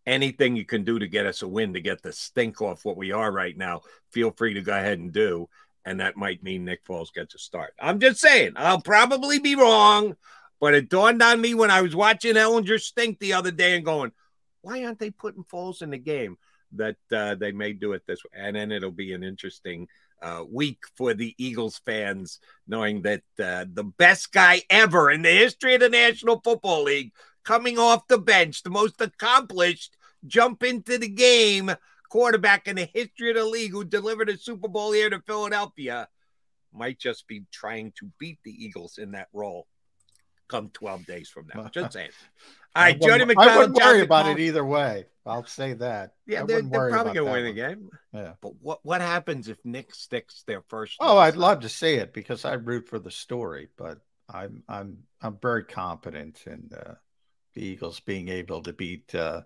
anything 0.06 0.56
you 0.56 0.66
can 0.66 0.84
do 0.84 1.00
to 1.00 1.08
get 1.08 1.26
us 1.26 1.42
a 1.42 1.48
win 1.48 1.74
to 1.74 1.82
get 1.82 2.02
the 2.02 2.12
stink 2.12 2.62
off 2.62 2.86
what 2.86 2.98
we 2.98 3.12
are 3.12 3.32
right 3.32 3.58
now, 3.58 3.82
feel 4.12 4.32
free 4.32 4.54
to 4.54 4.62
go 4.62 4.74
ahead 4.74 5.00
and 5.00 5.12
do. 5.12 5.48
And 5.86 6.00
that 6.00 6.16
might 6.16 6.44
mean 6.44 6.66
Nick 6.66 6.86
Foles 6.86 7.14
gets 7.14 7.36
a 7.36 7.40
start. 7.40 7.74
I'm 7.80 8.00
just 8.00 8.20
saying, 8.20 8.54
I'll 8.56 8.82
probably 8.82 9.40
be 9.40 9.56
wrong, 9.56 10.16
but 10.60 10.74
it 10.74 10.90
dawned 10.90 11.22
on 11.22 11.42
me 11.42 11.54
when 11.54 11.72
I 11.72 11.82
was 11.82 11.96
watching 11.96 12.36
Ehlinger 12.36 12.80
stink 12.80 13.20
the 13.20 13.34
other 13.34 13.52
day 13.52 13.76
and 13.76 13.86
going, 13.86 14.12
why 14.62 14.84
aren't 14.86 15.00
they 15.00 15.12
putting 15.12 15.44
Foles 15.44 15.82
in 15.82 15.90
the 15.90 15.98
game? 15.98 16.38
That 16.74 16.96
uh, 17.12 17.36
they 17.36 17.52
may 17.52 17.74
do 17.74 17.94
it 17.94 18.04
this 18.08 18.24
way. 18.24 18.32
And 18.42 18.56
then 18.56 18.72
it'll 18.72 18.92
be 18.92 19.14
an 19.14 19.24
interesting 19.24 19.88
uh, 20.24 20.44
week 20.50 20.80
for 20.96 21.14
the 21.14 21.36
Eagles 21.38 21.80
fans, 21.86 22.40
knowing 22.68 23.02
that 23.04 23.22
uh, 23.40 23.66
the 23.72 23.84
best 23.84 24.32
guy 24.32 24.62
ever 24.70 25.12
in 25.12 25.22
the 25.22 25.32
history 25.32 25.76
of 25.76 25.82
the 25.82 25.90
National 25.90 26.40
Football 26.44 26.84
League 26.84 27.12
coming 27.44 27.78
off 27.78 28.08
the 28.08 28.18
bench, 28.18 28.64
the 28.64 28.70
most 28.70 29.00
accomplished, 29.02 29.98
jump 30.26 30.64
into 30.64 30.98
the 30.98 31.10
game 31.10 31.72
quarterback 32.10 32.68
in 32.68 32.78
the 32.78 32.90
history 32.94 33.32
of 33.32 33.36
the 33.36 33.46
league 33.46 33.72
who 33.72 33.84
delivered 33.84 34.30
a 34.30 34.38
Super 34.38 34.68
Bowl 34.68 34.94
here 34.94 35.10
to 35.10 35.20
Philadelphia, 35.22 36.08
might 36.72 36.98
just 36.98 37.28
be 37.28 37.44
trying 37.52 37.92
to 38.00 38.10
beat 38.18 38.40
the 38.44 38.52
Eagles 38.52 38.98
in 38.98 39.12
that 39.12 39.28
role 39.34 39.68
come 40.54 40.70
12 40.70 41.06
days 41.06 41.30
from 41.30 41.48
now. 41.54 41.68
Just 41.74 41.94
saying. 41.94 42.10
All 42.76 42.84
right, 42.84 43.02
Jody 43.02 43.26
McDonald. 43.26 43.52
I 43.52 43.58
wouldn't 43.58 43.78
worry 43.78 44.02
about 44.02 44.28
it 44.28 44.40
either 44.40 44.64
way. 44.64 45.06
I'll 45.26 45.46
say 45.46 45.74
that. 45.74 46.16
Yeah, 46.28 46.44
I 46.44 46.46
they're, 46.46 46.62
they're 46.62 46.90
probably 46.90 47.14
going 47.14 47.28
to 47.28 47.32
win 47.32 47.44
that 47.44 47.50
the 47.50 47.56
game. 47.56 47.90
Yeah. 48.14 48.34
But 48.42 48.54
what, 48.62 48.80
what 48.84 49.02
happens 49.02 49.48
if 49.48 49.58
Nick 49.64 49.96
sticks 49.96 50.44
their 50.46 50.62
first? 50.68 50.98
Oh, 51.00 51.18
I'd 51.18 51.38
love 51.38 51.62
to 51.62 51.70
see 51.70 51.94
it 51.94 52.14
because 52.14 52.46
I 52.46 52.54
root 52.54 52.90
for 52.90 53.00
the 53.00 53.12
story, 53.12 53.70
but 53.78 54.00
I'm 54.30 54.64
I'm 54.68 55.00
I'm 55.22 55.38
very 55.42 55.64
confident 55.64 56.44
in 56.46 56.70
uh, 56.76 56.96
the 57.54 57.64
Eagles 57.64 58.00
being 58.02 58.30
able 58.30 58.62
to 58.64 58.74
beat 58.74 59.14
uh, 59.16 59.42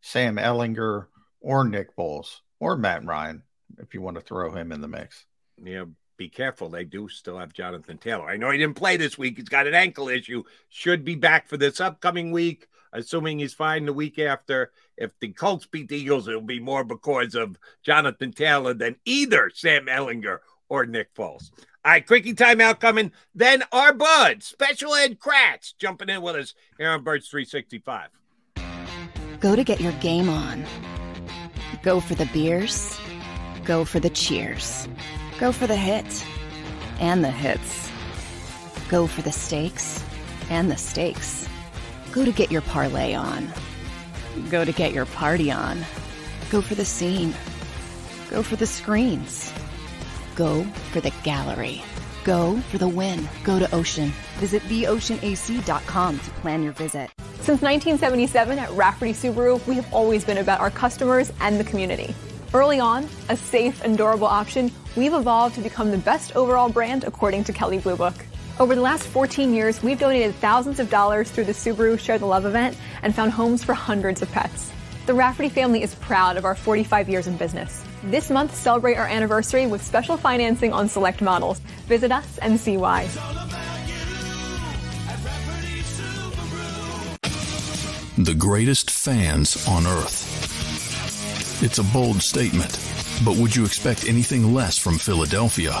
Sam 0.00 0.36
Ehlinger 0.36 1.06
or 1.40 1.64
Nick 1.64 1.94
Foles 1.96 2.40
or 2.60 2.76
Matt 2.76 3.04
Ryan 3.04 3.42
if 3.78 3.94
you 3.94 4.00
want 4.00 4.16
to 4.16 4.22
throw 4.22 4.52
him 4.54 4.72
in 4.72 4.80
the 4.80 4.88
mix. 4.88 5.26
Yeah, 5.62 5.84
be 6.16 6.28
careful. 6.28 6.68
They 6.68 6.84
do 6.84 7.08
still 7.08 7.38
have 7.38 7.52
Jonathan 7.52 7.98
Taylor. 7.98 8.28
I 8.28 8.36
know 8.36 8.50
he 8.50 8.58
didn't 8.58 8.76
play 8.76 8.96
this 8.96 9.18
week. 9.18 9.36
He's 9.36 9.48
got 9.48 9.66
an 9.66 9.74
ankle 9.74 10.08
issue. 10.08 10.44
Should 10.68 11.04
be 11.04 11.14
back 11.14 11.48
for 11.48 11.56
this 11.56 11.80
upcoming 11.80 12.32
week, 12.32 12.68
assuming 12.92 13.38
he's 13.38 13.54
fine 13.54 13.86
the 13.86 13.92
week 13.92 14.18
after. 14.18 14.72
If 14.96 15.10
the 15.20 15.28
Colts 15.28 15.66
beat 15.66 15.88
the 15.88 15.96
Eagles, 15.96 16.28
it'll 16.28 16.40
be 16.40 16.60
more 16.60 16.84
because 16.84 17.34
of 17.34 17.58
Jonathan 17.82 18.32
Taylor 18.32 18.74
than 18.74 18.96
either 19.04 19.50
Sam 19.54 19.86
Ehlinger 19.86 20.38
or 20.68 20.86
Nick 20.86 21.14
Foles. 21.14 21.50
All 21.84 21.92
right, 21.92 22.06
quickie 22.06 22.34
timeout 22.34 22.80
coming. 22.80 23.12
Then 23.34 23.62
our 23.72 23.92
bud, 23.92 24.42
Special 24.42 24.94
Ed 24.94 25.18
Kracz, 25.18 25.74
jumping 25.78 26.08
in 26.08 26.22
with 26.22 26.36
us 26.36 26.54
here 26.76 26.90
on 26.90 27.04
Birds 27.04 27.28
365. 27.28 28.10
Go 29.40 29.54
to 29.54 29.64
get 29.64 29.80
your 29.80 29.92
game 29.92 30.28
on. 30.28 30.66
Go 31.82 32.00
for 32.00 32.14
the 32.14 32.26
beers. 32.26 32.98
Go 33.64 33.84
for 33.84 34.00
the 34.00 34.10
cheers. 34.10 34.88
Go 35.38 35.52
for 35.52 35.66
the 35.66 35.76
hit 35.76 36.26
and 37.00 37.24
the 37.24 37.30
hits. 37.30 37.90
Go 38.88 39.06
for 39.06 39.22
the 39.22 39.32
stakes 39.32 40.04
and 40.50 40.70
the 40.70 40.76
stakes. 40.76 41.47
Go 42.12 42.24
to 42.24 42.32
get 42.32 42.50
your 42.50 42.62
parlay 42.62 43.14
on. 43.14 43.52
Go 44.50 44.64
to 44.64 44.72
get 44.72 44.92
your 44.92 45.06
party 45.06 45.50
on. 45.50 45.84
Go 46.50 46.60
for 46.60 46.74
the 46.74 46.84
scene. 46.84 47.34
Go 48.30 48.42
for 48.42 48.56
the 48.56 48.66
screens. 48.66 49.52
Go 50.34 50.64
for 50.92 51.00
the 51.00 51.12
gallery. 51.22 51.82
Go 52.24 52.58
for 52.70 52.78
the 52.78 52.88
win. 52.88 53.28
Go 53.44 53.58
to 53.58 53.74
Ocean. 53.74 54.12
Visit 54.38 54.62
theoceanac.com 54.62 56.18
to 56.18 56.30
plan 56.42 56.62
your 56.62 56.72
visit. 56.72 57.10
Since 57.40 57.62
1977 57.62 58.58
at 58.58 58.70
Rafferty 58.72 59.12
Subaru, 59.12 59.66
we 59.66 59.74
have 59.76 59.92
always 59.92 60.24
been 60.24 60.38
about 60.38 60.60
our 60.60 60.70
customers 60.70 61.32
and 61.40 61.58
the 61.58 61.64
community. 61.64 62.14
Early 62.52 62.80
on, 62.80 63.08
a 63.28 63.36
safe 63.36 63.82
and 63.84 63.96
durable 63.96 64.26
option, 64.26 64.70
we've 64.96 65.14
evolved 65.14 65.54
to 65.56 65.60
become 65.60 65.90
the 65.90 65.98
best 65.98 66.36
overall 66.36 66.68
brand 66.68 67.04
according 67.04 67.44
to 67.44 67.52
Kelley 67.52 67.78
Blue 67.78 67.96
Book. 67.96 68.14
Over 68.60 68.74
the 68.74 68.80
last 68.80 69.06
14 69.06 69.54
years, 69.54 69.84
we've 69.84 70.00
donated 70.00 70.34
thousands 70.34 70.80
of 70.80 70.90
dollars 70.90 71.30
through 71.30 71.44
the 71.44 71.52
Subaru 71.52 71.96
Share 71.96 72.18
the 72.18 72.26
Love 72.26 72.44
event 72.44 72.76
and 73.04 73.14
found 73.14 73.30
homes 73.30 73.62
for 73.62 73.72
hundreds 73.72 74.20
of 74.20 74.32
pets. 74.32 74.72
The 75.06 75.14
Rafferty 75.14 75.48
family 75.48 75.80
is 75.84 75.94
proud 75.94 76.36
of 76.36 76.44
our 76.44 76.56
45 76.56 77.08
years 77.08 77.28
in 77.28 77.36
business. 77.36 77.84
This 78.02 78.30
month, 78.30 78.56
celebrate 78.56 78.96
our 78.96 79.06
anniversary 79.06 79.68
with 79.68 79.80
special 79.80 80.16
financing 80.16 80.72
on 80.72 80.88
select 80.88 81.22
models. 81.22 81.60
Visit 81.86 82.10
us 82.10 82.38
and 82.38 82.58
see 82.58 82.76
why. 82.76 83.06
The 88.18 88.34
greatest 88.34 88.90
fans 88.90 89.68
on 89.68 89.86
earth. 89.86 91.62
It's 91.62 91.78
a 91.78 91.84
bold 91.84 92.20
statement, 92.22 92.72
but 93.24 93.36
would 93.36 93.54
you 93.54 93.64
expect 93.64 94.08
anything 94.08 94.52
less 94.52 94.78
from 94.78 94.98
Philadelphia? 94.98 95.80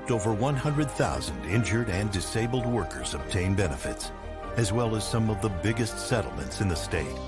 Helped 0.00 0.12
over 0.12 0.32
100,000 0.32 1.44
injured 1.44 1.90
and 1.90 2.10
disabled 2.10 2.64
workers 2.64 3.12
obtain 3.12 3.54
benefits, 3.54 4.12
as 4.56 4.72
well 4.72 4.96
as 4.96 5.06
some 5.06 5.28
of 5.28 5.42
the 5.42 5.50
biggest 5.62 5.98
settlements 6.08 6.62
in 6.62 6.68
the 6.68 6.74
state. 6.74 7.18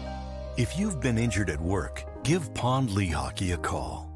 If 0.56 0.78
you've 0.78 0.98
been 0.98 1.18
injured 1.18 1.50
at 1.50 1.60
work, 1.60 2.02
give 2.22 2.54
Pond 2.54 2.88
Lehocky 2.88 3.52
a 3.52 3.58
call. 3.58 4.11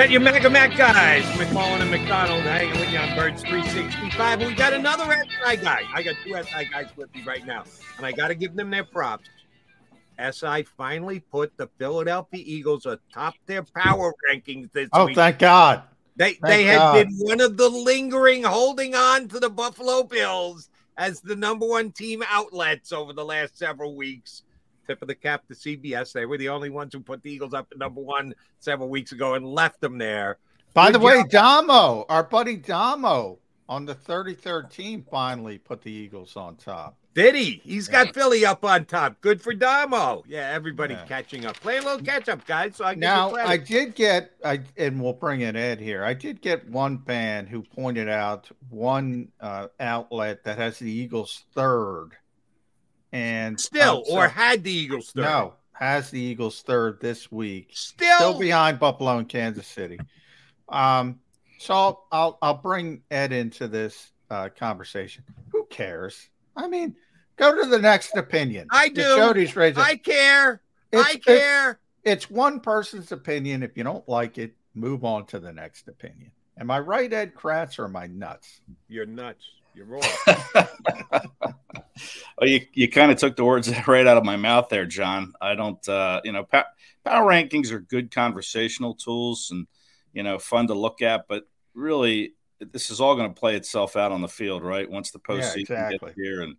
Got 0.00 0.10
your 0.10 0.22
Mega 0.22 0.48
Mac 0.48 0.74
guys, 0.78 1.24
McMullen 1.36 1.82
and 1.82 1.90
McDonald, 1.90 2.40
hanging 2.44 2.70
with 2.80 2.90
you 2.90 2.98
on 2.98 3.14
Birds 3.14 3.42
365. 3.42 4.40
And 4.40 4.48
we 4.48 4.56
got 4.56 4.72
another 4.72 5.04
SI 5.04 5.58
guy. 5.58 5.82
I 5.92 6.02
got 6.02 6.14
two 6.24 6.32
SI 6.42 6.70
guys 6.72 6.86
with 6.96 7.14
me 7.14 7.22
right 7.26 7.44
now, 7.44 7.64
and 7.98 8.06
I 8.06 8.12
got 8.12 8.28
to 8.28 8.34
give 8.34 8.56
them 8.56 8.70
their 8.70 8.82
props. 8.82 9.28
SI 10.18 10.62
finally 10.78 11.20
put 11.20 11.54
the 11.58 11.68
Philadelphia 11.76 12.42
Eagles 12.42 12.86
atop 12.86 13.34
their 13.44 13.62
power 13.62 14.14
rankings 14.26 14.72
this 14.72 14.88
Oh, 14.94 15.04
week. 15.04 15.16
thank 15.16 15.38
God. 15.38 15.82
They 16.16 16.32
Thank 16.32 16.46
they 16.46 16.64
had 16.64 16.78
God. 16.78 16.94
been 16.94 17.16
one 17.18 17.42
of 17.42 17.58
the 17.58 17.68
lingering 17.68 18.44
holding 18.44 18.94
on 18.94 19.28
to 19.28 19.38
the 19.38 19.50
Buffalo 19.50 20.04
Bills 20.04 20.70
as 20.96 21.20
the 21.20 21.36
number 21.36 21.66
one 21.66 21.92
team 21.92 22.24
outlets 22.26 22.90
over 22.90 23.12
the 23.12 23.24
last 23.24 23.58
several 23.58 23.94
weeks. 23.94 24.44
Tip 24.86 25.02
of 25.02 25.08
the 25.08 25.14
cap 25.14 25.46
to 25.48 25.54
CBS. 25.54 26.12
They 26.12 26.26
were 26.26 26.38
the 26.38 26.48
only 26.48 26.70
ones 26.70 26.94
who 26.94 27.00
put 27.00 27.22
the 27.22 27.30
Eagles 27.30 27.54
up 27.54 27.68
at 27.72 27.78
number 27.78 28.00
one 28.00 28.34
several 28.58 28.88
weeks 28.88 29.12
ago 29.12 29.34
and 29.34 29.46
left 29.46 29.80
them 29.80 29.98
there. 29.98 30.38
By 30.74 30.86
Good 30.90 31.00
the 31.00 31.04
way. 31.04 31.24
Damo, 31.28 32.06
our 32.08 32.22
buddy 32.22 32.56
Damo 32.56 33.38
on 33.68 33.86
the 33.86 33.94
33rd 33.94 34.70
team 34.70 35.04
finally 35.10 35.58
put 35.58 35.82
the 35.82 35.92
Eagles 35.92 36.36
on 36.36 36.56
top. 36.56 36.96
Did 37.12 37.34
he? 37.34 37.60
He's 37.64 37.88
got 37.88 38.14
Philly 38.14 38.46
up 38.46 38.64
on 38.64 38.84
top. 38.84 39.20
Good 39.20 39.42
for 39.42 39.52
Damo. 39.52 40.22
Yeah, 40.28 40.50
everybody 40.52 40.96
catching 41.08 41.44
up. 41.44 41.58
Play 41.60 41.78
a 41.78 41.82
little 41.82 42.00
catch 42.00 42.28
up, 42.28 42.46
guys. 42.46 42.76
So 42.76 42.84
I 42.84 42.94
Now. 42.94 43.34
I 43.34 43.56
did 43.56 43.96
get, 43.96 44.32
I 44.44 44.60
and 44.76 45.02
we'll 45.02 45.14
bring 45.14 45.40
in 45.40 45.56
Ed 45.56 45.80
here. 45.80 46.04
I 46.04 46.14
did 46.14 46.40
get 46.40 46.68
one 46.68 47.02
fan 47.02 47.46
who 47.48 47.62
pointed 47.62 48.08
out 48.08 48.48
one 48.68 49.28
uh, 49.40 49.68
outlet 49.80 50.44
that 50.44 50.58
has 50.58 50.78
the 50.78 50.90
Eagles 50.90 51.44
third, 51.52 52.10
and 53.12 53.58
still 53.60 54.04
uh, 54.08 54.12
or 54.12 54.24
so- 54.24 54.28
had 54.30 54.62
the 54.64 54.72
Eagles 54.72 55.10
third. 55.12 55.22
no 55.22 55.54
has 55.72 56.10
the 56.10 56.20
Eagles 56.20 56.60
third 56.60 57.00
this 57.00 57.32
week. 57.32 57.70
Still? 57.72 58.16
still 58.16 58.38
behind 58.38 58.78
Buffalo 58.78 59.16
and 59.16 59.26
Kansas 59.28 59.66
City. 59.66 59.98
Um, 60.68 61.18
so 61.58 61.72
I'll 61.74 62.06
I'll, 62.12 62.38
I'll 62.42 62.54
bring 62.58 63.02
Ed 63.10 63.32
into 63.32 63.66
this 63.68 64.12
uh, 64.30 64.48
conversation. 64.56 65.24
Who 65.52 65.64
cares? 65.70 66.28
I 66.56 66.68
mean, 66.68 66.94
go 67.36 67.54
to 67.62 67.68
the 67.68 67.78
next 67.78 68.14
opinion. 68.16 68.68
I 68.70 68.88
The 68.88 68.94
do. 68.94 69.16
Jody's 69.16 69.56
raising. 69.56 69.82
I 69.82 69.96
care. 69.96 70.60
It's- 70.92 71.06
I 71.08 71.12
it- 71.14 71.24
care. 71.24 71.80
It's 72.02 72.30
one 72.30 72.60
person's 72.60 73.12
opinion. 73.12 73.62
If 73.62 73.76
you 73.76 73.84
don't 73.84 74.08
like 74.08 74.38
it, 74.38 74.54
move 74.74 75.04
on 75.04 75.26
to 75.26 75.38
the 75.38 75.52
next 75.52 75.86
opinion. 75.86 76.30
Am 76.58 76.70
I 76.70 76.78
right, 76.80 77.12
Ed 77.12 77.34
Kracz, 77.34 77.78
or 77.78 77.84
am 77.84 77.94
I 77.96 78.06
nuts? 78.06 78.60
You're 78.88 79.04
nuts. 79.06 79.44
You're 79.74 79.86
wrong. 79.86 80.02
Oh, 82.40 82.46
you 82.46 82.60
you 82.72 82.88
kind 82.88 83.12
of 83.12 83.18
took 83.18 83.36
the 83.36 83.44
words 83.44 83.70
right 83.86 84.06
out 84.06 84.16
of 84.16 84.24
my 84.24 84.36
mouth 84.36 84.68
there, 84.70 84.86
John. 84.86 85.34
I 85.40 85.54
don't, 85.54 85.86
uh, 85.88 86.20
you 86.24 86.32
know, 86.32 86.44
pa- 86.44 86.68
power 87.04 87.30
rankings 87.30 87.72
are 87.72 87.80
good 87.80 88.10
conversational 88.10 88.94
tools 88.94 89.50
and 89.50 89.66
you 90.14 90.22
know 90.22 90.38
fun 90.38 90.66
to 90.68 90.74
look 90.74 91.02
at, 91.02 91.26
but 91.28 91.44
really, 91.74 92.34
this 92.58 92.90
is 92.90 93.00
all 93.00 93.16
going 93.16 93.32
to 93.32 93.38
play 93.38 93.56
itself 93.56 93.96
out 93.96 94.12
on 94.12 94.22
the 94.22 94.28
field, 94.28 94.62
right? 94.64 94.90
Once 94.90 95.10
the 95.10 95.18
Yeah, 95.28 95.34
postseason 95.34 95.60
exactly. 95.60 95.98
gets 96.08 96.16
here, 96.16 96.40
and 96.42 96.56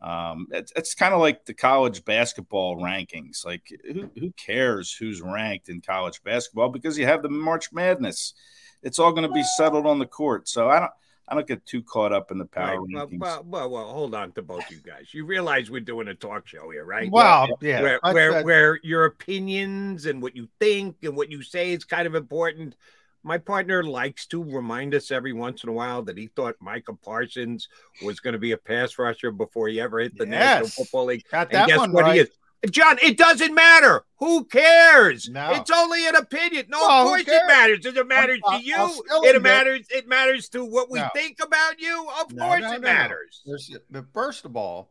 um, 0.00 0.46
it's 0.52 0.72
it's 0.76 0.94
kind 0.94 1.12
of 1.14 1.20
like 1.20 1.44
the 1.44 1.54
college 1.54 2.04
basketball 2.04 2.76
rankings. 2.76 3.44
Like, 3.44 3.72
who 3.92 4.10
who 4.16 4.32
cares 4.32 4.92
who's 4.92 5.20
ranked 5.20 5.68
in 5.68 5.80
college 5.80 6.22
basketball 6.22 6.68
because 6.68 6.96
you 6.96 7.06
have 7.06 7.22
the 7.22 7.28
March 7.28 7.72
Madness. 7.72 8.34
It's 8.82 9.00
all 9.00 9.10
going 9.10 9.26
to 9.26 9.34
be 9.34 9.42
settled 9.56 9.86
on 9.86 9.98
the 9.98 10.06
court. 10.06 10.48
So 10.48 10.68
I 10.68 10.78
don't. 10.78 10.92
I 11.30 11.34
don't 11.34 11.46
get 11.46 11.64
too 11.66 11.82
caught 11.82 12.12
up 12.12 12.30
in 12.30 12.38
the 12.38 12.46
power 12.46 12.80
Right, 12.80 12.88
well, 12.92 13.06
rankings. 13.06 13.18
well, 13.20 13.44
well, 13.46 13.70
well, 13.70 13.88
hold 13.88 14.14
on 14.14 14.32
to 14.32 14.42
both 14.42 14.70
you 14.70 14.78
guys. 14.78 15.12
You 15.12 15.26
realize 15.26 15.70
we're 15.70 15.80
doing 15.80 16.08
a 16.08 16.14
talk 16.14 16.46
show 16.48 16.70
here, 16.70 16.84
right? 16.84 17.10
Well, 17.10 17.48
yeah, 17.60 17.82
Where, 17.82 18.00
I- 18.02 18.12
where, 18.12 18.36
I- 18.38 18.42
where 18.42 18.80
your 18.82 19.04
opinions 19.04 20.06
and 20.06 20.22
what 20.22 20.34
you 20.34 20.48
think 20.58 20.96
and 21.02 21.16
what 21.16 21.30
you 21.30 21.42
say 21.42 21.72
is 21.72 21.84
kind 21.84 22.06
of 22.06 22.14
important. 22.14 22.76
My 23.24 23.36
partner 23.36 23.82
likes 23.82 24.26
to 24.28 24.42
remind 24.42 24.94
us 24.94 25.10
every 25.10 25.32
once 25.32 25.64
in 25.64 25.68
a 25.68 25.72
while 25.72 26.02
that 26.04 26.16
he 26.16 26.28
thought 26.28 26.54
Micah 26.60 26.94
Parsons 26.94 27.68
was 28.02 28.20
going 28.20 28.32
to 28.32 28.38
be 28.38 28.52
a 28.52 28.56
pass 28.56 28.96
rusher 28.98 29.30
before 29.32 29.68
he 29.68 29.80
ever 29.80 29.98
hit 29.98 30.16
the 30.16 30.24
National 30.24 30.68
Football 30.68 31.06
League. 31.06 31.24
Got 31.30 31.48
and 31.48 31.56
that 31.56 31.68
guess 31.68 31.78
one 31.78 31.92
what 31.92 32.04
he 32.06 32.10
right. 32.12 32.20
is? 32.20 32.30
John, 32.70 32.98
it 33.02 33.16
doesn't 33.16 33.54
matter. 33.54 34.04
Who 34.18 34.44
cares? 34.44 35.28
No. 35.28 35.52
It's 35.52 35.70
only 35.70 36.06
an 36.08 36.16
opinion. 36.16 36.66
No, 36.68 36.78
Well, 36.80 37.02
of 37.02 37.06
course 37.08 37.22
it 37.28 37.46
matters. 37.46 37.80
Does 37.80 37.96
it 37.96 38.06
matter 38.08 38.36
to 38.36 38.60
you? 38.62 38.74
It 39.22 39.40
matters. 39.42 39.86
It 39.90 40.08
matters 40.08 40.48
to 40.50 40.64
what 40.64 40.90
we 40.90 40.98
No. 40.98 41.08
think 41.14 41.38
about 41.40 41.80
you. 41.80 42.08
Of 42.20 42.32
No, 42.32 42.46
course 42.46 42.64
it 42.64 42.80
matters. 42.82 43.42
But 43.90 44.06
first 44.12 44.44
of 44.44 44.56
all, 44.56 44.90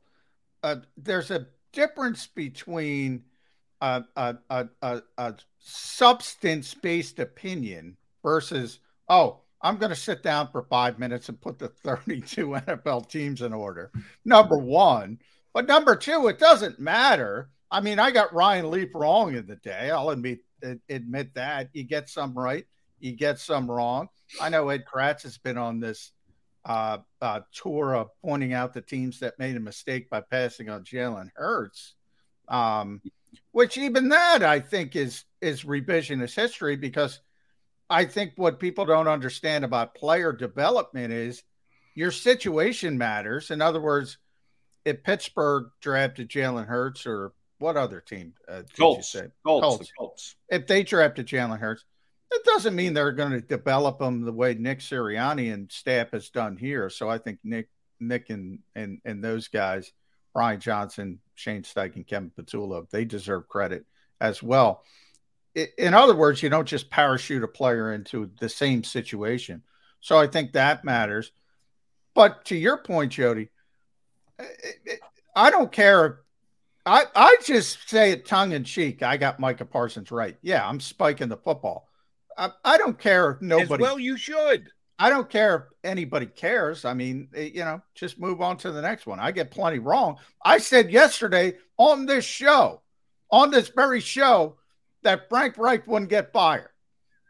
uh, 0.64 0.78
there's 0.96 1.30
a 1.30 1.48
difference 1.74 2.28
between 2.28 3.24
a, 3.82 4.04
a, 4.16 4.38
a, 4.50 4.68
a, 4.82 5.02
a 5.18 5.36
substance 5.60 6.74
based 6.74 7.20
opinion 7.20 7.98
versus, 8.24 8.80
oh, 9.10 9.42
I'm 9.62 9.78
going 9.78 9.90
to 9.90 9.96
sit 9.96 10.24
down 10.24 10.50
for 10.52 10.64
five 10.64 11.00
minutes 11.00 11.28
and 11.30 11.40
put 11.42 11.60
the 11.60 11.68
32 11.84 12.48
NFL 12.48 13.10
teams 13.10 13.42
in 13.42 13.54
order. 13.54 13.92
Number 14.24 14.58
one. 14.58 15.20
But 15.54 15.68
number 15.68 15.96
two, 15.96 16.28
it 16.28 16.40
doesn't 16.40 16.80
matter. 16.80 17.50
I 17.70 17.82
mean, 17.82 18.00
I 18.00 18.12
got 18.12 18.34
Ryan 18.34 18.72
Leaf 18.72 18.90
wrong 18.94 19.36
in 19.36 19.46
the 19.46 19.58
day. 19.58 19.90
I'll 19.90 20.10
admit, 20.10 20.40
admit 20.90 21.34
that. 21.34 21.70
You 21.74 21.84
get 21.84 22.10
some 22.10 22.34
right, 22.34 22.66
you 23.00 23.14
get 23.14 23.40
some 23.40 23.70
wrong. 23.70 24.10
I 24.42 24.50
know 24.50 24.70
Ed 24.70 24.86
Kracz 24.86 25.24
has 25.24 25.38
been 25.38 25.58
on 25.58 25.80
this 25.80 26.12
uh, 26.66 27.00
uh, 27.22 27.42
tour 27.54 27.96
of 27.96 28.10
pointing 28.22 28.54
out 28.54 28.74
the 28.74 28.82
teams 28.82 29.20
that 29.20 29.40
made 29.40 29.56
a 29.56 29.60
mistake 29.60 30.10
by 30.10 30.22
passing 30.22 30.70
on 30.70 30.84
Jalen 30.84 31.30
Hurts. 31.36 31.96
Um, 32.48 33.02
which 33.52 33.78
even 33.78 34.10
that 34.10 34.44
I 34.44 34.60
think 34.60 34.96
is 34.96 35.26
is 35.42 35.64
revisionist 35.64 36.36
history 36.36 36.76
because 36.76 37.20
I 37.90 38.06
think 38.06 38.34
what 38.36 38.60
people 38.60 38.86
don't 38.86 39.08
understand 39.08 39.64
about 39.66 39.96
player 39.96 40.32
development 40.32 41.14
is 41.14 41.44
your 41.96 42.12
situation 42.12 42.98
matters. 42.98 43.50
In 43.50 43.62
other 43.62 43.82
words, 43.82 44.18
if 44.86 45.04
Pittsburgh 45.04 45.70
drafted 45.82 46.30
Jalen 46.30 46.68
Hurts 46.68 47.08
or 47.08 47.34
what 47.60 47.78
other 47.78 48.02
team 48.02 48.34
uh, 48.48 48.58
did 48.58 48.78
Colts. 48.78 49.14
you 49.14 49.22
say? 49.22 49.28
Colts. 49.46 49.66
Colts. 49.66 49.92
Colts. 49.98 50.36
If 50.50 50.68
they 50.68 50.84
drafted 50.84 51.28
Jalen 51.28 51.60
Hurts, 51.60 51.84
it 52.32 52.44
doesn't 52.44 52.76
mean 52.76 52.94
they're 52.94 53.12
going 53.12 53.32
to 53.32 53.42
develop 53.42 54.00
them 54.00 54.22
the 54.22 54.34
way 54.34 54.54
Nick 54.54 54.80
Sirianni 54.80 55.54
and 55.54 55.72
staff 55.72 56.12
has 56.12 56.30
done 56.30 56.58
here. 56.58 56.90
So 56.90 57.10
I 57.10 57.18
think 57.18 57.40
Nick, 57.44 57.70
Nick, 58.00 58.30
and 58.30 58.60
and 58.76 59.00
and 59.06 59.24
those 59.24 59.48
guys, 59.48 59.92
Brian 60.34 60.60
Johnson, 60.60 61.20
Shane 61.36 61.64
Steichen, 61.64 62.06
Kevin 62.06 62.32
Patullo, 62.38 62.90
they 62.90 63.06
deserve 63.06 63.48
credit 63.48 63.86
as 64.20 64.44
well. 64.44 64.84
In 65.78 65.94
other 65.94 66.16
words, 66.16 66.44
you 66.44 66.50
don't 66.50 66.68
just 66.68 66.92
parachute 66.92 67.44
a 67.44 67.48
player 67.48 67.94
into 67.94 68.30
the 68.40 68.50
same 68.50 68.84
situation. 68.84 69.64
So 70.02 70.18
I 70.18 70.28
think 70.28 70.54
that 70.54 70.84
matters. 70.84 71.32
But 72.14 72.46
to 72.46 72.56
your 72.56 72.78
point, 72.78 73.12
Jody, 73.14 73.50
I 75.36 75.50
don't 75.50 75.72
care. 75.72 76.20
I, 76.88 77.06
I 77.16 77.38
just 77.44 77.90
say 77.90 78.12
it 78.12 78.26
tongue 78.26 78.54
in 78.54 78.64
cheek. 78.64 79.04
I 79.04 79.18
got 79.18 79.40
Micah 79.40 79.66
Parsons 79.66 80.12
right. 80.12 80.38
Yeah, 80.42 80.68
I'm 80.68 80.80
spiking 80.80 81.28
the 81.28 81.38
football. 81.38 81.90
I, 82.38 82.52
I 82.64 82.78
don't 82.78 82.98
care 82.98 83.32
if 83.32 83.42
nobody. 83.42 83.74
As 83.74 83.80
well, 83.80 84.00
you 84.00 84.18
should. 84.18 84.70
I 85.00 85.10
don't 85.10 85.30
care 85.30 85.56
if 85.56 85.64
anybody 85.84 86.26
cares. 86.26 86.86
I 86.86 86.94
mean, 86.94 87.30
eh, 87.36 87.50
you 87.54 87.64
know, 87.64 87.82
just 87.94 88.20
move 88.20 88.42
on 88.42 88.58
to 88.58 88.72
the 88.72 88.82
next 88.82 89.06
one. 89.06 89.20
I 89.20 89.32
get 89.32 89.52
plenty 89.52 89.80
wrong. 89.80 90.18
I 90.44 90.58
said 90.58 90.90
yesterday 90.92 91.56
on 91.78 92.06
this 92.06 92.26
show, 92.26 92.82
on 93.32 93.52
this 93.52 93.68
very 93.68 94.00
show, 94.00 94.58
that 95.04 95.30
Frank 95.30 95.58
Reich 95.58 95.86
wouldn't 95.88 96.10
get 96.10 96.34
fired. 96.34 96.70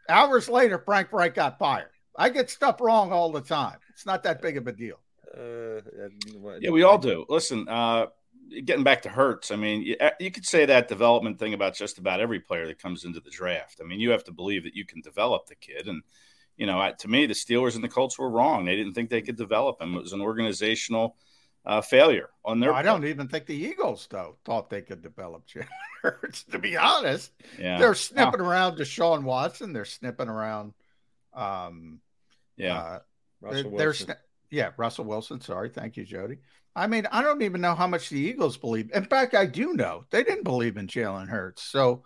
Hours 0.08 0.48
later, 0.48 0.78
Frank 0.78 1.12
Reich 1.12 1.34
got 1.34 1.58
fired. 1.58 1.90
I 2.16 2.30
get 2.30 2.48
stuff 2.48 2.80
wrong 2.80 3.12
all 3.12 3.30
the 3.30 3.42
time. 3.42 3.78
It's 3.90 4.06
not 4.06 4.22
that 4.22 4.40
big 4.40 4.56
of 4.56 4.66
a 4.66 4.72
deal. 4.72 4.98
Uh, 5.36 5.80
yeah, 6.60 6.70
we 6.70 6.82
all 6.82 6.98
do. 6.98 7.26
Listen, 7.28 7.68
uh, 7.68 8.06
getting 8.64 8.84
back 8.84 9.02
to 9.02 9.08
Hurts, 9.08 9.50
I 9.50 9.56
mean, 9.56 9.82
you, 9.82 9.96
uh, 10.00 10.10
you, 10.18 10.30
could 10.30 10.46
say 10.46 10.66
that 10.66 10.88
development 10.88 11.38
thing 11.38 11.54
about 11.54 11.74
just 11.74 11.98
about 11.98 12.20
every 12.20 12.40
player 12.40 12.66
that 12.66 12.80
comes 12.80 13.04
into 13.04 13.20
the 13.20 13.30
draft. 13.30 13.80
I 13.82 13.86
mean, 13.86 14.00
you 14.00 14.10
have 14.10 14.24
to 14.24 14.32
believe 14.32 14.64
that 14.64 14.74
you 14.74 14.84
can 14.84 15.00
develop 15.00 15.46
the 15.46 15.54
kid. 15.54 15.86
And, 15.86 16.02
you 16.56 16.66
know, 16.66 16.92
to 16.98 17.08
me, 17.08 17.26
the 17.26 17.34
Steelers 17.34 17.74
and 17.74 17.84
the 17.84 17.88
Colts 17.88 18.18
were 18.18 18.30
wrong. 18.30 18.64
They 18.64 18.76
didn't 18.76 18.94
think 18.94 19.10
they 19.10 19.22
could 19.22 19.36
develop 19.36 19.80
him. 19.80 19.94
It 19.94 20.02
was 20.02 20.12
an 20.12 20.20
organizational 20.20 21.16
uh, 21.64 21.80
failure 21.80 22.30
on 22.44 22.60
their. 22.60 22.72
I 22.72 22.82
don't 22.82 23.04
even 23.04 23.28
think 23.28 23.46
the 23.46 23.54
Eagles, 23.54 24.06
though, 24.10 24.36
thought 24.44 24.70
they 24.70 24.82
could 24.82 25.02
develop 25.02 25.46
Jalen 25.46 25.68
Hurts, 26.02 26.44
to 26.44 26.58
be 26.58 26.76
honest. 26.76 27.32
Yeah. 27.58 27.78
They're 27.78 27.94
snipping 27.94 28.40
oh. 28.40 28.44
around 28.44 28.78
Deshaun 28.78 29.22
Watson. 29.22 29.72
They're 29.72 29.84
snipping 29.84 30.28
around. 30.28 30.72
Um, 31.34 32.00
yeah. 32.56 32.78
Uh, 32.78 32.98
Russell 33.40 33.76
they're, 33.76 33.92
they're 33.92 34.18
yeah, 34.50 34.70
Russell 34.76 35.04
Wilson. 35.04 35.40
Sorry. 35.40 35.68
Thank 35.68 35.96
you, 35.96 36.04
Jody. 36.04 36.38
I 36.76 36.86
mean, 36.86 37.06
I 37.10 37.22
don't 37.22 37.42
even 37.42 37.60
know 37.60 37.74
how 37.74 37.86
much 37.86 38.08
the 38.08 38.18
Eagles 38.18 38.56
believe. 38.56 38.90
In 38.94 39.04
fact, 39.04 39.34
I 39.34 39.46
do 39.46 39.74
know 39.74 40.04
they 40.10 40.22
didn't 40.22 40.44
believe 40.44 40.76
in 40.76 40.86
Jalen 40.86 41.28
Hurts. 41.28 41.62
So 41.62 42.04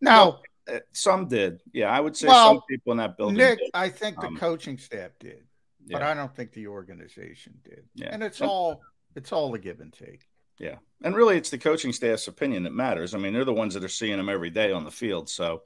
now 0.00 0.24
well, 0.24 0.42
uh, 0.76 0.78
some 0.92 1.28
did. 1.28 1.60
Yeah, 1.72 1.90
I 1.90 2.00
would 2.00 2.16
say 2.16 2.28
well, 2.28 2.54
some 2.54 2.60
people 2.68 2.92
in 2.92 2.98
that 2.98 3.16
building. 3.16 3.38
Nick, 3.38 3.58
did. 3.58 3.70
I 3.74 3.88
think 3.88 4.20
the 4.20 4.28
Um, 4.28 4.36
coaching 4.36 4.78
staff 4.78 5.10
did, 5.18 5.44
but. 5.90 6.02
I 6.02 6.14
don't 6.14 6.34
think 6.34 6.52
the 6.52 6.68
organization 6.68 7.54
did. 7.64 7.84
Yeah. 7.94 8.10
And 8.12 8.22
it's 8.22 8.40
all 8.40 8.80
it's 9.16 9.32
all 9.32 9.52
a 9.54 9.58
give 9.58 9.80
and 9.80 9.92
take. 9.92 10.26
Yeah. 10.58 10.76
And 11.02 11.16
really, 11.16 11.36
it's 11.36 11.50
the 11.50 11.58
coaching 11.58 11.92
staff's 11.92 12.28
opinion 12.28 12.62
that 12.64 12.72
matters. 12.72 13.14
I 13.14 13.18
mean, 13.18 13.32
they're 13.32 13.44
the 13.44 13.52
ones 13.52 13.74
that 13.74 13.82
are 13.82 13.88
seeing 13.88 14.18
him 14.18 14.28
every 14.28 14.50
day 14.50 14.70
on 14.70 14.84
the 14.84 14.90
field. 14.90 15.28
So 15.28 15.62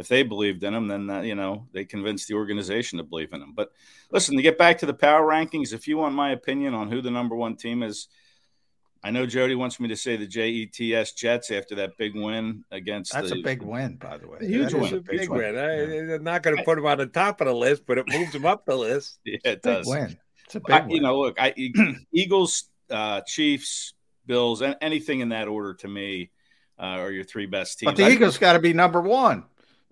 if 0.00 0.08
they 0.08 0.22
believed 0.22 0.64
in 0.64 0.72
him, 0.74 0.88
then, 0.88 1.06
that, 1.08 1.24
you 1.26 1.34
know, 1.34 1.66
they 1.72 1.84
convinced 1.84 2.26
the 2.26 2.34
organization 2.34 2.96
to 2.98 3.04
believe 3.04 3.32
in 3.34 3.42
him. 3.42 3.52
But 3.54 3.70
listen, 4.10 4.34
to 4.36 4.42
get 4.42 4.56
back 4.56 4.78
to 4.78 4.86
the 4.86 4.94
power 4.94 5.22
rankings, 5.22 5.74
if 5.74 5.86
you 5.86 5.98
want 5.98 6.14
my 6.14 6.32
opinion 6.32 6.72
on 6.74 6.90
who 6.90 7.02
the 7.02 7.10
number 7.10 7.36
one 7.36 7.54
team 7.54 7.82
is, 7.82 8.08
I 9.02 9.10
know 9.10 9.26
Jody 9.26 9.54
wants 9.54 9.78
me 9.78 9.88
to 9.88 9.96
say 9.96 10.16
the 10.16 10.26
JETS 10.26 11.14
Jets 11.14 11.50
after 11.50 11.74
that 11.76 11.96
big 11.98 12.14
win 12.14 12.64
against 12.70 13.12
That's 13.12 13.30
the, 13.30 13.38
a 13.38 13.42
big 13.42 13.62
win, 13.62 13.96
by 13.96 14.16
the 14.16 14.26
way. 14.28 14.38
Huge 14.40 14.72
win. 14.72 14.94
a 14.94 15.00
big 15.00 15.20
Huge 15.20 15.28
win. 15.28 15.38
win. 15.38 15.58
I, 15.58 15.76
they're 15.76 16.18
not 16.18 16.42
going 16.42 16.56
to 16.56 16.62
put 16.64 16.78
him 16.78 16.86
on 16.86 16.98
the 16.98 17.06
top 17.06 17.40
of 17.42 17.46
the 17.46 17.54
list, 17.54 17.84
but 17.86 17.98
it 17.98 18.06
moves 18.08 18.34
him 18.34 18.46
up 18.46 18.64
the 18.66 18.76
list. 18.76 19.18
Yeah, 19.24 19.36
it 19.44 19.62
Big 19.62 19.62
does. 19.62 19.86
win. 19.86 20.16
It's 20.46 20.54
a 20.54 20.60
big 20.60 20.70
I, 20.70 20.80
win. 20.80 20.90
you 20.90 21.00
know, 21.02 21.18
look, 21.18 21.36
I 21.38 21.54
Eagles, 22.12 22.64
uh, 22.90 23.20
Chiefs, 23.26 23.94
Bills, 24.26 24.60
and 24.62 24.76
anything 24.80 25.20
in 25.20 25.30
that 25.30 25.48
order 25.48 25.74
to 25.74 25.88
me 25.88 26.30
uh, 26.78 26.82
are 27.00 27.10
your 27.10 27.24
three 27.24 27.46
best 27.46 27.78
teams. 27.78 27.92
but 27.92 27.96
the 27.96 28.10
Eagles 28.10 28.38
got 28.38 28.54
to 28.54 28.58
be 28.58 28.72
number 28.72 29.00
one 29.00 29.44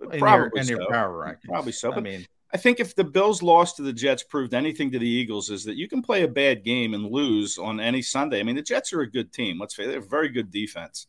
in 0.03 0.11
your, 0.11 0.19
Probably 0.19 0.61
in 0.61 0.67
your 0.69 0.83
so. 0.83 0.89
power 0.91 1.25
rankings. 1.27 1.49
Probably 1.49 1.73
so. 1.73 1.93
I 1.93 2.01
mean, 2.01 2.27
I 2.53 2.57
think 2.57 2.81
if 2.81 2.95
the 2.95 3.05
Bills 3.05 3.43
lost 3.43 3.77
to 3.77 3.83
the 3.83 3.93
Jets 3.93 4.23
proved 4.23 4.55
anything 4.55 4.91
to 4.93 4.99
the 4.99 5.09
Eagles 5.09 5.51
is 5.51 5.65
that 5.65 5.77
you 5.77 5.89
can 5.89 6.03
play 6.03 6.23
a 6.23 6.29
bad 6.29 6.65
game 6.65 6.95
and 6.95 7.05
lose 7.11 7.59
on 7.59 7.79
any 7.81 8.01
Sunday. 8.03 8.41
I 8.41 8.43
mean, 8.43 8.57
the 8.57 8.63
Jets 8.63 8.93
are 8.93 9.01
a 9.03 9.11
good 9.11 9.33
team. 9.33 9.59
Let's 9.59 9.75
face 9.75 9.87
it, 9.87 9.91
they're 9.91 9.99
a 9.99 10.03
very 10.03 10.29
good 10.29 10.51
defense. 10.51 11.07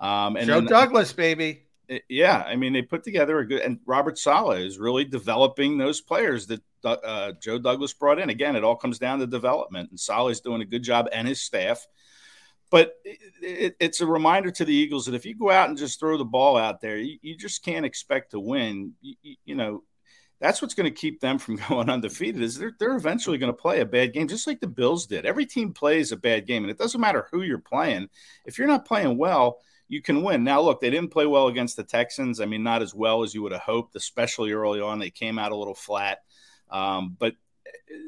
Um, 0.00 0.36
and 0.36 0.46
Joe 0.46 0.54
then- 0.60 0.66
Douglas, 0.66 1.12
baby. 1.12 1.62
yeah, 2.08 2.42
I 2.46 2.56
mean, 2.56 2.72
they 2.72 2.82
put 2.82 3.04
together 3.04 3.38
a 3.40 3.46
good, 3.46 3.60
and 3.62 3.78
Robert 3.84 4.18
Saleh 4.18 4.60
is 4.60 4.78
really 4.78 5.04
developing 5.04 5.76
those 5.76 6.00
players 6.00 6.46
that 6.46 6.60
uh, 6.84 7.32
Joe 7.40 7.58
Douglas 7.58 7.92
brought 7.92 8.18
in. 8.18 8.30
Again, 8.30 8.56
it 8.56 8.64
all 8.64 8.76
comes 8.76 8.98
down 8.98 9.18
to 9.18 9.26
development, 9.26 9.90
and 9.90 10.00
Saleh 10.00 10.32
is 10.32 10.40
doing 10.40 10.62
a 10.62 10.64
good 10.64 10.82
job 10.82 11.08
and 11.12 11.28
his 11.28 11.42
staff. 11.42 11.86
But 12.70 12.94
it, 13.04 13.18
it, 13.42 13.76
it's 13.80 14.00
a 14.00 14.06
reminder 14.06 14.50
to 14.52 14.64
the 14.64 14.74
Eagles 14.74 15.06
that 15.06 15.14
if 15.14 15.26
you 15.26 15.34
go 15.34 15.50
out 15.50 15.68
and 15.68 15.78
just 15.78 15.98
throw 15.98 16.16
the 16.16 16.24
ball 16.24 16.56
out 16.56 16.80
there, 16.80 16.96
you, 16.98 17.18
you 17.22 17.36
just 17.36 17.64
can't 17.64 17.84
expect 17.86 18.30
to 18.32 18.40
win. 18.40 18.92
You, 19.00 19.14
you- 19.22 19.36
you 19.44 19.54
know, 19.56 19.82
that's 20.40 20.62
what's 20.62 20.74
going 20.74 20.92
to 20.92 21.00
keep 21.00 21.20
them 21.20 21.38
from 21.38 21.56
going 21.68 21.90
undefeated. 21.90 22.42
Is 22.42 22.58
they're 22.58 22.72
they're 22.78 22.96
eventually 22.96 23.38
going 23.38 23.52
to 23.52 23.58
play 23.60 23.80
a 23.80 23.86
bad 23.86 24.12
game, 24.12 24.28
just 24.28 24.46
like 24.46 24.60
the 24.60 24.66
Bills 24.66 25.06
did. 25.06 25.26
Every 25.26 25.46
team 25.46 25.72
plays 25.72 26.12
a 26.12 26.16
bad 26.16 26.46
game, 26.46 26.64
and 26.64 26.70
it 26.70 26.78
doesn't 26.78 27.00
matter 27.00 27.26
who 27.30 27.42
you're 27.42 27.58
playing. 27.58 28.08
If 28.46 28.58
you're 28.58 28.68
not 28.68 28.86
playing 28.86 29.18
well, 29.18 29.58
you 29.88 30.00
can 30.02 30.22
win. 30.22 30.44
Now, 30.44 30.60
look, 30.60 30.80
they 30.80 30.90
didn't 30.90 31.10
play 31.12 31.26
well 31.26 31.48
against 31.48 31.76
the 31.76 31.84
Texans. 31.84 32.40
I 32.40 32.46
mean, 32.46 32.62
not 32.62 32.82
as 32.82 32.94
well 32.94 33.22
as 33.22 33.34
you 33.34 33.42
would 33.42 33.52
have 33.52 33.62
hoped, 33.62 33.96
especially 33.96 34.52
early 34.52 34.80
on. 34.80 34.98
They 34.98 35.10
came 35.10 35.38
out 35.38 35.52
a 35.52 35.56
little 35.56 35.74
flat, 35.74 36.18
um, 36.70 37.16
but 37.18 37.34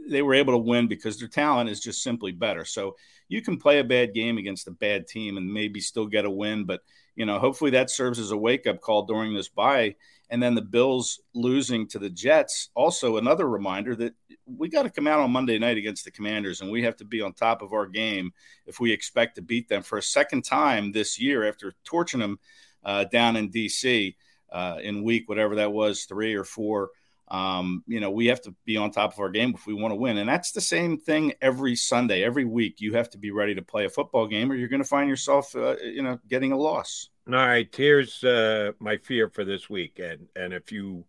they 0.08 0.22
were 0.22 0.34
able 0.34 0.52
to 0.52 0.58
win 0.58 0.88
because 0.88 1.18
their 1.18 1.28
talent 1.28 1.70
is 1.70 1.80
just 1.80 2.02
simply 2.02 2.32
better. 2.32 2.64
So 2.64 2.96
you 3.28 3.42
can 3.42 3.58
play 3.58 3.78
a 3.78 3.84
bad 3.84 4.14
game 4.14 4.38
against 4.38 4.68
a 4.68 4.72
bad 4.72 5.06
team 5.06 5.36
and 5.36 5.52
maybe 5.52 5.80
still 5.80 6.06
get 6.06 6.24
a 6.24 6.30
win. 6.30 6.64
But, 6.64 6.82
you 7.16 7.24
know, 7.24 7.38
hopefully 7.38 7.70
that 7.72 7.90
serves 7.90 8.18
as 8.18 8.30
a 8.30 8.36
wake 8.36 8.66
up 8.66 8.80
call 8.80 9.06
during 9.06 9.34
this 9.34 9.48
bye. 9.48 9.94
And 10.30 10.42
then 10.42 10.54
the 10.54 10.62
Bills 10.62 11.20
losing 11.34 11.86
to 11.88 11.98
the 11.98 12.10
Jets, 12.10 12.70
also 12.74 13.16
another 13.16 13.48
reminder 13.48 13.94
that 13.96 14.14
we 14.46 14.68
got 14.68 14.82
to 14.84 14.90
come 14.90 15.06
out 15.06 15.20
on 15.20 15.30
Monday 15.30 15.58
night 15.58 15.76
against 15.76 16.04
the 16.04 16.10
Commanders 16.10 16.60
and 16.60 16.70
we 16.70 16.82
have 16.82 16.96
to 16.96 17.04
be 17.04 17.20
on 17.20 17.32
top 17.32 17.62
of 17.62 17.72
our 17.72 17.86
game 17.86 18.32
if 18.66 18.80
we 18.80 18.92
expect 18.92 19.36
to 19.36 19.42
beat 19.42 19.68
them 19.68 19.82
for 19.82 19.98
a 19.98 20.02
second 20.02 20.42
time 20.42 20.92
this 20.92 21.20
year 21.20 21.46
after 21.48 21.74
torching 21.84 22.20
them 22.20 22.38
uh, 22.84 23.04
down 23.04 23.36
in 23.36 23.50
D.C. 23.50 24.16
Uh, 24.50 24.78
in 24.82 25.04
week, 25.04 25.28
whatever 25.28 25.56
that 25.56 25.72
was, 25.72 26.04
three 26.04 26.34
or 26.34 26.44
four. 26.44 26.90
Um, 27.32 27.82
you 27.86 27.98
know, 27.98 28.10
we 28.10 28.26
have 28.26 28.42
to 28.42 28.54
be 28.66 28.76
on 28.76 28.90
top 28.90 29.14
of 29.14 29.18
our 29.18 29.30
game 29.30 29.54
if 29.56 29.66
we 29.66 29.72
want 29.72 29.92
to 29.92 29.96
win. 29.96 30.18
And 30.18 30.28
that's 30.28 30.52
the 30.52 30.60
same 30.60 30.98
thing 30.98 31.32
every 31.40 31.74
Sunday, 31.74 32.22
every 32.22 32.44
week. 32.44 32.82
You 32.82 32.92
have 32.92 33.08
to 33.10 33.18
be 33.18 33.30
ready 33.30 33.54
to 33.54 33.62
play 33.62 33.86
a 33.86 33.90
football 33.90 34.26
game 34.26 34.52
or 34.52 34.54
you're 34.54 34.68
going 34.68 34.82
to 34.82 34.88
find 34.88 35.08
yourself, 35.08 35.56
uh, 35.56 35.76
you 35.78 36.02
know, 36.02 36.18
getting 36.28 36.52
a 36.52 36.58
loss. 36.58 37.08
All 37.28 37.34
right, 37.34 37.72
here's 37.72 38.24
uh, 38.24 38.72
my 38.80 38.96
fear 38.96 39.28
for 39.28 39.44
this 39.44 39.70
week, 39.70 40.00
and 40.00 40.26
and 40.34 40.52
if 40.52 40.72
you 40.72 41.04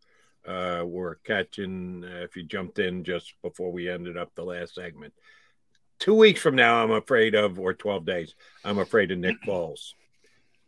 uh, 0.48 0.84
were 0.86 1.20
catching, 1.24 2.04
uh, 2.04 2.22
if 2.24 2.36
you 2.36 2.44
jumped 2.44 2.78
in 2.78 3.04
just 3.04 3.34
before 3.41 3.72
we 3.72 3.90
ended 3.90 4.16
up 4.16 4.30
the 4.36 4.44
last 4.44 4.76
segment, 4.76 5.12
two 5.98 6.14
weeks 6.14 6.40
from 6.40 6.56
now, 6.56 6.84
I'm 6.84 6.91
afraid 6.91 7.34
of, 7.34 7.58
or 7.60 7.74
twelve 7.74 8.06
days, 8.06 8.36
I'm 8.64 8.78
afraid 8.78 9.10
of 9.10 9.18
Nick 9.18 9.38
Foles. 9.48 9.94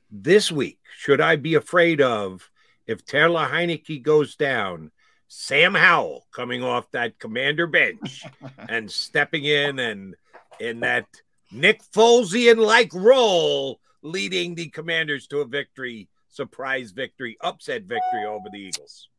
This 0.09 0.51
week, 0.51 0.79
should 0.97 1.21
I 1.21 1.35
be 1.35 1.53
afraid 1.53 2.01
of 2.01 2.49
if 2.87 3.05
Taylor 3.05 3.47
Heinicke 3.47 4.01
goes 4.01 4.35
down? 4.35 4.91
Sam 5.27 5.73
Howell 5.73 6.25
coming 6.31 6.63
off 6.63 6.89
that 6.91 7.19
commander 7.19 7.67
bench 7.67 8.23
and 8.69 8.89
stepping 8.91 9.45
in 9.45 9.79
and 9.79 10.15
in 10.59 10.81
that 10.81 11.07
Nick 11.51 11.81
Folesian 11.93 12.57
like 12.57 12.93
role 12.93 13.79
leading 14.01 14.55
the 14.55 14.69
commanders 14.69 15.27
to 15.27 15.39
a 15.39 15.45
victory 15.45 16.07
surprise 16.35 16.91
victory, 16.91 17.37
upset 17.41 17.83
victory 17.83 18.25
over 18.27 18.49
the 18.51 18.59
Eagles? 18.59 19.09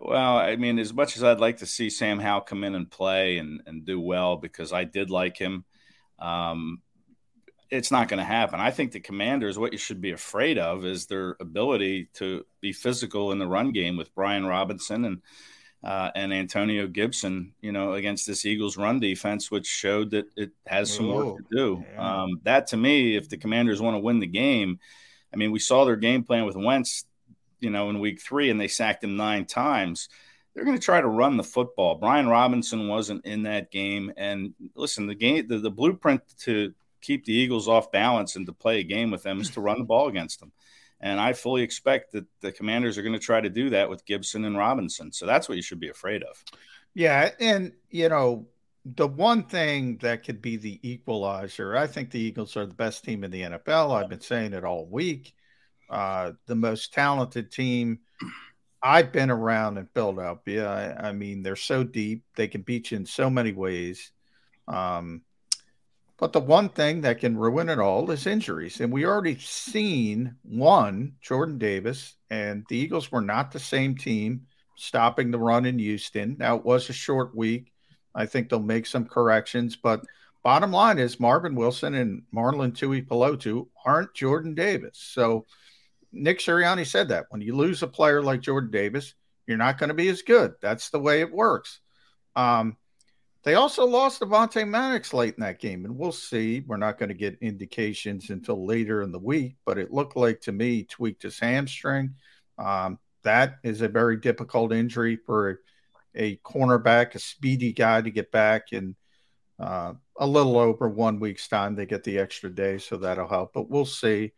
Well, 0.00 0.36
I 0.36 0.56
mean, 0.56 0.78
as 0.78 0.92
much 0.92 1.16
as 1.16 1.22
I'd 1.22 1.40
like 1.40 1.58
to 1.58 1.66
see 1.66 1.90
Sam 1.90 2.18
Howell 2.18 2.42
come 2.42 2.64
in 2.64 2.74
and 2.74 2.90
play 2.90 3.38
and, 3.38 3.60
and 3.66 3.84
do 3.84 4.00
well 4.00 4.36
because 4.36 4.72
I 4.72 4.84
did 4.84 5.10
like 5.10 5.36
him, 5.36 5.64
um, 6.18 6.80
it's 7.74 7.90
not 7.90 8.08
going 8.08 8.18
to 8.18 8.24
happen. 8.24 8.60
I 8.60 8.70
think 8.70 8.92
the 8.92 9.00
Commanders, 9.00 9.58
what 9.58 9.72
you 9.72 9.78
should 9.78 10.00
be 10.00 10.12
afraid 10.12 10.58
of 10.58 10.84
is 10.84 11.06
their 11.06 11.36
ability 11.40 12.08
to 12.14 12.44
be 12.60 12.72
physical 12.72 13.32
in 13.32 13.38
the 13.38 13.46
run 13.46 13.72
game 13.72 13.96
with 13.96 14.14
Brian 14.14 14.46
Robinson 14.46 15.04
and 15.04 15.22
uh, 15.82 16.10
and 16.14 16.32
Antonio 16.32 16.86
Gibson, 16.86 17.52
you 17.60 17.70
know, 17.70 17.92
against 17.92 18.26
this 18.26 18.46
Eagles 18.46 18.78
run 18.78 19.00
defense, 19.00 19.50
which 19.50 19.66
showed 19.66 20.12
that 20.12 20.24
it 20.34 20.50
has 20.66 20.90
some 20.90 21.08
work 21.08 21.26
Oh, 21.26 21.36
to 21.36 21.44
do. 21.54 21.84
yeah. 21.92 22.22
Um, 22.22 22.40
that 22.44 22.68
to 22.68 22.78
me, 22.78 23.16
if 23.16 23.28
the 23.28 23.36
Commanders 23.36 23.82
want 23.82 23.94
to 23.94 23.98
win 24.00 24.18
the 24.18 24.26
game, 24.26 24.78
I 25.30 25.36
mean, 25.36 25.52
we 25.52 25.58
saw 25.58 25.84
their 25.84 25.96
game 25.96 26.24
plan 26.24 26.46
with 26.46 26.56
Wentz, 26.56 27.04
you 27.60 27.68
know, 27.68 27.90
in 27.90 27.98
week 28.00 28.22
three, 28.22 28.48
and 28.48 28.58
they 28.58 28.68
sacked 28.68 29.04
him 29.04 29.16
nine 29.18 29.44
times. 29.44 30.08
They're 30.54 30.64
going 30.64 30.78
to 30.78 30.82
try 30.82 31.02
to 31.02 31.06
run 31.06 31.36
the 31.36 31.44
football. 31.44 31.96
Brian 31.96 32.28
Robinson 32.28 32.88
wasn't 32.88 33.26
in 33.26 33.42
that 33.42 33.70
game, 33.70 34.10
and 34.16 34.54
listen, 34.74 35.06
the 35.06 35.14
game, 35.14 35.48
the, 35.48 35.58
the 35.58 35.70
blueprint 35.70 36.22
to 36.44 36.72
keep 37.04 37.24
the 37.24 37.34
Eagles 37.34 37.68
off 37.68 37.92
balance 37.92 38.36
and 38.36 38.46
to 38.46 38.52
play 38.52 38.80
a 38.80 38.84
game 38.84 39.10
with 39.10 39.22
them 39.22 39.40
is 39.40 39.50
to 39.50 39.60
run 39.60 39.78
the 39.78 39.84
ball 39.84 40.08
against 40.08 40.40
them. 40.40 40.52
And 41.00 41.20
I 41.20 41.34
fully 41.34 41.62
expect 41.62 42.12
that 42.12 42.24
the 42.40 42.52
Commanders 42.52 42.96
are 42.96 43.02
going 43.02 43.12
to 43.12 43.18
try 43.18 43.40
to 43.40 43.50
do 43.50 43.70
that 43.70 43.90
with 43.90 44.06
Gibson 44.06 44.44
and 44.44 44.56
Robinson. 44.56 45.12
So 45.12 45.26
that's 45.26 45.48
what 45.48 45.56
you 45.56 45.62
should 45.62 45.80
be 45.80 45.90
afraid 45.90 46.22
of. 46.22 46.42
Yeah, 46.94 47.30
and 47.40 47.72
you 47.90 48.08
know, 48.08 48.46
the 48.84 49.06
one 49.06 49.44
thing 49.44 49.98
that 49.98 50.24
could 50.24 50.40
be 50.40 50.56
the 50.56 50.78
equalizer, 50.88 51.76
I 51.76 51.86
think 51.86 52.10
the 52.10 52.20
Eagles 52.20 52.56
are 52.56 52.66
the 52.66 52.74
best 52.74 53.04
team 53.04 53.24
in 53.24 53.30
the 53.30 53.42
NFL. 53.42 53.94
I've 53.94 54.08
been 54.08 54.20
saying 54.20 54.52
it 54.52 54.64
all 54.64 54.86
week. 54.86 55.34
Uh, 55.90 56.32
the 56.46 56.54
most 56.54 56.92
talented 56.92 57.50
team. 57.50 57.98
I've 58.82 59.12
been 59.12 59.30
around 59.30 59.78
in 59.78 59.86
Philadelphia. 59.94 60.68
I, 60.68 61.08
I 61.08 61.12
mean, 61.12 61.42
they're 61.42 61.56
so 61.56 61.84
deep; 61.84 62.24
they 62.36 62.48
can 62.48 62.62
beat 62.62 62.90
you 62.90 62.96
in 62.96 63.06
so 63.06 63.28
many 63.28 63.52
ways. 63.52 64.12
Um, 64.68 65.22
but 66.18 66.32
the 66.32 66.40
one 66.40 66.68
thing 66.68 67.00
that 67.00 67.18
can 67.18 67.36
ruin 67.36 67.68
it 67.68 67.78
all 67.78 68.10
is 68.10 68.26
injuries. 68.26 68.80
And 68.80 68.92
we 68.92 69.04
already 69.04 69.38
seen 69.38 70.36
one, 70.42 71.14
Jordan 71.20 71.58
Davis, 71.58 72.14
and 72.30 72.64
the 72.68 72.76
Eagles 72.76 73.10
were 73.10 73.20
not 73.20 73.50
the 73.50 73.58
same 73.58 73.96
team 73.96 74.46
stopping 74.76 75.30
the 75.30 75.38
run 75.38 75.66
in 75.66 75.78
Houston. 75.78 76.36
Now 76.38 76.56
it 76.56 76.64
was 76.64 76.88
a 76.88 76.92
short 76.92 77.34
week. 77.34 77.72
I 78.14 78.26
think 78.26 78.48
they'll 78.48 78.60
make 78.60 78.86
some 78.86 79.06
corrections, 79.06 79.76
but 79.76 80.04
bottom 80.44 80.70
line 80.70 80.98
is 80.98 81.18
Marvin 81.18 81.56
Wilson 81.56 81.94
and 81.94 82.22
Marlon 82.32 82.72
Tuipulotu 82.72 83.66
aren't 83.84 84.14
Jordan 84.14 84.54
Davis. 84.54 84.98
So 84.98 85.46
Nick 86.12 86.38
Sirianni 86.38 86.86
said 86.86 87.08
that 87.08 87.26
when 87.30 87.40
you 87.40 87.56
lose 87.56 87.82
a 87.82 87.88
player 87.88 88.22
like 88.22 88.40
Jordan 88.40 88.70
Davis, 88.70 89.14
you're 89.46 89.56
not 89.58 89.78
going 89.78 89.88
to 89.88 89.94
be 89.94 90.08
as 90.08 90.22
good. 90.22 90.54
That's 90.62 90.90
the 90.90 91.00
way 91.00 91.20
it 91.20 91.32
works. 91.32 91.80
Um, 92.36 92.76
they 93.44 93.54
also 93.54 93.84
lost 93.84 94.20
Devontae 94.20 94.66
Maddox 94.66 95.12
late 95.12 95.34
in 95.34 95.42
that 95.42 95.60
game, 95.60 95.84
and 95.84 95.96
we'll 95.96 96.12
see. 96.12 96.64
We're 96.66 96.78
not 96.78 96.98
going 96.98 97.10
to 97.10 97.14
get 97.14 97.38
indications 97.42 98.30
until 98.30 98.66
later 98.66 99.02
in 99.02 99.12
the 99.12 99.18
week, 99.18 99.56
but 99.66 99.76
it 99.76 99.92
looked 99.92 100.16
like 100.16 100.40
to 100.42 100.52
me 100.52 100.84
tweaked 100.84 101.24
his 101.24 101.38
hamstring. 101.38 102.14
Um, 102.58 102.98
that 103.22 103.56
is 103.62 103.82
a 103.82 103.88
very 103.88 104.16
difficult 104.16 104.72
injury 104.72 105.16
for 105.16 105.50
a, 105.50 105.56
a 106.14 106.36
cornerback, 106.36 107.14
a 107.14 107.18
speedy 107.18 107.72
guy 107.72 108.00
to 108.00 108.10
get 108.10 108.32
back 108.32 108.72
in 108.72 108.96
uh, 109.60 109.92
a 110.16 110.26
little 110.26 110.58
over 110.58 110.88
one 110.88 111.20
week's 111.20 111.46
time. 111.46 111.74
They 111.74 111.86
get 111.86 112.04
the 112.04 112.18
extra 112.18 112.48
day, 112.48 112.78
so 112.78 112.96
that'll 112.96 113.28
help, 113.28 113.52
but 113.52 113.68
we'll 113.68 113.84
see. 113.84 114.32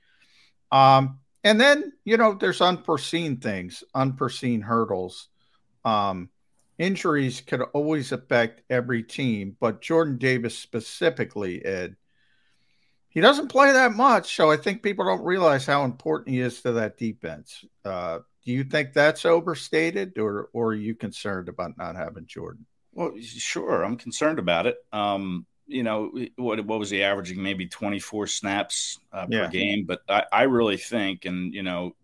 Um, 0.73 1.21
and 1.45 1.61
then, 1.61 1.93
you 2.05 2.17
know, 2.17 2.35
there's 2.35 2.61
unforeseen 2.61 3.37
things, 3.37 3.85
unforeseen 3.95 4.63
hurdles. 4.63 5.29
Um, 5.85 6.31
injuries 6.79 7.41
could 7.41 7.63
always 7.63 8.13
affect 8.13 8.63
every 8.71 9.03
team, 9.03 9.57
but 9.61 9.81
Jordan 9.81 10.19
Davis 10.19 10.59
specifically, 10.59 11.65
Ed, 11.65 11.97
he 13.09 13.21
doesn't 13.21 13.49
play 13.49 13.73
that 13.73 13.93
much. 13.93 14.35
So 14.37 14.51
I 14.51 14.57
think 14.57 14.83
people 14.83 15.07
don't 15.07 15.25
realize 15.25 15.65
how 15.65 15.85
important 15.85 16.29
he 16.31 16.41
is 16.41 16.61
to 16.63 16.73
that 16.73 16.99
defense. 16.99 17.65
Uh, 17.85 18.19
do 18.45 18.53
you 18.53 18.65
think 18.65 18.93
that's 18.93 19.25
overstated 19.25 20.19
or, 20.19 20.51
or 20.53 20.69
are 20.69 20.75
you 20.75 20.95
concerned 20.95 21.49
about 21.49 21.79
not 21.79 21.97
having 21.97 22.27
Jordan? 22.27 22.67
Well, 22.93 23.13
sure. 23.21 23.83
I'm 23.85 23.97
concerned 23.97 24.39
about 24.39 24.67
it. 24.67 24.77
Um, 24.93 25.47
you 25.67 25.83
know, 25.83 26.13
what, 26.37 26.65
what 26.65 26.79
was 26.79 26.91
he 26.91 27.03
averaging? 27.03 27.43
Maybe 27.43 27.67
24 27.67 28.27
snaps 28.27 28.99
uh, 29.13 29.27
Yeah. 29.29 29.47
per 29.47 29.51
game. 29.51 29.85
But 29.87 30.01
I, 30.09 30.25
I 30.31 30.43
really 30.45 30.77
think, 30.77 31.25
and, 31.25 31.53
you 31.53 31.63
know, 31.63 31.97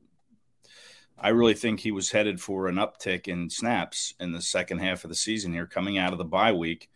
I 1.22 1.28
really 1.28 1.54
think 1.54 1.78
he 1.78 1.92
was 1.92 2.10
headed 2.10 2.40
for 2.40 2.66
an 2.66 2.76
uptick 2.76 3.28
in 3.28 3.48
snaps 3.48 4.12
in 4.18 4.32
the 4.32 4.42
second 4.42 4.78
half 4.78 5.04
of 5.04 5.08
the 5.08 5.14
season 5.14 5.52
here, 5.52 5.66
coming 5.66 5.96
out 5.96 6.10
of 6.10 6.18
the 6.18 6.24
bye 6.24 6.50
week. 6.50 6.90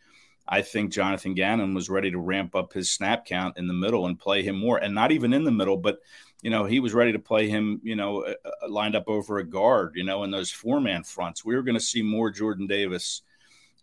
I 0.49 0.63
think 0.63 0.93
Jonathan 0.93 1.35
Gannon 1.35 1.75
was 1.75 1.89
ready 1.89 2.11
to 2.11 2.19
ramp 2.19 2.57
up 2.57 2.73
his 2.73 2.91
snap 2.91 3.25
count 3.25 3.57
in 3.57 3.69
the 3.69 3.73
middle 3.73 4.07
and 4.07 4.19
play 4.19 4.43
him 4.43 4.59
more, 4.59 4.79
and 4.79 4.93
not 4.93 5.13
even 5.13 5.33
in 5.33 5.45
the 5.45 5.53
middle, 5.53 5.77
but 5.77 6.01
you 6.43 6.51
know 6.51 6.65
he 6.65 6.81
was 6.81 6.93
ready 6.93 7.13
to 7.13 7.21
play 7.21 7.49
him, 7.49 7.81
you 7.85 7.95
know, 7.95 8.23
uh, 8.23 8.35
uh, 8.45 8.69
lined 8.69 8.97
up 8.97 9.05
over 9.07 9.39
a 9.39 9.49
guard, 9.49 9.93
you 9.95 10.05
know, 10.05 10.25
in 10.25 10.33
those 10.33 10.51
four 10.51 10.81
man 10.81 11.05
fronts. 11.05 11.45
We 11.45 11.55
were 11.55 11.63
going 11.63 11.77
to 11.77 11.81
see 11.81 12.03
more 12.03 12.31
Jordan 12.31 12.67
Davis 12.67 13.23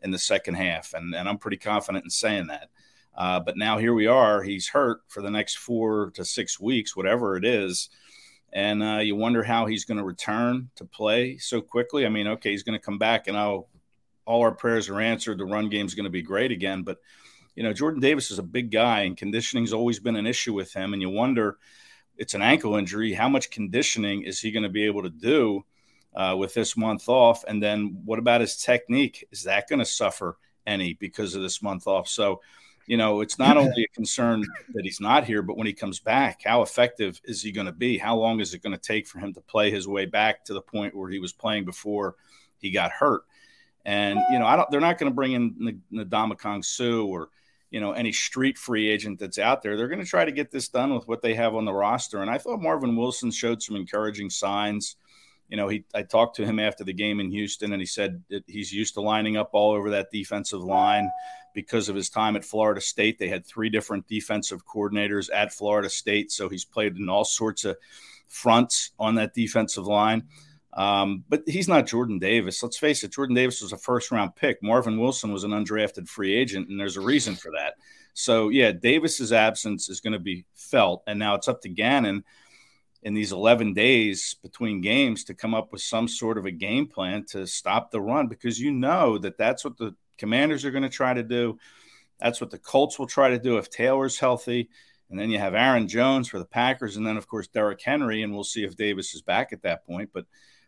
in 0.02 0.11
the 0.11 0.20
second 0.20 0.56
half, 0.56 0.94
and 0.94 1.15
and 1.15 1.30
I'm 1.30 1.38
pretty 1.38 1.57
confident 1.57 2.03
in 2.03 2.10
saying 2.10 2.48
that. 2.48 2.70
Uh, 3.15 3.40
but 3.40 3.57
now 3.57 3.78
here 3.78 3.94
we 3.94 4.07
are. 4.07 4.41
He's 4.41 4.68
hurt 4.68 5.02
for 5.07 5.22
the 5.22 5.32
next 5.32 5.57
four 5.57 6.11
to 6.15 6.26
six 6.26 6.60
weeks, 6.60 6.95
whatever 6.95 7.38
it 7.38 7.45
is. 7.45 7.90
And 8.53 8.84
uh, 8.84 8.99
you 8.99 9.15
wonder 9.15 9.41
how 9.41 9.65
he's 9.65 9.85
going 9.85 9.97
to 9.97 10.03
return 10.03 10.69
to 10.75 10.85
play 10.85 11.38
so 11.38 11.59
quickly. 11.59 12.05
I 12.05 12.09
mean, 12.09 12.27
okay, 12.27 12.51
he's 12.51 12.61
going 12.61 12.77
to 12.77 12.85
come 12.85 12.99
back, 12.99 13.27
and 13.27 13.35
oh, 13.35 13.67
all 14.25 14.41
our 14.41 14.51
prayers 14.51 14.89
are 14.89 15.01
answered. 15.01 15.39
The 15.39 15.45
run 15.45 15.69
game's 15.69 15.95
going 15.95 16.03
to 16.03 16.11
be 16.11 16.21
great 16.21 16.51
again. 16.51 16.84
But, 16.84 16.99
you 17.55 17.63
know, 17.63 17.73
Jordan 17.73 17.99
Davis 17.99 18.30
is 18.30 18.38
a 18.38 18.43
big 18.43 18.71
guy, 18.71 19.01
and 19.01 19.17
conditioning's 19.17 19.73
always 19.73 19.99
been 19.99 20.15
an 20.15 20.27
issue 20.27 20.53
with 20.53 20.71
him. 20.71 20.93
And 20.93 21.01
you 21.01 21.09
wonder, 21.09 21.57
it's 22.15 22.35
an 22.35 22.43
ankle 22.43 22.75
injury. 22.75 23.13
How 23.13 23.27
much 23.27 23.49
conditioning 23.49 24.21
is 24.21 24.39
he 24.39 24.51
going 24.51 24.63
to 24.63 24.69
be 24.69 24.85
able 24.85 25.01
to 25.01 25.09
do 25.09 25.65
uh, 26.15 26.35
with 26.38 26.53
this 26.53 26.77
month 26.77 27.09
off? 27.09 27.43
And 27.47 27.61
then 27.61 28.01
what 28.05 28.19
about 28.19 28.41
his 28.41 28.57
technique? 28.57 29.27
Is 29.31 29.43
that 29.43 29.67
going 29.67 29.80
to 29.80 29.85
suffer 29.85 30.38
any 30.67 30.93
because 30.93 31.34
of 31.34 31.41
this 31.41 31.63
month 31.63 31.88
off? 31.88 32.07
So, 32.07 32.41
you 32.88 32.97
know, 32.97 33.22
it's 33.22 33.39
not 33.39 33.57
only 33.57 33.84
a 33.84 33.95
concern 33.95 34.43
that 34.73 34.84
he's 34.84 34.99
not 34.99 35.23
here, 35.23 35.41
but 35.41 35.57
when 35.57 35.68
he 35.68 35.73
comes 35.73 35.99
back, 35.99 36.41
how 36.43 36.61
effective 36.61 37.19
is 37.23 37.41
he 37.41 37.51
going 37.51 37.68
to 37.68 37.73
be? 37.73 37.97
How 37.97 38.15
long 38.18 38.39
is 38.39 38.53
it 38.53 38.61
going 38.61 38.77
to 38.77 38.81
take 38.81 39.07
for 39.07 39.19
him 39.19 39.34
to 39.34 39.41
play 39.41 39.72
his 39.72 39.88
way 39.88 40.05
back 40.05 40.43
to 40.45 40.53
the 40.53 40.61
point 40.61 40.95
where 40.95 41.10
he 41.10 41.19
was 41.19 41.31
playing 41.31 41.65
before 41.65 42.15
he 42.57 42.72
got 42.72 42.91
hurt? 42.91 43.23
And 43.85 44.19
you 44.31 44.39
know, 44.39 44.45
I 44.45 44.55
don't. 44.55 44.69
They're 44.72 44.80
not 44.80 44.97
going 44.97 45.11
to 45.11 45.15
bring 45.15 45.34
in 45.34 45.81
Ndamukong 45.93 46.64
Suh 46.64 47.01
or 47.01 47.30
you 47.69 47.81
know 47.81 47.91
any 47.91 48.11
street 48.11 48.57
free 48.57 48.89
agent 48.89 49.19
that's 49.19 49.39
out 49.39 49.61
there. 49.61 49.76
They're 49.76 49.89
going 49.89 49.99
to 49.99 50.05
try 50.05 50.26
to 50.26 50.31
get 50.31 50.51
this 50.51 50.69
done 50.69 50.93
with 50.93 51.07
what 51.07 51.22
they 51.22 51.34
have 51.35 51.55
on 51.55 51.65
the 51.65 51.73
roster. 51.73 52.22
And 52.22 52.31
I 52.31 52.38
thought 52.38 52.61
Marvin 52.61 52.95
Wilson 52.95 53.31
showed 53.31 53.61
some 53.61 53.76
encouraging 53.76 54.30
signs. 54.30 54.95
You 55.53 55.57
know, 55.57 55.67
he 55.67 55.85
I 55.93 56.01
talked 56.01 56.38
to 56.38 56.45
him 56.47 56.57
after 56.57 56.84
the 56.84 56.93
game 56.93 57.19
in 57.19 57.30
Houston, 57.30 57.73
and 57.73 57.80
he 57.80 57.85
said 57.85 58.23
that 58.31 58.43
he's 58.47 58.73
used 58.73 58.95
to 58.95 59.01
lining 59.01 59.38
up 59.38 59.51
all 59.53 59.73
over 59.73 59.91
that 59.91 60.09
defensive 60.11 60.63
line 60.63 61.11
because 61.53 61.89
of 61.89 61.95
his 61.95 62.09
time 62.09 62.35
at 62.35 62.43
Florida 62.43 62.81
State. 62.81 63.19
They 63.19 63.27
had 63.27 63.45
three 63.45 63.69
different 63.69 64.07
defensive 64.07 64.65
coordinators 64.65 65.30
at 65.31 65.53
Florida 65.53 65.91
State, 65.91 66.31
so 66.31 66.49
he's 66.49 66.65
played 66.65 66.97
in 66.97 67.07
all 67.07 67.23
sorts 67.23 67.65
of 67.65 67.77
fronts 68.27 68.93
on 68.97 69.13
that 69.13 69.35
defensive 69.35 69.85
line. 69.85 70.23
Um, 70.75 71.23
but 71.30 71.43
he's 71.45 71.67
not 71.67 71.85
Jordan 71.85 72.17
Davis. 72.17 72.63
Let's 72.63 72.80
face 72.80 73.03
it, 73.03 73.11
Jordan 73.13 73.35
Davis 73.35 73.61
was 73.61 73.73
a 73.73 73.77
first 73.77 74.09
round 74.09 74.35
pick. 74.35 74.57
Marvin 74.63 74.99
Wilson 74.99 75.31
was 75.31 75.43
an 75.43 75.51
undrafted 75.51 76.09
free 76.09 76.34
agent, 76.34 76.67
and 76.67 76.80
there's 76.80 76.97
a 76.97 77.01
reason 77.01 77.35
for 77.35 77.51
that. 77.51 77.75
So, 78.15 78.49
yeah, 78.49 78.71
Davis's 78.71 79.31
absence 79.31 79.88
is 79.88 79.99
going 79.99 80.13
to 80.13 80.19
be 80.19 80.45
felt. 80.55 81.03
And 81.05 81.19
now 81.19 81.35
it's 81.35 81.47
up 81.47 81.61
to 81.61 81.69
Gannon 81.69 82.23
in 83.03 83.13
these 83.13 83.31
11 83.31 83.73
days 83.73 84.35
between 84.41 84.81
games 84.81 85.23
to 85.25 85.34
come 85.34 85.53
up 85.53 85.71
with 85.71 85.81
some 85.81 86.07
sort 86.07 86.38
of 86.38 86.45
a 86.45 86.51
game 86.51 86.88
plan 86.88 87.25
to 87.30 87.45
stop 87.45 87.91
the 87.91 88.01
run 88.01 88.27
because 88.27 88.59
you 88.59 88.71
know 88.71 89.17
that 89.17 89.38
that's 89.38 89.63
what 89.63 89.77
the 89.77 89.95
commanders 90.17 90.65
are 90.65 90.71
going 90.71 90.84
to 90.84 90.89
try 90.89 91.13
to 91.13 91.23
do. 91.23 91.57
That's 92.19 92.39
what 92.39 92.51
the 92.51 92.59
Colts 92.59 92.97
will 92.97 93.07
try 93.07 93.30
to 93.30 93.39
do 93.39 93.57
if 93.57 93.69
Taylor's 93.69 94.19
healthy. 94.19 94.69
And 95.09 95.19
then 95.19 95.30
you 95.30 95.38
have 95.38 95.53
Aaron 95.53 95.88
Jones 95.88 96.27
for 96.27 96.39
the 96.39 96.45
Packers. 96.45 96.97
And 96.97 97.05
then, 97.05 97.17
of 97.17 97.27
course, 97.27 97.47
Derrick 97.47 97.81
Henry. 97.81 98.23
And 98.23 98.34
we'll 98.34 98.43
see 98.43 98.63
if 98.63 98.75
Davis 98.75 99.13
is 99.13 99.21
back 99.21 99.53
at 99.53 99.61
that 99.63 99.85
point. 99.85 100.09
But 100.13 100.25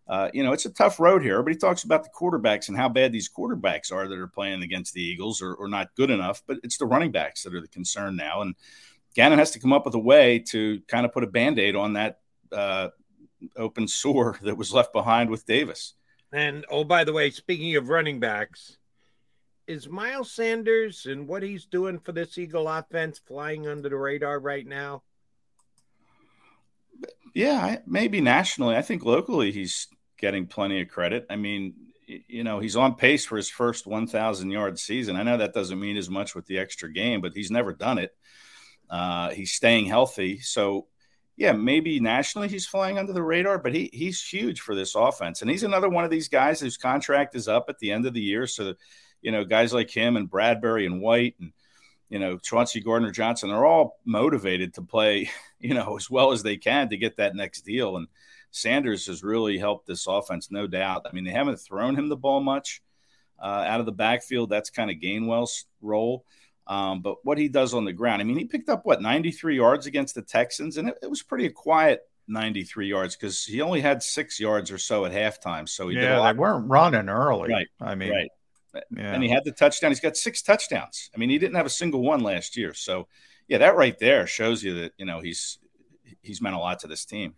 uh, 0.07 0.29
you 0.33 0.43
know, 0.43 0.51
it's 0.51 0.65
a 0.65 0.73
tough 0.73 0.99
road 0.99 1.23
here. 1.23 1.33
Everybody 1.33 1.57
talks 1.57 1.83
about 1.83 2.03
the 2.03 2.11
quarterbacks 2.11 2.67
and 2.67 2.77
how 2.77 2.89
bad 2.89 3.11
these 3.11 3.29
quarterbacks 3.29 3.91
are 3.91 4.07
that 4.07 4.19
are 4.19 4.27
playing 4.27 4.61
against 4.61 4.93
the 4.93 5.01
Eagles 5.01 5.41
or, 5.41 5.55
or 5.55 5.67
not 5.67 5.95
good 5.95 6.11
enough, 6.11 6.43
but 6.45 6.57
it's 6.63 6.77
the 6.77 6.85
running 6.85 7.11
backs 7.11 7.41
that 7.43 7.55
are 7.55 7.61
the 7.61 7.67
concern 7.67 8.15
now. 8.15 8.41
And 8.41 8.55
Gannon 9.15 9.39
has 9.39 9.51
to 9.51 9.59
come 9.59 9.73
up 9.73 9.85
with 9.85 9.95
a 9.95 9.99
way 9.99 10.39
to 10.49 10.81
kind 10.87 11.05
of 11.05 11.13
put 11.13 11.23
a 11.23 11.27
band 11.27 11.57
aid 11.57 11.75
on 11.75 11.93
that 11.93 12.19
uh, 12.55 12.89
open 13.55 13.87
sore 13.87 14.37
that 14.43 14.57
was 14.57 14.73
left 14.73 14.93
behind 14.93 15.29
with 15.29 15.45
Davis. 15.45 15.93
And 16.31 16.65
oh, 16.69 16.83
by 16.83 17.03
the 17.03 17.13
way, 17.13 17.29
speaking 17.29 17.75
of 17.75 17.89
running 17.89 18.19
backs, 18.19 18.77
is 19.67 19.89
Miles 19.89 20.31
Sanders 20.31 21.05
and 21.05 21.27
what 21.27 21.43
he's 21.43 21.65
doing 21.65 21.99
for 21.99 22.11
this 22.11 22.37
Eagle 22.37 22.67
offense 22.67 23.19
flying 23.19 23.67
under 23.67 23.89
the 23.89 23.95
radar 23.95 24.39
right 24.39 24.65
now? 24.65 25.03
Yeah, 27.33 27.77
maybe 27.85 28.21
nationally. 28.21 28.75
I 28.75 28.81
think 28.81 29.03
locally 29.03 29.51
he's 29.51 29.87
getting 30.17 30.47
plenty 30.47 30.81
of 30.81 30.87
credit. 30.87 31.25
I 31.29 31.35
mean, 31.35 31.73
you 32.07 32.43
know, 32.43 32.59
he's 32.59 32.75
on 32.75 32.95
pace 32.95 33.25
for 33.25 33.37
his 33.37 33.49
first 33.49 33.87
1,000 33.87 34.51
yard 34.51 34.79
season. 34.79 35.15
I 35.15 35.23
know 35.23 35.37
that 35.37 35.53
doesn't 35.53 35.79
mean 35.79 35.97
as 35.97 36.09
much 36.09 36.35
with 36.35 36.45
the 36.45 36.59
extra 36.59 36.91
game, 36.91 37.21
but 37.21 37.33
he's 37.33 37.51
never 37.51 37.73
done 37.73 37.97
it. 37.97 38.15
Uh, 38.89 39.31
he's 39.31 39.51
staying 39.51 39.85
healthy. 39.85 40.39
So, 40.39 40.87
yeah, 41.37 41.51
maybe 41.51 41.99
nationally 41.99 42.47
he's 42.47 42.65
flying 42.65 42.97
under 42.97 43.13
the 43.13 43.23
radar, 43.23 43.57
but 43.57 43.73
he 43.73 43.89
he's 43.93 44.21
huge 44.21 44.61
for 44.61 44.75
this 44.75 44.95
offense. 44.95 45.41
And 45.41 45.51
he's 45.51 45.63
another 45.63 45.89
one 45.89 46.05
of 46.05 46.11
these 46.11 46.29
guys 46.29 46.59
whose 46.59 46.77
contract 46.77 47.35
is 47.35 47.47
up 47.47 47.65
at 47.69 47.79
the 47.79 47.91
end 47.91 48.05
of 48.05 48.13
the 48.13 48.21
year. 48.21 48.47
So, 48.47 48.75
you 49.21 49.31
know, 49.31 49.43
guys 49.43 49.73
like 49.73 49.89
him 49.89 50.17
and 50.17 50.29
Bradberry 50.29 50.85
and 50.85 51.01
White 51.01 51.35
and, 51.39 51.51
you 52.09 52.19
know, 52.19 52.37
Chauncey 52.37 52.79
Gardner 52.79 53.11
Johnson 53.11 53.49
are 53.49 53.65
all 53.65 53.99
motivated 54.05 54.73
to 54.75 54.81
play, 54.81 55.29
you 55.59 55.73
know, 55.73 55.97
as 55.97 56.09
well 56.09 56.31
as 56.31 56.43
they 56.43 56.57
can 56.57 56.89
to 56.89 56.97
get 56.97 57.17
that 57.17 57.35
next 57.35 57.61
deal. 57.61 57.97
And, 57.97 58.07
Sanders 58.55 59.07
has 59.07 59.21
really 59.21 59.57
helped 59.57 59.85
this 59.85 60.07
offense, 60.07 60.49
no 60.49 60.65
doubt. 60.65 61.05
I 61.05 61.13
mean, 61.13 61.25
they 61.25 61.31
haven't 61.31 61.57
thrown 61.57 61.93
him 61.93 62.07
the 62.07 62.15
ball 62.15 62.39
much 62.39 62.81
uh, 63.37 63.65
out 63.67 63.81
of 63.81 63.85
the 63.85 63.91
backfield. 63.91 64.49
That's 64.49 64.69
kind 64.69 64.89
of 64.89 64.95
Gainwell's 64.95 65.65
role. 65.81 66.23
Um, 66.67 67.01
but 67.01 67.23
what 67.23 67.37
he 67.37 67.47
does 67.47 67.73
on 67.73 67.85
the 67.85 67.93
ground, 67.93 68.21
I 68.21 68.25
mean, 68.25 68.37
he 68.37 68.45
picked 68.45 68.69
up 68.69 68.85
what 68.85 69.01
93 69.01 69.55
yards 69.55 69.85
against 69.85 70.15
the 70.15 70.21
Texans, 70.21 70.77
and 70.77 70.89
it, 70.89 70.97
it 71.03 71.09
was 71.09 71.21
pretty 71.21 71.47
quiet 71.49 72.01
93 72.27 72.87
yards 72.87 73.15
because 73.15 73.43
he 73.43 73.61
only 73.61 73.81
had 73.81 74.01
six 74.01 74.39
yards 74.39 74.71
or 74.71 74.77
so 74.77 75.05
at 75.05 75.11
halftime. 75.11 75.69
So 75.69 75.89
he 75.89 75.97
yeah, 75.97 76.31
they 76.31 76.37
weren't 76.37 76.67
running 76.67 77.09
early. 77.09 77.51
Right. 77.51 77.67
I 77.79 77.95
mean, 77.95 78.11
right. 78.11 78.31
Yeah. 78.95 79.13
And 79.13 79.23
he 79.23 79.29
had 79.29 79.45
the 79.45 79.51
touchdown. 79.51 79.91
He's 79.91 79.99
got 79.99 80.17
six 80.17 80.41
touchdowns. 80.41 81.09
I 81.15 81.17
mean, 81.17 81.29
he 81.29 81.37
didn't 81.37 81.55
have 81.55 81.65
a 81.65 81.69
single 81.69 82.01
one 82.01 82.21
last 82.21 82.57
year. 82.57 82.73
So, 82.73 83.07
yeah, 83.47 83.59
that 83.59 83.75
right 83.75 83.97
there 83.99 84.27
shows 84.27 84.63
you 84.63 84.81
that 84.81 84.93
you 84.97 85.05
know 85.05 85.21
he's 85.21 85.59
he's 86.21 86.41
meant 86.41 86.55
a 86.55 86.59
lot 86.59 86.79
to 86.79 86.87
this 86.87 87.05
team. 87.05 87.35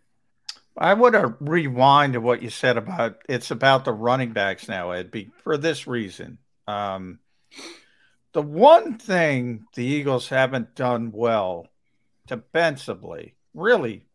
I 0.78 0.94
want 0.94 1.14
to 1.14 1.36
rewind 1.40 2.14
to 2.14 2.22
what 2.22 2.42
you 2.42 2.50
said 2.50 2.78
about 2.78 3.18
it's 3.28 3.52
about 3.52 3.86
the 3.86 3.94
running 3.94 4.32
backs 4.32 4.68
now, 4.68 4.92
Ed, 4.92 5.12
be, 5.12 5.32
for 5.44 5.58
this 5.58 5.88
reason. 5.88 6.38
Um, 6.68 7.20
the 8.38 8.44
one 8.44 9.00
thing 9.00 9.66
the 9.74 9.84
Eagles 9.84 10.30
haven't 10.30 10.76
done 10.76 11.12
well 11.12 11.66
defensively, 12.28 13.36
really, 13.56 14.06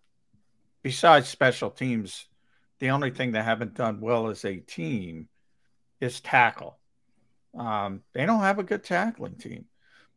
besides 0.80 1.26
special 1.26 1.70
teams, 1.70 2.26
the 2.78 2.90
only 2.90 3.10
thing 3.10 3.32
they 3.32 3.42
haven't 3.42 3.74
done 3.74 4.00
well 4.00 4.28
as 4.28 4.44
a 4.44 4.58
team 4.58 5.28
is 6.00 6.20
tackle. 6.20 6.78
Um, 7.58 8.04
they 8.12 8.24
don't 8.24 8.42
have 8.42 8.60
a 8.60 8.62
good 8.62 8.84
tackling 8.84 9.38
team. 9.38 9.64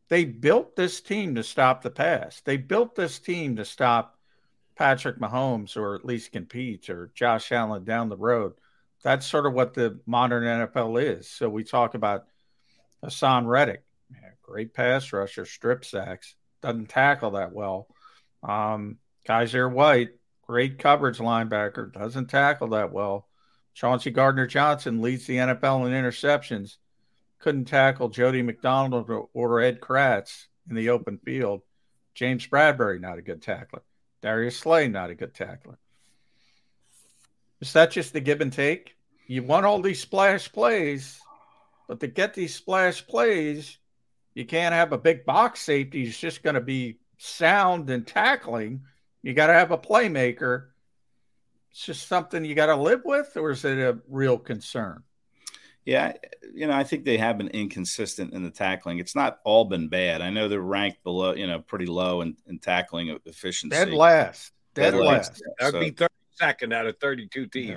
They 0.08 0.24
built 0.24 0.76
this 0.76 1.02
team 1.02 1.34
to 1.34 1.44
stop 1.44 1.82
the 1.82 1.90
pass. 1.90 2.42
They 2.42 2.58
built 2.58 2.94
this 2.94 3.18
team 3.18 3.56
to 3.56 3.66
stop 3.66 4.20
Patrick 4.76 5.18
Mahomes 5.18 5.78
or 5.78 5.96
at 5.96 6.06
least 6.06 6.32
compete 6.32 6.92
or 6.92 7.10
Josh 7.16 7.52
Allen 7.52 7.86
down 7.86 8.10
the 8.10 8.18
road. 8.18 8.54
That's 9.02 9.26
sort 9.26 9.48
of 9.48 9.54
what 9.54 9.74
the 9.74 10.00
modern 10.06 10.44
NFL 10.44 11.02
is. 11.02 11.28
So 11.28 11.50
we 11.50 11.64
talk 11.64 11.96
about 11.96 12.28
Haason 13.04 13.48
Reddick, 13.48 13.85
great 14.42 14.74
pass 14.74 15.12
rusher, 15.12 15.46
strip 15.46 15.84
sacks, 15.84 16.36
doesn't 16.62 16.90
tackle 16.90 17.32
that 17.32 17.54
well. 17.54 17.88
Um, 18.44 18.98
Kyzir 19.28 19.72
White, 19.72 20.10
great 20.44 20.80
coverage 20.80 21.18
linebacker, 21.18 21.92
doesn't 21.92 22.28
tackle 22.28 22.70
that 22.70 22.92
well. 22.92 23.28
Chauncey 23.74 24.12
Gardner 24.12 24.48
Johnson 24.48 25.02
leads 25.02 25.26
the 25.26 25.38
NFL 25.38 25.86
in 25.86 25.94
interceptions. 25.94 26.78
Couldn't 27.40 27.66
tackle 27.66 28.10
Jody 28.10 28.42
McDonald 28.42 29.10
or 29.34 29.60
Ed 29.60 29.82
Kracz 29.82 30.46
in 30.70 30.76
the 30.76 30.90
open 30.90 31.18
field. 31.18 31.62
James 32.14 32.48
Bradberry, 32.48 33.02
not 33.02 33.18
a 33.18 33.22
good 33.22 33.42
tackler. 33.42 33.82
Darius 34.22 34.58
Slay, 34.58 34.88
not 34.88 35.10
a 35.10 35.16
good 35.16 35.34
tackler. 35.34 35.78
Is 37.60 37.74
that 37.74 37.92
just 37.92 38.14
the 38.14 38.22
give 38.22 38.42
and 38.42 38.54
take? 38.54 38.96
You 39.28 39.44
want 39.44 39.66
all 39.66 39.82
these 39.82 40.00
splash 40.00 40.52
plays, 40.52 41.20
but 41.88 42.00
to 42.00 42.08
get 42.08 42.34
these 42.34 42.56
splash 42.56 43.06
plays, 43.06 43.78
you 44.36 44.46
can't 44.46 44.76
have 44.76 44.92
a 44.92 44.98
big 44.98 45.26
box 45.26 45.62
safety 45.62 46.06
who's 46.06 46.18
just 46.18 46.44
going 46.44 46.56
to 46.56 46.62
be 46.62 47.00
sound 47.18 47.90
and 47.90 48.06
tackling. 48.06 48.82
You 49.24 49.34
got 49.34 49.48
to 49.48 49.54
have 49.54 49.72
a 49.72 49.78
playmaker. 49.78 50.68
It's 51.72 51.86
just 51.86 52.08
something 52.08 52.46
you 52.46 52.54
got 52.54 52.68
to 52.68 52.76
live 52.76 53.02
with, 53.06 53.36
or 53.38 53.52
is 53.52 53.66
it 53.66 53.80
a 53.80 53.98
real 54.08 54.38
concern? 54.38 55.04
Yeah, 55.86 56.14
you 56.54 56.68
know, 56.68 56.74
I 56.74 56.84
think 56.84 57.06
they 57.06 57.18
have 57.18 57.38
been 57.38 57.50
inconsistent 57.50 58.34
in 58.34 58.44
the 58.44 58.50
tackling. 58.50 59.00
It's 59.00 59.16
not 59.16 59.40
all 59.46 59.66
been 59.66 59.88
bad. 59.88 60.22
I 60.22 60.32
know 60.32 60.48
they're 60.48 60.60
ranked 60.60 61.04
below, 61.04 61.34
you 61.34 61.48
know, 61.48 61.60
pretty 61.60 61.86
low 61.86 62.22
in, 62.22 62.36
in 62.48 62.60
tackling 62.60 63.16
efficiency. 63.26 63.76
Dead 63.76 63.94
last. 63.94 64.52
Dead, 64.74 64.92
Dead 64.92 65.00
last. 65.00 65.32
last. 65.32 65.44
That 65.60 65.74
would 65.74 65.98
so, 65.98 66.08
be 66.08 66.10
32nd 66.42 66.74
out 66.74 66.88
of 66.88 66.98
32 67.00 67.48
teams. 67.48 67.70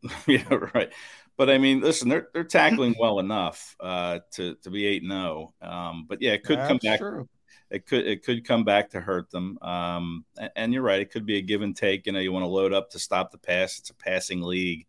Yeah. 0.00 0.10
yeah, 0.26 0.54
right. 0.74 0.92
But 1.36 1.50
I 1.50 1.58
mean, 1.58 1.80
listen, 1.80 2.08
they're 2.08 2.28
they're 2.32 2.44
tackling 2.44 2.94
well 3.00 3.18
enough 3.18 3.76
uh, 3.80 4.20
to 4.32 4.54
to 4.56 4.70
be 4.70 4.86
eight 4.86 5.02
and 5.02 5.12
zero. 5.12 5.52
Oh. 5.62 5.68
Um, 5.68 6.06
but 6.08 6.22
yeah, 6.22 6.32
it 6.32 6.44
could 6.44 6.58
That's 6.58 6.68
come 6.68 6.78
back. 6.82 7.00
True. 7.00 7.28
It 7.70 7.86
could 7.86 8.06
it 8.06 8.24
could 8.24 8.46
come 8.46 8.64
back 8.64 8.90
to 8.90 9.00
hurt 9.00 9.30
them. 9.30 9.58
Um, 9.60 10.24
and, 10.38 10.50
and, 10.56 10.72
you're 10.72 10.82
right, 10.82 11.00
it 11.00 11.10
could 11.10 11.26
be 11.26 11.38
a 11.38 11.42
give 11.42 11.62
and 11.62 11.76
take. 11.76 12.06
You 12.06 12.12
know, 12.12 12.20
you 12.20 12.32
want 12.32 12.44
to 12.44 12.48
load 12.48 12.72
up 12.72 12.90
to 12.90 12.98
stop 12.98 13.32
the 13.32 13.38
pass. 13.38 13.78
It's 13.78 13.90
a 13.90 13.94
passing 13.94 14.40
league. 14.40 14.86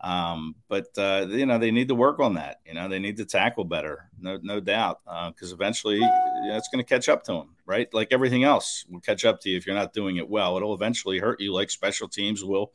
Um, 0.00 0.54
but 0.68 0.86
uh, 0.96 1.26
you 1.28 1.46
know 1.46 1.58
they 1.58 1.72
need 1.72 1.88
to 1.88 1.94
work 1.94 2.20
on 2.20 2.34
that. 2.34 2.60
You 2.64 2.74
know 2.74 2.88
they 2.88 3.00
need 3.00 3.16
to 3.16 3.24
tackle 3.24 3.64
better, 3.64 4.08
no 4.20 4.38
no 4.42 4.60
doubt, 4.60 5.00
because 5.04 5.52
uh, 5.52 5.56
eventually 5.56 5.96
you 5.96 6.00
know, 6.00 6.56
it's 6.56 6.68
going 6.68 6.84
to 6.84 6.88
catch 6.88 7.08
up 7.08 7.24
to 7.24 7.32
them, 7.32 7.56
right? 7.66 7.92
Like 7.92 8.08
everything 8.12 8.44
else 8.44 8.84
will 8.88 9.00
catch 9.00 9.24
up 9.24 9.40
to 9.40 9.50
you 9.50 9.56
if 9.56 9.66
you're 9.66 9.74
not 9.74 9.92
doing 9.92 10.16
it 10.16 10.28
well. 10.28 10.56
It'll 10.56 10.74
eventually 10.74 11.18
hurt 11.18 11.40
you, 11.40 11.52
like 11.52 11.70
special 11.70 12.08
teams 12.08 12.44
will 12.44 12.72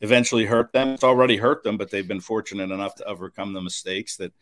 eventually 0.00 0.46
hurt 0.46 0.72
them. 0.72 0.90
It's 0.90 1.04
already 1.04 1.36
hurt 1.36 1.62
them, 1.62 1.76
but 1.76 1.90
they've 1.90 2.06
been 2.06 2.20
fortunate 2.20 2.70
enough 2.70 2.94
to 2.96 3.04
overcome 3.04 3.52
the 3.52 3.60
mistakes 3.60 4.16
that 4.16 4.32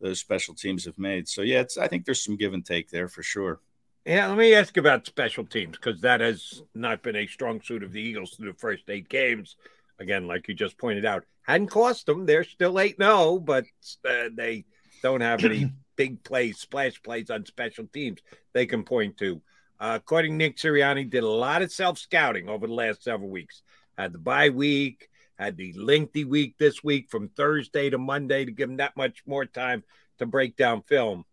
those 0.00 0.20
special 0.20 0.54
teams 0.54 0.84
have 0.84 0.98
made. 0.98 1.28
So 1.28 1.42
yeah, 1.42 1.60
it's 1.60 1.76
I 1.78 1.88
think 1.88 2.04
there's 2.04 2.22
some 2.22 2.36
give 2.36 2.54
and 2.54 2.64
take 2.64 2.90
there 2.90 3.08
for 3.08 3.22
sure. 3.22 3.60
Yeah, 4.06 4.28
let 4.28 4.38
me 4.38 4.54
ask 4.54 4.76
about 4.78 5.06
special 5.06 5.44
teams 5.44 5.76
because 5.76 6.00
that 6.00 6.20
has 6.20 6.62
not 6.74 7.02
been 7.02 7.16
a 7.16 7.26
strong 7.26 7.60
suit 7.60 7.82
of 7.82 7.92
the 7.92 8.00
Eagles 8.00 8.30
through 8.30 8.52
the 8.52 8.58
first 8.58 8.84
eight 8.88 9.08
games 9.08 9.56
again, 10.00 10.26
like 10.26 10.48
you 10.48 10.54
just 10.54 10.78
pointed 10.78 11.04
out, 11.04 11.24
hadn't 11.42 11.68
cost 11.68 12.06
them. 12.06 12.26
They're 12.26 12.44
still 12.44 12.80
8 12.80 12.96
0, 13.00 13.38
but 13.38 13.66
uh, 14.08 14.30
they 14.34 14.64
don't 15.02 15.20
have 15.20 15.44
any 15.44 15.70
big 15.96 16.24
plays, 16.24 16.58
splash 16.58 17.00
plays 17.02 17.30
on 17.30 17.46
special 17.46 17.86
teams 17.86 18.20
they 18.52 18.66
can 18.66 18.82
point 18.82 19.18
to. 19.18 19.40
Uh, 19.78 19.92
according 19.94 20.32
to 20.32 20.36
Nick 20.36 20.56
Sirianni, 20.56 21.08
did 21.08 21.22
a 21.22 21.28
lot 21.28 21.62
of 21.62 21.70
self 21.70 21.98
scouting 21.98 22.48
over 22.48 22.66
the 22.66 22.72
last 22.72 23.04
several 23.04 23.30
weeks. 23.30 23.62
Had 24.00 24.14
the 24.14 24.18
bye 24.18 24.48
week, 24.48 25.10
had 25.38 25.58
the 25.58 25.74
lengthy 25.74 26.24
week 26.24 26.56
this 26.56 26.82
week 26.82 27.10
from 27.10 27.28
Thursday 27.28 27.90
to 27.90 27.98
Monday 27.98 28.46
to 28.46 28.50
give 28.50 28.70
them 28.70 28.78
that 28.78 28.96
much 28.96 29.22
more 29.26 29.44
time 29.44 29.84
to 30.18 30.24
break 30.24 30.56
down 30.56 30.80
film. 30.80 31.26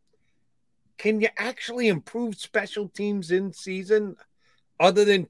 Can 0.97 1.21
you 1.21 1.29
actually 1.37 1.87
improve 1.87 2.35
special 2.35 2.89
teams 2.89 3.31
in 3.31 3.53
season? 3.53 4.17
other 4.79 5.03
than 5.05 5.27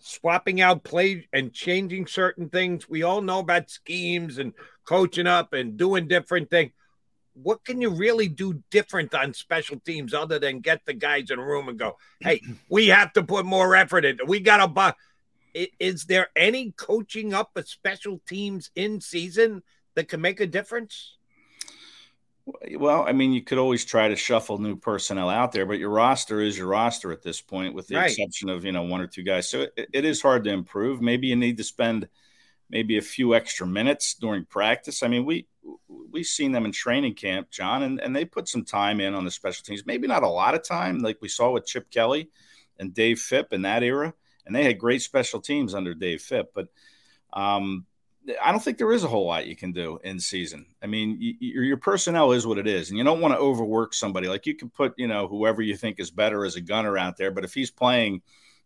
swapping 0.00 0.62
out 0.62 0.82
plays 0.82 1.22
and 1.34 1.52
changing 1.52 2.06
certain 2.06 2.48
things. 2.48 2.88
We 2.88 3.02
all 3.02 3.20
know 3.20 3.40
about 3.40 3.68
schemes 3.68 4.38
and 4.38 4.54
coaching 4.86 5.26
up 5.26 5.52
and 5.52 5.76
doing 5.76 6.08
different 6.08 6.48
things. 6.48 6.72
What 7.34 7.66
can 7.66 7.82
you 7.82 7.90
really 7.90 8.28
do 8.28 8.62
different 8.70 9.14
on 9.14 9.34
special 9.34 9.78
teams 9.78 10.14
other 10.14 10.38
than 10.38 10.60
get 10.60 10.86
the 10.86 10.94
guys 10.94 11.30
in 11.30 11.38
a 11.38 11.44
room 11.44 11.68
and 11.68 11.78
go, 11.78 11.98
hey, 12.20 12.40
we 12.70 12.86
have 12.86 13.12
to 13.12 13.22
put 13.22 13.44
more 13.44 13.76
effort 13.76 14.06
in. 14.06 14.20
We 14.26 14.40
got 14.40 14.56
to 14.56 14.68
buy. 14.68 14.94
Is 15.54 16.04
there 16.04 16.28
any 16.36 16.72
coaching 16.72 17.34
up 17.34 17.56
of 17.56 17.68
special 17.68 18.20
teams 18.26 18.70
in 18.74 19.00
season 19.00 19.62
that 19.94 20.08
can 20.08 20.20
make 20.20 20.40
a 20.40 20.46
difference? 20.46 21.16
Well, 22.76 23.04
I 23.06 23.12
mean, 23.12 23.32
you 23.32 23.42
could 23.42 23.58
always 23.58 23.84
try 23.84 24.08
to 24.08 24.16
shuffle 24.16 24.58
new 24.58 24.76
personnel 24.76 25.28
out 25.28 25.52
there, 25.52 25.66
but 25.66 25.78
your 25.78 25.90
roster 25.90 26.40
is 26.40 26.56
your 26.56 26.68
roster 26.68 27.12
at 27.12 27.22
this 27.22 27.40
point, 27.40 27.74
with 27.74 27.88
the 27.88 27.96
right. 27.96 28.10
exception 28.10 28.48
of 28.48 28.64
you 28.64 28.72
know 28.72 28.84
one 28.84 29.00
or 29.00 29.06
two 29.06 29.22
guys. 29.22 29.48
So 29.48 29.66
it, 29.76 29.88
it 29.92 30.04
is 30.04 30.22
hard 30.22 30.44
to 30.44 30.50
improve. 30.50 31.02
Maybe 31.02 31.26
you 31.26 31.36
need 31.36 31.58
to 31.58 31.64
spend 31.64 32.08
maybe 32.70 32.96
a 32.96 33.02
few 33.02 33.34
extra 33.34 33.66
minutes 33.66 34.14
during 34.14 34.44
practice. 34.44 35.02
I 35.02 35.08
mean, 35.08 35.26
we 35.26 35.46
we've 36.10 36.26
seen 36.26 36.52
them 36.52 36.64
in 36.64 36.72
training 36.72 37.14
camp, 37.14 37.50
John, 37.50 37.82
and, 37.82 38.00
and 38.00 38.14
they 38.14 38.24
put 38.24 38.48
some 38.48 38.64
time 38.64 39.00
in 39.00 39.14
on 39.14 39.24
the 39.24 39.30
special 39.30 39.64
teams. 39.64 39.84
Maybe 39.84 40.06
not 40.06 40.22
a 40.22 40.28
lot 40.28 40.54
of 40.54 40.62
time, 40.62 40.98
like 40.98 41.18
we 41.20 41.28
saw 41.28 41.50
with 41.50 41.66
Chip 41.66 41.90
Kelly 41.90 42.30
and 42.78 42.94
Dave 42.94 43.18
Fipp 43.18 43.52
in 43.52 43.62
that 43.62 43.82
era, 43.82 44.14
and 44.48 44.56
they 44.56 44.64
had 44.64 44.80
great 44.80 45.02
special 45.02 45.40
teams 45.40 45.74
under 45.74 45.94
Dave 45.94 46.20
Fipp, 46.20 46.50
but. 46.52 46.66
Um, 47.30 47.84
I 48.42 48.50
don't 48.50 48.62
think 48.62 48.76
there 48.76 48.92
is 48.92 49.04
a 49.04 49.08
whole 49.08 49.26
lot 49.26 49.46
you 49.46 49.56
can 49.56 49.72
do 49.72 49.98
in 50.04 50.18
season. 50.18 50.66
I 50.82 50.86
mean, 50.86 51.16
your, 51.40 51.64
your 51.64 51.76
personnel 51.78 52.32
is 52.32 52.46
what 52.46 52.58
it 52.58 52.66
is, 52.66 52.90
and 52.90 52.98
you 52.98 53.04
don't 53.04 53.20
want 53.20 53.32
to 53.32 53.38
overwork 53.38 53.94
somebody. 53.94 54.28
Like 54.28 54.44
you 54.44 54.54
can 54.54 54.68
put, 54.68 54.94
you 54.98 55.06
know, 55.06 55.28
whoever 55.28 55.62
you 55.62 55.76
think 55.76 55.98
is 55.98 56.10
better 56.10 56.44
as 56.44 56.56
a 56.56 56.60
gunner 56.60 56.98
out 56.98 57.16
there, 57.16 57.30
but 57.30 57.44
if 57.44 57.54
he's 57.54 57.70
playing, 57.70 58.20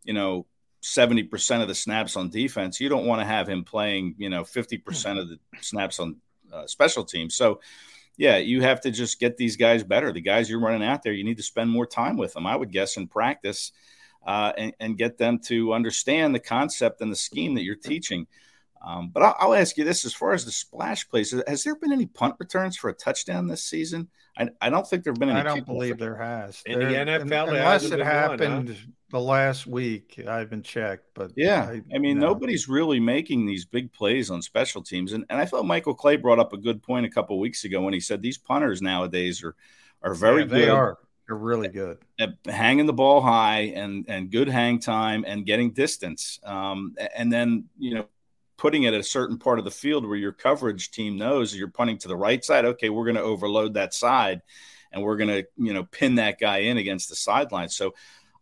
you 0.04 0.14
know, 0.14 0.46
seventy 0.80 1.22
percent 1.22 1.62
of 1.62 1.68
the 1.68 1.76
snaps 1.76 2.16
on 2.16 2.28
defense, 2.30 2.80
you 2.80 2.88
don't 2.88 3.06
want 3.06 3.20
to 3.20 3.24
have 3.24 3.48
him 3.48 3.62
playing, 3.62 4.16
you 4.18 4.30
know, 4.30 4.42
fifty 4.42 4.78
percent 4.78 5.20
of 5.20 5.28
the 5.28 5.38
snaps 5.60 6.00
on 6.00 6.16
uh, 6.52 6.66
special 6.66 7.04
teams. 7.04 7.36
So, 7.36 7.60
yeah, 8.16 8.38
you 8.38 8.62
have 8.62 8.80
to 8.80 8.90
just 8.90 9.20
get 9.20 9.36
these 9.36 9.56
guys 9.56 9.84
better. 9.84 10.12
The 10.12 10.20
guys 10.20 10.50
you're 10.50 10.60
running 10.60 10.82
out 10.84 11.04
there, 11.04 11.12
you 11.12 11.24
need 11.24 11.36
to 11.36 11.42
spend 11.44 11.70
more 11.70 11.86
time 11.86 12.16
with 12.16 12.32
them. 12.32 12.46
I 12.46 12.56
would 12.56 12.72
guess 12.72 12.96
in 12.96 13.06
practice 13.06 13.70
uh, 14.26 14.52
and, 14.56 14.72
and, 14.80 14.98
get 14.98 15.18
them 15.18 15.38
to 15.38 15.72
understand 15.72 16.34
the 16.34 16.40
concept 16.40 17.00
and 17.00 17.10
the 17.10 17.16
scheme 17.16 17.54
that 17.54 17.62
you're 17.62 17.74
teaching. 17.74 18.26
Um, 18.84 19.10
but 19.12 19.22
I'll, 19.22 19.36
I'll, 19.38 19.54
ask 19.54 19.76
you 19.76 19.84
this: 19.84 20.04
as 20.04 20.14
far 20.14 20.32
as 20.32 20.44
the 20.44 20.52
splash 20.52 21.08
plays, 21.08 21.34
has 21.46 21.62
there 21.62 21.76
been 21.76 21.92
any 21.92 22.06
punt 22.06 22.36
returns 22.38 22.76
for 22.76 22.90
a 22.90 22.92
touchdown 22.92 23.46
this 23.46 23.64
season? 23.64 24.08
I, 24.36 24.48
I 24.60 24.70
don't 24.70 24.86
think 24.86 25.04
there've 25.04 25.18
been 25.18 25.28
any. 25.28 25.40
I 25.40 25.42
don't 25.42 25.66
believe 25.66 25.98
there 25.98 26.16
has. 26.16 26.62
In 26.66 26.78
there, 26.78 26.88
the 26.88 27.24
NFL, 27.24 27.48
unless 27.48 27.84
it 27.84 28.00
happened 28.00 28.68
one, 28.68 28.76
huh? 28.76 28.90
the 29.10 29.20
last 29.20 29.66
week, 29.66 30.20
I 30.26 30.38
haven't 30.38 30.64
checked. 30.64 31.04
But 31.14 31.32
yeah, 31.36 31.68
I, 31.70 31.82
I 31.94 31.98
mean, 31.98 32.18
no. 32.18 32.28
nobody's 32.28 32.68
really 32.68 32.98
making 32.98 33.46
these 33.46 33.64
big 33.64 33.92
plays 33.92 34.30
on 34.30 34.42
special 34.42 34.82
teams, 34.82 35.12
and 35.12 35.24
and 35.30 35.40
I 35.40 35.44
thought 35.44 35.66
Michael 35.66 35.94
Clay 35.94 36.16
brought 36.16 36.38
up 36.38 36.52
a 36.52 36.58
good 36.58 36.82
point 36.82 37.06
a 37.06 37.10
couple 37.10 37.38
weeks 37.38 37.64
ago 37.64 37.82
when 37.82 37.94
he 37.94 38.00
said 38.00 38.22
these 38.22 38.38
punters 38.38 38.82
nowadays 38.82 39.44
are 39.44 39.54
are 40.02 40.14
very 40.14 40.42
yeah, 40.42 40.48
good. 40.48 40.62
They 40.62 40.68
are. 40.68 40.98
They're 41.32 41.38
really 41.38 41.68
good 41.68 41.96
at 42.20 42.34
hanging 42.44 42.84
the 42.84 42.92
ball 42.92 43.22
high 43.22 43.72
and 43.74 44.04
and 44.06 44.30
good 44.30 44.48
hang 44.48 44.80
time 44.80 45.24
and 45.26 45.46
getting 45.46 45.70
distance. 45.70 46.38
Um, 46.44 46.94
and 47.16 47.32
then 47.32 47.70
you 47.78 47.94
know 47.94 48.06
putting 48.58 48.82
it 48.82 48.92
at 48.92 49.00
a 49.00 49.02
certain 49.02 49.38
part 49.38 49.58
of 49.58 49.64
the 49.64 49.70
field 49.70 50.06
where 50.06 50.18
your 50.18 50.32
coverage 50.32 50.90
team 50.90 51.16
knows 51.16 51.56
you're 51.56 51.68
punting 51.68 51.96
to 51.96 52.08
the 52.08 52.16
right 52.16 52.44
side. 52.44 52.66
Okay, 52.66 52.90
we're 52.90 53.06
going 53.06 53.16
to 53.16 53.22
overload 53.22 53.72
that 53.72 53.94
side, 53.94 54.42
and 54.92 55.02
we're 55.02 55.16
going 55.16 55.30
to 55.30 55.46
you 55.56 55.72
know 55.72 55.84
pin 55.84 56.16
that 56.16 56.38
guy 56.38 56.58
in 56.58 56.76
against 56.76 57.08
the 57.08 57.16
sideline. 57.16 57.70
So. 57.70 57.94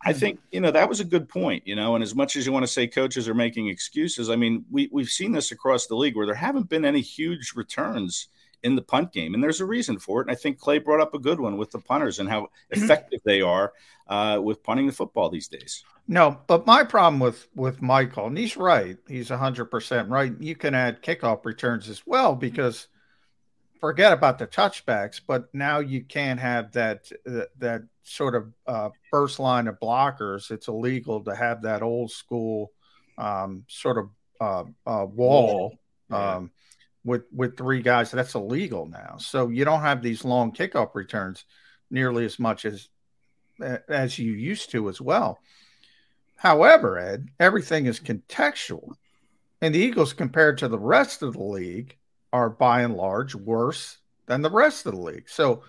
I 0.02 0.14
think 0.14 0.40
you 0.50 0.62
know 0.62 0.70
that 0.70 0.88
was 0.88 1.00
a 1.00 1.04
good 1.04 1.28
point, 1.28 1.66
you 1.66 1.76
know. 1.76 1.94
And 1.94 2.02
as 2.02 2.14
much 2.14 2.34
as 2.34 2.46
you 2.46 2.52
want 2.52 2.62
to 2.62 2.72
say 2.72 2.86
coaches 2.86 3.28
are 3.28 3.34
making 3.34 3.68
excuses, 3.68 4.30
I 4.30 4.36
mean 4.36 4.64
we 4.70 4.88
we've 4.90 5.10
seen 5.10 5.30
this 5.30 5.52
across 5.52 5.88
the 5.88 5.94
league 5.94 6.16
where 6.16 6.24
there 6.24 6.34
haven't 6.34 6.70
been 6.70 6.86
any 6.86 7.02
huge 7.02 7.52
returns 7.54 8.28
in 8.62 8.76
the 8.76 8.82
punt 8.82 9.12
game, 9.12 9.34
and 9.34 9.42
there's 9.42 9.60
a 9.60 9.64
reason 9.64 9.98
for 9.98 10.20
it. 10.20 10.24
And 10.24 10.30
I 10.30 10.34
think 10.34 10.58
Clay 10.58 10.78
brought 10.78 11.00
up 11.00 11.14
a 11.14 11.18
good 11.18 11.40
one 11.40 11.56
with 11.56 11.70
the 11.70 11.78
punters 11.78 12.18
and 12.18 12.28
how 12.28 12.48
effective 12.70 13.20
they 13.24 13.40
are 13.40 13.72
uh, 14.08 14.40
with 14.42 14.62
punting 14.62 14.86
the 14.86 14.92
football 14.92 15.30
these 15.30 15.48
days. 15.48 15.84
No, 16.08 16.40
but 16.46 16.66
my 16.66 16.84
problem 16.84 17.20
with 17.20 17.48
with 17.54 17.80
Michael, 17.80 18.26
and 18.26 18.36
he's 18.36 18.56
right, 18.56 18.96
he's 19.08 19.28
hundred 19.28 19.66
percent 19.66 20.08
right. 20.08 20.32
You 20.40 20.56
can 20.56 20.74
add 20.74 21.02
kickoff 21.02 21.44
returns 21.44 21.88
as 21.88 22.06
well 22.06 22.34
because 22.34 22.88
forget 23.80 24.12
about 24.12 24.38
the 24.38 24.46
touchbacks, 24.46 25.20
but 25.26 25.52
now 25.54 25.78
you 25.78 26.02
can't 26.02 26.40
have 26.40 26.72
that 26.72 27.10
uh, 27.26 27.44
that 27.58 27.82
sort 28.02 28.34
of 28.34 28.52
uh, 28.66 28.90
first 29.10 29.38
line 29.38 29.68
of 29.68 29.78
blockers. 29.80 30.50
It's 30.50 30.68
illegal 30.68 31.22
to 31.24 31.34
have 31.34 31.62
that 31.62 31.82
old 31.82 32.10
school 32.10 32.72
um, 33.16 33.64
sort 33.68 33.98
of 33.98 34.10
uh, 34.40 34.64
uh 34.86 35.04
wall 35.06 35.78
yeah. 36.10 36.36
With 37.04 37.22
with 37.32 37.56
three 37.56 37.82
guys. 37.82 38.10
That's 38.10 38.34
illegal 38.34 38.86
now. 38.86 39.16
So 39.18 39.48
you 39.48 39.64
don't 39.64 39.82
have 39.82 40.02
these 40.02 40.24
long 40.24 40.52
kickoff 40.52 40.94
returns 40.94 41.44
nearly 41.90 42.24
as 42.24 42.38
much 42.38 42.64
as 42.64 42.88
as 43.88 44.18
you 44.18 44.32
used 44.32 44.70
to 44.70 44.88
as 44.88 45.00
well. 45.00 45.38
However, 46.36 46.98
Ed, 46.98 47.28
everything 47.38 47.86
is 47.86 48.00
contextual. 48.00 48.94
And 49.60 49.74
the 49.74 49.78
Eagles, 49.78 50.14
compared 50.14 50.56
to 50.58 50.68
the 50.68 50.78
rest 50.78 51.22
of 51.22 51.34
the 51.34 51.42
league, 51.42 51.98
are 52.32 52.48
by 52.48 52.80
and 52.80 52.96
large 52.96 53.34
worse 53.34 53.98
than 54.26 54.40
the 54.40 54.50
rest 54.50 54.86
of 54.86 54.94
the 54.94 55.00
league. 55.00 55.28
So 55.28 55.64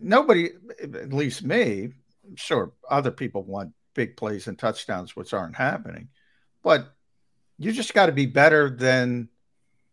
nobody, 0.00 0.50
at 0.80 1.12
least 1.12 1.42
me, 1.42 1.90
I'm 2.28 2.36
sure 2.36 2.72
other 2.88 3.10
people 3.10 3.42
want 3.42 3.72
big 3.94 4.16
plays 4.16 4.46
and 4.46 4.56
touchdowns, 4.56 5.16
which 5.16 5.32
aren't 5.32 5.56
happening. 5.56 6.08
But 6.62 6.94
you 7.58 7.72
just 7.72 7.94
got 7.94 8.06
to 8.06 8.12
be 8.12 8.26
better 8.26 8.70
than 8.70 9.28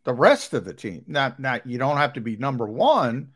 the 0.03 0.13
rest 0.13 0.53
of 0.53 0.65
the 0.65 0.73
team. 0.73 1.03
Not 1.07 1.39
not 1.39 1.65
you 1.65 1.77
don't 1.77 1.97
have 1.97 2.13
to 2.13 2.21
be 2.21 2.35
number 2.37 2.65
one, 2.65 3.31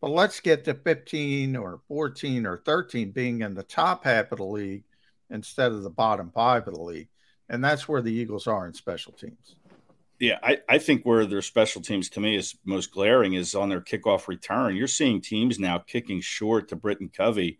but 0.00 0.10
let's 0.10 0.40
get 0.40 0.64
to 0.64 0.74
15 0.74 1.56
or 1.56 1.80
14 1.88 2.46
or 2.46 2.58
13 2.58 3.10
being 3.10 3.42
in 3.42 3.54
the 3.54 3.62
top 3.62 4.04
half 4.04 4.32
of 4.32 4.38
the 4.38 4.44
league 4.44 4.84
instead 5.30 5.72
of 5.72 5.82
the 5.82 5.90
bottom 5.90 6.30
five 6.34 6.66
of 6.68 6.74
the 6.74 6.82
league. 6.82 7.08
And 7.48 7.64
that's 7.64 7.88
where 7.88 8.02
the 8.02 8.12
Eagles 8.12 8.46
are 8.46 8.66
in 8.66 8.74
special 8.74 9.12
teams. 9.12 9.56
Yeah, 10.18 10.38
I, 10.42 10.58
I 10.68 10.78
think 10.78 11.02
where 11.02 11.26
their 11.26 11.42
special 11.42 11.82
teams 11.82 12.08
to 12.10 12.20
me 12.20 12.36
is 12.36 12.54
most 12.64 12.92
glaring 12.92 13.34
is 13.34 13.56
on 13.56 13.68
their 13.68 13.80
kickoff 13.80 14.28
return. 14.28 14.76
You're 14.76 14.86
seeing 14.86 15.20
teams 15.20 15.58
now 15.58 15.78
kicking 15.78 16.20
short 16.20 16.68
to 16.68 16.76
Britton 16.76 17.08
Covey, 17.08 17.58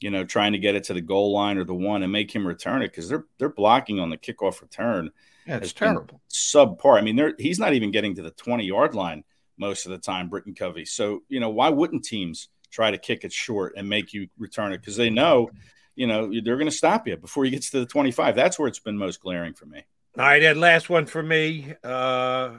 you 0.00 0.10
know, 0.10 0.24
trying 0.24 0.52
to 0.52 0.58
get 0.58 0.76
it 0.76 0.84
to 0.84 0.94
the 0.94 1.00
goal 1.00 1.32
line 1.32 1.58
or 1.58 1.64
the 1.64 1.74
one 1.74 2.04
and 2.04 2.12
make 2.12 2.32
him 2.32 2.46
return 2.46 2.82
it 2.82 2.92
because 2.92 3.08
they're 3.08 3.24
they're 3.38 3.48
blocking 3.48 3.98
on 3.98 4.10
the 4.10 4.16
kickoff 4.16 4.60
return. 4.60 5.10
Yeah, 5.46 5.58
it's 5.58 5.72
terrible. 5.72 6.20
Subpar. 6.30 6.98
I 6.98 7.02
mean, 7.02 7.16
they're 7.16 7.34
he's 7.38 7.58
not 7.58 7.74
even 7.74 7.90
getting 7.90 8.14
to 8.16 8.22
the 8.22 8.30
20 8.32 8.64
yard 8.64 8.94
line 8.94 9.24
most 9.58 9.86
of 9.86 9.92
the 9.92 9.98
time, 9.98 10.28
Britton 10.28 10.54
Covey. 10.54 10.84
So, 10.84 11.20
you 11.28 11.40
know, 11.40 11.50
why 11.50 11.68
wouldn't 11.68 12.04
teams 12.04 12.48
try 12.70 12.90
to 12.90 12.98
kick 12.98 13.24
it 13.24 13.32
short 13.32 13.74
and 13.76 13.88
make 13.88 14.12
you 14.12 14.28
return 14.38 14.72
it? 14.72 14.78
Because 14.78 14.96
they 14.96 15.10
know 15.10 15.50
you 15.96 16.06
know, 16.06 16.30
they're 16.30 16.56
going 16.56 16.70
to 16.70 16.76
stop 16.76 17.08
you 17.08 17.16
before 17.16 17.44
you 17.44 17.50
get 17.50 17.62
to 17.62 17.80
the 17.80 17.86
25. 17.86 18.36
That's 18.36 18.58
where 18.58 18.68
it's 18.68 18.78
been 18.78 18.98
most 18.98 19.20
glaring 19.20 19.54
for 19.54 19.66
me. 19.66 19.84
All 20.16 20.24
right, 20.24 20.40
that 20.42 20.56
last 20.56 20.88
one 20.88 21.06
for 21.06 21.22
me. 21.22 21.74
Uh, 21.82 22.50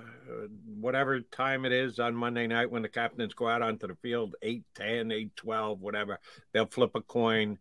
whatever 0.80 1.22
time 1.22 1.64
it 1.64 1.72
is 1.72 2.00
on 2.00 2.16
Monday 2.16 2.48
night 2.48 2.70
when 2.70 2.82
the 2.82 2.90
captains 2.90 3.34
go 3.34 3.48
out 3.48 3.62
onto 3.62 3.88
the 3.88 3.96
field, 3.96 4.36
8 4.42 4.64
10, 4.76 5.12
8 5.12 5.36
12, 5.36 5.82
whatever, 5.82 6.20
they'll 6.52 6.66
flip 6.66 6.92
a 6.96 7.02
coin. 7.02 7.58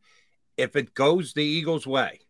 If 0.56 0.76
it 0.76 0.94
goes 0.94 1.34
the 1.34 1.44
Eagles' 1.44 1.86
way, 1.86 2.20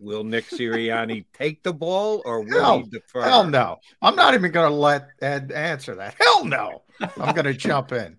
will 0.00 0.24
Nick 0.24 0.46
Sirianni 0.48 1.24
take 1.32 1.62
the 1.62 1.72
ball 1.72 2.22
or 2.24 2.40
will 2.40 2.62
hell, 2.62 2.78
he 2.78 2.84
defer? 2.84 3.22
Hell 3.22 3.44
no. 3.44 3.78
I'm 4.02 4.16
not 4.16 4.34
even 4.34 4.50
going 4.52 4.70
to 4.70 4.76
let 4.76 5.08
Ed 5.20 5.52
answer 5.52 5.94
that. 5.96 6.14
Hell 6.20 6.44
no. 6.44 6.82
I'm 7.00 7.34
going 7.34 7.44
to 7.44 7.54
jump 7.54 7.92
in. 7.92 8.16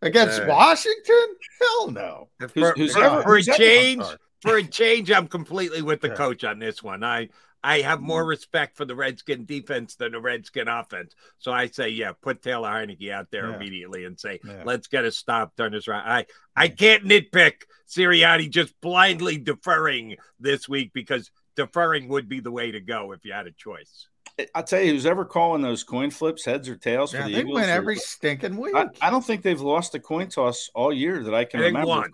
Against 0.00 0.40
uh, 0.40 0.46
Washington? 0.48 1.26
Hell 1.60 1.90
no. 1.90 2.28
For, 2.38 2.48
who's, 2.48 2.72
who's 2.76 2.94
for, 2.94 3.22
for 3.22 3.36
a 3.36 3.42
change, 3.42 4.02
for 4.40 4.56
a 4.56 4.62
change, 4.62 5.10
I'm 5.10 5.28
completely 5.28 5.82
with 5.82 6.00
the 6.00 6.08
yeah. 6.08 6.14
coach 6.14 6.44
on 6.44 6.58
this 6.58 6.82
one. 6.82 7.04
I 7.04 7.28
I 7.62 7.80
have 7.80 8.00
more 8.00 8.22
mm-hmm. 8.22 8.30
respect 8.30 8.76
for 8.76 8.84
the 8.84 8.94
Redskin 8.94 9.44
defense 9.44 9.96
than 9.96 10.12
the 10.12 10.20
Redskin 10.20 10.68
offense. 10.68 11.14
So 11.38 11.52
I 11.52 11.66
say, 11.66 11.88
yeah, 11.88 12.12
put 12.20 12.42
Taylor 12.42 12.68
Heinicke 12.68 13.10
out 13.10 13.30
there 13.30 13.50
yeah. 13.50 13.56
immediately 13.56 14.04
and 14.04 14.18
say, 14.18 14.40
yeah. 14.44 14.62
let's 14.64 14.86
get 14.86 15.04
a 15.04 15.12
stop, 15.12 15.56
turn 15.56 15.72
this 15.72 15.88
around. 15.88 16.08
I, 16.08 16.26
I 16.54 16.68
can't 16.68 17.04
nitpick 17.04 17.62
Sirianni 17.88 18.50
just 18.50 18.80
blindly 18.80 19.38
deferring 19.38 20.16
this 20.38 20.68
week 20.68 20.92
because 20.92 21.30
deferring 21.56 22.08
would 22.08 22.28
be 22.28 22.40
the 22.40 22.52
way 22.52 22.70
to 22.70 22.80
go 22.80 23.12
if 23.12 23.24
you 23.24 23.32
had 23.32 23.46
a 23.46 23.52
choice. 23.52 24.08
I'll 24.54 24.62
tell 24.62 24.80
you, 24.80 24.92
who's 24.92 25.06
ever 25.06 25.24
calling 25.24 25.62
those 25.62 25.82
coin 25.82 26.10
flips, 26.10 26.44
heads 26.44 26.68
or 26.68 26.76
tails 26.76 27.12
yeah, 27.12 27.22
for 27.22 27.28
the 27.28 27.34
they 27.34 27.40
Eagles? 27.40 27.56
win 27.56 27.68
every 27.68 27.96
stinking 27.96 28.56
week. 28.56 28.74
I, 28.74 28.86
I, 29.02 29.10
don't 29.10 29.24
think 29.24 29.42
they've 29.42 29.60
lost 29.60 29.96
a 29.96 29.98
coin 29.98 30.28
toss 30.28 30.70
all 30.74 30.92
year 30.92 31.24
that 31.24 31.34
I 31.34 31.44
can 31.44 31.60
I 31.60 31.64
remember. 31.64 31.88
One. 31.88 32.10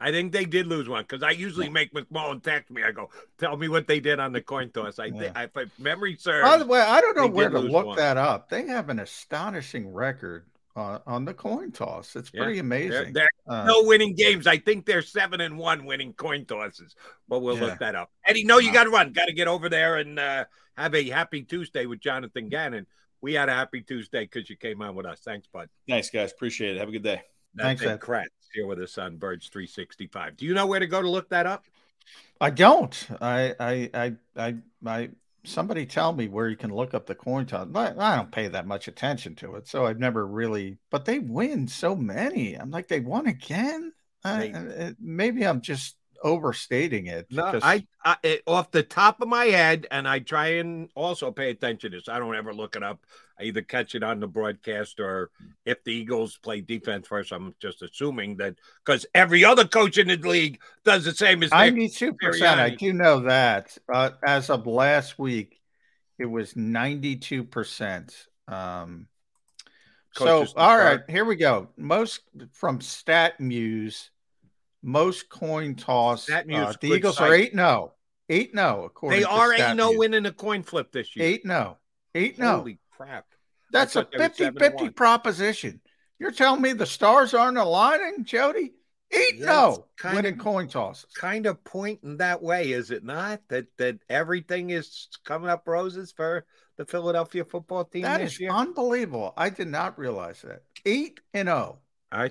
I 0.00 0.10
think 0.10 0.32
they 0.32 0.44
did 0.44 0.66
lose 0.66 0.88
one 0.88 1.02
because 1.02 1.22
I 1.22 1.30
usually 1.30 1.68
make 1.68 1.92
McMullen 1.94 2.42
text 2.42 2.70
me. 2.70 2.82
I 2.82 2.90
go, 2.90 3.10
tell 3.38 3.56
me 3.56 3.68
what 3.68 3.86
they 3.86 4.00
did 4.00 4.18
on 4.18 4.32
the 4.32 4.40
coin 4.40 4.70
toss. 4.70 4.98
I, 4.98 5.06
yeah. 5.06 5.32
I 5.34 5.44
if 5.44 5.78
memory 5.78 6.16
serves. 6.16 6.48
By 6.48 6.58
the 6.58 6.66
way, 6.66 6.80
I 6.80 7.00
don't 7.00 7.16
know 7.16 7.28
where 7.28 7.48
to 7.48 7.58
look 7.58 7.86
one. 7.86 7.96
that 7.96 8.16
up. 8.16 8.48
They 8.48 8.66
have 8.66 8.88
an 8.88 8.98
astonishing 8.98 9.92
record 9.92 10.46
uh, 10.76 10.98
on 11.06 11.24
the 11.24 11.32
coin 11.32 11.70
toss. 11.70 12.16
It's 12.16 12.30
pretty 12.30 12.54
yeah. 12.54 12.60
amazing. 12.60 12.90
They're, 13.12 13.28
they're 13.46 13.56
uh, 13.56 13.64
no 13.64 13.84
winning 13.84 14.14
games. 14.14 14.46
I 14.46 14.58
think 14.58 14.84
they're 14.84 15.02
seven 15.02 15.40
and 15.40 15.56
one 15.56 15.84
winning 15.84 16.12
coin 16.12 16.44
tosses, 16.44 16.96
but 17.28 17.40
we'll 17.40 17.56
yeah. 17.56 17.64
look 17.64 17.78
that 17.78 17.94
up. 17.94 18.10
Eddie, 18.26 18.44
no, 18.44 18.58
you 18.58 18.72
got 18.72 18.84
to 18.84 18.90
run. 18.90 19.12
Got 19.12 19.26
to 19.26 19.34
get 19.34 19.48
over 19.48 19.68
there 19.68 19.96
and 19.96 20.18
uh, 20.18 20.44
have 20.76 20.94
a 20.94 21.08
happy 21.08 21.42
Tuesday 21.42 21.86
with 21.86 22.00
Jonathan 22.00 22.48
Gannon. 22.48 22.86
We 23.20 23.34
had 23.34 23.48
a 23.48 23.54
happy 23.54 23.80
Tuesday 23.80 24.24
because 24.24 24.50
you 24.50 24.56
came 24.56 24.82
on 24.82 24.96
with 24.96 25.06
us. 25.06 25.20
Thanks, 25.24 25.46
bud. 25.46 25.68
Thanks, 25.88 26.10
guys. 26.10 26.32
Appreciate 26.32 26.76
it. 26.76 26.80
Have 26.80 26.88
a 26.88 26.92
good 26.92 27.04
day. 27.04 27.22
That's 27.54 27.80
Thanks, 27.80 28.04
Kracz 28.04 28.26
here 28.54 28.66
with 28.66 28.80
us 28.80 28.96
on 28.98 29.16
Birds 29.16 29.48
365. 29.48 30.36
Do 30.36 30.46
you 30.46 30.54
know 30.54 30.66
where 30.66 30.80
to 30.80 30.86
go 30.86 31.02
to 31.02 31.10
look 31.10 31.28
that 31.30 31.46
up? 31.46 31.64
I 32.40 32.50
don't. 32.50 33.06
I, 33.20 33.54
I, 33.58 33.90
I, 33.94 34.14
I, 34.36 34.56
I 34.86 35.10
somebody 35.44 35.86
tell 35.86 36.12
me 36.12 36.28
where 36.28 36.48
you 36.48 36.56
can 36.56 36.74
look 36.74 36.94
up 36.94 37.06
the 37.06 37.14
coin 37.14 37.46
toss. 37.46 37.66
But 37.68 37.98
I 37.98 38.16
don't 38.16 38.32
pay 38.32 38.48
that 38.48 38.66
much 38.66 38.88
attention 38.88 39.34
to 39.36 39.56
it, 39.56 39.68
so 39.68 39.86
I've 39.86 39.98
never 39.98 40.26
really. 40.26 40.78
But 40.90 41.04
they 41.04 41.18
win 41.18 41.68
so 41.68 41.94
many. 41.94 42.54
I'm 42.54 42.70
like, 42.70 42.88
they 42.88 43.00
won 43.00 43.26
again. 43.26 43.92
I, 44.24 44.50
uh, 44.52 44.92
maybe 44.98 45.46
I'm 45.46 45.60
just 45.60 45.96
overstating 46.24 47.06
it. 47.06 47.26
No, 47.30 47.60
I, 47.62 47.86
I 48.04 48.16
it, 48.24 48.42
off 48.46 48.72
the 48.72 48.82
top 48.82 49.20
of 49.20 49.28
my 49.28 49.44
head, 49.44 49.86
and 49.90 50.08
I 50.08 50.18
try 50.18 50.54
and 50.54 50.88
also 50.96 51.30
pay 51.30 51.50
attention 51.50 51.92
to 51.92 51.98
this. 51.98 52.08
I 52.08 52.18
don't 52.18 52.34
ever 52.34 52.52
look 52.52 52.74
it 52.74 52.82
up. 52.82 53.04
I 53.38 53.44
either 53.44 53.62
catch 53.62 53.94
it 53.94 54.02
on 54.02 54.20
the 54.20 54.26
broadcast 54.26 55.00
or 55.00 55.30
if 55.64 55.82
the 55.84 55.92
Eagles 55.92 56.38
play 56.38 56.60
defense 56.60 57.08
first, 57.08 57.32
I'm 57.32 57.54
just 57.60 57.82
assuming 57.82 58.36
that 58.36 58.54
because 58.84 59.06
every 59.14 59.44
other 59.44 59.66
coach 59.66 59.98
in 59.98 60.08
the 60.08 60.16
league 60.16 60.60
does 60.84 61.04
the 61.04 61.12
same 61.12 61.42
as 61.42 61.50
ninety-two 61.50 62.14
percent. 62.14 62.60
I 62.60 62.70
do 62.70 62.92
know 62.92 63.20
that. 63.20 63.76
Uh, 63.92 64.10
as 64.24 64.50
of 64.50 64.66
last 64.66 65.18
week, 65.18 65.60
it 66.18 66.26
was 66.26 66.56
ninety-two 66.56 67.44
percent. 67.44 68.14
Um, 68.46 69.08
so, 70.12 70.46
all 70.56 70.78
right, 70.78 71.00
here 71.08 71.24
we 71.24 71.34
go. 71.34 71.70
Most 71.76 72.20
from 72.52 72.78
StatMuse 72.78 74.10
most 74.84 75.28
coin 75.28 75.74
toss. 75.74 76.26
That 76.26 76.50
uh, 76.52 76.72
the 76.80 76.88
Eagles 76.92 77.16
site. 77.16 77.30
are 77.30 77.34
eight 77.34 77.54
no, 77.54 77.92
eight 78.28 78.54
no. 78.54 78.84
According 78.84 79.20
they 79.20 79.24
are 79.24 79.52
eight 79.52 79.74
no 79.74 79.92
winning 79.92 80.26
a 80.26 80.32
coin 80.32 80.62
flip 80.62 80.92
this 80.92 81.16
year. 81.16 81.26
Eight 81.26 81.44
no, 81.44 81.78
eight 82.14 82.38
no. 82.38 82.58
Holy 82.58 82.78
crap! 82.92 83.26
That's 83.72 83.96
a 83.96 84.04
50-50 84.04 84.94
proposition. 84.94 85.80
You're 86.18 86.30
telling 86.30 86.62
me 86.62 86.72
the 86.72 86.86
stars 86.86 87.34
aren't 87.34 87.58
aligning, 87.58 88.24
Jody? 88.24 88.74
Eight 89.10 89.36
Yeah, 89.38 89.46
no 89.46 89.86
winning 90.12 90.34
of- 90.34 90.38
coin 90.38 90.68
tosses. 90.68 91.10
Kind 91.14 91.46
of 91.46 91.62
pointing 91.64 92.18
that 92.18 92.42
way, 92.42 92.72
is 92.72 92.90
it 92.90 93.04
not? 93.04 93.40
That 93.48 93.66
that 93.78 93.98
everything 94.08 94.70
is 94.70 95.08
coming 95.24 95.50
up 95.50 95.66
roses 95.66 96.12
for 96.12 96.46
the 96.76 96.84
Philadelphia 96.84 97.44
football 97.44 97.84
team 97.84 98.02
That 98.02 98.20
this 98.20 98.34
is 98.34 98.40
year. 98.40 98.50
unbelievable. 98.50 99.32
I 99.36 99.50
did 99.50 99.68
not 99.68 99.98
realize 99.98 100.42
that. 100.42 100.62
Eight 100.84 101.20
and 101.32 101.48
oh. 101.48 101.78
I 102.10 102.30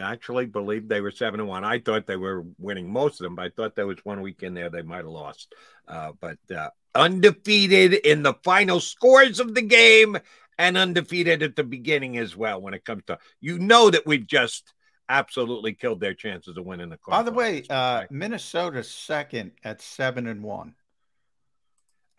actually 0.00 0.46
believe 0.46 0.88
they 0.88 1.00
were 1.00 1.10
seven 1.10 1.40
and 1.40 1.48
one. 1.48 1.64
I 1.64 1.78
thought 1.78 2.06
they 2.06 2.16
were 2.16 2.44
winning 2.58 2.90
most 2.92 3.20
of 3.20 3.24
them, 3.24 3.34
but 3.36 3.46
I 3.46 3.50
thought 3.50 3.74
there 3.74 3.86
was 3.86 4.04
one 4.04 4.22
week 4.22 4.42
in 4.42 4.54
there 4.54 4.70
they 4.70 4.82
might 4.82 4.98
have 4.98 5.06
lost. 5.06 5.54
Uh, 5.86 6.12
but 6.20 6.38
uh, 6.54 6.70
undefeated 6.94 7.94
in 7.94 8.22
the 8.22 8.34
final 8.44 8.80
scores 8.80 9.40
of 9.40 9.54
the 9.54 9.62
game 9.62 10.18
and 10.58 10.76
undefeated 10.76 11.42
at 11.42 11.56
the 11.56 11.64
beginning 11.64 12.18
as 12.18 12.36
well. 12.36 12.60
When 12.60 12.74
it 12.74 12.84
comes 12.84 13.04
to 13.06 13.18
you 13.40 13.58
know 13.58 13.90
that 13.90 14.06
we've 14.06 14.26
just 14.26 14.72
absolutely 15.08 15.74
killed 15.74 16.00
their 16.00 16.14
chances 16.14 16.56
of 16.56 16.64
winning 16.64 16.88
the. 16.88 16.98
By 17.06 17.22
the 17.22 17.32
way, 17.32 17.64
uh, 17.68 18.04
Minnesota's 18.10 18.90
second 18.90 19.52
at 19.64 19.82
seven 19.82 20.26
and 20.26 20.42
one. 20.42 20.74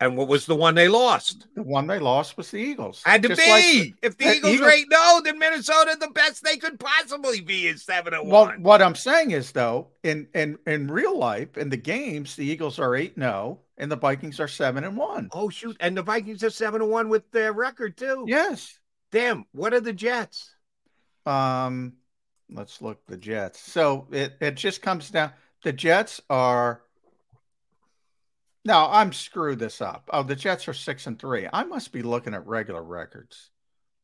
And 0.00 0.16
what 0.16 0.28
was 0.28 0.46
the 0.46 0.56
one 0.56 0.74
they 0.74 0.88
lost? 0.88 1.46
The 1.54 1.62
one 1.62 1.86
they 1.86 1.98
lost 1.98 2.36
was 2.36 2.50
the 2.50 2.58
Eagles. 2.58 3.02
Had 3.04 3.22
to 3.22 3.28
Just 3.28 3.40
be. 3.42 3.50
like 3.50 3.62
the- 3.64 3.94
if 4.02 4.18
the 4.18 4.24
the 4.24 4.34
Eagles, 4.36 4.52
Eagles- 4.54 4.68
are 4.68 4.72
eight 4.74 4.86
no, 4.90 5.20
then 5.24 5.38
Minnesota 5.38 5.96
the 6.00 6.08
best 6.08 6.42
they 6.44 6.56
could 6.56 6.78
possibly 6.80 7.40
be 7.40 7.66
is 7.68 7.82
seven 7.82 8.12
and 8.14 8.28
Well, 8.30 8.46
one. 8.46 8.62
what 8.62 8.82
I'm 8.82 8.94
saying 8.96 9.30
is 9.30 9.52
though, 9.52 9.88
in 10.02 10.28
in 10.34 10.58
in 10.66 10.88
real 10.88 11.16
life, 11.18 11.56
in 11.56 11.68
the 11.70 11.76
games, 11.76 12.36
the 12.36 12.44
Eagles 12.44 12.78
are 12.78 12.94
eight 12.96 13.16
no, 13.16 13.60
and 13.78 13.90
the 13.90 13.96
Vikings 13.96 14.40
are 14.40 14.48
seven 14.48 14.84
and 14.84 14.96
one. 14.96 15.28
Oh 15.32 15.48
shoot! 15.48 15.76
And 15.80 15.96
the 15.96 16.02
Vikings 16.02 16.42
are 16.44 16.50
seven 16.50 16.82
and 16.82 16.90
one 16.90 17.08
with 17.08 17.30
their 17.30 17.52
record 17.52 17.96
too. 17.96 18.24
Yes. 18.26 18.78
Damn. 19.10 19.44
What 19.52 19.72
are 19.72 19.80
the 19.80 19.92
Jets? 19.92 20.54
Um, 21.24 21.94
let's 22.50 22.82
look 22.82 23.06
the 23.06 23.16
Jets. 23.16 23.60
So 23.60 24.06
it 24.10 24.34
it 24.40 24.56
just 24.56 24.82
comes 24.82 25.10
down. 25.10 25.32
The 25.62 25.72
Jets 25.72 26.20
are. 26.28 26.82
Now 28.64 28.90
I'm 28.90 29.12
screwed 29.12 29.58
this 29.58 29.80
up. 29.82 30.08
Oh, 30.12 30.22
the 30.22 30.34
Jets 30.36 30.68
are 30.68 30.72
six 30.74 31.06
and 31.06 31.18
three. 31.18 31.46
I 31.52 31.64
must 31.64 31.92
be 31.92 32.02
looking 32.02 32.34
at 32.34 32.46
regular 32.46 32.82
records. 32.82 33.50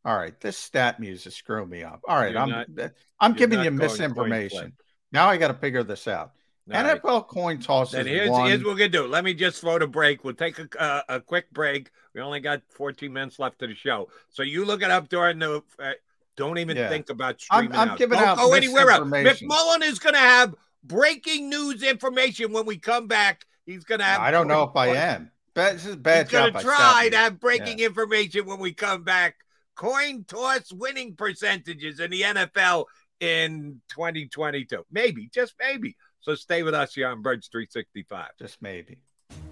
All 0.04 0.16
right, 0.16 0.38
this 0.40 0.68
StatMuse 0.70 1.26
is 1.26 1.34
screwing 1.36 1.68
me 1.68 1.82
up. 1.82 2.00
All 2.08 2.16
right, 2.16 2.36
I'm 2.36 2.50
not- 2.50 2.92
I'm 3.18 3.34
giving 3.34 3.62
you 3.62 3.70
misinformation. 3.70 4.72
Now 5.12 5.28
I 5.28 5.36
got 5.36 5.48
to 5.48 5.54
figure 5.54 5.82
this 5.82 6.06
out. 6.08 6.32
All 6.72 6.82
right. 6.84 7.02
NFL 7.02 7.26
coin 7.26 7.58
tosses 7.58 7.92
Then 7.94 8.06
here's, 8.06 8.30
one. 8.30 8.46
here's 8.46 8.60
what 8.62 8.74
we're 8.74 8.78
gonna 8.78 8.88
do. 8.90 9.06
Let 9.06 9.24
me 9.24 9.34
just 9.34 9.60
throw 9.60 9.78
the 9.78 9.88
break. 9.88 10.22
We'll 10.24 10.34
take 10.34 10.58
a, 10.58 10.68
uh, 10.80 11.02
a 11.08 11.20
quick 11.20 11.50
break. 11.50 11.90
We 12.14 12.20
only 12.20 12.38
got 12.40 12.62
14 12.70 13.12
minutes 13.12 13.38
left 13.40 13.60
of 13.62 13.70
the 13.70 13.74
show, 13.74 14.08
so 14.28 14.42
you 14.42 14.64
look 14.64 14.82
it 14.82 14.90
up 14.90 15.08
during 15.08 15.38
the. 15.40 15.62
Uh, 15.78 15.92
don't 16.36 16.58
even 16.58 16.76
Yeah. 16.76 16.88
think 16.88 17.10
about 17.10 17.40
I'm- 17.50 17.64
streaming 17.66 17.78
I'm 17.78 17.88
out. 17.90 17.98
giving 17.98 18.18
don't 18.18 18.28
out 18.28 18.36
go 18.38 18.52
anywhere 18.52 18.88
else. 18.90 19.00
McMullen 19.08 19.82
is 19.82 19.98
gonna 19.98 20.18
have 20.18 20.54
breaking 20.84 21.50
news 21.50 21.82
information 21.82 22.52
when 22.52 22.66
we 22.66 22.78
come 22.78 23.08
back. 23.08 23.46
He's 23.70 23.84
gonna 23.84 24.04
have. 24.04 24.20
I 24.20 24.30
don't 24.30 24.48
know 24.48 24.64
if 24.64 24.74
I 24.76 24.88
am. 24.88 25.30
Bad, 25.54 25.76
this 25.76 25.86
is 25.86 25.96
bad 25.96 26.26
He's 26.26 26.32
job. 26.32 26.52
gonna 26.52 26.64
try 26.64 27.08
to 27.10 27.16
have 27.16 27.40
breaking 27.40 27.78
Yeah. 27.78 27.86
information 27.86 28.46
when 28.46 28.58
we 28.58 28.72
come 28.72 29.04
back. 29.04 29.36
Coin 29.76 30.24
toss 30.24 30.72
winning 30.72 31.16
percentages 31.16 32.00
in 32.00 32.10
the 32.10 32.22
NFL 32.22 32.86
in 33.20 33.80
2022. 33.88 34.84
Maybe, 34.90 35.28
just 35.32 35.54
maybe. 35.58 35.96
So 36.20 36.34
stay 36.34 36.62
with 36.62 36.74
us 36.74 36.94
here 36.94 37.08
on 37.08 37.22
Birds 37.22 37.48
365. 37.48 38.30
Just 38.38 38.60
maybe. 38.60 38.98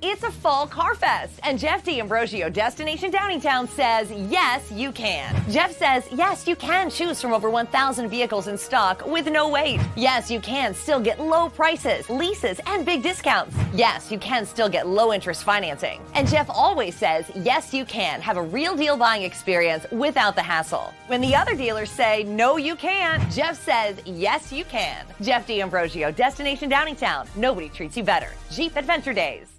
It's 0.00 0.22
a 0.22 0.30
fall 0.30 0.68
car 0.68 0.94
fest, 0.94 1.40
and 1.42 1.58
Jeff 1.58 1.82
D'Ambrosio, 1.82 2.48
Destination 2.48 3.10
Downingtown, 3.10 3.68
says 3.68 4.12
yes, 4.30 4.70
you 4.70 4.92
can. 4.92 5.34
Jeff 5.50 5.76
says 5.76 6.06
yes, 6.12 6.46
you 6.46 6.54
can 6.54 6.88
choose 6.88 7.20
from 7.20 7.32
over 7.32 7.50
1,000 7.50 8.08
vehicles 8.08 8.46
in 8.46 8.56
stock 8.56 9.04
with 9.06 9.26
no 9.26 9.48
wait. 9.48 9.80
Yes, 9.96 10.30
you 10.30 10.38
can 10.38 10.72
still 10.72 11.00
get 11.00 11.18
low 11.18 11.48
prices, 11.48 12.08
leases, 12.08 12.60
and 12.66 12.86
big 12.86 13.02
discounts. 13.02 13.56
Yes, 13.74 14.12
you 14.12 14.20
can 14.20 14.46
still 14.46 14.68
get 14.68 14.86
low 14.86 15.12
interest 15.12 15.42
financing. 15.42 16.00
And 16.14 16.28
Jeff 16.28 16.48
always 16.48 16.94
says 16.94 17.28
yes, 17.34 17.74
you 17.74 17.84
can 17.84 18.20
have 18.20 18.36
a 18.36 18.42
real 18.42 18.76
deal 18.76 18.96
buying 18.96 19.24
experience 19.24 19.84
without 19.90 20.36
the 20.36 20.42
hassle. 20.42 20.94
When 21.08 21.20
the 21.20 21.34
other 21.34 21.56
dealers 21.56 21.90
say 21.90 22.22
no, 22.22 22.56
you 22.56 22.76
can't, 22.76 23.28
Jeff 23.32 23.60
says 23.60 23.96
yes, 24.06 24.52
you 24.52 24.64
can. 24.64 25.04
Jeff 25.20 25.44
D'Ambrosio, 25.48 26.12
Destination 26.12 26.70
Downingtown. 26.70 27.26
Nobody 27.34 27.68
treats 27.68 27.96
you 27.96 28.04
better. 28.04 28.30
Jeep 28.52 28.76
Adventure 28.76 29.12
Days. 29.12 29.58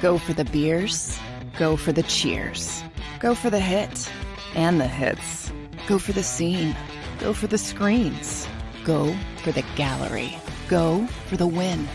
Go 0.00 0.18
for 0.18 0.32
the 0.32 0.44
beers, 0.44 1.18
go 1.58 1.76
for 1.76 1.92
the 1.92 2.04
cheers, 2.04 2.82
go 3.20 3.34
for 3.34 3.50
the 3.50 3.60
hit 3.60 4.10
and 4.54 4.80
the 4.80 4.86
hits. 4.86 5.52
Go 5.86 5.98
for 5.98 6.12
the 6.12 6.22
scene, 6.22 6.76
go 7.18 7.32
for 7.32 7.46
the 7.46 7.58
screens, 7.58 8.46
go 8.84 9.14
for 9.42 9.52
the 9.52 9.64
gallery, 9.74 10.36
go 10.68 11.06
for 11.26 11.36
the 11.36 11.46
win. 11.46 11.88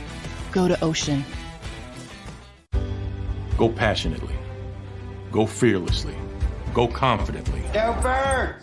Go 0.54 0.68
to 0.68 0.80
Ocean. 0.84 1.26
Go 3.58 3.70
passionately. 3.70 4.36
Go 5.32 5.48
fearlessly. 5.48 6.16
Go 6.76 6.88
confidently. 6.88 7.64
Go 7.74 7.98
Birds! 8.04 8.63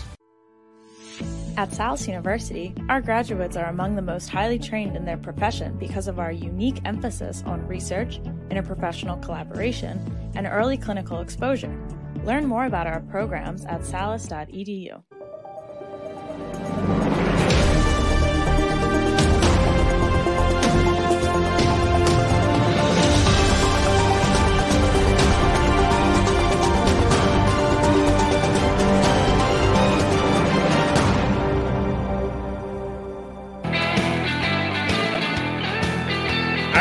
At 1.57 1.73
Salus 1.73 2.07
University, 2.07 2.73
our 2.87 3.01
graduates 3.01 3.57
are 3.57 3.65
among 3.65 3.95
the 3.95 4.01
most 4.01 4.29
highly 4.29 4.57
trained 4.57 4.95
in 4.95 5.03
their 5.03 5.17
profession 5.17 5.77
because 5.77 6.07
of 6.07 6.17
our 6.17 6.31
unique 6.31 6.79
emphasis 6.85 7.43
on 7.45 7.67
research, 7.67 8.21
interprofessional 8.49 9.21
collaboration, 9.21 9.99
and 10.35 10.47
early 10.47 10.77
clinical 10.77 11.19
exposure. 11.19 11.77
Learn 12.23 12.45
more 12.45 12.65
about 12.65 12.87
our 12.87 13.01
programs 13.01 13.65
at 13.65 13.85
salus.edu. 13.85 15.03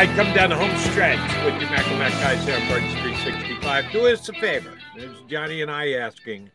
Right, 0.01 0.17
come 0.17 0.33
down 0.33 0.49
the 0.49 0.57
home 0.57 0.75
stretch 0.79 1.21
with 1.45 1.61
your 1.61 1.71
Mac 1.71 1.87
and 1.87 1.99
Mac 1.99 2.13
guys 2.13 2.43
here 2.47 2.55
on 2.55 2.67
Birds 2.69 2.91
365. 3.03 3.85
Uh, 3.85 3.93
do 3.93 4.07
us 4.07 4.27
a 4.31 4.33
favor. 4.33 4.73
There's 4.97 5.21
Johnny 5.29 5.61
and 5.61 5.71
I 5.71 5.93
asking 5.93 6.51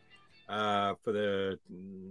uh, 0.50 0.96
for 1.04 1.12
the 1.12 1.60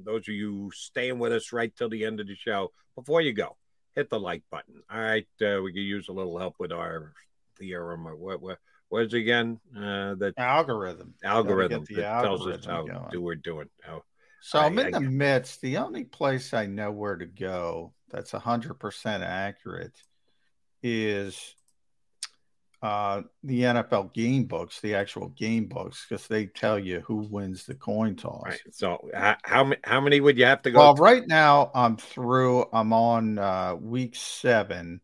those 0.04 0.28
of 0.28 0.28
you 0.28 0.70
staying 0.72 1.18
with 1.18 1.32
us 1.32 1.52
right 1.52 1.74
till 1.74 1.88
the 1.88 2.04
end 2.04 2.20
of 2.20 2.28
the 2.28 2.36
show. 2.36 2.70
Before 2.94 3.20
you 3.20 3.32
go, 3.32 3.56
hit 3.96 4.10
the 4.10 4.20
like 4.20 4.44
button. 4.48 4.80
All 4.88 5.00
right, 5.00 5.26
uh, 5.42 5.60
we 5.60 5.72
could 5.72 5.80
use 5.80 6.06
a 6.08 6.12
little 6.12 6.38
help 6.38 6.54
with 6.60 6.70
our 6.70 7.12
theorem 7.58 8.06
or 8.06 8.14
what 8.14 8.40
what 8.40 8.58
what 8.88 9.02
is 9.02 9.12
it 9.12 9.18
again? 9.18 9.58
Uh, 9.76 10.14
the 10.14 10.32
algorithm 10.38 11.14
algorithm 11.24 11.84
that 11.96 12.22
tells 12.22 12.46
us 12.46 12.64
how 12.64 12.84
going. 12.84 13.10
do 13.10 13.20
we're 13.20 13.34
doing. 13.34 13.68
How, 13.82 14.04
So 14.40 14.60
I- 14.60 14.66
I'm 14.66 14.78
in 14.78 14.94
I 14.94 15.00
the 15.00 15.10
midst. 15.10 15.62
The 15.62 15.78
only 15.78 16.04
place 16.04 16.54
I 16.54 16.66
know 16.66 16.92
where 16.92 17.16
to 17.16 17.26
go 17.26 17.92
that's 18.08 18.30
100% 18.30 19.24
accurate 19.24 20.00
is 20.84 21.54
uh, 22.82 23.22
the 23.42 23.62
NFL 23.62 24.12
game 24.12 24.44
books, 24.44 24.78
the 24.82 24.94
actual 24.94 25.28
game 25.30 25.64
books, 25.64 26.04
because 26.06 26.28
they 26.28 26.44
tell 26.44 26.78
you 26.78 27.00
who 27.00 27.26
wins 27.30 27.64
the 27.64 27.74
coin 27.74 28.14
toss. 28.14 28.42
Right. 28.44 28.60
So 28.70 29.08
how 29.14 29.36
how, 29.42 29.72
how 29.82 30.00
many 30.02 30.20
would 30.20 30.36
you 30.36 30.44
have 30.44 30.60
to 30.62 30.70
go? 30.70 30.78
Well, 30.78 30.94
through? 30.94 31.04
right 31.06 31.26
now 31.26 31.70
I'm 31.74 31.96
through. 31.96 32.66
I'm 32.74 32.92
on 32.92 33.38
uh, 33.38 33.74
week 33.76 34.14
seven, 34.14 35.00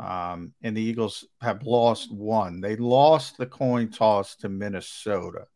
um, 0.00 0.52
and 0.62 0.76
the 0.76 0.82
Eagles 0.82 1.24
have 1.40 1.62
lost 1.62 2.12
one. 2.12 2.60
They 2.60 2.74
lost 2.74 3.38
the 3.38 3.46
coin 3.46 3.90
toss 3.90 4.34
to 4.36 4.48
Minnesota. 4.48 5.46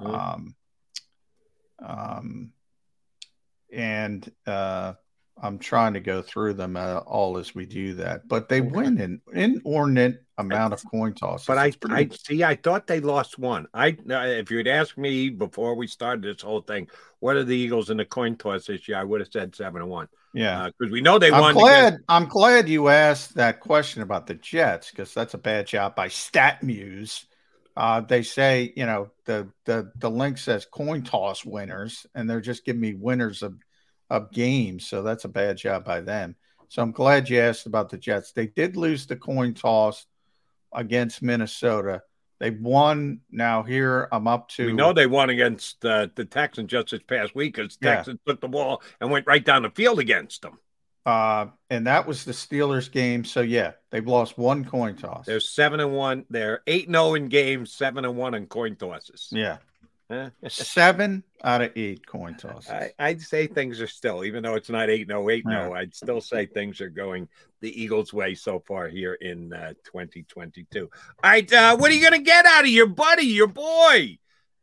Hmm. 0.00 0.14
Um, 0.14 0.54
um, 1.84 2.52
and 3.72 4.30
uh, 4.46 4.92
I'm 5.42 5.58
trying 5.58 5.94
to 5.94 6.00
go 6.00 6.22
through 6.22 6.54
them 6.54 6.76
uh, 6.76 6.98
all 6.98 7.38
as 7.38 7.54
we 7.54 7.66
do 7.66 7.94
that, 7.94 8.28
but 8.28 8.48
they 8.48 8.60
win 8.60 8.98
an 9.00 9.20
inordinate 9.32 10.22
amount 10.38 10.72
of 10.72 10.82
coin 10.90 11.12
tosses. 11.12 11.46
But 11.46 11.58
I, 11.58 11.70
pretty- 11.72 11.94
I 12.12 12.16
see. 12.16 12.44
I 12.44 12.54
thought 12.56 12.86
they 12.86 13.00
lost 13.00 13.38
one. 13.38 13.66
I, 13.74 13.96
uh, 14.08 14.20
if 14.26 14.50
you'd 14.50 14.68
asked 14.68 14.96
me 14.96 15.30
before 15.30 15.74
we 15.74 15.86
started 15.86 16.22
this 16.24 16.42
whole 16.42 16.60
thing, 16.62 16.88
what 17.20 17.36
are 17.36 17.44
the 17.44 17.56
Eagles 17.56 17.90
in 17.90 17.96
the 17.96 18.04
coin 18.04 18.36
toss 18.36 18.66
this 18.66 18.86
year? 18.88 18.96
I 18.98 19.04
would 19.04 19.20
have 19.20 19.30
said 19.32 19.54
seven 19.56 19.80
to 19.80 19.86
one. 19.86 20.08
Yeah, 20.32 20.68
because 20.78 20.92
we 20.92 21.00
know 21.00 21.18
they 21.18 21.30
I'm 21.30 21.40
won. 21.40 21.54
glad. 21.54 21.86
against- 21.94 22.04
I'm 22.08 22.26
glad 22.26 22.68
you 22.68 22.88
asked 22.88 23.34
that 23.34 23.60
question 23.60 24.02
about 24.02 24.26
the 24.26 24.34
Jets 24.34 24.90
because 24.90 25.12
that's 25.14 25.34
a 25.34 25.38
bad 25.38 25.66
job 25.66 25.94
by 25.94 26.08
StatMuse. 26.08 27.24
Uh, 27.76 28.00
they 28.00 28.22
say 28.22 28.72
you 28.76 28.86
know 28.86 29.10
the 29.24 29.48
the 29.64 29.90
the 29.96 30.10
link 30.10 30.38
says 30.38 30.64
coin 30.64 31.02
toss 31.02 31.44
winners, 31.44 32.06
and 32.14 32.30
they're 32.30 32.40
just 32.40 32.64
giving 32.64 32.80
me 32.80 32.94
winners 32.94 33.42
of 33.42 33.56
of 34.14 34.30
games. 34.32 34.86
So 34.86 35.02
that's 35.02 35.24
a 35.24 35.28
bad 35.28 35.56
job 35.56 35.84
by 35.84 36.00
them. 36.00 36.36
So 36.68 36.82
I'm 36.82 36.92
glad 36.92 37.28
you 37.28 37.38
asked 37.40 37.66
about 37.66 37.90
the 37.90 37.98
Jets. 37.98 38.32
They 38.32 38.46
did 38.46 38.76
lose 38.76 39.06
the 39.06 39.16
coin 39.16 39.54
toss 39.54 40.06
against 40.72 41.22
Minnesota. 41.22 42.02
They 42.40 42.50
won. 42.50 43.20
Now 43.30 43.62
here 43.62 44.08
I'm 44.10 44.26
up 44.26 44.48
to. 44.50 44.66
we 44.66 44.72
know 44.72 44.92
they 44.92 45.06
won 45.06 45.30
against 45.30 45.84
uh, 45.84 46.08
the 46.14 46.24
Texans 46.24 46.70
just 46.70 46.90
this 46.90 47.02
past 47.02 47.34
week 47.34 47.54
because 47.54 47.78
Yeah. 47.80 47.96
Texans 47.96 48.20
took 48.26 48.40
the 48.40 48.48
ball 48.48 48.82
and 49.00 49.10
went 49.10 49.26
right 49.26 49.44
down 49.44 49.62
the 49.62 49.70
field 49.70 49.98
against 50.00 50.42
them. 50.42 50.58
uh, 51.06 51.46
and 51.70 51.86
that 51.86 52.06
was 52.06 52.24
the 52.24 52.32
Steelers 52.32 52.90
game. 52.90 53.24
So 53.24 53.40
yeah, 53.42 53.72
they've 53.90 54.06
lost 54.06 54.36
one 54.36 54.64
coin 54.64 54.96
toss. 54.96 55.26
They're 55.26 55.38
seven 55.38 55.78
and 55.80 55.92
one. 55.92 56.24
They're 56.30 56.62
eight 56.66 56.86
and 56.86 56.94
zero 56.96 57.14
in 57.14 57.28
games, 57.28 57.72
seven 57.72 58.04
and 58.04 58.16
one 58.16 58.34
in 58.34 58.46
coin 58.46 58.74
tosses. 58.76 59.28
Yeah. 59.30 59.58
Eh? 60.10 60.28
Seven 60.48 61.24
out 61.42 61.62
of 61.62 61.72
eight 61.76 62.06
coin 62.06 62.34
tosses. 62.34 62.70
I, 62.70 62.92
I'd 62.98 63.22
say 63.22 63.46
things 63.46 63.80
are 63.80 63.86
still, 63.86 64.24
even 64.24 64.42
though 64.42 64.54
it's 64.54 64.68
not 64.68 64.90
8 64.90 65.06
0, 65.06 65.30
8 65.30 65.44
0, 65.48 65.70
Yeah. 65.70 65.70
I'd 65.78 65.94
still 65.94 66.20
say 66.20 66.44
things 66.44 66.80
are 66.82 66.90
going 66.90 67.26
the 67.62 67.82
Eagles' 67.82 68.12
way 68.12 68.34
so 68.34 68.58
far 68.66 68.88
here 68.88 69.14
in 69.14 69.52
uh, 69.54 69.72
2022. 69.84 70.82
All 70.82 71.30
right, 71.30 71.50
uh, 71.52 71.76
what 71.78 71.90
are 71.90 71.94
you 71.94 72.02
going 72.02 72.20
to 72.20 72.24
get 72.24 72.44
out 72.44 72.64
of 72.64 72.70
your 72.70 72.86
buddy, 72.86 73.24
your 73.24 73.46
boy, 73.46 74.18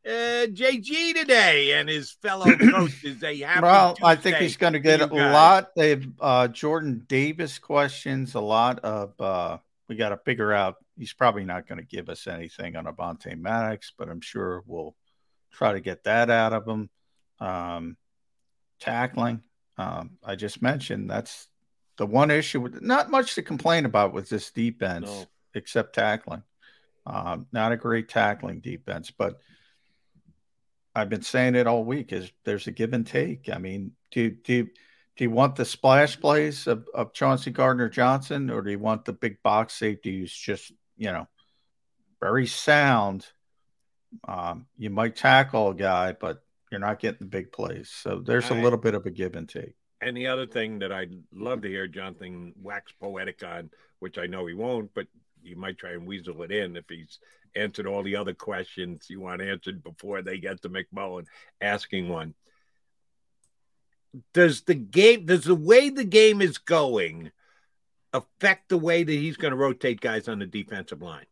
uh, 0.05 0.45
JG 0.45 1.15
today 1.15 1.73
and 1.73 1.89
his 1.89 2.11
fellow 2.11 2.45
coaches? 2.71 3.19
They 3.19 3.39
have 3.39 3.63
well, 3.63 3.97
I 4.03 4.15
think 4.15 4.37
he's 4.37 4.57
going 4.57 4.73
to 4.73 4.79
to 4.79 4.83
get 4.83 5.01
a 5.01 5.07
guys. 5.07 5.33
lot. 5.33 5.71
They've 5.75 6.07
uh, 6.19 6.49
Jordan 6.49 7.03
Davis 7.07 7.57
questions, 7.57 8.35
a 8.35 8.41
lot 8.41 8.79
of. 8.79 9.19
Uh, 9.19 9.57
we 9.89 9.95
got 9.95 10.09
to 10.09 10.17
figure 10.17 10.53
out. 10.53 10.75
He's 10.99 11.13
probably 11.13 11.45
not 11.45 11.67
going 11.67 11.79
to 11.79 11.85
give 11.85 12.09
us 12.09 12.27
anything 12.27 12.75
on 12.75 12.85
Avonte 12.85 13.35
Maddox, 13.39 13.91
but 13.97 14.07
I'm 14.07 14.21
sure 14.21 14.61
we'll 14.67 14.95
try 15.51 15.73
to 15.73 15.79
get 15.79 16.03
that 16.05 16.29
out 16.29 16.53
of 16.53 16.65
them. 16.65 16.89
Um, 17.39 17.97
tackling, 18.79 19.41
um, 19.77 20.11
I 20.23 20.35
just 20.35 20.61
mentioned 20.61 21.09
that's 21.09 21.47
the 21.97 22.05
one 22.05 22.31
issue. 22.31 22.61
With, 22.61 22.81
not 22.81 23.09
much 23.09 23.35
to 23.35 23.41
complain 23.41 23.85
about 23.85 24.13
with 24.13 24.29
this 24.29 24.51
defense, 24.51 25.07
No. 25.07 25.25
except 25.53 25.95
tackling. 25.95 26.43
Um, 27.05 27.47
not 27.51 27.71
a 27.71 27.77
great 27.77 28.09
tackling 28.09 28.59
defense, 28.59 29.11
but 29.11 29.39
I've 30.93 31.09
been 31.09 31.21
saying 31.23 31.55
it 31.55 31.67
all 31.67 31.83
week 31.83 32.11
is 32.13 32.31
there's 32.43 32.67
a 32.67 32.71
give 32.71 32.93
and 32.93 33.07
take. 33.07 33.49
I 33.51 33.57
mean, 33.57 33.93
do 34.11 34.29
do 34.29 34.65
do 35.15 35.23
you 35.23 35.31
want 35.31 35.55
the 35.55 35.65
splash 35.65 36.19
plays 36.19 36.67
of, 36.67 36.87
of 36.93 37.13
Chauncey 37.13 37.51
Gardner 37.51 37.89
Johnson 37.89 38.49
or 38.49 38.61
do 38.61 38.71
you 38.71 38.79
want 38.79 39.05
the 39.05 39.13
big 39.13 39.41
box 39.43 39.73
safety 39.73 40.19
who's 40.19 40.33
just, 40.33 40.71
you 40.97 41.11
know, 41.11 41.27
very 42.19 42.47
sound? 42.47 43.27
Um, 44.27 44.65
you 44.77 44.89
might 44.89 45.15
tackle 45.15 45.69
a 45.69 45.75
guy, 45.75 46.13
but 46.13 46.43
you're 46.71 46.79
not 46.79 46.99
getting 46.99 47.19
the 47.19 47.25
big 47.25 47.51
plays. 47.51 47.89
So 47.89 48.19
there's 48.19 48.49
a 48.49 48.53
little 48.55 48.79
bit 48.79 48.95
of 48.95 49.05
a 49.05 49.11
give 49.11 49.35
and 49.35 49.47
take. 49.47 49.75
And 50.01 50.17
the 50.17 50.27
other 50.27 50.47
thing 50.47 50.79
that 50.79 50.91
I'd 50.91 51.13
love 51.31 51.61
to 51.61 51.67
hear 51.67 51.87
Jonathan 51.87 52.53
wax 52.61 52.91
poetic 52.99 53.43
on, 53.43 53.69
which 53.99 54.17
I 54.17 54.25
know 54.25 54.45
he 54.47 54.53
won't, 54.53 54.91
but 54.93 55.07
you 55.43 55.55
might 55.55 55.77
try 55.77 55.91
and 55.91 56.07
weasel 56.07 56.41
it 56.43 56.51
in 56.51 56.75
if 56.75 56.85
he's 56.89 57.19
answered 57.55 57.85
all 57.85 58.03
the 58.03 58.15
other 58.15 58.33
questions 58.33 59.07
you 59.09 59.19
want 59.19 59.41
answered 59.41 59.83
before 59.83 60.21
they 60.21 60.37
get 60.37 60.61
to 60.61 60.69
McMullen 60.69 61.25
asking 61.59 62.09
one. 62.09 62.33
Does 64.33 64.61
the 64.61 64.75
game, 64.75 65.25
does 65.25 65.43
the 65.43 65.55
way 65.55 65.89
the 65.89 66.03
game 66.03 66.41
is 66.41 66.57
going 66.57 67.31
affect 68.13 68.69
the 68.69 68.77
way 68.77 69.03
that 69.03 69.11
he's 69.11 69.37
going 69.37 69.51
to 69.51 69.57
rotate 69.57 70.01
guys 70.01 70.27
on 70.27 70.39
the 70.39 70.45
defensive 70.45 71.01
line? 71.01 71.25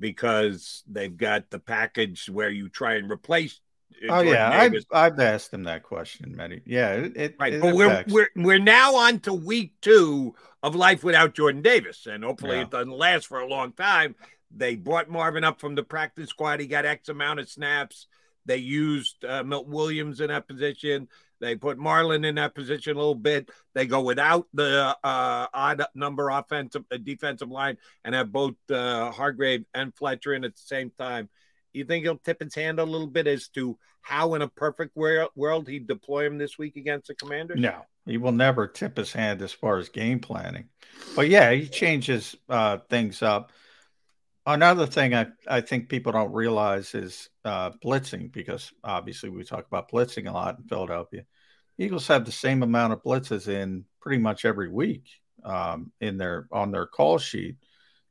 Because 0.00 0.82
they've 0.88 1.16
got 1.16 1.50
the 1.50 1.58
package 1.60 2.28
where 2.28 2.48
you 2.50 2.68
try 2.68 2.94
and 2.94 3.10
replace. 3.10 3.60
uh, 4.02 4.06
Oh 4.06 4.22
Jordan 4.24 4.32
yeah, 4.32 4.50
I've, 4.50 4.74
I've 4.90 5.20
asked 5.20 5.52
him 5.52 5.64
that 5.64 5.82
question 5.82 6.34
many. 6.34 6.62
Yeah, 6.64 6.92
it, 6.94 7.16
it, 7.16 7.36
Right, 7.38 7.52
it 7.52 7.60
but 7.60 7.74
we're, 7.74 8.04
we're 8.08 8.28
we're 8.34 8.58
now 8.58 8.96
on 8.96 9.20
to 9.20 9.32
week 9.34 9.74
two 9.82 10.34
of 10.62 10.74
life 10.74 11.04
without 11.04 11.34
Jordan 11.34 11.60
Davis, 11.62 12.06
and 12.06 12.24
hopefully 12.24 12.56
Yeah. 12.56 12.62
it 12.62 12.70
doesn't 12.70 12.90
last 12.90 13.26
for 13.26 13.40
a 13.40 13.46
long 13.46 13.72
time. 13.72 14.16
They 14.50 14.74
brought 14.74 15.08
Marvin 15.10 15.44
up 15.44 15.60
from 15.60 15.74
the 15.74 15.82
practice 15.84 16.30
squad. 16.30 16.60
He 16.60 16.66
got 16.66 16.84
X 16.86 17.08
amount 17.08 17.40
of 17.40 17.48
snaps. 17.48 18.06
They 18.46 18.56
used 18.56 19.24
uh, 19.24 19.44
Milton 19.44 19.72
Williams 19.72 20.20
in 20.20 20.28
that 20.28 20.48
position. 20.48 21.08
They 21.40 21.56
put 21.56 21.78
Marlon 21.78 22.26
in 22.26 22.34
that 22.34 22.54
position 22.54 22.96
a 22.96 22.98
little 22.98 23.14
bit. 23.14 23.50
They 23.74 23.86
go 23.86 24.02
without 24.02 24.46
the 24.52 24.96
uh, 25.02 25.46
odd 25.52 25.82
number 25.94 26.28
offensive 26.28 26.84
uh, 26.92 26.98
defensive 26.98 27.50
line 27.50 27.78
and 28.04 28.14
have 28.14 28.30
both 28.30 28.54
uh, 28.70 29.10
Hargrave 29.10 29.64
and 29.74 29.94
Fletcher 29.94 30.34
in 30.34 30.44
at 30.44 30.54
the 30.54 30.62
same 30.62 30.90
time. 30.98 31.28
You 31.72 31.84
think 31.84 32.04
he'll 32.04 32.18
tip 32.18 32.42
his 32.42 32.54
hand 32.54 32.80
a 32.80 32.84
little 32.84 33.06
bit 33.06 33.26
as 33.26 33.48
to 33.50 33.78
how, 34.02 34.34
in 34.34 34.42
a 34.42 34.48
perfect 34.48 34.96
world, 34.96 35.68
he'd 35.68 35.86
deploy 35.86 36.26
him 36.26 36.36
this 36.36 36.58
week 36.58 36.76
against 36.76 37.08
the 37.08 37.14
Commanders? 37.14 37.60
No, 37.60 37.86
he 38.06 38.18
will 38.18 38.32
never 38.32 38.66
tip 38.66 38.96
his 38.96 39.12
hand 39.12 39.40
as 39.40 39.52
far 39.52 39.78
as 39.78 39.88
game 39.88 40.18
planning. 40.18 40.68
But 41.14 41.28
yeah, 41.28 41.52
he 41.52 41.68
changes 41.68 42.34
uh, 42.48 42.78
things 42.88 43.22
up. 43.22 43.52
Another 44.46 44.86
thing 44.86 45.14
I, 45.14 45.26
I 45.46 45.60
think 45.60 45.88
people 45.88 46.12
don't 46.12 46.32
realize 46.32 46.94
is 46.94 47.28
uh, 47.44 47.70
blitzing, 47.84 48.32
because 48.32 48.72
obviously 48.82 49.28
we 49.28 49.44
talk 49.44 49.66
about 49.66 49.90
blitzing 49.90 50.28
a 50.28 50.32
lot 50.32 50.58
in 50.58 50.64
Philadelphia. 50.64 51.24
Eagles 51.78 52.06
have 52.08 52.24
the 52.24 52.32
same 52.32 52.62
amount 52.62 52.92
of 52.92 53.02
blitzes 53.02 53.48
in 53.48 53.84
pretty 54.00 54.20
much 54.20 54.44
every 54.44 54.68
week 54.68 55.04
um, 55.44 55.92
in 56.00 56.16
their 56.16 56.46
on 56.52 56.70
their 56.70 56.86
call 56.86 57.18
sheet. 57.18 57.56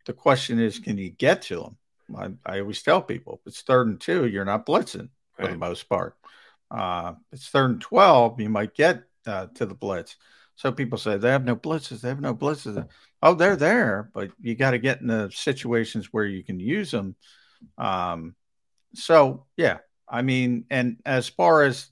The 0.05 0.13
question 0.13 0.59
is, 0.59 0.79
can 0.79 0.97
you 0.97 1.09
get 1.09 1.43
to 1.43 1.61
them? 1.61 2.37
I, 2.45 2.53
I 2.55 2.59
always 2.61 2.81
tell 2.81 3.01
people, 3.01 3.39
if 3.41 3.47
it's 3.47 3.61
third 3.61 3.87
and 3.87 3.99
two, 3.99 4.27
you're 4.27 4.45
not 4.45 4.65
blitzing 4.65 5.09
for 5.35 5.47
the 5.47 5.57
most 5.57 5.87
part. 5.89 6.15
Uh, 6.71 7.13
if 7.31 7.39
it's 7.39 7.49
third 7.49 7.71
and 7.71 7.81
12, 7.81 8.39
you 8.41 8.49
might 8.49 8.73
get 8.73 9.03
uh, 9.25 9.47
to 9.55 9.65
the 9.65 9.75
blitz. 9.75 10.15
So 10.55 10.71
people 10.71 10.97
say 10.97 11.17
they 11.17 11.29
have 11.29 11.45
no 11.45 11.55
blitzes, 11.55 12.01
they 12.01 12.09
have 12.09 12.21
no 12.21 12.35
blitzes. 12.35 12.87
Oh, 13.21 13.33
they're 13.33 13.55
there, 13.55 14.09
but 14.13 14.31
you 14.41 14.55
got 14.55 14.71
to 14.71 14.79
get 14.79 15.01
in 15.01 15.07
the 15.07 15.29
situations 15.33 16.09
where 16.11 16.25
you 16.25 16.43
can 16.43 16.59
use 16.59 16.91
them. 16.91 17.15
Um, 17.77 18.35
so 18.93 19.45
yeah, 19.57 19.79
I 20.07 20.21
mean, 20.21 20.65
and 20.69 20.97
as 21.05 21.27
far 21.27 21.63
as 21.63 21.87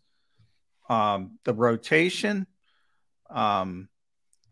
um, 0.89 1.37
the 1.43 1.53
rotation, 1.53 2.47
um, 3.29 3.89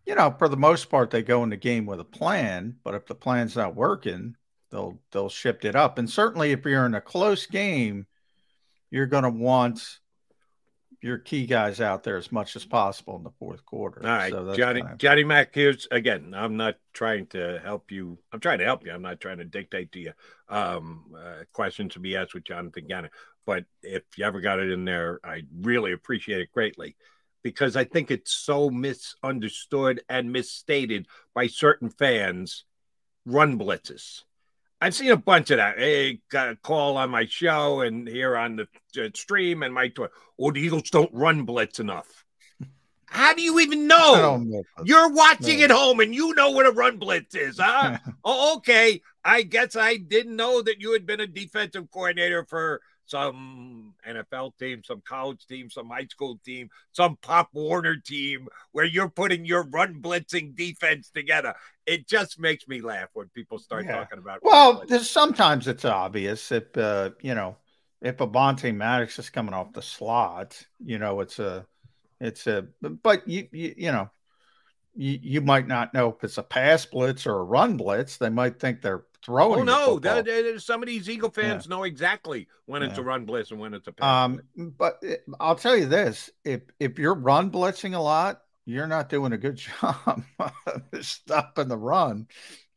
you 0.05 0.15
know, 0.15 0.35
for 0.37 0.49
the 0.49 0.57
most 0.57 0.89
part, 0.89 1.09
they 1.09 1.23
go 1.23 1.43
in 1.43 1.49
the 1.49 1.57
game 1.57 1.85
with 1.85 1.99
a 1.99 2.05
plan. 2.05 2.75
But 2.83 2.93
if 2.93 3.05
the 3.05 3.15
plan's 3.15 3.55
not 3.55 3.75
working, 3.75 4.35
they'll 4.69 4.99
they'll 5.11 5.29
shift 5.29 5.65
it 5.65 5.75
up. 5.75 5.97
And 5.97 6.09
certainly, 6.09 6.51
if 6.51 6.65
you're 6.65 6.85
in 6.85 6.95
a 6.95 7.01
close 7.01 7.45
game, 7.45 8.05
you're 8.91 9.07
going 9.07 9.23
to 9.23 9.29
want 9.29 9.99
your 11.05 11.19
key 11.19 11.45
guys 11.45 11.79
out 11.79 12.03
there 12.03 12.17
as 12.17 12.31
much 12.31 12.55
as 12.55 12.65
possible 12.65 13.15
in 13.15 13.21
the 13.21 13.29
fourth 13.37 13.63
quarter. 13.63 14.01
All 14.01 14.09
right, 14.09 14.31
So 14.31 14.55
Johnny. 14.55 14.81
Johnny 14.97 15.23
Mac. 15.23 15.53
Here's 15.53 15.87
again. 15.91 16.33
I'm 16.35 16.57
not 16.57 16.77
trying 16.93 17.27
to 17.27 17.61
help 17.63 17.91
you. 17.91 18.17
I'm 18.31 18.39
trying 18.39 18.57
to 18.57 18.65
help 18.65 18.83
you. 18.83 18.91
I'm 18.91 19.03
not 19.03 19.19
trying 19.19 19.37
to 19.37 19.45
dictate 19.45 19.91
to 19.91 19.99
you 19.99 20.13
um, 20.49 21.13
uh, 21.15 21.43
questions 21.53 21.93
to 21.93 21.99
be 21.99 22.15
asked 22.15 22.33
with 22.33 22.43
Jonathan 22.43 22.87
Gannon. 22.87 23.11
But 23.45 23.65
if 23.83 24.01
you 24.17 24.25
ever 24.25 24.41
got 24.41 24.59
it 24.59 24.71
in 24.71 24.83
there, 24.83 25.19
I 25.23 25.43
really 25.61 25.91
appreciate 25.91 26.41
it 26.41 26.51
greatly 26.51 26.95
because 27.43 27.75
I 27.75 27.83
think 27.83 28.09
it's 28.09 28.31
so 28.31 28.71
misunderstood 28.71 30.01
and 30.09 30.33
misstated 30.33 31.05
by 31.35 31.45
certain 31.45 31.91
fans. 31.91 32.65
Run 33.27 33.59
blitzes. 33.59 34.23
I've 34.85 34.93
seen 34.93 35.09
a 35.09 35.17
bunch 35.17 35.49
of 35.49 35.57
that. 35.57 35.79
Hey, 35.79 36.19
got 36.29 36.49
a 36.49 36.55
call 36.57 36.97
on 36.97 37.09
my 37.09 37.25
show 37.25 37.81
and 37.81 38.07
here 38.07 38.37
on 38.37 38.55
the 38.55 38.67
uh, 39.03 39.09
stream 39.15 39.63
and 39.63 39.73
my 39.73 39.87
tour. 39.87 40.11
Oh, 40.39 40.51
the 40.51 40.61
Eagles 40.61 40.91
don't 40.91 41.11
run 41.11 41.41
blitz 41.41 41.79
enough. 41.79 42.23
How 43.07 43.33
do 43.33 43.41
you 43.41 43.59
even 43.61 43.87
know? 43.87 44.37
know. 44.37 44.63
You're 44.83 45.09
watching 45.09 45.57
No. 45.57 45.65
at 45.65 45.71
home 45.71 46.01
and 46.01 46.13
you 46.13 46.35
know 46.35 46.51
what 46.51 46.67
a 46.67 46.71
run 46.71 46.97
blitz 46.97 47.33
is, 47.33 47.57
huh? 47.57 47.97
oh, 48.23 48.57
okay. 48.57 49.01
I 49.23 49.41
guess 49.41 49.75
I 49.75 49.97
didn't 49.97 50.35
know 50.35 50.61
that 50.61 50.79
you 50.79 50.93
had 50.93 51.07
been 51.07 51.19
a 51.19 51.25
defensive 51.25 51.89
coordinator 51.89 52.45
for 52.45 52.79
some 53.05 53.93
NFL 54.07 54.57
team, 54.57 54.81
some 54.83 55.01
college 55.07 55.45
team, 55.47 55.69
some 55.69 55.89
high 55.89 56.07
school 56.09 56.39
team, 56.45 56.69
some 56.91 57.17
Pop 57.21 57.49
Warner 57.53 57.97
team 57.97 58.47
where 58.71 58.85
you're 58.85 59.09
putting 59.09 59.45
your 59.45 59.63
run 59.63 60.01
blitzing 60.01 60.55
defense 60.55 61.09
together. 61.09 61.53
It 61.85 62.07
just 62.07 62.39
makes 62.39 62.67
me 62.67 62.81
laugh 62.81 63.09
when 63.13 63.29
people 63.29 63.59
start 63.59 63.85
Yeah. 63.85 63.97
talking 63.97 64.19
about. 64.19 64.43
Well, 64.43 64.83
there's, 64.87 65.09
sometimes 65.09 65.67
it's 65.67 65.85
obvious 65.85 66.51
if 66.51 66.75
uh, 66.77 67.11
you 67.21 67.35
know 67.35 67.57
if 68.01 68.17
Avonte 68.17 68.75
Maddox 68.75 69.19
is 69.19 69.29
coming 69.29 69.53
off 69.53 69.73
the 69.73 69.81
slot, 69.81 70.61
you 70.83 70.97
know 70.99 71.21
it's 71.21 71.39
a 71.39 71.65
it's 72.19 72.47
a 72.47 72.67
but 72.81 73.27
you 73.27 73.47
you, 73.51 73.73
you 73.77 73.91
know 73.91 74.09
you, 74.95 75.19
you 75.21 75.41
might 75.41 75.67
not 75.67 75.93
know 75.93 76.09
if 76.09 76.23
it's 76.23 76.37
a 76.37 76.43
pass 76.43 76.85
blitz 76.85 77.27
or 77.27 77.37
a 77.39 77.43
run 77.43 77.77
blitz. 77.77 78.17
They 78.17 78.29
might 78.29 78.59
think 78.59 78.81
they're 78.81 79.03
throwing. 79.25 79.61
Oh 79.61 79.63
no! 79.63 79.99
There- 79.99 80.23
there- 80.23 80.59
some 80.59 80.81
of 80.83 80.87
these 80.87 81.09
Eagle 81.09 81.29
fans 81.31 81.67
know 81.67 81.83
exactly 81.83 82.47
when 82.65 82.83
it's 82.83 82.97
a 82.97 83.03
run 83.03 83.25
blitz 83.25 83.51
and 83.51 83.59
when 83.59 83.73
it's 83.73 83.87
a 83.87 83.91
pass. 83.91 84.25
Um, 84.25 84.41
but 84.77 84.99
it- 85.01 85.25
I'll 85.39 85.55
tell 85.55 85.75
you 85.75 85.85
this: 85.87 86.29
if 86.43 86.61
if 86.79 86.99
you're 86.99 87.15
run 87.15 87.51
blitzing 87.51 87.95
a 87.95 87.99
lot, 87.99 88.41
you're 88.65 88.87
not 88.87 89.09
doing 89.09 89.33
a 89.33 89.37
good 89.37 89.55
job 89.81 90.23
stopping 91.01 91.67
the 91.67 91.77
run. 91.77 92.27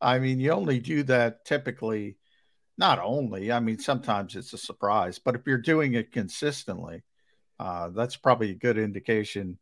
I 0.00 0.18
mean, 0.18 0.40
you 0.40 0.52
only 0.52 0.78
do 0.80 1.02
that 1.04 1.44
typically. 1.44 2.16
Not 2.76 3.00
only, 3.00 3.50
I 3.50 3.58
mean, 3.58 3.80
sometimes 3.80 4.36
it's 4.36 4.52
a 4.52 4.58
surprise, 4.58 5.18
but 5.18 5.34
if 5.34 5.40
you're 5.48 5.58
doing 5.58 5.94
it 5.94 6.12
consistently, 6.12 7.02
uh, 7.58 7.88
that's 7.88 8.14
probably 8.16 8.50
a 8.52 8.54
good 8.54 8.78
indication 8.78 9.58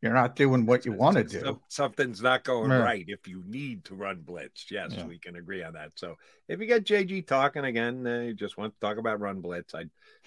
you're 0.00 0.12
not 0.14 0.36
doing 0.36 0.64
what 0.64 0.84
you 0.86 0.92
want 0.92 1.16
to 1.16 1.24
do. 1.24 1.60
Something's 1.68 2.22
not 2.22 2.44
going 2.44 2.70
Yeah. 2.70 2.78
right 2.78 3.04
if 3.08 3.26
you 3.26 3.42
need 3.46 3.84
to 3.86 3.94
run 3.96 4.20
blitz. 4.20 4.70
Yes, 4.70 4.92
Yeah. 4.92 5.06
we 5.06 5.18
can 5.18 5.34
agree 5.36 5.62
on 5.62 5.72
that. 5.72 5.92
So 5.96 6.16
if 6.46 6.60
you 6.60 6.66
get 6.66 6.84
JG 6.84 7.22
talking 7.26 7.64
again, 7.64 8.06
uh, 8.06 8.20
you 8.20 8.34
just 8.34 8.56
want 8.56 8.74
to 8.74 8.80
talk 8.80 8.98
about 8.98 9.18
run 9.20 9.40
blitz. 9.40 9.74
I 9.74 9.86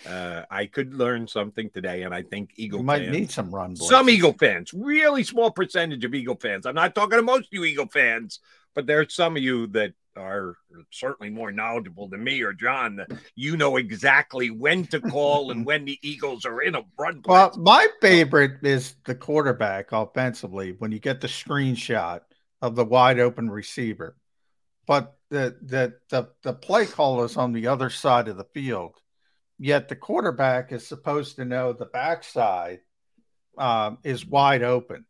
uh, 0.10 0.46
I 0.50 0.66
could 0.66 0.94
learn 0.96 1.28
something 1.28 1.70
today, 1.70 2.02
and 2.04 2.14
I 2.14 2.24
think 2.24 2.52
Eagle 2.56 2.80
You 2.80 2.86
might 2.86 3.04
fans, 3.04 3.12
need 3.12 3.32
some 3.32 3.54
run 3.54 3.76
Blitz. 3.76 3.88
some. 3.90 4.10
Eagle 4.10 4.34
fans, 4.34 4.74
really 4.74 5.24
small 5.24 5.52
percentage 5.52 6.04
of 6.04 6.14
Eagle 6.16 6.36
fans. 6.38 6.66
I'm 6.66 6.76
not 6.76 6.96
talking 6.96 7.18
to 7.20 7.22
most 7.24 7.46
of 7.46 7.48
you 7.52 7.64
Eagle 7.66 7.88
fans, 7.88 8.40
but 8.74 8.88
there's 8.88 9.14
some 9.14 9.38
of 9.38 9.44
you 9.44 9.68
that 9.68 9.94
are 10.16 10.56
certainly 10.92 11.30
more 11.30 11.52
knowledgeable 11.52 12.08
than 12.08 12.24
me 12.24 12.42
or 12.42 12.54
John. 12.54 13.06
You 13.36 13.58
know 13.58 13.78
exactly 13.78 14.50
when 14.50 14.86
to 14.88 15.00
call 15.00 15.52
and 15.52 15.66
when 15.66 15.86
the 15.86 16.00
Eagles 16.02 16.46
are 16.46 16.62
in 16.62 16.76
a 16.76 16.84
run. 16.98 17.22
Well, 17.26 17.54
my 17.58 17.88
favorite 18.02 18.64
is 18.64 18.96
the 19.06 19.16
quarterback 19.16 19.92
offensively 19.92 20.76
when 20.78 20.92
you 20.92 21.00
get 21.00 21.22
the 21.22 21.28
screenshot 21.28 22.22
of 22.62 22.76
the 22.76 22.86
wide 22.86 23.20
open 23.20 23.50
receiver. 23.50 24.16
But 24.86 25.16
the 25.30 25.58
the 25.62 25.94
the, 26.10 26.30
the 26.44 26.54
play 26.54 26.86
call 26.86 27.24
is 27.24 27.38
on 27.38 27.54
the 27.54 27.68
other 27.68 27.90
side 27.90 28.28
of 28.28 28.38
the 28.38 28.48
field. 28.54 28.96
Yet 29.58 29.90
the 29.90 29.96
quarterback 29.96 30.72
is 30.72 30.88
supposed 30.88 31.36
to 31.36 31.46
know 31.46 31.72
the 31.72 31.86
backside 31.86 32.80
um, 33.58 34.00
is 34.04 34.26
wide 34.26 34.64
open. 34.64 35.06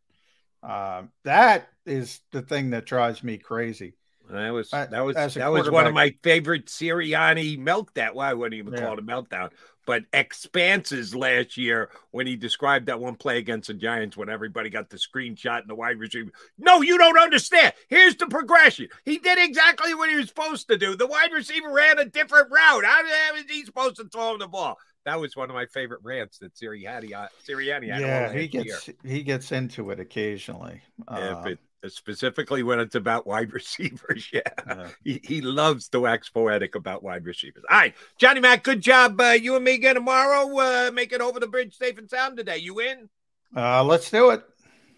Um, 0.62 1.10
that 1.24 1.68
is 1.86 2.20
the 2.30 2.42
thing 2.42 2.70
that 2.70 2.86
drives 2.86 3.24
me 3.24 3.38
crazy. 3.38 3.94
That 4.32 4.50
was 4.50 4.70
that 4.70 4.90
was 5.04 5.16
as 5.16 5.34
that 5.34 5.48
was 5.52 5.70
one 5.70 5.86
of 5.86 5.92
my 5.94 6.14
favorite 6.22 6.66
Sirianni 6.66 7.58
meltdown. 7.58 8.14
Well, 8.14 8.26
I 8.26 8.32
wouldn't 8.34 8.58
even 8.58 8.72
Yeah. 8.72 8.80
call 8.80 8.94
it 8.94 8.98
a 8.98 9.02
meltdown, 9.02 9.50
but 9.86 10.04
expanses 10.12 11.14
last 11.14 11.56
year 11.56 11.90
when 12.12 12.26
he 12.26 12.36
described 12.36 12.86
that 12.86 12.98
one 12.98 13.16
play 13.16 13.38
against 13.38 13.66
the 13.68 13.74
Giants 13.74 14.16
when 14.16 14.30
everybody 14.30 14.70
got 14.70 14.88
the 14.88 14.96
screenshot 14.96 15.60
and 15.60 15.68
the 15.68 15.74
wide 15.74 15.98
receiver. 15.98 16.30
No, 16.58 16.80
you 16.80 16.96
don't 16.96 17.18
understand. 17.18 17.74
Here's 17.88 18.16
the 18.16 18.26
progression. 18.26 18.88
He 19.04 19.18
did 19.18 19.38
exactly 19.38 19.94
what 19.94 20.08
he 20.08 20.16
was 20.16 20.28
supposed 20.28 20.68
to 20.68 20.78
do. 20.78 20.96
The 20.96 21.06
wide 21.06 21.32
receiver 21.32 21.70
ran 21.70 21.98
a 21.98 22.06
different 22.06 22.50
route. 22.50 22.84
How 22.84 23.02
he 23.48 23.64
supposed 23.64 23.96
to 23.96 24.04
throw 24.08 24.32
him 24.32 24.38
the 24.38 24.48
ball? 24.48 24.78
That 25.04 25.20
was 25.20 25.36
one 25.36 25.50
of 25.50 25.54
my 25.54 25.66
favorite 25.66 26.00
rants 26.04 26.38
that 26.38 26.54
Sirianni 26.54 27.12
uh, 27.12 27.26
Sirianni 27.46 27.90
had. 27.92 28.00
Yeah, 28.00 28.32
he 28.32 28.42
year. 28.46 28.64
gets 28.64 28.88
he 29.04 29.22
gets 29.22 29.50
into 29.52 29.90
it 29.90 29.98
occasionally. 30.00 30.80
if 31.00 31.08
Uh, 31.08 31.42
it 31.46 31.58
specifically 31.88 32.62
when 32.62 32.78
it's 32.80 32.94
about 32.94 33.26
wide 33.26 33.52
receivers. 33.54 34.28
Yeah, 34.32 34.88
He, 35.04 35.20
he 35.22 35.40
loves 35.40 35.88
to 35.88 36.00
wax 36.00 36.28
poetic 36.28 36.74
about 36.74 37.02
wide 37.02 37.24
receivers. 37.24 37.64
All 37.70 37.76
right, 37.78 37.94
Johnny 38.18 38.40
Mac, 38.40 38.62
good 38.62 38.80
job. 38.80 39.20
Uh, 39.20 39.30
you 39.30 39.54
and 39.56 39.64
me 39.64 39.74
again 39.74 39.94
tomorrow. 39.96 40.48
Uh, 40.58 40.90
make 40.92 41.12
it 41.12 41.20
over 41.20 41.40
the 41.40 41.46
bridge 41.46 41.76
safe 41.76 41.98
and 41.98 42.08
sound 42.08 42.36
today. 42.36 42.58
You 42.58 42.80
in? 42.80 43.08
uh, 43.56 43.82
let's 43.84 44.10
do 44.10 44.30
it. 44.30 44.42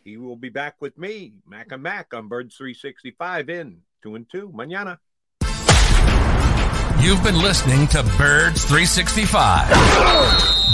He 0.04 0.16
will 0.18 0.36
be 0.36 0.50
back 0.50 0.76
with 0.80 0.98
me, 0.98 1.32
Mac 1.48 1.72
and 1.72 1.82
Mac, 1.82 2.12
on 2.12 2.28
Birds 2.28 2.54
365 2.56 3.48
in 3.48 3.78
two 4.02 4.14
and 4.16 4.28
two. 4.30 4.50
Manana. 4.54 4.98
You've 7.00 7.22
been 7.22 7.38
listening 7.42 7.86
to 7.88 8.02
Birds 8.16 8.64
365, 8.64 9.68